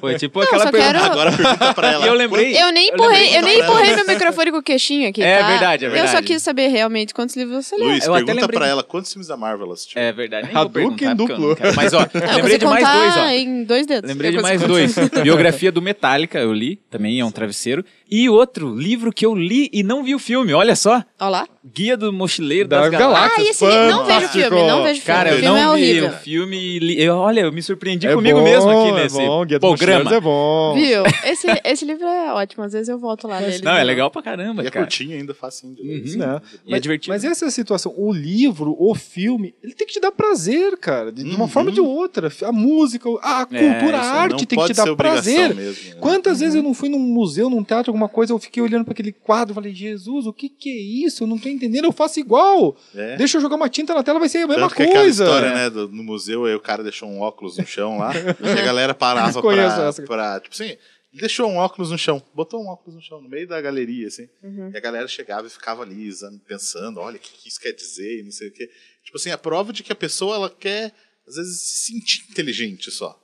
foi 0.00 0.16
tipo 0.16 0.38
Não, 0.40 0.46
aquela 0.46 0.70
pergunta. 0.70 0.92
quero- 0.92 1.04
Agora 1.12 1.32
pergunta 1.32 1.72
pra 1.72 1.88
ela. 1.92 2.06
Eu 2.06 2.12
lembrei- 2.12 2.54
Eu 2.60 2.70
nem 2.72 2.88
Eu 2.88 2.94
empurrei, 2.94 3.38
eu 3.38 3.40
nem 3.42 3.60
empurrei 3.60 3.96
meu 3.96 4.06
microfone 4.06 4.50
com 4.50 4.58
o 4.58 4.62
queixinho 4.62 5.08
aqui, 5.08 5.22
É 5.22 5.38
tá? 5.38 5.46
verdade, 5.48 5.84
é 5.86 5.88
Eu 5.88 5.92
só 5.92 6.02
verdade. 6.02 6.26
quis 6.26 6.42
saber 6.42 6.68
realmente 6.68 7.14
quantos 7.14 7.34
livros 7.34 7.64
você 7.64 7.74
leu. 7.76 7.86
Luiz, 7.88 8.04
Eu 8.04 8.12
até 8.12 8.24
pergunta 8.26 8.42
lembrei 8.42 8.58
pra 8.58 8.68
ela 8.68 8.82
quantos 8.82 9.10
filmes 9.10 9.26
da 9.28 9.34
Marvel 9.36 9.64
ela 9.64 9.72
assistiu. 9.72 9.98
É 9.98 10.12
verdade, 10.12 10.44
nem 10.48 10.52
vou 10.52 10.62
Hadouken 10.62 11.08
eu 11.08 11.14
duplo. 11.14 11.56
Mas, 11.74 11.94
ó, 11.94 12.00
Não, 12.00 12.36
lembrei 12.36 12.58
de 12.58 12.66
mais 12.66 12.86
dois, 12.86 13.16
ó. 13.16 13.26
em 13.28 13.64
dois 13.64 13.86
dedos. 13.86 14.10
Lembrei 14.10 14.30
de 14.30 14.42
mais 14.42 14.60
dois. 14.60 14.94
Biografia 15.22 15.72
do 15.72 15.80
Metallica, 15.80 16.38
eu 16.38 16.52
li, 16.52 16.76
também 16.90 17.18
é 17.18 17.24
um 17.24 17.30
travesseiro. 17.30 17.82
E 18.14 18.28
outro 18.28 18.74
livro 18.76 19.10
que 19.12 19.24
eu 19.24 19.34
li 19.34 19.70
e 19.72 19.82
não 19.82 20.04
vi 20.04 20.14
o 20.14 20.18
filme, 20.18 20.52
olha 20.52 20.76
só. 20.76 21.02
Olha 21.18 21.28
lá. 21.30 21.48
Guia 21.64 21.96
do 21.96 22.12
Mochileiro 22.12 22.68
Das 22.68 22.90
das, 22.90 22.90
Galáxias. 22.90 23.46
Ah, 23.46 23.50
esse 23.50 23.64
li- 23.64 23.70
não 23.72 24.04
vejo 24.04 24.20
Fantástico. 24.20 24.32
filme, 24.48 24.66
não 24.66 24.82
vejo 24.82 25.00
filme. 25.00 25.06
Cara, 25.18 25.30
o 25.30 25.32
eu 25.34 25.38
filme 25.38 25.48
não 25.48 25.56
é 25.56 25.60
vi 25.62 25.70
horrível. 25.70 26.08
o 26.08 26.12
filme 26.12 26.56
e 26.58 26.78
li- 26.80 27.02
eu, 27.02 27.14
olha, 27.16 27.40
eu 27.42 27.52
me 27.52 27.62
surpreendi 27.62 28.06
É 28.08 28.14
comigo 28.14 28.38
bom, 28.38 28.44
mesmo 28.44 28.68
aqui 28.68 28.88
é 28.90 28.92
nesse 29.04 29.16
bom, 29.16 29.44
Guia 29.46 29.58
do 29.60 29.68
programa. 29.68 30.12
É 30.14 30.20
bom. 30.20 30.74
Viu? 30.74 31.04
Esse, 31.24 31.46
esse 31.64 31.84
livro 31.84 32.04
é 32.04 32.32
ótimo, 32.32 32.64
às 32.64 32.72
vezes 32.72 32.88
eu 32.88 32.98
volto 32.98 33.28
lá 33.28 33.40
nele. 33.40 33.62
Não, 33.62 33.76
é 33.76 33.84
legal 33.84 34.10
pra 34.10 34.20
caramba, 34.22 34.64
E 34.64 34.66
é 34.66 34.70
cara. 34.70 34.84
curtinho 34.84 35.16
ainda, 35.16 35.32
facinho 35.32 35.72
de 35.76 35.82
ler. 35.82 36.02
Uhum. 36.04 36.16
Né? 36.18 36.40
E 36.66 36.68
é 36.68 36.72
Mas- 36.72 36.80
divertido. 36.82 37.12
Mas 37.14 37.24
essa 37.24 37.44
é 37.44 37.48
a 37.48 37.50
situação. 37.52 37.94
O 37.96 38.12
livro, 38.12 38.74
o 38.76 38.92
filme, 38.96 39.54
ele 39.62 39.72
tem 39.72 39.86
que 39.86 39.92
te 39.92 40.00
dar 40.00 40.10
prazer, 40.10 40.76
cara. 40.78 41.12
De, 41.12 41.22
de 41.22 41.30
uma 41.30 41.42
Uhum. 41.44 41.48
forma 41.48 41.70
ou 41.70 41.74
de 41.74 41.80
outra. 41.80 42.30
A 42.42 42.50
música, 42.52 43.08
a 43.22 43.42
É, 43.42 43.44
cultura, 43.72 43.98
a 43.98 44.10
arte 44.20 44.44
tem 44.46 44.58
que 44.58 44.66
te 44.66 44.74
dar 44.74 44.96
prazer. 44.96 45.54
mesmo. 45.54 45.90
né? 45.94 45.96
Quantas 46.00 46.40
vezes 46.40 46.56
eu 46.56 46.62
não 46.62 46.74
fui 46.74 46.88
num 46.88 46.98
museu, 46.98 47.48
num 47.48 47.62
teatro, 47.62 47.90
alguma 47.90 48.01
alguma 48.02 48.08
coisa, 48.14 48.32
eu 48.32 48.38
fiquei 48.38 48.62
olhando 48.62 48.84
para 48.84 48.92
aquele 48.92 49.12
quadro, 49.12 49.54
falei, 49.54 49.72
Jesus, 49.74 50.26
o 50.26 50.32
que 50.32 50.48
que 50.48 50.68
é 50.70 51.06
isso? 51.06 51.22
Eu 51.22 51.26
não 51.28 51.38
tô 51.38 51.48
entendendo, 51.48 51.84
eu 51.84 51.92
faço 51.92 52.18
igual. 52.20 52.76
É. 52.94 53.16
Deixa 53.16 53.36
eu 53.36 53.40
jogar 53.40 53.56
uma 53.56 53.68
tinta 53.68 53.94
na 53.94 54.02
tela, 54.02 54.18
vai 54.18 54.28
ser 54.28 54.38
a 54.38 54.46
mesma 54.46 54.62
Tanto 54.64 54.74
que 54.76 54.82
aquela 54.82 55.00
coisa. 55.00 55.24
história, 55.24 55.54
né, 55.54 55.70
do- 55.70 55.88
no 55.88 56.02
museu, 56.02 56.44
aí 56.44 56.54
o 56.54 56.60
cara 56.60 56.82
deixou 56.82 57.08
um 57.08 57.20
óculos 57.20 57.56
no 57.56 57.66
chão 57.66 57.98
lá, 57.98 58.12
e 58.14 58.58
a 58.60 58.62
galera 58.64 58.94
parava 58.94 59.40
pra, 59.40 59.92
pra, 60.06 60.40
tipo 60.40 60.54
assim, 60.54 60.76
deixou 61.12 61.48
um 61.50 61.56
óculos 61.56 61.90
no 61.90 61.98
chão, 61.98 62.22
botou 62.34 62.62
um 62.62 62.68
óculos 62.68 62.94
no 62.94 63.02
chão, 63.02 63.20
no 63.20 63.28
meio 63.28 63.46
da 63.46 63.60
galeria, 63.60 64.08
assim, 64.08 64.28
Uhum. 64.42 64.70
e 64.72 64.76
a 64.76 64.80
galera 64.80 65.06
chegava 65.06 65.46
e 65.46 65.50
ficava 65.50 65.82
ali, 65.82 66.10
pensando, 66.46 67.00
olha, 67.00 67.16
o 67.16 67.20
que, 67.20 67.30
que 67.32 67.48
isso 67.48 67.60
quer 67.60 67.72
dizer, 67.72 68.20
e 68.20 68.22
não 68.22 68.30
sei 68.32 68.48
o 68.48 68.52
quê. 68.52 68.68
Tipo 69.04 69.16
assim, 69.18 69.30
a 69.30 69.38
prova 69.38 69.72
de 69.72 69.82
que 69.82 69.92
a 69.92 69.96
pessoa, 69.96 70.34
ela 70.36 70.50
quer, 70.50 70.92
às 71.28 71.36
vezes, 71.36 71.60
se 71.60 71.92
sentir 71.92 72.24
inteligente 72.30 72.90
só. 72.90 73.18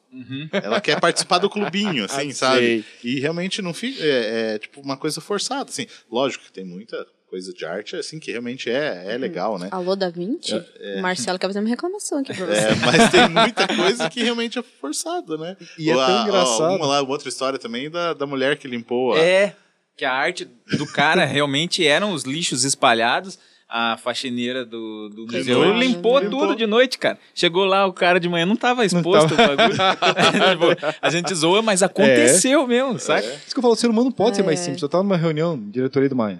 Ela 0.52 0.80
quer 0.80 0.98
participar 1.00 1.38
do 1.38 1.50
clubinho, 1.50 2.04
assim, 2.04 2.32
sabe? 2.32 2.58
Sei. 2.60 2.84
E 3.04 3.20
realmente 3.20 3.60
não 3.62 3.74
fica. 3.74 4.02
É, 4.02 4.54
é, 4.54 4.58
tipo 4.58 4.80
uma 4.80 4.96
coisa 4.96 5.20
forçada, 5.20 5.70
assim. 5.70 5.86
Lógico 6.10 6.44
que 6.44 6.52
tem 6.52 6.64
muita 6.64 7.06
coisa 7.28 7.52
de 7.52 7.64
arte, 7.66 7.94
assim, 7.94 8.18
que 8.18 8.30
realmente 8.30 8.70
é, 8.70 9.04
é 9.12 9.18
legal, 9.18 9.58
né? 9.58 9.68
Alô, 9.70 9.94
da 9.94 10.08
Vinci? 10.08 10.54
O 10.96 11.02
Marcelo 11.02 11.38
quer 11.38 11.46
fazer 11.48 11.58
uma 11.60 11.68
reclamação 11.68 12.20
aqui 12.20 12.32
pra 12.32 12.46
você. 12.46 12.58
É, 12.58 12.74
mas 12.76 13.10
tem 13.10 13.28
muita 13.28 13.68
coisa 13.68 14.08
que 14.08 14.22
realmente 14.22 14.58
é 14.58 14.62
forçada, 14.62 15.36
né? 15.36 15.54
E 15.78 15.90
é 15.90 15.94
Ou 15.94 16.00
a- 16.00 16.06
tão 16.06 16.16
ó, 16.16 16.22
engraçado. 16.22 16.76
Uma 16.76 16.86
lá, 16.86 17.02
outra 17.02 17.28
história 17.28 17.58
também 17.58 17.90
da, 17.90 18.14
da 18.14 18.26
mulher 18.26 18.56
que 18.56 18.66
limpou 18.66 19.12
a. 19.12 19.18
É, 19.18 19.54
que 19.94 20.06
a 20.06 20.12
arte 20.12 20.46
do 20.78 20.86
cara 20.86 21.26
realmente 21.26 21.86
eram 21.86 22.12
os 22.12 22.22
lixos 22.22 22.64
espalhados. 22.64 23.38
A 23.70 23.98
faxineira 23.98 24.64
do, 24.64 25.10
do 25.10 25.26
museu 25.26 25.72
limpou, 25.76 26.18
Limpou. 26.18 26.40
tudo 26.40 26.56
de 26.56 26.66
noite, 26.66 26.96
cara. 26.98 27.18
Chegou 27.34 27.66
lá, 27.66 27.86
o 27.86 27.92
cara 27.92 28.18
de 28.18 28.26
manhã 28.26 28.46
não 28.46 28.56
tava 28.56 28.82
exposto 28.84 29.34
o 29.34 29.36
bagulho. 29.36 29.76
Tipo, 30.78 30.96
a 31.02 31.10
gente 31.10 31.34
zoa, 31.34 31.60
mas 31.60 31.82
aconteceu 31.82 32.66
mesmo, 32.66 32.98
saca? 32.98 33.26
Isso 33.26 33.52
que 33.54 33.58
eu 33.58 33.62
falo, 33.62 33.74
o 33.74 33.76
ser 33.76 33.90
humano 33.90 34.10
pode 34.10 34.36
ser 34.36 34.42
mais 34.42 34.58
É. 34.60 34.62
simples. 34.62 34.82
Eu 34.82 34.88
tava 34.88 35.04
numa 35.04 35.18
reunião, 35.18 35.58
diretoria 35.70 36.08
de 36.08 36.14
uma, 36.14 36.30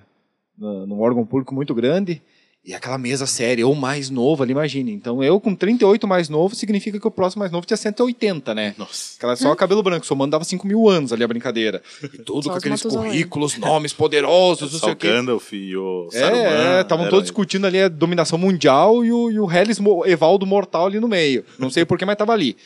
na- 0.58 0.86
num 0.86 1.00
órgão 1.02 1.26
público 1.26 1.54
muito 1.54 1.74
grande, 1.74 2.22
e 2.64 2.74
aquela 2.74 2.98
mesa 2.98 3.24
séria, 3.26 3.66
ou 3.66 3.74
mais 3.74 4.10
novo 4.10 4.42
ali, 4.42 4.52
imagine. 4.52 4.92
Então, 4.92 5.22
eu 5.22 5.40
com 5.40 5.54
38 5.54 6.06
mais 6.06 6.28
novo, 6.28 6.54
significa 6.54 6.98
que 7.00 7.06
o 7.06 7.10
próximo 7.10 7.40
mais 7.40 7.50
novo 7.50 7.66
tinha 7.66 7.76
180, 7.76 8.54
né? 8.54 8.74
Nossa. 8.76 9.14
Aquela 9.16 9.36
só 9.36 9.54
cabelo 9.54 9.82
branco, 9.82 10.04
somando 10.04 10.32
dava 10.32 10.44
5 10.44 10.66
mil 10.66 10.88
anos 10.88 11.12
ali 11.12 11.24
a 11.24 11.28
brincadeira. 11.28 11.82
E 12.02 12.18
tudo 12.18 12.44
Só 12.44 12.50
com 12.50 12.56
aqueles 12.58 12.82
currículos, 12.82 13.56
nomes 13.56 13.92
poderosos, 13.94 14.72
não 14.72 14.80
sei 14.80 14.88
o 14.90 14.92
o 14.92 14.96
quê. 14.96 15.08
Gandalf 15.08 15.52
e 15.52 15.76
o 15.76 16.08
Saruman. 16.10 16.40
É, 16.42 16.80
estavam 16.82 17.04
eram- 17.04 17.10
todos 17.10 17.24
discutindo 17.24 17.66
ali 17.66 17.80
a 17.80 17.88
dominação 17.88 18.38
mundial 18.38 19.02
e 19.04 19.10
o, 19.12 19.30
e 19.30 19.40
o 19.40 19.50
Hellis 19.50 19.78
Mo- 19.78 20.04
Evaldo 20.04 20.44
Mortal 20.44 20.86
ali 20.86 21.00
no 21.00 21.08
meio. 21.08 21.44
Não 21.58 21.70
sei 21.70 21.84
porquê, 21.86 22.04
mas 22.04 22.16
tava 22.16 22.32
ali. 22.32 22.56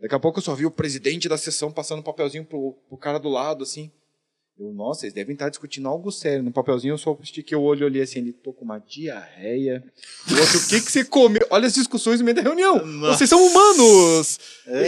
Daqui 0.00 0.14
a 0.14 0.18
pouco 0.18 0.38
eu 0.38 0.42
só 0.42 0.54
vi 0.54 0.64
o 0.66 0.70
presidente 0.70 1.28
da 1.28 1.36
sessão 1.36 1.70
passando 1.70 1.98
um 2.00 2.02
papelzinho 2.02 2.44
pro, 2.44 2.74
pro 2.88 2.96
cara 2.98 3.18
do 3.18 3.28
lado, 3.28 3.62
assim. 3.62 3.90
Eu, 4.58 4.72
nossa, 4.72 5.04
eles 5.04 5.12
devem 5.12 5.32
estar 5.32 5.48
discutindo 5.48 5.88
algo 5.88 6.12
sério. 6.12 6.42
No 6.44 6.52
papelzinho 6.52 6.92
eu 6.92 6.98
só 6.98 7.18
estiquei 7.20 7.58
o 7.58 7.62
olho 7.62 7.84
ali 7.86 8.00
assim, 8.00 8.20
ele 8.20 8.32
tô 8.32 8.52
com 8.52 8.64
uma 8.64 8.78
diarreia. 8.78 9.82
O 10.30 10.34
outro, 10.38 10.58
o 10.58 10.68
que 10.68 10.80
que 10.80 10.92
você 10.92 11.04
comeu? 11.04 11.44
Olha 11.50 11.66
as 11.66 11.74
discussões 11.74 12.20
no 12.20 12.24
meio 12.24 12.36
da 12.36 12.42
reunião. 12.42 12.86
Nossa. 12.86 13.18
Vocês 13.18 13.28
são 13.30 13.44
humanos. 13.44 14.38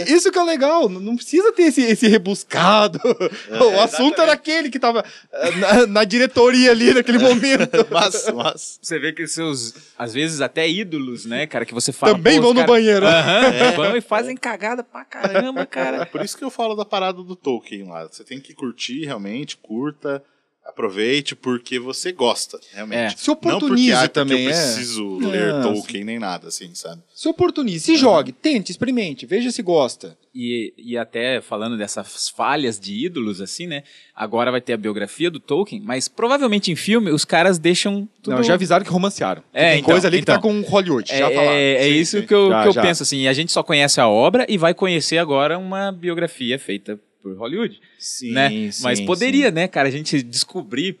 Isso 0.07 0.31
que 0.31 0.39
é 0.39 0.43
legal. 0.43 0.87
Não 0.87 1.17
precisa 1.17 1.51
ter 1.51 1.63
esse, 1.63 1.81
esse 1.81 2.07
rebuscado. 2.07 2.97
o 3.51 3.79
assunto 3.81 4.21
era 4.21 4.31
aquele 4.31 4.69
que 4.69 4.79
tava 4.79 5.03
eh, 5.33 5.51
na, 5.57 5.87
na 5.87 6.03
diretoria 6.05 6.71
ali 6.71 6.93
naquele 6.93 7.19
momento. 7.19 7.67
Mas, 7.91 8.27
mas. 8.33 8.79
Você 8.81 8.97
vê 8.99 9.11
que 9.11 9.27
seus, 9.27 9.73
às 9.97 10.13
vezes, 10.13 10.39
até 10.41 10.67
ídolos, 10.69 11.25
né, 11.25 11.45
cara, 11.47 11.65
que 11.65 11.73
você 11.73 11.91
fala. 11.91 12.13
Também 12.13 12.39
vão 12.39 12.49
no 12.53 12.61
cara- 12.61 12.67
banheiro. 12.67 13.05
Aham, 13.05 13.71
vão 13.75 13.97
e 13.97 14.01
fazem 14.01 14.35
cagada 14.37 14.83
pra 14.83 15.03
caramba, 15.03 15.61
É 15.61 15.65
cara. 15.65 16.05
por 16.05 16.23
isso 16.23 16.37
que 16.37 16.43
eu 16.43 16.49
falo 16.49 16.75
da 16.75 16.85
parada 16.85 17.21
do 17.23 17.35
Tolkien 17.35 17.83
lá. 17.87 18.07
Você 18.07 18.23
tem 18.23 18.39
que 18.39 18.53
curtir 18.53 19.05
realmente, 19.05 19.56
curta, 19.61 20.23
aproveite, 20.65 21.33
porque 21.33 21.79
você 21.79 22.11
gosta, 22.11 22.59
realmente. 22.73 23.13
É. 23.13 23.17
Se 23.17 23.31
oportunize 23.31 23.61
Não 23.61 23.69
porque, 23.69 23.91
ah, 23.93 23.99
porque 24.01 24.13
também, 24.13 24.43
eu 24.43 24.49
é. 24.49 24.53
preciso 24.53 25.17
ler 25.17 25.53
É, 25.55 25.61
Tolkien 25.61 26.03
nem 26.03 26.19
nada, 26.19 26.49
assim, 26.49 26.75
sabe? 26.75 27.01
Se 27.15 27.27
oportunize, 27.29 27.85
se 27.85 27.95
jogue, 27.95 28.33
tente, 28.33 28.69
experimente, 28.69 29.25
veja 29.25 29.49
se 29.49 29.63
gosta. 29.63 30.17
E, 30.35 30.73
e 30.77 30.97
até 30.97 31.41
falando 31.41 31.77
dessas 31.77 32.29
falhas 32.29 32.77
de 32.79 32.93
ídolos, 33.05 33.39
assim, 33.41 33.65
né? 33.65 33.81
Agora 34.13 34.51
vai 34.51 34.59
ter 34.61 34.73
a 34.73 34.77
biografia 34.77 35.31
do 35.31 35.39
Tolkien, 35.39 35.81
mas 35.81 36.07
provavelmente 36.09 36.69
em 36.71 36.75
filme 36.75 37.09
os 37.11 37.23
caras 37.25 37.57
deixam 37.57 38.07
tudo. 38.21 38.35
Não, 38.35 38.43
já 38.43 38.53
avisaram 38.53 38.83
que 38.85 38.91
romancearam. 38.91 39.41
É, 39.53 39.69
Tem 39.71 39.79
então, 39.79 39.89
coisa 39.89 40.07
ali 40.07 40.19
que 40.19 40.25
tá 40.25 40.35
então. 40.35 40.61
com 40.61 40.69
Hollywood, 40.69 41.11
É, 41.11 41.17
já 41.17 41.29
falaram. 41.31 41.49
é, 41.53 41.73
é 41.75 41.83
Sim, 41.93 41.95
isso 41.99 42.19
sim. 42.19 42.27
que 42.27 42.33
eu, 42.35 42.49
Já, 42.49 42.61
que 42.63 42.67
eu 42.67 42.73
já. 42.73 42.81
penso, 42.83 43.03
assim. 43.03 43.25
A 43.27 43.33
gente 43.33 43.51
só 43.53 43.63
conhece 43.63 43.99
a 44.01 44.07
obra 44.07 44.45
e 44.49 44.57
vai 44.59 44.73
conhecer 44.75 45.17
agora 45.17 45.57
uma 45.57 45.91
biografia 45.91 46.59
feita 46.59 46.99
por 47.29 47.37
Hollywood, 47.37 47.79
Sim, 47.99 48.31
né? 48.31 48.49
sim, 48.71 48.83
Mas 48.83 48.99
poderia, 49.01 49.51
né, 49.51 49.67
cara, 49.67 49.87
a 49.87 49.91
gente 49.91 50.21
descobrir 50.21 50.99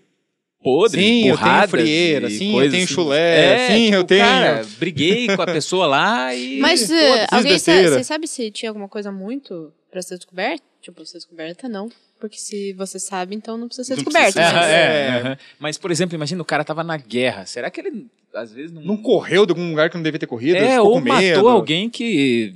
podres, 0.61 1.03
Sim, 1.03 1.27
eu 1.29 1.37
tenho 1.37 1.67
frieira, 1.67 2.29
sim, 2.29 2.47
eu 2.47 2.53
coisas 2.53 2.71
tenho 2.71 2.83
assim. 2.83 2.93
chulé, 2.93 3.67
sim, 3.67 3.93
eu 3.93 4.03
tenho. 4.03 4.25
Cara, 4.25 4.65
briguei 4.79 5.27
com 5.35 5.41
a 5.41 5.45
pessoa 5.45 5.85
lá 5.87 6.33
e... 6.35 6.59
Mas 6.59 6.87
Pô, 6.87 6.93
eh, 6.93 7.27
alguém 7.31 7.57
você 7.57 8.03
sabe 8.03 8.27
se 8.27 8.51
tinha 8.51 8.69
alguma 8.69 8.87
coisa 8.89 9.11
muito 9.11 9.71
pra 9.91 10.01
ser 10.01 10.15
descoberta? 10.17 10.63
Tipo, 10.81 10.95
pra 10.97 11.05
ser 11.05 11.17
descoberta, 11.17 11.69
não. 11.69 11.89
Porque 12.19 12.37
se 12.37 12.73
você 12.73 12.99
sabe, 12.99 13.35
então 13.35 13.57
não 13.57 13.67
precisa 13.67 13.85
ser 13.85 13.95
Não 13.95 14.03
descoberta. 14.03 14.33
precisa 14.33 14.55
mas- 14.55 14.67
é, 14.69 15.07
aham. 15.19 15.37
Mas, 15.59 15.77
por 15.77 15.91
exemplo, 15.91 16.15
imagina 16.15 16.41
o 16.41 16.45
cara 16.45 16.63
tava 16.63 16.83
na 16.83 16.97
guerra. 16.97 17.45
Será 17.45 17.69
que 17.69 17.79
ele, 17.79 18.07
às 18.33 18.51
vezes, 18.51 18.71
não... 18.71 18.81
Não 18.81 18.97
correu 18.97 19.45
de 19.45 19.51
algum 19.51 19.69
lugar 19.69 19.89
que 19.89 19.95
não 19.95 20.03
devia 20.03 20.19
ter 20.19 20.25
corrido, 20.25 20.55
é, 20.57 20.81
ou 20.81 20.99
matou 20.99 21.47
alguém 21.47 21.89
que, 21.89 22.55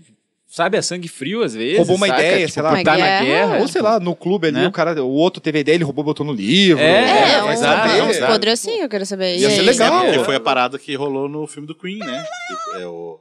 sabe, 0.52 0.78
a 0.78 0.82
sangue 0.82 1.08
frio, 1.08 1.42
às 1.44 1.56
vezes. 1.56 1.78
Roubou 1.78 1.96
uma 1.96 2.08
saca? 2.08 2.20
ideia, 2.22 2.40
Tipo, 2.46 2.52
sei 2.52 2.62
lá. 2.64 2.70
tá 2.70 2.76
na 2.76 2.82
Uma 2.92 2.98
guerra. 2.98 3.26
guerra. 3.26 3.58
Ou 3.60 3.68
sei 3.68 3.82
lá, 3.82 4.00
no 4.00 4.16
clube 4.16 4.48
ali, 4.50 4.58
né? 4.58 4.68
o 4.68 4.72
cara, 4.72 5.04
o 5.04 5.10
outro 5.14 5.42
teve 5.42 5.58
a 5.58 5.62
ideia, 5.62 5.76
ele 5.76 5.84
roubou, 5.86 6.04
botou 6.04 6.26
no 6.26 6.34
livro. 6.34 6.82
É, 6.84 7.40
É, 7.48 7.54
exato, 7.54 7.88
saber. 7.90 8.02
uns 8.04 8.18
podres 8.20 8.54
assim, 8.54 8.80
eu 8.82 8.90
quero 8.90 9.06
saber. 9.06 9.38
Ia 9.38 9.50
ser 9.50 9.62
legal. 9.62 10.04
É, 10.04 10.12
porque 10.12 10.26
foi 10.26 10.36
a 10.36 10.40
parada 10.40 10.78
que 10.78 10.94
rolou 10.96 11.28
no 11.30 11.48
filme 11.48 11.68
do 11.68 11.74
Queen, 11.74 11.98
né? 12.00 12.26
Que 12.76 12.82
é 12.82 12.86
o. 12.86 13.20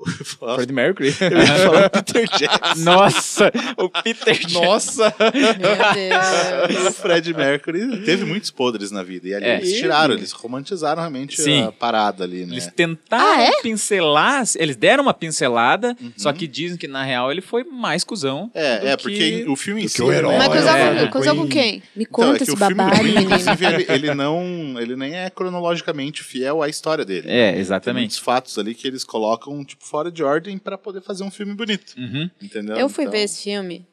o... 0.00 0.54
Freddie 0.54 0.72
Mercury. 0.72 1.14
Eu 1.20 1.38
ia 1.38 1.46
falar 1.46 1.90
Peter 2.02 2.28
Jackson. 2.38 2.84
Nossa, 2.84 3.52
o 3.76 3.88
Peter 3.88 4.34
Jackson. 4.38 4.64
Nossa! 4.64 5.14
Meu 5.18 6.70
Deus. 6.76 6.86
O 6.88 6.92
Fred 6.92 7.34
Mercury 7.34 8.04
teve 8.04 8.24
muitos 8.24 8.50
podres 8.50 8.90
na 8.90 9.02
vida. 9.02 9.28
E 9.28 9.34
ali 9.34 9.44
É. 9.44 9.56
eles 9.56 9.72
tiraram, 9.78 10.14
eles 10.14 10.32
romantizaram 10.32 11.00
realmente 11.00 11.40
Sim. 11.40 11.64
a 11.64 11.72
parada 11.72 12.24
ali, 12.24 12.44
né? 12.46 12.52
Eles 12.54 12.66
tentaram 12.74 13.24
Ah, 13.28 13.42
é? 13.42 13.62
pincelar, 13.62 14.44
eles 14.56 14.76
deram 14.76 15.02
uma 15.02 15.14
pincelada, 15.14 15.96
só 16.16 16.32
que 16.32 16.46
dizem 16.46 16.76
que 16.78 16.86
na 16.88 17.02
real 17.02 17.30
ele 17.30 17.40
foi 17.40 17.64
mais 17.64 18.04
cuzão. 18.04 18.46
do 18.46 18.58
É, 18.58 18.92
é, 18.92 18.96
que- 18.96 19.02
porque 19.02 19.44
o 19.48 19.56
filme 19.56 19.84
em 19.84 19.88
si. 19.88 20.02
o 20.02 20.12
herói. 20.12 20.32
né, 20.32 20.38
Mas 20.38 20.48
coisa 20.48 21.30
É, 21.30 21.34
com, 21.34 21.42
com 21.42 21.48
quem? 21.48 21.82
Me 21.96 22.04
Então, 22.04 22.12
conta 22.12 22.34
é 22.34 22.36
que 22.38 22.42
esse 22.44 22.52
o 22.52 22.56
filme 22.56 23.22
inclusive, 23.22 23.64
ele, 23.66 23.86
ele 23.88 24.14
não. 24.14 24.76
Ele 24.78 24.96
nem 24.96 25.14
é 25.16 25.30
cronologicamente 25.30 26.22
fiel 26.22 26.62
à 26.62 26.68
história 26.68 27.04
dele. 27.04 27.28
É, 27.30 27.52
Tem 27.52 27.60
exatamente. 27.60 28.02
muitos 28.02 28.18
fatos 28.18 28.58
ali 28.58 28.74
que 28.74 28.86
eles 28.86 29.04
colocam, 29.04 29.64
tipo, 29.64 29.84
fora 29.88 30.10
de 30.10 30.22
ordem 30.22 30.58
pra 30.58 30.76
poder 30.78 31.00
fazer 31.00 31.24
um 31.24 31.30
filme 31.30 31.54
bonito. 31.54 31.94
Uhum. 31.96 32.30
Entendeu? 32.40 32.76
Eu 32.76 32.88
fui 32.88 33.04
Então, 33.04 33.12
ver 33.12 33.24
esse 33.24 33.42
filme. 33.42 33.86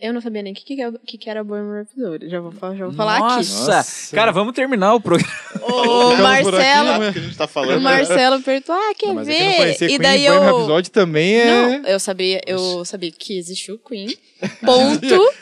Eu 0.00 0.14
não 0.14 0.20
sabia 0.22 0.40
nem 0.42 0.54
o 0.54 0.56
que, 0.56 0.64
que, 0.64 0.76
que, 1.06 1.18
que 1.18 1.28
era 1.28 1.44
Bohemian 1.44 1.80
Rhapsody. 1.80 2.30
Já 2.30 2.40
vou, 2.40 2.50
já 2.74 2.86
vou 2.86 2.94
falar 2.94 3.16
aqui. 3.16 3.36
Nossa. 3.36 3.76
Nossa. 3.76 4.16
Cara, 4.16 4.32
vamos 4.32 4.54
terminar 4.54 4.94
o 4.94 5.00
programa. 5.00 5.30
O 5.60 5.62
por 5.62 6.12
aqui, 6.14 6.22
Marcelo, 6.22 6.98
né? 6.98 7.10
O 7.10 7.36
tá 7.36 7.44
o 7.44 7.48
falando. 7.48 7.80
Marcelo 7.82 8.40
perguntou, 8.40 8.74
ah, 8.74 8.94
quer 8.96 9.08
Não, 9.08 9.14
mas 9.16 9.28
é 9.28 9.32
que 9.32 9.38
ver? 9.38 9.74
e 9.74 9.88
Queen, 9.88 9.98
daí 9.98 10.26
Bohemian 10.26 10.48
eu... 10.48 10.56
Rhapsody 10.58 10.90
também 10.90 11.36
é... 11.36 11.44
Não, 11.44 11.86
eu 11.86 12.00
sabia, 12.00 12.40
eu 12.46 12.84
sabia 12.84 13.12
que 13.12 13.38
existiu 13.38 13.78
Queen. 13.78 14.08
Ponto. 14.64 15.32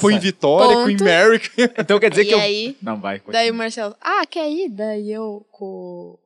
Queen 0.00 0.18
Vitória, 0.18 0.76
Ponto. 0.76 0.86
Queen 0.86 0.98
Mary. 1.00 1.40
Então 1.78 2.00
quer 2.00 2.10
dizer 2.10 2.22
e 2.22 2.26
que 2.26 2.34
eu... 2.34 2.40
aí, 2.40 2.76
Não, 2.82 3.00
vai. 3.00 3.22
daí 3.28 3.48
o 3.48 3.52
continua. 3.52 3.52
Marcelo, 3.52 3.96
ah, 4.00 4.26
quer 4.26 4.50
ir? 4.50 4.68
Daí 4.70 5.12
eu 5.12 5.46
com 5.52 6.18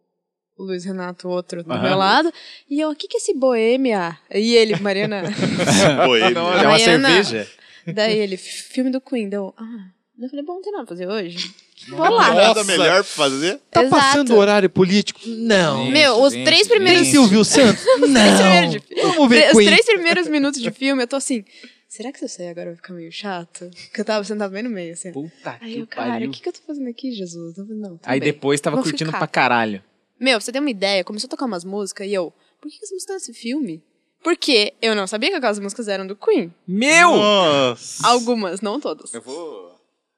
o 0.62 0.66
Luiz 0.66 0.84
Renato, 0.84 1.28
outro, 1.28 1.62
do 1.62 1.72
Aham. 1.72 1.82
meu 1.82 1.96
lado. 1.96 2.32
E 2.70 2.80
eu, 2.80 2.90
o 2.90 2.94
que 2.96 3.08
que 3.08 3.16
é 3.16 3.20
esse 3.20 3.34
Boêmia? 3.34 4.18
E 4.32 4.54
ele, 4.54 4.76
Mariana... 4.76 5.22
Boêmia. 6.06 6.30
Não, 6.30 6.52
é 6.52 6.60
uma 6.62 6.70
Mariana- 6.70 7.08
cerveja. 7.24 7.48
daí 7.86 8.18
ele, 8.18 8.36
filme 8.36 8.90
do 8.90 9.00
Queen. 9.00 9.28
Deu, 9.28 9.54
ah... 9.56 9.64
Eu 10.20 10.28
falei, 10.28 10.44
bom, 10.44 10.54
não 10.54 10.62
tem 10.62 10.70
nada 10.72 10.84
pra 10.86 10.94
fazer 10.94 11.08
hoje. 11.08 11.52
Vou 11.88 12.08
lá. 12.08 12.28
Nada 12.32 12.48
Nossa. 12.60 12.64
melhor 12.64 12.94
pra 12.96 13.02
fazer. 13.04 13.58
Tá 13.72 13.82
Exato. 13.82 14.00
passando 14.00 14.36
horário 14.36 14.70
político? 14.70 15.18
Não. 15.26 15.90
Meu, 15.90 16.22
os 16.22 16.32
Gente, 16.32 16.44
três 16.44 16.60
gente, 16.62 16.70
primeiros... 16.70 17.02
Tem 17.02 17.10
Silvio 17.10 17.44
Santos? 17.44 17.82
Não. 17.98 18.68
de 18.68 18.80
Vamos 19.02 19.28
ver 19.28 19.48
Os 19.50 19.56
Queen. 19.56 19.66
três 19.66 19.84
primeiros 19.86 20.28
minutos 20.28 20.60
de 20.62 20.70
filme, 20.70 21.02
eu 21.02 21.06
tô 21.08 21.16
assim... 21.16 21.44
Será 21.88 22.10
que 22.12 22.18
se 22.20 22.24
eu 22.24 22.28
sair 22.28 22.48
agora 22.48 22.66
vai 22.68 22.76
ficar 22.76 22.94
meio 22.94 23.10
chato? 23.12 23.68
Porque 23.68 24.00
eu 24.00 24.04
tava 24.04 24.24
sentado 24.24 24.50
bem 24.50 24.62
no 24.62 24.70
meio, 24.70 24.94
assim. 24.94 25.12
Puta 25.12 25.58
Aí 25.60 25.74
que 25.74 25.80
eu, 25.80 25.86
cara, 25.86 26.24
o 26.24 26.30
que, 26.30 26.40
que 26.40 26.48
eu 26.48 26.52
tô 26.54 26.60
fazendo 26.66 26.88
aqui, 26.88 27.10
Jesus? 27.12 27.54
Não, 27.68 27.98
Aí 28.04 28.18
bem. 28.18 28.32
depois 28.32 28.60
tava 28.62 28.76
Vou 28.76 28.84
curtindo 28.84 29.10
ficar. 29.10 29.18
pra 29.18 29.26
caralho. 29.26 29.82
Meu, 30.22 30.34
pra 30.38 30.40
você 30.40 30.52
ter 30.52 30.60
uma 30.60 30.70
ideia, 30.70 31.02
começou 31.02 31.26
a 31.26 31.30
tocar 31.30 31.46
umas 31.46 31.64
músicas 31.64 32.06
e 32.06 32.14
eu... 32.14 32.32
Por 32.60 32.70
que, 32.70 32.78
que 32.78 32.84
essa 32.84 32.94
música 32.94 33.12
tá 33.12 33.14
nesse 33.14 33.34
filme? 33.34 33.82
Porque 34.22 34.72
eu 34.80 34.94
não 34.94 35.04
sabia 35.04 35.30
que 35.30 35.34
aquelas 35.34 35.58
músicas 35.58 35.88
eram 35.88 36.06
do 36.06 36.14
Queen. 36.14 36.54
Meu! 36.64 37.16
Nossa. 37.16 38.06
Algumas, 38.06 38.60
não 38.60 38.78
todas. 38.78 39.12
Eu 39.12 39.20
vou... 39.20 39.72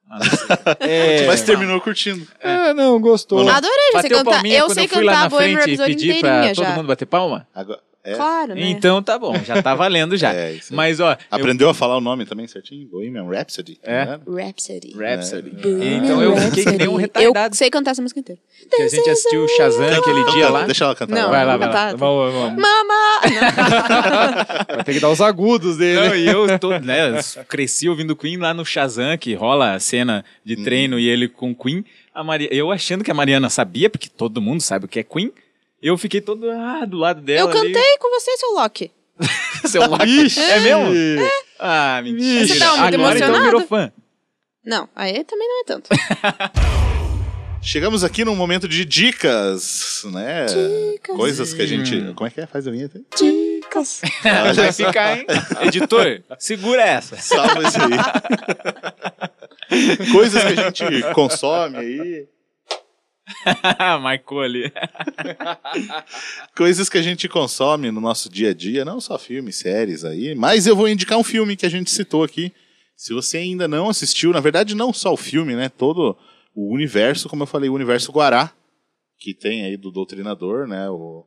É, 0.80 1.26
Mas 1.26 1.40
terminou 1.40 1.80
curtindo. 1.80 2.28
é, 2.38 2.74
não, 2.74 3.00
gostou. 3.00 3.48
Adorei, 3.48 3.92
já 3.94 4.00
sei 4.02 4.10
cantar. 4.10 4.46
Eu 4.46 4.68
sei 4.68 4.86
cantar 4.86 5.30
Bohemian 5.30 5.56
Rhapsody 5.60 5.92
inteirinha 5.92 6.54
todo 6.54 6.64
já. 6.66 6.76
mundo 6.76 6.86
bater 6.86 7.06
palma? 7.06 7.48
Agora, 7.54 7.80
É. 8.06 8.14
Claro, 8.16 8.54
né? 8.54 8.60
Então 8.68 9.02
tá 9.02 9.18
bom, 9.18 9.34
já 9.44 9.62
tá 9.62 9.74
valendo 9.74 10.14
já. 10.16 10.32
É. 10.34 10.58
Mas 10.70 11.00
ó, 11.00 11.12
eu- 11.12 11.16
Aprendeu 11.30 11.68
a 11.70 11.74
falar 11.74 11.96
o 11.96 12.00
nome 12.00 12.26
também 12.26 12.46
certinho? 12.46 12.86
Bohemian 12.88 13.24
Rhapsody. 13.28 13.78
É. 13.82 14.04
né? 14.04 14.20
Rhapsody. 14.28 14.92
Rhapsody. 14.94 15.50
Bohemian 15.50 15.96
Então 16.04 16.22
eu 16.22 16.36
fiquei 16.36 16.64
que 16.64 16.72
nem 16.72 16.88
um 16.88 16.96
retardado. 16.96 17.54
Eu 17.54 17.56
sei 17.56 17.70
cantar 17.70 17.92
essa 17.92 18.02
música 18.02 18.20
inteira. 18.20 18.38
Que 18.70 18.82
a 18.82 18.88
gente 18.88 19.08
assistiu 19.08 19.44
o 19.44 19.48
Shazam 19.48 19.86
aquele 19.86 20.20
Então 20.20 20.32
dia 20.34 20.42
canta, 20.42 20.52
lá. 20.52 20.62
Deixa 20.66 20.84
ela 20.84 20.94
cantar. 20.94 21.14
Não. 21.14 21.30
Vai 21.30 21.44
lá, 21.46 21.56
vai 21.56 21.68
Tá, 21.70 21.74
lá. 21.84 21.90
tá. 21.92 21.96
Vamos, 21.96 22.32
vamos. 22.32 22.62
Mama! 22.62 22.94
Vai 24.74 24.84
ter 24.84 24.92
que 24.94 25.00
dar 25.00 25.10
os 25.10 25.20
agudos 25.20 25.76
dele. 25.76 26.08
Não, 26.08 26.14
e 26.16 26.26
eu 26.26 26.58
tô, 26.58 26.70
né, 26.78 27.20
cresci 27.48 27.88
ouvindo 27.88 28.14
Queen 28.16 28.36
lá 28.36 28.52
no 28.54 28.64
Shazam, 28.64 29.16
que 29.18 29.34
rola 29.34 29.74
a 29.74 29.80
cena 29.80 30.24
de 30.44 30.56
treino 30.62 30.98
e 30.98 31.08
ele 31.08 31.28
com 31.28 31.54
Queen. 31.54 31.84
A 32.14 32.22
Maria, 32.22 32.48
eu 32.52 32.70
achando 32.70 33.02
que 33.02 33.10
a 33.10 33.14
Mariana 33.14 33.48
sabia, 33.50 33.90
porque 33.90 34.08
todo 34.08 34.40
mundo 34.40 34.60
sabe 34.60 34.84
o 34.84 34.88
que 34.88 34.98
é 35.00 35.02
Queen. 35.02 35.32
Eu 35.84 35.98
fiquei 35.98 36.22
todo 36.22 36.50
ah, 36.50 36.86
do 36.86 36.96
lado 36.96 37.20
dela. 37.20 37.50
Eu 37.50 37.52
cantei 37.52 37.98
com 38.00 38.08
você, 38.18 38.34
seu 38.38 38.54
Loki. 38.54 38.90
Ali. 39.20 39.68
Seu 39.68 39.86
Loki. 39.86 40.40
É 40.40 40.60
mesmo? 40.60 41.30
Ah, 41.58 42.00
mentira. 42.02 42.46
Você 42.46 42.58
tava 42.58 42.76
muito 42.78 42.94
Agora 42.94 43.16
então 43.16 43.28
emocionado? 43.28 43.44
virou 43.44 43.60
fã. 43.66 43.92
Não, 44.64 44.88
aí 44.96 45.22
também 45.24 45.46
não 45.46 45.60
é 45.60 45.64
tanto. 45.64 45.90
Chegamos 47.60 48.02
aqui 48.02 48.24
num 48.24 48.34
momento 48.34 48.66
de 48.66 48.82
dicas, 48.84 50.02
né? 50.10 50.46
Dicas. 50.46 51.16
Coisas 51.16 51.52
que 51.52 51.60
a 51.60 51.66
gente. 51.66 51.96
Hum. 51.96 52.14
Como 52.14 52.26
é 52.26 52.30
que 52.30 52.40
é? 52.40 52.46
Faz 52.46 52.66
a 52.66 52.70
vinheta. 52.70 53.02
Dicas. 53.16 54.00
Vai 54.54 54.72
ficar, 54.72 55.18
hein? 55.18 55.26
Editor, 55.66 56.22
segura 56.38 56.82
essa. 56.82 57.16
Salva 57.16 57.62
isso 57.62 57.78
aí. 57.78 57.90
Coisas 60.12 60.42
que 60.42 60.48
a 60.48 60.64
gente 60.64 61.12
consome 61.12 61.76
aí. 61.76 62.33
Marcou 64.00 64.40
ali. 64.40 64.72
Coisas 66.56 66.88
que 66.88 66.98
a 66.98 67.02
gente 67.02 67.28
consome 67.28 67.90
no 67.90 68.00
nosso 68.00 68.28
dia 68.28 68.50
a 68.50 68.54
dia, 68.54 68.84
não 68.84 69.00
só 69.00 69.18
filmes, 69.18 69.56
séries 69.56 70.04
aí, 70.04 70.34
mas 70.34 70.66
eu 70.66 70.76
vou 70.76 70.88
indicar 70.88 71.18
um 71.18 71.24
filme 71.24 71.56
que 71.56 71.66
a 71.66 71.70
gente 71.70 71.90
citou 71.90 72.22
aqui. 72.22 72.52
Se 72.96 73.12
você 73.12 73.38
ainda 73.38 73.66
não 73.66 73.88
assistiu, 73.88 74.32
na 74.32 74.40
verdade 74.40 74.74
não 74.74 74.92
só 74.92 75.12
o 75.12 75.16
filme, 75.16 75.54
né, 75.54 75.68
todo 75.68 76.16
o 76.54 76.72
universo, 76.72 77.28
como 77.28 77.42
eu 77.42 77.46
falei, 77.46 77.68
o 77.68 77.74
universo 77.74 78.12
Guará, 78.12 78.52
que 79.18 79.34
tem 79.34 79.64
aí 79.64 79.76
do 79.76 79.90
Doutrinador, 79.90 80.68
né, 80.68 80.88
o, 80.88 81.26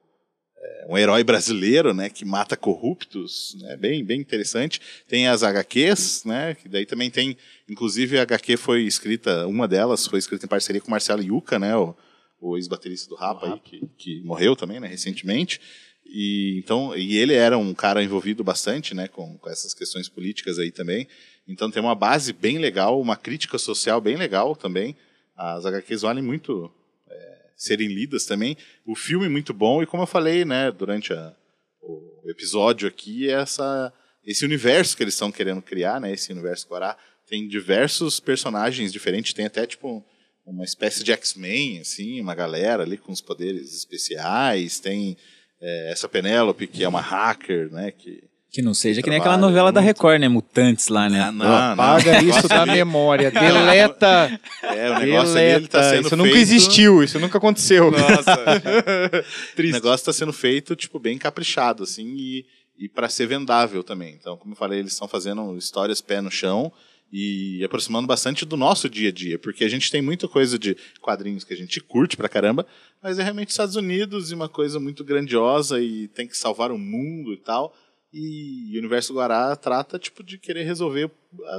é, 0.57 0.87
um 0.89 0.97
herói 0.97 1.23
brasileiro, 1.23 1.93
né, 1.93 2.09
que 2.09 2.23
mata 2.23 2.55
corruptos, 2.55 3.57
né, 3.61 3.75
bem, 3.75 4.03
bem 4.03 4.19
interessante. 4.21 4.79
Tem 5.07 5.27
as 5.27 5.43
HQs, 5.43 6.23
né, 6.23 6.55
que 6.55 6.69
daí 6.69 6.85
também 6.85 7.11
tem, 7.11 7.37
inclusive 7.69 8.17
a 8.17 8.21
HQ 8.21 8.55
foi 8.55 8.83
escrita, 8.83 9.45
uma 9.45 9.67
delas 9.67 10.07
foi 10.07 10.19
escrita 10.19 10.45
em 10.45 10.49
parceria 10.49 10.79
com 10.79 10.89
Marcelo 10.89 11.21
Yuca, 11.21 11.59
né, 11.59 11.75
o, 11.75 11.93
o 12.39 12.57
ex-baterista 12.57 13.09
do 13.09 13.15
Rapa, 13.15 13.53
aí, 13.53 13.59
que, 13.59 13.87
que 13.97 14.21
morreu 14.21 14.55
também, 14.55 14.79
né, 14.79 14.87
recentemente. 14.87 15.59
E, 16.05 16.57
então, 16.57 16.95
e 16.95 17.17
ele 17.17 17.33
era 17.33 17.57
um 17.57 17.73
cara 17.73 18.03
envolvido 18.03 18.43
bastante 18.43 18.93
né, 18.93 19.07
com, 19.07 19.37
com 19.37 19.49
essas 19.49 19.73
questões 19.73 20.07
políticas 20.07 20.57
aí 20.57 20.71
também. 20.71 21.07
Então 21.47 21.69
tem 21.69 21.81
uma 21.81 21.95
base 21.95 22.31
bem 22.31 22.57
legal, 22.57 22.99
uma 22.99 23.15
crítica 23.15 23.57
social 23.57 23.99
bem 23.99 24.15
legal 24.15 24.55
também. 24.55 24.95
As 25.35 25.65
HQs 25.65 26.01
valem 26.01 26.23
muito 26.23 26.71
é, 27.09 27.49
serem 27.55 27.87
lidas 27.87 28.25
também. 28.25 28.55
O 28.85 28.95
filme 28.95 29.27
muito 29.27 29.53
bom, 29.53 29.83
e 29.83 29.85
como 29.85 30.03
eu 30.03 30.07
falei 30.07 30.45
né, 30.45 30.71
durante 30.71 31.13
a, 31.13 31.35
o 31.81 32.23
episódio 32.29 32.87
aqui, 32.87 33.29
essa, 33.29 33.93
esse 34.25 34.45
universo 34.45 34.95
que 34.95 35.03
eles 35.03 35.13
estão 35.13 35.31
querendo 35.31 35.61
criar, 35.61 35.99
né, 35.99 36.13
esse 36.13 36.31
universo 36.31 36.67
Guará, 36.69 36.97
tem 37.27 37.47
diversos 37.47 38.19
personagens 38.19 38.93
diferentes, 38.93 39.33
tem 39.33 39.45
até 39.45 39.65
tipo 39.65 40.05
uma 40.47 40.63
espécie 40.63 41.03
de 41.03 41.11
X-Men, 41.11 41.81
assim, 41.81 42.21
uma 42.21 42.33
galera 42.33 42.83
ali 42.83 42.97
com 42.97 43.11
os 43.11 43.21
poderes 43.21 43.75
especiais, 43.75 44.79
tem 44.79 45.17
é, 45.61 45.91
essa 45.91 46.07
Penélope, 46.07 46.67
que 46.67 46.83
é 46.83 46.87
uma 46.87 47.01
hacker, 47.01 47.69
né, 47.71 47.91
que... 47.91 48.23
Que 48.49 48.61
não 48.61 48.73
seja 48.73 49.01
que 49.01 49.09
nem 49.09 49.19
aquela 49.19 49.37
novela 49.37 49.73
da 49.73 49.81
muito. 49.81 49.93
Record, 49.93 50.21
né? 50.21 50.29
Mutantes 50.29 50.87
lá, 50.87 51.09
né? 51.09 51.19
Ah, 51.19 51.31
não, 51.33 51.45
não. 51.45 51.73
Apaga 51.73 52.23
isso 52.23 52.47
da 52.47 52.65
memória. 52.65 53.29
Deleta. 53.29 54.39
É, 54.63 54.89
o 54.89 54.99
negócio 54.99 55.37
ali, 55.37 55.43
ele 55.43 55.67
tá 55.67 55.81
deleta. 55.81 55.95
sendo 55.95 56.07
Isso 56.07 56.09
feito... 56.09 56.25
nunca 56.25 56.39
existiu, 56.39 57.03
isso 57.03 57.19
nunca 57.19 57.37
aconteceu. 57.37 57.91
O 57.91 59.61
negócio 59.61 59.95
está 59.95 60.13
sendo 60.13 60.31
feito, 60.31 60.77
tipo, 60.77 60.97
bem 60.97 61.17
caprichado, 61.17 61.83
assim, 61.83 62.15
e, 62.17 62.45
e 62.79 62.87
para 62.87 63.09
ser 63.09 63.27
vendável 63.27 63.83
também. 63.83 64.15
Então, 64.17 64.37
como 64.37 64.53
eu 64.53 64.57
falei, 64.57 64.79
eles 64.79 64.93
estão 64.93 65.09
fazendo 65.09 65.57
histórias 65.57 65.99
pé 65.99 66.21
no 66.21 66.31
chão 66.31 66.71
e 67.11 67.63
aproximando 67.63 68.07
bastante 68.07 68.45
do 68.45 68.57
nosso 68.57 68.89
dia 68.89 69.09
a 69.09 69.11
dia, 69.11 69.39
porque 69.39 69.63
a 69.63 69.69
gente 69.69 69.89
tem 69.91 70.01
muita 70.01 70.27
coisa 70.27 70.59
de 70.59 70.75
quadrinhos 71.01 71.43
que 71.43 71.53
a 71.53 71.57
gente 71.57 71.79
curte 71.79 72.17
pra 72.17 72.27
caramba, 72.27 72.65
mas 73.01 73.17
é 73.17 73.23
realmente 73.23 73.49
Estados 73.49 73.75
Unidos 73.75 74.31
e 74.31 74.35
uma 74.35 74.49
coisa 74.49 74.79
muito 74.79 75.03
grandiosa 75.03 75.81
e 75.81 76.07
tem 76.09 76.27
que 76.27 76.37
salvar 76.37 76.71
o 76.71 76.77
mundo 76.77 77.33
e 77.33 77.37
tal. 77.37 77.73
E 78.11 78.73
o 78.75 78.79
Universo 78.79 79.13
Guará 79.13 79.55
trata, 79.55 79.99
tipo, 79.99 80.23
de 80.23 80.37
querer 80.37 80.63
resolver 80.63 81.11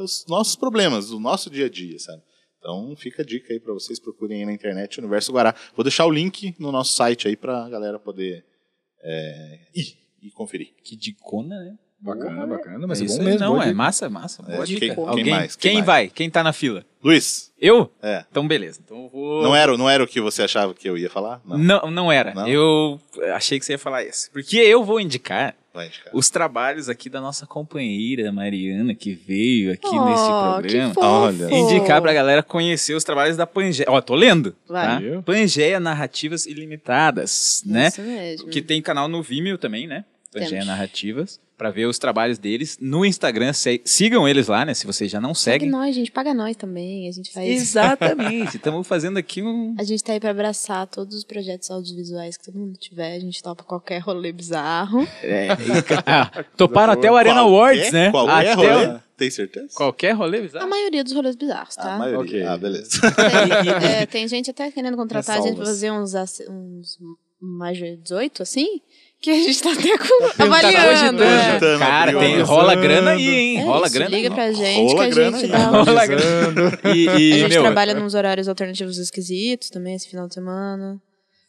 os 0.02 0.24
nossos 0.26 0.56
problemas, 0.56 1.08
do 1.10 1.20
nosso 1.20 1.50
dia 1.50 1.66
a 1.66 1.68
dia, 1.68 1.98
sabe? 1.98 2.22
Então 2.58 2.94
fica 2.96 3.22
a 3.22 3.24
dica 3.24 3.52
aí 3.52 3.60
para 3.60 3.72
vocês, 3.72 4.00
procurem 4.00 4.40
aí 4.40 4.46
na 4.46 4.52
internet 4.52 4.98
Universo 4.98 5.32
Guará. 5.32 5.54
Vou 5.74 5.84
deixar 5.84 6.06
o 6.06 6.10
link 6.10 6.54
no 6.58 6.72
nosso 6.72 6.94
site 6.94 7.28
aí 7.28 7.36
pra 7.36 7.68
galera 7.68 7.98
poder 7.98 8.44
é, 9.02 9.60
ir 9.74 9.96
e 10.20 10.30
conferir. 10.30 10.74
Que 10.82 10.96
dicona, 10.96 11.56
né? 11.60 11.78
Bacana, 12.00 12.46
bacana, 12.46 12.86
mas 12.86 13.00
é, 13.00 13.04
Isso 13.06 13.18
bom 13.18 13.24
mesmo. 13.24 13.40
Não, 13.40 13.56
é 13.60 13.64
dica. 13.66 13.74
massa, 13.76 14.08
massa. 14.08 14.40
Boa 14.42 14.62
É, 14.62 14.64
dica. 14.64 14.80
quem- 14.80 14.94
quem 14.94 15.04
Alguém, 15.08 15.30
mais? 15.34 15.56
Quem 15.56 15.70
Quem 15.70 15.74
mais? 15.78 15.86
vai? 15.86 16.08
Quem 16.08 16.30
tá 16.30 16.44
na 16.44 16.52
fila? 16.52 16.84
Luiz, 17.02 17.52
Eu? 17.60 17.90
é. 18.00 18.24
Então, 18.30 18.46
beleza. 18.46 18.80
Então 18.84 19.04
eu 19.04 19.08
vou... 19.08 19.42
Não 19.42 19.54
era, 19.54 19.76
não 19.76 19.90
era 19.90 20.02
o 20.02 20.06
que 20.06 20.20
você 20.20 20.42
achava 20.42 20.72
que 20.74 20.88
eu 20.88 20.96
ia 20.96 21.10
falar? 21.10 21.40
Não. 21.44 21.58
Não, 21.58 21.90
não 21.90 22.12
era. 22.12 22.32
Não? 22.34 22.46
Eu 22.48 23.00
achei 23.34 23.58
que 23.58 23.64
você 23.64 23.72
ia 23.72 23.78
falar 23.78 24.04
isso. 24.04 24.30
Porque 24.32 24.56
eu 24.58 24.84
vou 24.84 25.00
indicar 25.00 25.56
Vai 25.74 25.86
indicar. 25.88 26.10
os 26.14 26.30
trabalhos 26.30 26.88
aqui 26.88 27.08
da 27.10 27.20
nossa 27.20 27.46
companheira 27.46 28.30
Mariana, 28.32 28.94
que 28.94 29.12
veio 29.14 29.72
aqui 29.72 29.86
Oh, 29.88 30.04
nesse 30.04 30.22
que 30.24 30.70
programa. 30.72 30.94
fofo. 30.94 31.06
Olha. 31.06 31.50
Indicar 31.54 32.00
pra 32.00 32.12
galera 32.12 32.42
conhecer 32.44 32.94
os 32.94 33.02
trabalhos 33.04 33.36
da 33.36 33.46
Pangeia. 33.46 33.86
Ó, 33.88 34.00
tô 34.00 34.14
lendo. 34.14 34.54
Vai. 34.68 34.86
Tá? 35.14 35.22
Pangeia 35.22 35.78
Narrativas 35.80 36.46
Ilimitadas, 36.46 37.62
né? 37.66 37.88
Isso 37.88 38.02
mesmo. 38.02 38.48
Que 38.48 38.62
tem 38.62 38.80
canal 38.80 39.08
no 39.08 39.22
Vimeo 39.22 39.58
também, 39.58 39.86
né? 39.86 40.04
Pangeia 40.32 40.50
Temos. 40.50 40.66
Narrativas. 40.66 41.40
Pra 41.58 41.72
ver 41.72 41.86
os 41.86 41.98
trabalhos 41.98 42.38
deles. 42.38 42.78
No 42.80 43.04
Instagram, 43.04 43.52
se- 43.52 43.82
sigam 43.84 44.28
eles 44.28 44.46
lá, 44.46 44.64
né? 44.64 44.72
Se 44.74 44.86
vocês 44.86 45.10
já 45.10 45.20
não 45.20 45.34
Segue 45.34 45.64
seguem. 45.64 45.70
nós, 45.70 45.92
gente. 45.92 46.10
Paga 46.12 46.32
nós 46.32 46.54
também. 46.56 47.08
A 47.08 47.10
gente 47.12 47.32
faz. 47.32 47.48
Exatamente. 47.48 48.54
Estamos 48.56 48.86
fazendo 48.86 49.16
aqui 49.18 49.42
um. 49.42 49.74
A 49.76 49.82
gente 49.82 50.04
tá 50.04 50.12
aí 50.12 50.20
pra 50.20 50.30
abraçar 50.30 50.86
todos 50.86 51.16
os 51.16 51.24
projetos 51.24 51.68
audiovisuais 51.68 52.36
que 52.36 52.44
todo 52.44 52.56
mundo 52.58 52.78
tiver. 52.78 53.16
A 53.16 53.18
gente 53.18 53.42
topa 53.42 53.64
qualquer 53.64 53.98
rolê 53.98 54.30
bizarro. 54.32 55.00
É, 55.20 55.48
ah, 56.06 56.44
toparam 56.56 56.92
até 56.92 57.10
o 57.10 57.16
Arena 57.16 57.40
Qualquer- 57.40 57.50
Awards, 57.50 57.92
né? 57.92 58.10
Qualquer 58.12 58.32
até 58.52 58.54
rolê? 58.54 58.86
o- 58.96 59.00
Tem 59.16 59.30
certeza? 59.30 59.68
Qualquer 59.74 60.12
rolê 60.12 60.38
A 60.38 60.42
bizarro. 60.42 60.70
maioria 60.70 61.02
dos 61.02 61.12
rolês 61.12 61.34
bizarros, 61.34 61.74
tá? 61.74 61.96
A 61.96 61.98
maioria. 61.98 62.20
Ok. 62.20 62.42
Ah, 62.44 62.56
beleza. 62.56 62.88
Tem, 63.00 63.90
é, 63.90 64.06
tem 64.06 64.28
gente 64.28 64.48
até 64.50 64.70
querendo 64.70 64.96
contratar 64.96 65.38
a 65.38 65.40
gente 65.40 65.56
pra 65.56 65.64
fazer 65.66 65.90
uns, 65.90 66.14
uns 66.48 66.98
mais 67.40 67.76
de 67.78 67.96
18, 67.96 68.42
assim, 68.42 68.80
que 69.20 69.30
a 69.30 69.34
gente 69.34 69.62
tá 69.62 69.72
até 69.72 69.98
com, 69.98 70.28
Tá 70.36 70.44
avaliando. 70.44 70.88
cogitando. 70.88 71.22
é. 71.24 71.48
Cogitando, 71.48 71.78
Cara, 71.80 72.18
tem, 72.18 72.40
rola 72.40 72.74
grana 72.74 73.10
aí, 73.12 73.28
hein? 73.28 73.58
É 73.58 73.62
rola 73.64 73.86
isso, 73.86 73.94
grana. 73.94 74.10
Liga 74.16 74.30
pra 74.30 74.52
gente 74.52 74.92
Rola 74.92 75.10
que 75.10 75.20
a 75.20 75.30
gente 75.30 75.44
aí. 75.44 75.50
dá 75.50 75.58
um- 75.70 75.84
Rola 75.84 76.06
grana. 76.06 76.78
E, 76.94 77.04
e, 77.04 77.32
A 77.32 77.38
gente 77.38 77.48
meu, 77.54 77.62
trabalha 77.62 77.94
nos 77.94 78.14
horários 78.14 78.48
alternativos 78.48 78.98
esquisitos 78.98 79.70
também, 79.70 79.94
esse 79.94 80.08
final 80.08 80.28
de 80.28 80.34
semana. 80.34 81.00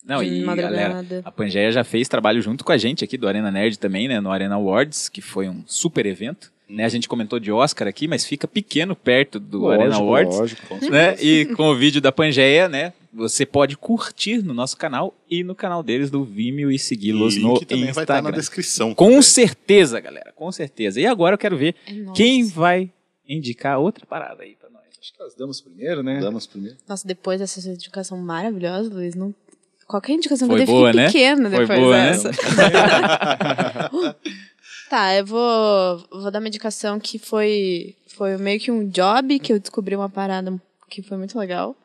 Não, 0.05 0.23
de 0.23 0.29
e 0.29 0.43
madrugada. 0.43 0.75
galera, 0.75 1.21
a 1.25 1.31
Pangeia 1.31 1.71
já 1.71 1.83
fez 1.83 2.07
trabalho 2.07 2.41
junto 2.41 2.63
com 2.63 2.71
a 2.71 2.77
gente 2.77 3.03
aqui 3.03 3.17
do 3.17 3.27
Arena 3.27 3.51
Nerd 3.51 3.77
também, 3.77 4.07
né? 4.07 4.19
No 4.19 4.31
Arena 4.31 4.55
Awards, 4.55 5.07
que 5.09 5.21
foi 5.21 5.47
um 5.49 5.61
super 5.67 6.05
evento. 6.05 6.51
Né? 6.69 6.85
A 6.85 6.89
gente 6.89 7.09
comentou 7.09 7.39
de 7.39 7.51
Oscar 7.51 7.87
aqui, 7.87 8.07
mas 8.07 8.23
fica 8.25 8.47
pequeno 8.47 8.95
perto 8.95 9.39
do 9.39 9.67
Arena 9.69 9.97
Lógico, 9.97 10.03
Awards. 10.05 10.37
lógico. 10.39 10.91
Né? 10.91 11.15
E 11.19 11.45
com 11.55 11.63
o 11.69 11.75
vídeo 11.75 11.99
da 11.99 12.11
Pangeia, 12.11 12.69
né? 12.69 12.93
Você 13.11 13.43
pode 13.43 13.75
curtir 13.75 14.43
no 14.43 14.53
nosso 14.53 14.77
canal 14.77 15.15
e 15.27 15.43
no 15.43 15.55
canal 15.55 15.81
deles 15.81 16.11
do 16.11 16.23
Vimeo 16.23 16.71
e 16.71 16.77
segui-los 16.77 17.37
no 17.37 17.57
que 17.57 17.65
também 17.65 17.91
vai 17.91 18.03
estar 18.03 18.13
na 18.13 18.19
Instagram. 18.19 18.39
descrição. 18.39 18.93
Com 18.93 19.19
certeza, 19.21 19.99
galera, 19.99 20.31
com 20.35 20.51
certeza. 20.51 21.01
E 21.01 21.07
agora 21.07 21.33
eu 21.33 21.37
quero 21.39 21.57
ver 21.57 21.73
É 21.87 21.93
nóis. 21.93 22.15
quem 22.15 22.45
vai 22.45 22.91
indicar 23.27 23.79
outra 23.79 24.05
parada 24.05 24.43
aí 24.43 24.55
pra 24.59 24.69
nós. 24.69 24.83
Acho 25.01 25.11
que 25.13 25.19
nós 25.19 25.33
damos 25.33 25.59
primeiro, 25.59 26.03
né? 26.03 26.19
Damos 26.19 26.45
primeiro. 26.45 26.77
Nossa, 26.87 27.07
depois 27.07 27.39
dessa 27.39 27.59
sua 27.59 27.71
indicação 27.71 28.15
maravilhosa, 28.19 28.93
Luiz, 28.93 29.15
não... 29.15 29.33
qualquer 29.87 30.13
indicação 30.13 30.47
Foi 30.47 30.57
que 30.57 30.61
eu 30.63 30.67
dei 30.67 30.75
boa, 30.75 30.91
fica 30.91 31.01
né? 31.01 31.07
pequena 31.07 31.49
Foi 31.49 31.59
depois 31.61 31.79
boa, 31.79 31.97
né? 31.97 32.11
tá, 34.89 35.15
eu 35.15 35.25
vou, 35.25 36.03
vou 36.11 36.31
dar 36.31 36.39
uma 36.39 36.47
indicação 36.47 36.99
que 36.99 37.19
foi, 37.19 37.95
foi 38.07 38.37
meio 38.37 38.59
que 38.59 38.71
um 38.71 38.87
job 38.87 39.39
que 39.39 39.53
eu 39.53 39.59
descobri 39.59 39.95
uma 39.95 40.09
parada 40.09 40.59
que 40.89 41.01
foi 41.01 41.17
muito 41.17 41.37
legal. 41.37 41.75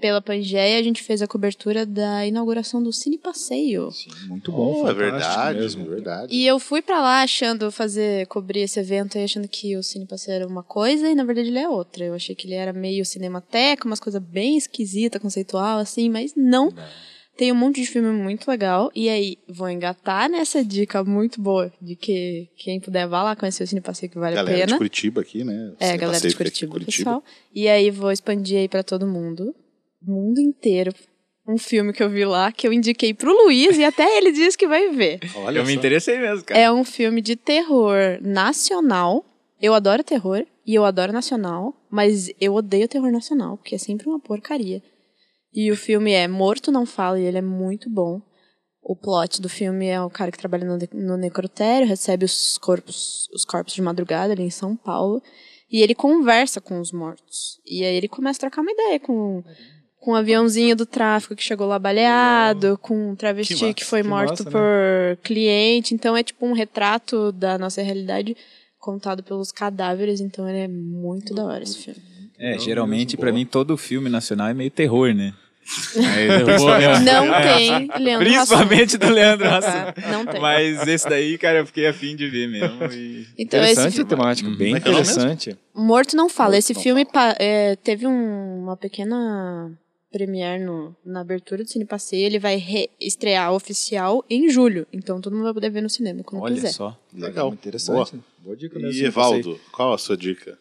Pela 0.00 0.20
Pangeia, 0.20 0.78
a 0.78 0.82
gente 0.82 1.02
fez 1.02 1.22
a 1.22 1.26
cobertura 1.26 1.86
da 1.86 2.26
inauguração 2.26 2.82
do 2.82 2.92
Cine 2.92 3.16
Passeio. 3.16 3.90
Sim, 3.90 4.10
muito 4.26 4.52
bom. 4.52 4.82
Oh, 4.82 4.88
é 4.88 4.92
verdade, 4.92 5.60
mesmo. 5.60 5.86
é 5.86 5.88
verdade. 5.88 6.34
E 6.34 6.46
eu 6.46 6.58
fui 6.58 6.82
pra 6.82 7.00
lá 7.00 7.22
achando 7.22 7.72
fazer 7.72 8.26
cobrir 8.26 8.60
esse 8.60 8.78
evento 8.78 9.16
aí 9.16 9.24
achando 9.24 9.48
que 9.48 9.76
o 9.76 9.82
Cine 9.82 10.04
Passeio 10.04 10.34
era 10.36 10.46
uma 10.46 10.62
coisa 10.62 11.08
e 11.08 11.14
na 11.14 11.24
verdade 11.24 11.48
ele 11.48 11.58
é 11.58 11.68
outra. 11.68 12.04
Eu 12.04 12.14
achei 12.14 12.34
que 12.34 12.46
ele 12.46 12.54
era 12.54 12.72
meio 12.72 13.02
cinemateca, 13.04 13.86
umas 13.86 14.00
coisas 14.00 14.20
bem 14.22 14.58
esquisita, 14.58 15.18
conceitual 15.18 15.78
assim, 15.78 16.10
mas 16.10 16.34
não. 16.36 16.70
Tem 17.38 17.52
um 17.52 17.54
monte 17.54 17.80
de 17.80 17.86
filme 17.86 18.10
muito 18.10 18.50
legal. 18.50 18.90
E 18.96 19.08
aí, 19.08 19.38
vou 19.48 19.70
engatar 19.70 20.28
nessa 20.28 20.64
dica 20.64 21.04
muito 21.04 21.40
boa 21.40 21.72
de 21.80 21.94
que 21.94 22.48
quem 22.56 22.80
puder 22.80 23.06
vá 23.06 23.22
lá 23.22 23.36
conhecer 23.36 23.62
o 23.62 23.66
Cine 23.66 23.80
Passeio 23.80 24.10
que 24.10 24.18
vale 24.18 24.34
Galera 24.34 24.56
a 24.56 24.58
de 24.58 24.66
pena. 24.66 24.76
Curitiba 24.76 25.20
aqui, 25.20 25.44
né? 25.44 25.72
É, 25.78 25.86
Cine 25.86 25.98
galera 25.98 26.18
de 26.18 26.24
Pacífico 26.24 26.42
aqui 26.42 26.64
em 26.64 26.68
Curitiba, 26.68 26.96
pessoal. 26.96 27.24
E 27.54 27.68
aí 27.68 27.92
vou 27.92 28.10
expandir 28.10 28.58
aí 28.58 28.68
pra 28.68 28.82
todo 28.82 29.06
mundo. 29.06 29.54
O 30.04 30.10
mundo 30.10 30.40
inteiro. 30.40 30.92
Um 31.46 31.56
filme 31.56 31.92
que 31.92 32.02
eu 32.02 32.10
vi 32.10 32.24
lá, 32.24 32.50
que 32.50 32.66
eu 32.66 32.72
indiquei 32.72 33.14
pro 33.14 33.32
Luiz, 33.32 33.78
e 33.78 33.84
até 33.84 34.18
ele 34.18 34.32
disse 34.32 34.58
que 34.58 34.66
vai 34.66 34.90
ver. 34.90 35.20
Olha 35.36 35.60
eu 35.60 35.64
me 35.64 35.72
interessei 35.72 36.18
mesmo, 36.18 36.44
cara. 36.44 36.60
É 36.60 36.72
um 36.72 36.82
filme 36.82 37.22
de 37.22 37.36
terror 37.36 38.18
nacional. 38.20 39.24
Eu 39.62 39.74
adoro 39.74 40.02
terror 40.02 40.44
e 40.66 40.74
eu 40.74 40.84
adoro 40.84 41.12
nacional, 41.12 41.72
mas 41.88 42.32
eu 42.40 42.54
odeio 42.54 42.88
terror 42.88 43.12
nacional, 43.12 43.56
porque 43.56 43.76
é 43.76 43.78
sempre 43.78 44.08
uma 44.08 44.18
porcaria. 44.18 44.82
E 45.52 45.70
o 45.70 45.76
filme 45.76 46.12
é 46.12 46.28
Morto 46.28 46.70
Não 46.70 46.84
Fala 46.84 47.18
e 47.18 47.24
ele 47.24 47.38
é 47.38 47.42
muito 47.42 47.88
bom. 47.88 48.20
O 48.82 48.96
plot 48.96 49.42
do 49.42 49.48
filme 49.48 49.86
é 49.86 50.00
o 50.00 50.08
cara 50.08 50.30
que 50.30 50.38
trabalha 50.38 50.66
no, 50.66 50.78
no 50.94 51.16
necrotério, 51.16 51.86
recebe 51.86 52.24
os 52.24 52.56
corpos, 52.58 53.28
os 53.34 53.44
corpos 53.44 53.74
de 53.74 53.82
madrugada 53.82 54.32
ali 54.32 54.44
em 54.44 54.50
São 54.50 54.74
Paulo, 54.74 55.22
e 55.70 55.82
ele 55.82 55.94
conversa 55.94 56.60
com 56.60 56.80
os 56.80 56.92
mortos. 56.92 57.60
E 57.66 57.84
aí 57.84 57.94
ele 57.94 58.08
começa 58.08 58.38
a 58.38 58.40
trocar 58.48 58.62
uma 58.62 58.72
ideia 58.72 58.98
com, 58.98 59.44
com 60.00 60.12
um 60.12 60.14
aviãozinho 60.14 60.74
do 60.74 60.86
tráfico 60.86 61.36
que 61.36 61.42
chegou 61.42 61.66
lá 61.66 61.78
baleado, 61.78 62.78
com 62.78 63.10
um 63.10 63.14
travesti 63.14 63.54
Que 63.54 63.74
que, 63.74 63.82
massa, 63.82 63.84
foi 63.90 64.02
que 64.02 64.08
morto 64.08 64.30
massa, 64.30 64.44
né? 64.44 64.50
por 64.50 65.22
cliente. 65.22 65.94
Então 65.94 66.16
é 66.16 66.22
tipo 66.22 66.46
um 66.46 66.52
retrato 66.52 67.30
da 67.32 67.58
nossa 67.58 67.82
realidade 67.82 68.34
contado 68.78 69.22
pelos 69.22 69.52
cadáveres. 69.52 70.20
Então 70.20 70.48
ele 70.48 70.60
é 70.60 70.68
muito 70.68 71.34
da 71.34 71.44
hora 71.44 71.62
esse 71.62 71.76
filme. 71.76 72.00
É, 72.38 72.52
Não, 72.52 72.58
geralmente, 72.60 73.16
boa. 73.16 73.32
mim, 73.32 73.44
todo 73.44 73.76
filme 73.76 74.08
nacional 74.08 74.48
é 74.48 74.54
meio 74.54 74.70
terror, 74.70 75.12
né? 75.14 75.34
Eu 75.96 76.46
vou- 76.58 76.70
Não 76.70 77.42
tem 77.42 77.88
Leandro 78.02 78.26
Principalmente 78.26 78.96
do 78.96 79.10
Leandro 79.10 79.48
Hassum. 79.50 79.68
É, 79.68 79.94
Não 80.12 80.24
tem. 80.24 80.40
Mas 80.40 80.86
esse 80.88 81.06
daí, 81.08 81.36
cara, 81.36 81.58
eu 81.58 81.66
fiquei 81.66 81.86
afim 81.86 82.16
de 82.16 82.26
ver 82.28 82.48
mesmo. 82.48 82.84
e- 82.92 83.26
Então 83.36 83.60
esse 83.62 83.72
Interessante 83.72 83.88
a 83.88 83.90
filme... 83.90 84.08
temática, 84.08 84.50
bem 84.50 84.68
é 84.68 84.70
é 84.70 84.80
mesmo? 84.80 84.90
interessante. 84.90 85.58
Morto 85.74 86.16
não 86.16 86.28
fala. 86.28 86.50
Morto 86.50 86.58
Esse 86.60 86.72
Não 86.74 86.80
filme 86.80 87.04
pa- 87.04 87.34
é, 87.38 87.76
teve 87.76 88.06
um- 88.06 88.62
uma 88.62 88.76
pequena 88.78 89.70
premiere 90.10 90.64
no, 90.64 90.96
na 91.04 91.20
abertura 91.20 91.62
do 91.62 91.68
Cine 91.68 91.84
Passeio. 91.84 92.24
Ele 92.24 92.38
vai 92.38 92.56
re- 92.56 92.88
estrear 92.98 93.52
oficial 93.52 94.24
em 94.30 94.48
julho. 94.48 94.86
Então 94.90 95.20
todo 95.20 95.34
mundo 95.34 95.44
vai 95.44 95.54
poder 95.54 95.70
ver 95.70 95.82
no 95.82 95.90
cinema 95.90 96.22
quando 96.24 96.42
Olha 96.42 96.54
quiser. 96.54 96.70
só. 96.72 96.98
Legal. 97.12 97.52
Interessante. 97.52 98.18
Boa, 98.42 98.56
dica 98.56 98.78
mesmo. 98.78 99.02
E 99.02 99.04
Evaldo, 99.04 99.60
qual 99.70 99.92
a 99.92 99.98
sua 99.98 100.16
dica? 100.16 100.56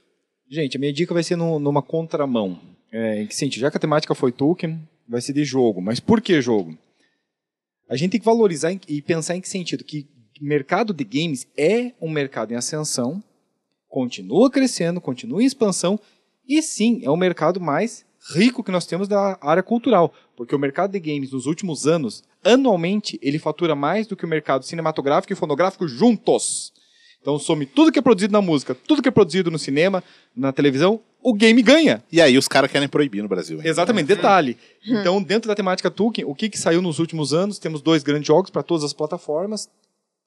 Gente, 0.49 0.78
a 0.78 0.80
minha 0.80 0.94
dica 0.94 1.14
vai 1.14 1.24
ser 1.24 1.36
no- 1.36 1.60
numa 1.60 1.82
contramão. 1.82 2.60
É, 2.91 3.22
em 3.24 3.28
que 3.28 3.36
sentido? 3.36 3.61
Já 3.61 3.72
que 3.72 3.78
a 3.78 3.80
temática 3.80 4.15
foi 4.15 4.32
Tolkien, 4.32 4.80
vai 5.07 5.19
ser 5.22 5.34
de 5.34 5.44
jogo. 5.44 5.82
Mas 5.82 5.99
por 5.99 6.22
que 6.22 6.41
jogo? 6.41 6.78
A 7.90 7.95
gente 7.95 8.11
tem 8.11 8.19
que 8.19 8.26
valorizar 8.26 8.72
e 8.88 9.02
pensar 9.02 9.36
em 9.36 9.41
que 9.41 9.49
sentido? 9.49 9.84
Que 9.84 10.07
mercado 10.41 10.94
de 10.94 11.03
games 11.03 11.48
é 11.57 11.91
um 12.02 12.10
mercado 12.10 12.52
em 12.53 12.56
ascensão, 12.56 13.22
continua 13.90 14.49
crescendo, 14.49 15.02
continua 15.02 15.41
em 15.41 15.45
expansão, 15.45 15.99
e 16.48 16.61
sim, 16.61 17.02
é 17.03 17.10
o 17.10 17.18
mercado 17.18 17.60
mais 17.60 18.06
rico 18.34 18.64
que 18.64 18.72
nós 18.72 18.86
temos 18.86 19.07
da 19.07 19.38
área 19.41 19.64
cultural. 19.64 20.14
Porque 20.36 20.56
o 20.56 20.60
mercado 20.60 20.91
de 20.91 20.99
games 20.99 21.32
nos 21.32 21.45
últimos 21.45 21.88
anos, 21.88 22.24
anualmente, 22.44 23.18
ele 23.22 23.40
fatura 23.40 23.76
mais 23.76 24.06
do 24.07 24.15
que 24.15 24.26
o 24.26 24.30
mercado 24.30 24.64
cinematográfico 24.64 25.34
e 25.34 25.36
fonográfico 25.36 25.88
juntos. 25.88 26.72
Então, 27.28 27.38
some 27.38 27.66
tudo 27.66 27.91
que 27.91 27.99
é 27.99 28.02
produzido 28.02 28.32
na 28.32 28.41
música, 28.41 28.74
tudo 28.74 29.02
que 29.02 29.10
é 29.10 29.12
produzido 29.12 29.52
no 29.52 29.60
cinema, 29.60 30.02
na 30.34 30.54
televisão, 30.54 31.02
o 31.22 31.34
game 31.34 31.62
ganha. 31.62 32.02
E 32.10 32.22
aí 32.22 32.38
os 32.38 32.48
caras 32.48 32.72
querem 32.72 32.88
proibir 32.88 33.22
no 33.22 33.28
Brasil. 33.28 33.58
ainda, 33.58 33.68
Exatamente, 33.68 34.08
né? 34.08 34.16
detalhe. 34.16 34.58
Então, 34.88 35.22
dentro 35.22 35.49
da 35.49 35.54
temática 35.54 35.91
Tolkien, 35.91 36.26
o 36.26 36.34
que, 36.34 36.48
que 36.48 36.58
saiu 36.58 36.82
nos 36.82 36.99
últimos 36.99 37.34
anos? 37.34 37.60
Temos 37.60 37.82
dois 37.82 38.02
grandes 38.02 38.28
jogos 38.28 38.49
para 38.49 38.64
todas 38.64 38.86
as 38.86 38.94
plataformas, 38.94 39.68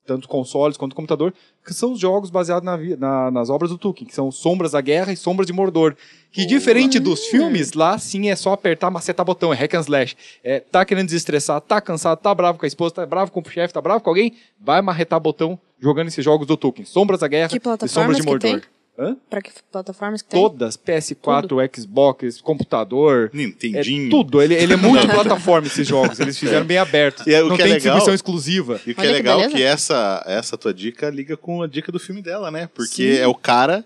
tanto 0.06 0.28
consoles 0.28 0.76
quanto 0.76 0.94
computador, 0.94 1.32
que 1.64 1.72
são 1.72 1.92
os 1.92 1.98
jogos 1.98 2.28
baseados 2.28 2.66
na 2.66 2.76
na- 2.98 3.30
nas 3.30 3.48
obras 3.48 3.70
do 3.70 3.78
Tolkien, 3.78 4.06
que 4.06 4.14
são 4.14 4.30
Sombras 4.30 4.72
da 4.72 4.80
Guerra 4.82 5.10
e 5.10 5.16
Sombras 5.16 5.46
de 5.46 5.54
Mordor. 5.54 5.96
Que 6.30 6.44
diferente 6.44 6.98
dos 6.98 7.24
filmes, 7.28 7.72
lá 7.72 7.96
sim 7.96 8.28
é 8.28 8.36
só 8.36 8.52
apertar, 8.52 8.90
macetar 8.90 9.24
botão, 9.24 9.54
é 9.54 9.56
hack 9.56 9.72
and 9.72 9.80
slash. 9.80 10.14
É, 10.44 10.60
tá 10.60 10.84
querendo 10.84 11.06
desestressar, 11.06 11.62
tá 11.62 11.80
cansado, 11.80 12.18
tá 12.18 12.34
bravo 12.34 12.58
com 12.58 12.66
a 12.66 12.68
esposa, 12.68 12.94
tá 12.96 13.06
bravo 13.06 13.30
com 13.32 13.40
o 13.40 13.48
chefe, 13.50 13.72
tá 13.72 13.80
bravo 13.80 14.02
com 14.04 14.10
alguém, 14.10 14.34
vai 14.60 14.82
marretar 14.82 15.18
botão 15.18 15.58
jogando 15.80 16.08
esses 16.08 16.24
jogos 16.24 16.46
do 16.46 16.56
Tolkien. 16.56 16.84
Sombras 16.84 17.20
da 17.20 17.28
Guerra 17.28 17.48
Que 17.48 17.56
e 17.56 17.88
Sombras 17.88 18.16
de 18.16 18.22
que 18.22 18.28
Mordor. 18.28 18.62
Pra 19.30 19.40
que 19.40 19.50
plataformas 19.72 20.20
que 20.20 20.28
tem? 20.28 20.38
Todas, 20.42 20.76
PS4, 20.76 21.70
Xbox, 21.74 22.38
computador, 22.42 23.30
é 23.32 23.36
Nintendinho. 23.36 24.10
tudo. 24.10 24.42
Ele, 24.42 24.54
ele 24.54 24.74
é 24.74 24.76
multiplataforma 24.76 25.66
esses 25.66 25.88
jogos. 25.88 26.20
Eles 26.20 26.38
fizeram 26.38 26.66
bem 26.66 26.76
abertos. 26.76 27.26
E 27.26 27.32
é 27.32 27.42
o 27.42 27.48
Não 27.48 27.56
que 27.56 27.62
é 27.62 27.64
tem 27.64 27.72
legal- 27.74 27.78
distribuição 27.96 28.12
exclusiva. 28.14 28.78
E 28.86 28.90
o 28.90 28.94
que 28.94 29.00
Olha 29.00 29.06
é 29.08 29.10
que 29.12 29.16
legal 29.16 29.38
é 29.38 29.42
beleza. 29.44 29.56
que 29.56 29.62
essa, 29.62 30.22
essa 30.26 30.58
tua 30.58 30.74
dica 30.74 31.08
liga 31.08 31.34
com 31.36 31.62
a 31.62 31.66
dica 31.66 31.90
do 31.90 31.98
filme 31.98 32.20
dela, 32.20 32.50
né? 32.50 32.68
Porque 32.74 33.18
é 33.18 33.26
o 33.26 33.34
cara 33.34 33.82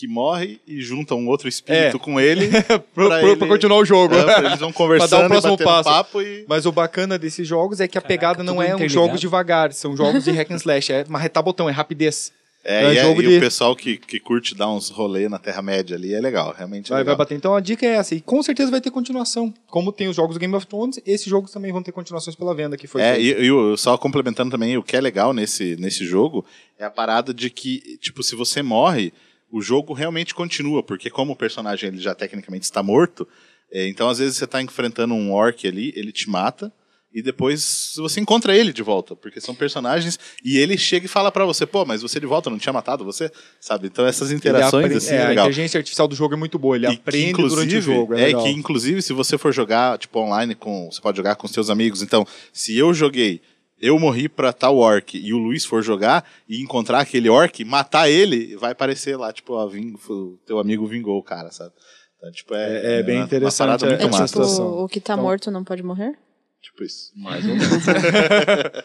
que 0.00 0.08
morre 0.08 0.58
e 0.66 0.80
junta 0.80 1.14
um 1.14 1.28
outro 1.28 1.46
espírito 1.46 1.96
É. 1.98 2.00
com 2.00 2.18
ele. 2.18 2.48
Pro- 2.94 3.12
ele- 3.12 3.36
pra 3.36 3.46
continuar 3.46 3.76
o 3.78 3.84
jogo. 3.84 4.14
É, 4.14 4.46
eles 4.46 4.58
vão 4.58 4.72
conversando 4.72 5.10
Pra 5.28 5.40
dar 5.40 5.52
o 5.52 5.56
próximo 5.56 5.56
e 5.60 5.64
passo. 5.64 5.88
papo 5.90 6.22
e... 6.22 6.44
Mas 6.48 6.64
o 6.64 6.72
bacana 6.72 7.18
desses 7.18 7.46
jogos 7.46 7.80
é 7.80 7.86
que 7.86 7.98
a 7.98 8.00
pegada 8.00 8.42
não 8.42 8.62
é 8.62 8.74
um 8.74 8.88
jogos 8.88 9.20
devagar, 9.20 9.72
são 9.74 9.94
jogos 9.94 10.24
de 10.24 10.30
hack 10.30 10.50
and 10.50 10.56
slash. 10.56 10.90
É 10.90 11.04
marretar 11.06 11.42
botão, 11.42 11.68
é 11.68 11.72
rapidez. 11.72 12.32
É, 12.64 12.84
É 12.84 12.94
e, 12.94 12.98
é- 12.98 13.02
jogo 13.02 13.22
e 13.22 13.26
de- 13.26 13.36
o 13.36 13.40
pessoal 13.40 13.76
que, 13.76 13.96
que 13.98 14.18
curte 14.18 14.54
dar 14.54 14.70
uns 14.70 14.88
rolê 14.90 15.28
na 15.28 15.38
Terra-média 15.38 15.96
ali 15.96 16.14
é 16.14 16.20
legal, 16.20 16.54
realmente 16.56 16.86
é 16.86 16.90
Vai, 16.90 16.96
vai 16.98 17.04
legal. 17.04 17.16
bater. 17.16 17.34
Então 17.34 17.54
a 17.54 17.60
dica 17.60 17.84
é 17.86 17.96
essa. 17.96 18.14
E 18.14 18.20
com 18.22 18.42
certeza 18.42 18.70
vai 18.70 18.80
ter 18.80 18.90
continuação. 18.90 19.52
Como 19.66 19.92
tem 19.92 20.08
os 20.08 20.16
jogos 20.16 20.34
do 20.36 20.40
Game 20.40 20.54
of 20.54 20.66
Thrones, 20.66 20.98
esses 21.06 21.26
jogos 21.26 21.50
também 21.50 21.72
vão 21.72 21.82
ter 21.82 21.92
continuações 21.92 22.36
pela 22.36 22.54
venda 22.54 22.76
que 22.76 22.86
foi 22.86 23.00
É, 23.02 23.20
e, 23.20 23.32
e 23.32 23.76
só 23.78 23.96
complementando 23.98 24.50
também, 24.50 24.76
o 24.78 24.82
que 24.82 24.96
é 24.96 25.00
legal 25.00 25.32
nesse, 25.34 25.76
nesse 25.76 26.04
jogo 26.06 26.44
é 26.78 26.84
a 26.86 26.90
parada 26.90 27.32
de 27.34 27.48
que, 27.50 27.98
tipo, 28.00 28.22
se 28.22 28.34
você 28.34 28.62
morre, 28.62 29.12
o 29.50 29.60
jogo 29.60 29.92
realmente 29.92 30.34
continua, 30.34 30.82
porque 30.82 31.10
como 31.10 31.32
o 31.32 31.36
personagem 31.36 31.88
ele 31.88 31.98
já 32.00 32.14
tecnicamente 32.14 32.64
está 32.64 32.82
morto, 32.82 33.26
é, 33.72 33.86
então 33.88 34.08
às 34.08 34.18
vezes 34.18 34.36
você 34.36 34.44
está 34.44 34.60
enfrentando 34.62 35.14
um 35.14 35.32
orc 35.32 35.66
ali, 35.66 35.92
ele 35.96 36.12
te 36.12 36.28
mata, 36.28 36.72
e 37.12 37.20
depois 37.20 37.94
você 37.96 38.20
encontra 38.20 38.56
ele 38.56 38.72
de 38.72 38.84
volta, 38.84 39.16
porque 39.16 39.40
são 39.40 39.52
personagens, 39.52 40.16
e 40.44 40.58
ele 40.58 40.78
chega 40.78 41.06
e 41.06 41.08
fala 41.08 41.32
pra 41.32 41.44
você, 41.44 41.66
pô, 41.66 41.84
mas 41.84 42.02
você 42.02 42.20
de 42.20 42.26
volta 42.26 42.48
não 42.48 42.56
tinha 42.58 42.72
matado 42.72 43.04
você? 43.04 43.32
Sabe? 43.60 43.88
Então 43.88 44.06
essas 44.06 44.30
interações, 44.30 44.84
apre- 44.86 44.96
assim, 44.96 45.14
é, 45.14 45.18
é 45.18 45.24
a 45.24 45.28
legal. 45.30 45.44
inteligência 45.46 45.78
artificial 45.78 46.06
do 46.06 46.14
jogo 46.14 46.34
é 46.34 46.36
muito 46.36 46.56
boa. 46.56 46.76
Ele 46.76 46.86
E 46.86 46.90
que, 46.90 46.96
aprende 46.96 47.32
durante 47.48 47.76
o 47.76 47.80
jogo. 47.82 48.14
É, 48.14 48.30
É, 48.30 48.34
que 48.34 48.48
inclusive 48.50 49.02
se 49.02 49.12
você 49.12 49.36
for 49.36 49.52
jogar 49.52 49.98
tipo 49.98 50.20
online 50.20 50.54
com, 50.54 50.88
você 50.88 51.00
pode 51.00 51.16
jogar 51.16 51.34
com 51.34 51.48
seus 51.48 51.68
amigos. 51.68 52.00
Então, 52.00 52.24
se 52.52 52.76
eu 52.78 52.94
joguei, 52.94 53.40
eu 53.80 53.98
morri 53.98 54.28
pra 54.28 54.52
tal 54.52 54.76
orc 54.76 55.16
e 55.18 55.32
o 55.32 55.38
Luiz 55.38 55.64
for 55.64 55.82
jogar 55.82 56.24
e 56.48 56.60
encontrar 56.62 57.00
aquele 57.00 57.28
orc, 57.28 57.64
matar 57.64 58.08
ele, 58.10 58.56
vai 58.56 58.72
aparecer 58.72 59.16
lá 59.16 59.32
tipo, 59.32 59.54
ó, 59.54 59.66
ving, 59.66 59.94
o 60.08 60.38
teu 60.46 60.58
amigo 60.58 60.86
vingou 60.86 61.18
o 61.18 61.22
cara, 61.22 61.50
sabe? 61.50 61.72
Então, 62.18 62.30
tipo, 62.32 62.54
é, 62.54 62.96
É- 62.96 63.00
é 63.00 63.02
bem 63.02 63.16
uma- 63.16 63.24
interessante, 63.24 63.82
Uma 63.82 63.86
é- 63.86 63.90
muito 63.96 64.02
É 64.02 64.06
uma 64.06 64.18
massa. 64.18 64.26
tipo, 64.34 64.44
situação. 64.44 64.84
o 64.84 64.88
que 64.88 65.00
tá 65.00 65.14
Então- 65.14 65.24
morto 65.24 65.50
não 65.50 65.64
pode 65.64 65.82
morrer? 65.82 66.18
Tipo 66.62 66.84
isso. 66.84 67.10
Mais 67.16 67.42
ou 67.46 67.54
menos. 67.56 67.64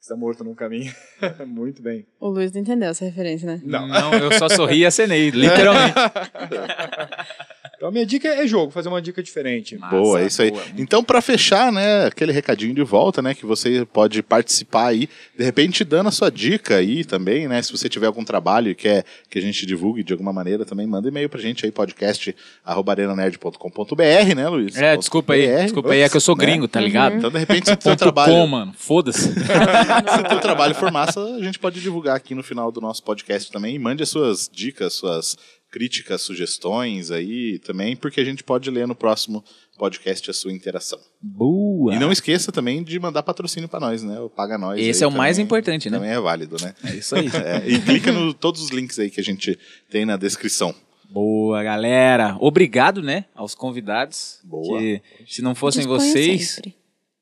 Está 0.00 0.16
morto 0.16 0.44
num 0.44 0.54
caminho. 0.54 0.92
Muito 1.46 1.80
bem. 1.80 2.04
O 2.20 2.28
Luiz 2.28 2.52
não 2.52 2.60
entendeu 2.60 2.90
essa 2.90 3.06
referência, 3.06 3.46
né? 3.46 3.62
Não. 3.64 3.86
Não, 3.88 4.12
eu 4.12 4.32
só 4.32 4.50
sorri 4.50 4.80
e 4.80 4.84
acenei, 4.86 5.30
literalmente. 5.30 5.94
Então 7.84 7.90
a 7.90 7.92
minha 7.92 8.06
dica 8.06 8.28
é 8.28 8.46
jogo, 8.46 8.72
fazer 8.72 8.88
uma 8.88 9.02
dica 9.02 9.22
diferente. 9.22 9.76
Boa, 9.76 10.22
é 10.22 10.26
isso 10.26 10.40
aí. 10.40 10.50
boa, 10.50 10.62
Então, 10.78 11.04
pra 11.04 11.20
fechar, 11.20 11.70
né, 11.70 12.06
aquele 12.06 12.32
recadinho 12.32 12.74
de 12.74 12.82
volta, 12.82 13.20
né, 13.20 13.34
que 13.34 13.44
você 13.44 13.86
pode 13.92 14.22
participar 14.22 14.86
aí, 14.86 15.06
de 15.36 15.44
repente 15.44 15.84
dando 15.84 16.08
a 16.08 16.10
sua 16.10 16.30
dica 16.30 16.76
aí 16.76 17.04
também, 17.04 17.46
né, 17.46 17.60
se 17.60 17.70
você 17.70 17.86
tiver 17.86 18.06
algum 18.06 18.24
trabalho 18.24 18.70
e 18.70 18.74
quer 18.74 19.04
que 19.28 19.38
a 19.38 19.42
gente 19.42 19.66
divulgue 19.66 20.02
de 20.02 20.14
alguma 20.14 20.32
maneira, 20.32 20.64
também 20.64 20.86
manda 20.86 21.08
e-mail 21.08 21.28
pra 21.28 21.38
gente 21.38 21.66
aí, 21.66 21.70
podcast@arenanerd.com.br, 21.70 24.34
né, 24.34 24.48
Luiz? 24.48 24.74
É, 24.78 24.96
desculpa 24.96 25.34
aí, 25.34 25.46
.br. 25.46 25.62
desculpa 25.64 25.92
aí, 25.92 26.00
é 26.00 26.08
que 26.08 26.16
eu 26.16 26.20
sou 26.22 26.34
Né? 26.34 26.46
gringo, 26.46 26.66
tá 26.66 26.80
ligado? 26.80 27.16
Então, 27.16 27.30
de 27.30 27.38
repente, 27.38 27.66
se 27.66 27.72
o 27.90 27.96
trabalho, 27.96 28.32
com, 28.32 28.46
mano, 28.46 28.72
foda-se. 28.74 29.28
se 29.30 30.20
o 30.20 30.24
teu 30.26 30.40
trabalho 30.40 30.74
for 30.74 30.90
massa, 30.90 31.22
a 31.22 31.42
gente 31.42 31.58
pode 31.58 31.82
divulgar 31.82 32.16
aqui 32.16 32.34
no 32.34 32.42
final 32.42 32.72
do 32.72 32.80
nosso 32.80 33.02
podcast 33.02 33.52
também. 33.52 33.74
E 33.74 33.78
mande 33.78 34.02
as 34.02 34.08
suas 34.08 34.48
dicas, 34.50 34.94
suas 34.94 35.36
críticas, 35.74 36.22
sugestões 36.22 37.10
aí 37.10 37.58
também, 37.58 37.96
porque 37.96 38.20
a 38.20 38.24
gente 38.24 38.44
pode 38.44 38.70
ler 38.70 38.86
no 38.86 38.94
próximo 38.94 39.42
podcast 39.76 40.30
a 40.30 40.32
sua 40.32 40.52
interação. 40.52 41.00
Boa. 41.20 41.92
E 41.92 41.98
não 41.98 42.12
esqueça 42.12 42.52
também 42.52 42.84
de 42.84 42.96
mandar 43.00 43.24
patrocínio 43.24 43.68
pra 43.68 43.80
nós, 43.80 44.04
né? 44.04 44.20
O 44.20 44.30
Paga 44.30 44.56
Nós. 44.56 44.80
Esse 44.80 45.02
é 45.02 45.06
o 45.06 45.10
mais 45.10 45.36
também- 45.36 45.46
importante, 45.46 45.90
né? 45.90 45.96
Também 45.98 46.12
é 46.12 46.20
válido, 46.20 46.56
né? 46.62 46.76
É 46.84 46.94
isso 46.94 47.16
aí. 47.16 47.24
É, 47.34 47.68
e 47.68 47.80
clica 47.80 48.12
no 48.12 48.32
todos 48.38 48.62
os 48.62 48.70
links 48.70 49.00
aí 49.00 49.10
que 49.10 49.20
a 49.20 49.24
gente 49.24 49.58
tem 49.90 50.06
na 50.06 50.16
descrição. 50.16 50.72
Boa, 51.10 51.60
galera. 51.64 52.36
Obrigado, 52.38 53.02
né, 53.02 53.24
aos 53.34 53.56
convidados. 53.56 54.38
Boa. 54.44 54.78
Que 54.78 55.02
se 55.26 55.42
não 55.42 55.56
fossem 55.56 55.84
vocês, 55.88 56.50
sempre. 56.52 56.76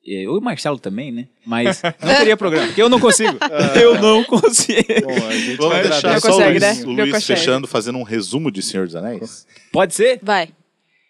E 0.04 0.26
o 0.26 0.40
Marcelo 0.40 0.78
também, 0.78 1.12
né? 1.12 1.28
Mas 1.46 1.80
não 2.02 2.14
teria 2.16 2.36
programa, 2.36 2.66
porque 2.66 2.82
eu 2.82 2.88
não 2.88 2.98
consigo. 2.98 3.38
eu 3.80 4.00
não 4.00 4.24
consigo. 4.24 4.82
Bom, 5.04 5.26
a 5.26 5.32
gente 5.32 5.56
Vamos 5.56 5.72
vai 5.72 5.82
deixar 5.82 6.12
Não 6.12 6.20
só 6.20 6.28
consegue, 6.32 6.48
o 6.48 6.50
Luiz, 6.50 6.60
né? 6.62 6.84
o 6.84 6.86
Não 6.86 6.94
Luiz 7.04 7.12
consegue. 7.14 7.40
fechando, 7.40 7.66
fazendo 7.68 7.98
um 7.98 8.02
resumo 8.02 8.50
de 8.50 8.62
Senhor 8.62 8.86
dos 8.86 8.96
Anéis. 8.96 9.46
Pode 9.70 9.94
ser? 9.94 10.18
Vai. 10.22 10.48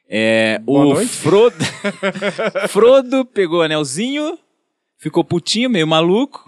É, 0.09 0.59
Boa 0.59 0.85
o 0.85 0.95
noite. 0.95 1.09
Frodo, 1.09 1.57
Frodo 2.69 3.25
pegou 3.25 3.61
o 3.61 3.63
anelzinho, 3.63 4.39
ficou 4.99 5.25
putinho, 5.25 5.71
meio 5.71 5.87
maluco. 5.87 6.45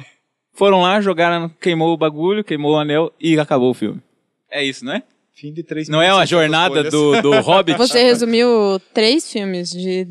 Foram 0.52 0.82
lá, 0.82 1.00
jogaram, 1.00 1.48
queimou 1.60 1.92
o 1.92 1.96
bagulho, 1.96 2.44
queimou 2.44 2.72
o 2.74 2.78
anel 2.78 3.12
e 3.18 3.38
acabou 3.38 3.70
o 3.70 3.74
filme. 3.74 4.02
É 4.50 4.62
isso, 4.62 4.84
né? 4.84 5.02
Fim 5.34 5.52
de 5.52 5.62
três 5.64 5.88
Não 5.88 6.00
é 6.00 6.12
uma 6.12 6.22
1.600 6.22 6.26
jornada 6.26 6.84
do, 6.84 7.22
do 7.22 7.40
Hobbit? 7.40 7.76
Você 7.76 8.02
resumiu 8.04 8.78
três 8.92 9.32
filmes 9.32 9.70
de 9.70 10.06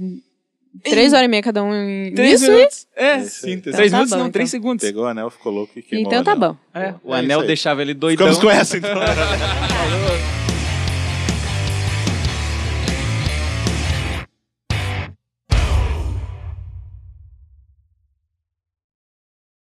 três 0.82 1.14
horas 1.14 1.26
e 1.26 1.28
meia 1.28 1.44
cada 1.44 1.64
um 1.64 1.74
em 1.74 2.14
Três 2.14 2.42
isso? 2.42 2.52
minutos. 2.52 2.88
É, 2.96 3.20
Síntese. 3.20 3.76
três 3.76 3.92
Então 3.92 3.92
tá 3.92 3.96
minutos, 3.98 4.10
bom, 4.12 4.16
não, 4.18 4.22
então. 4.24 4.32
três 4.32 4.50
segundos. 4.50 4.86
Pegou 4.86 5.04
o 5.04 5.08
anel, 5.08 5.30
ficou 5.30 5.52
louco 5.52 5.74
e 5.78 5.82
queimou 5.82 6.08
Então 6.08 6.22
o 6.22 6.24
tá 6.24 6.32
anel. 6.34 6.54
bom. 6.54 6.58
É, 6.80 6.94
o 7.04 7.14
É 7.16 7.20
anel 7.20 7.40
isso 7.40 7.48
deixava 7.48 7.82
ele 7.82 7.94
doidão. 7.94 8.28
Ficamos 8.28 8.44
com 8.44 8.50
essa, 8.52 8.78
então. 8.78 8.92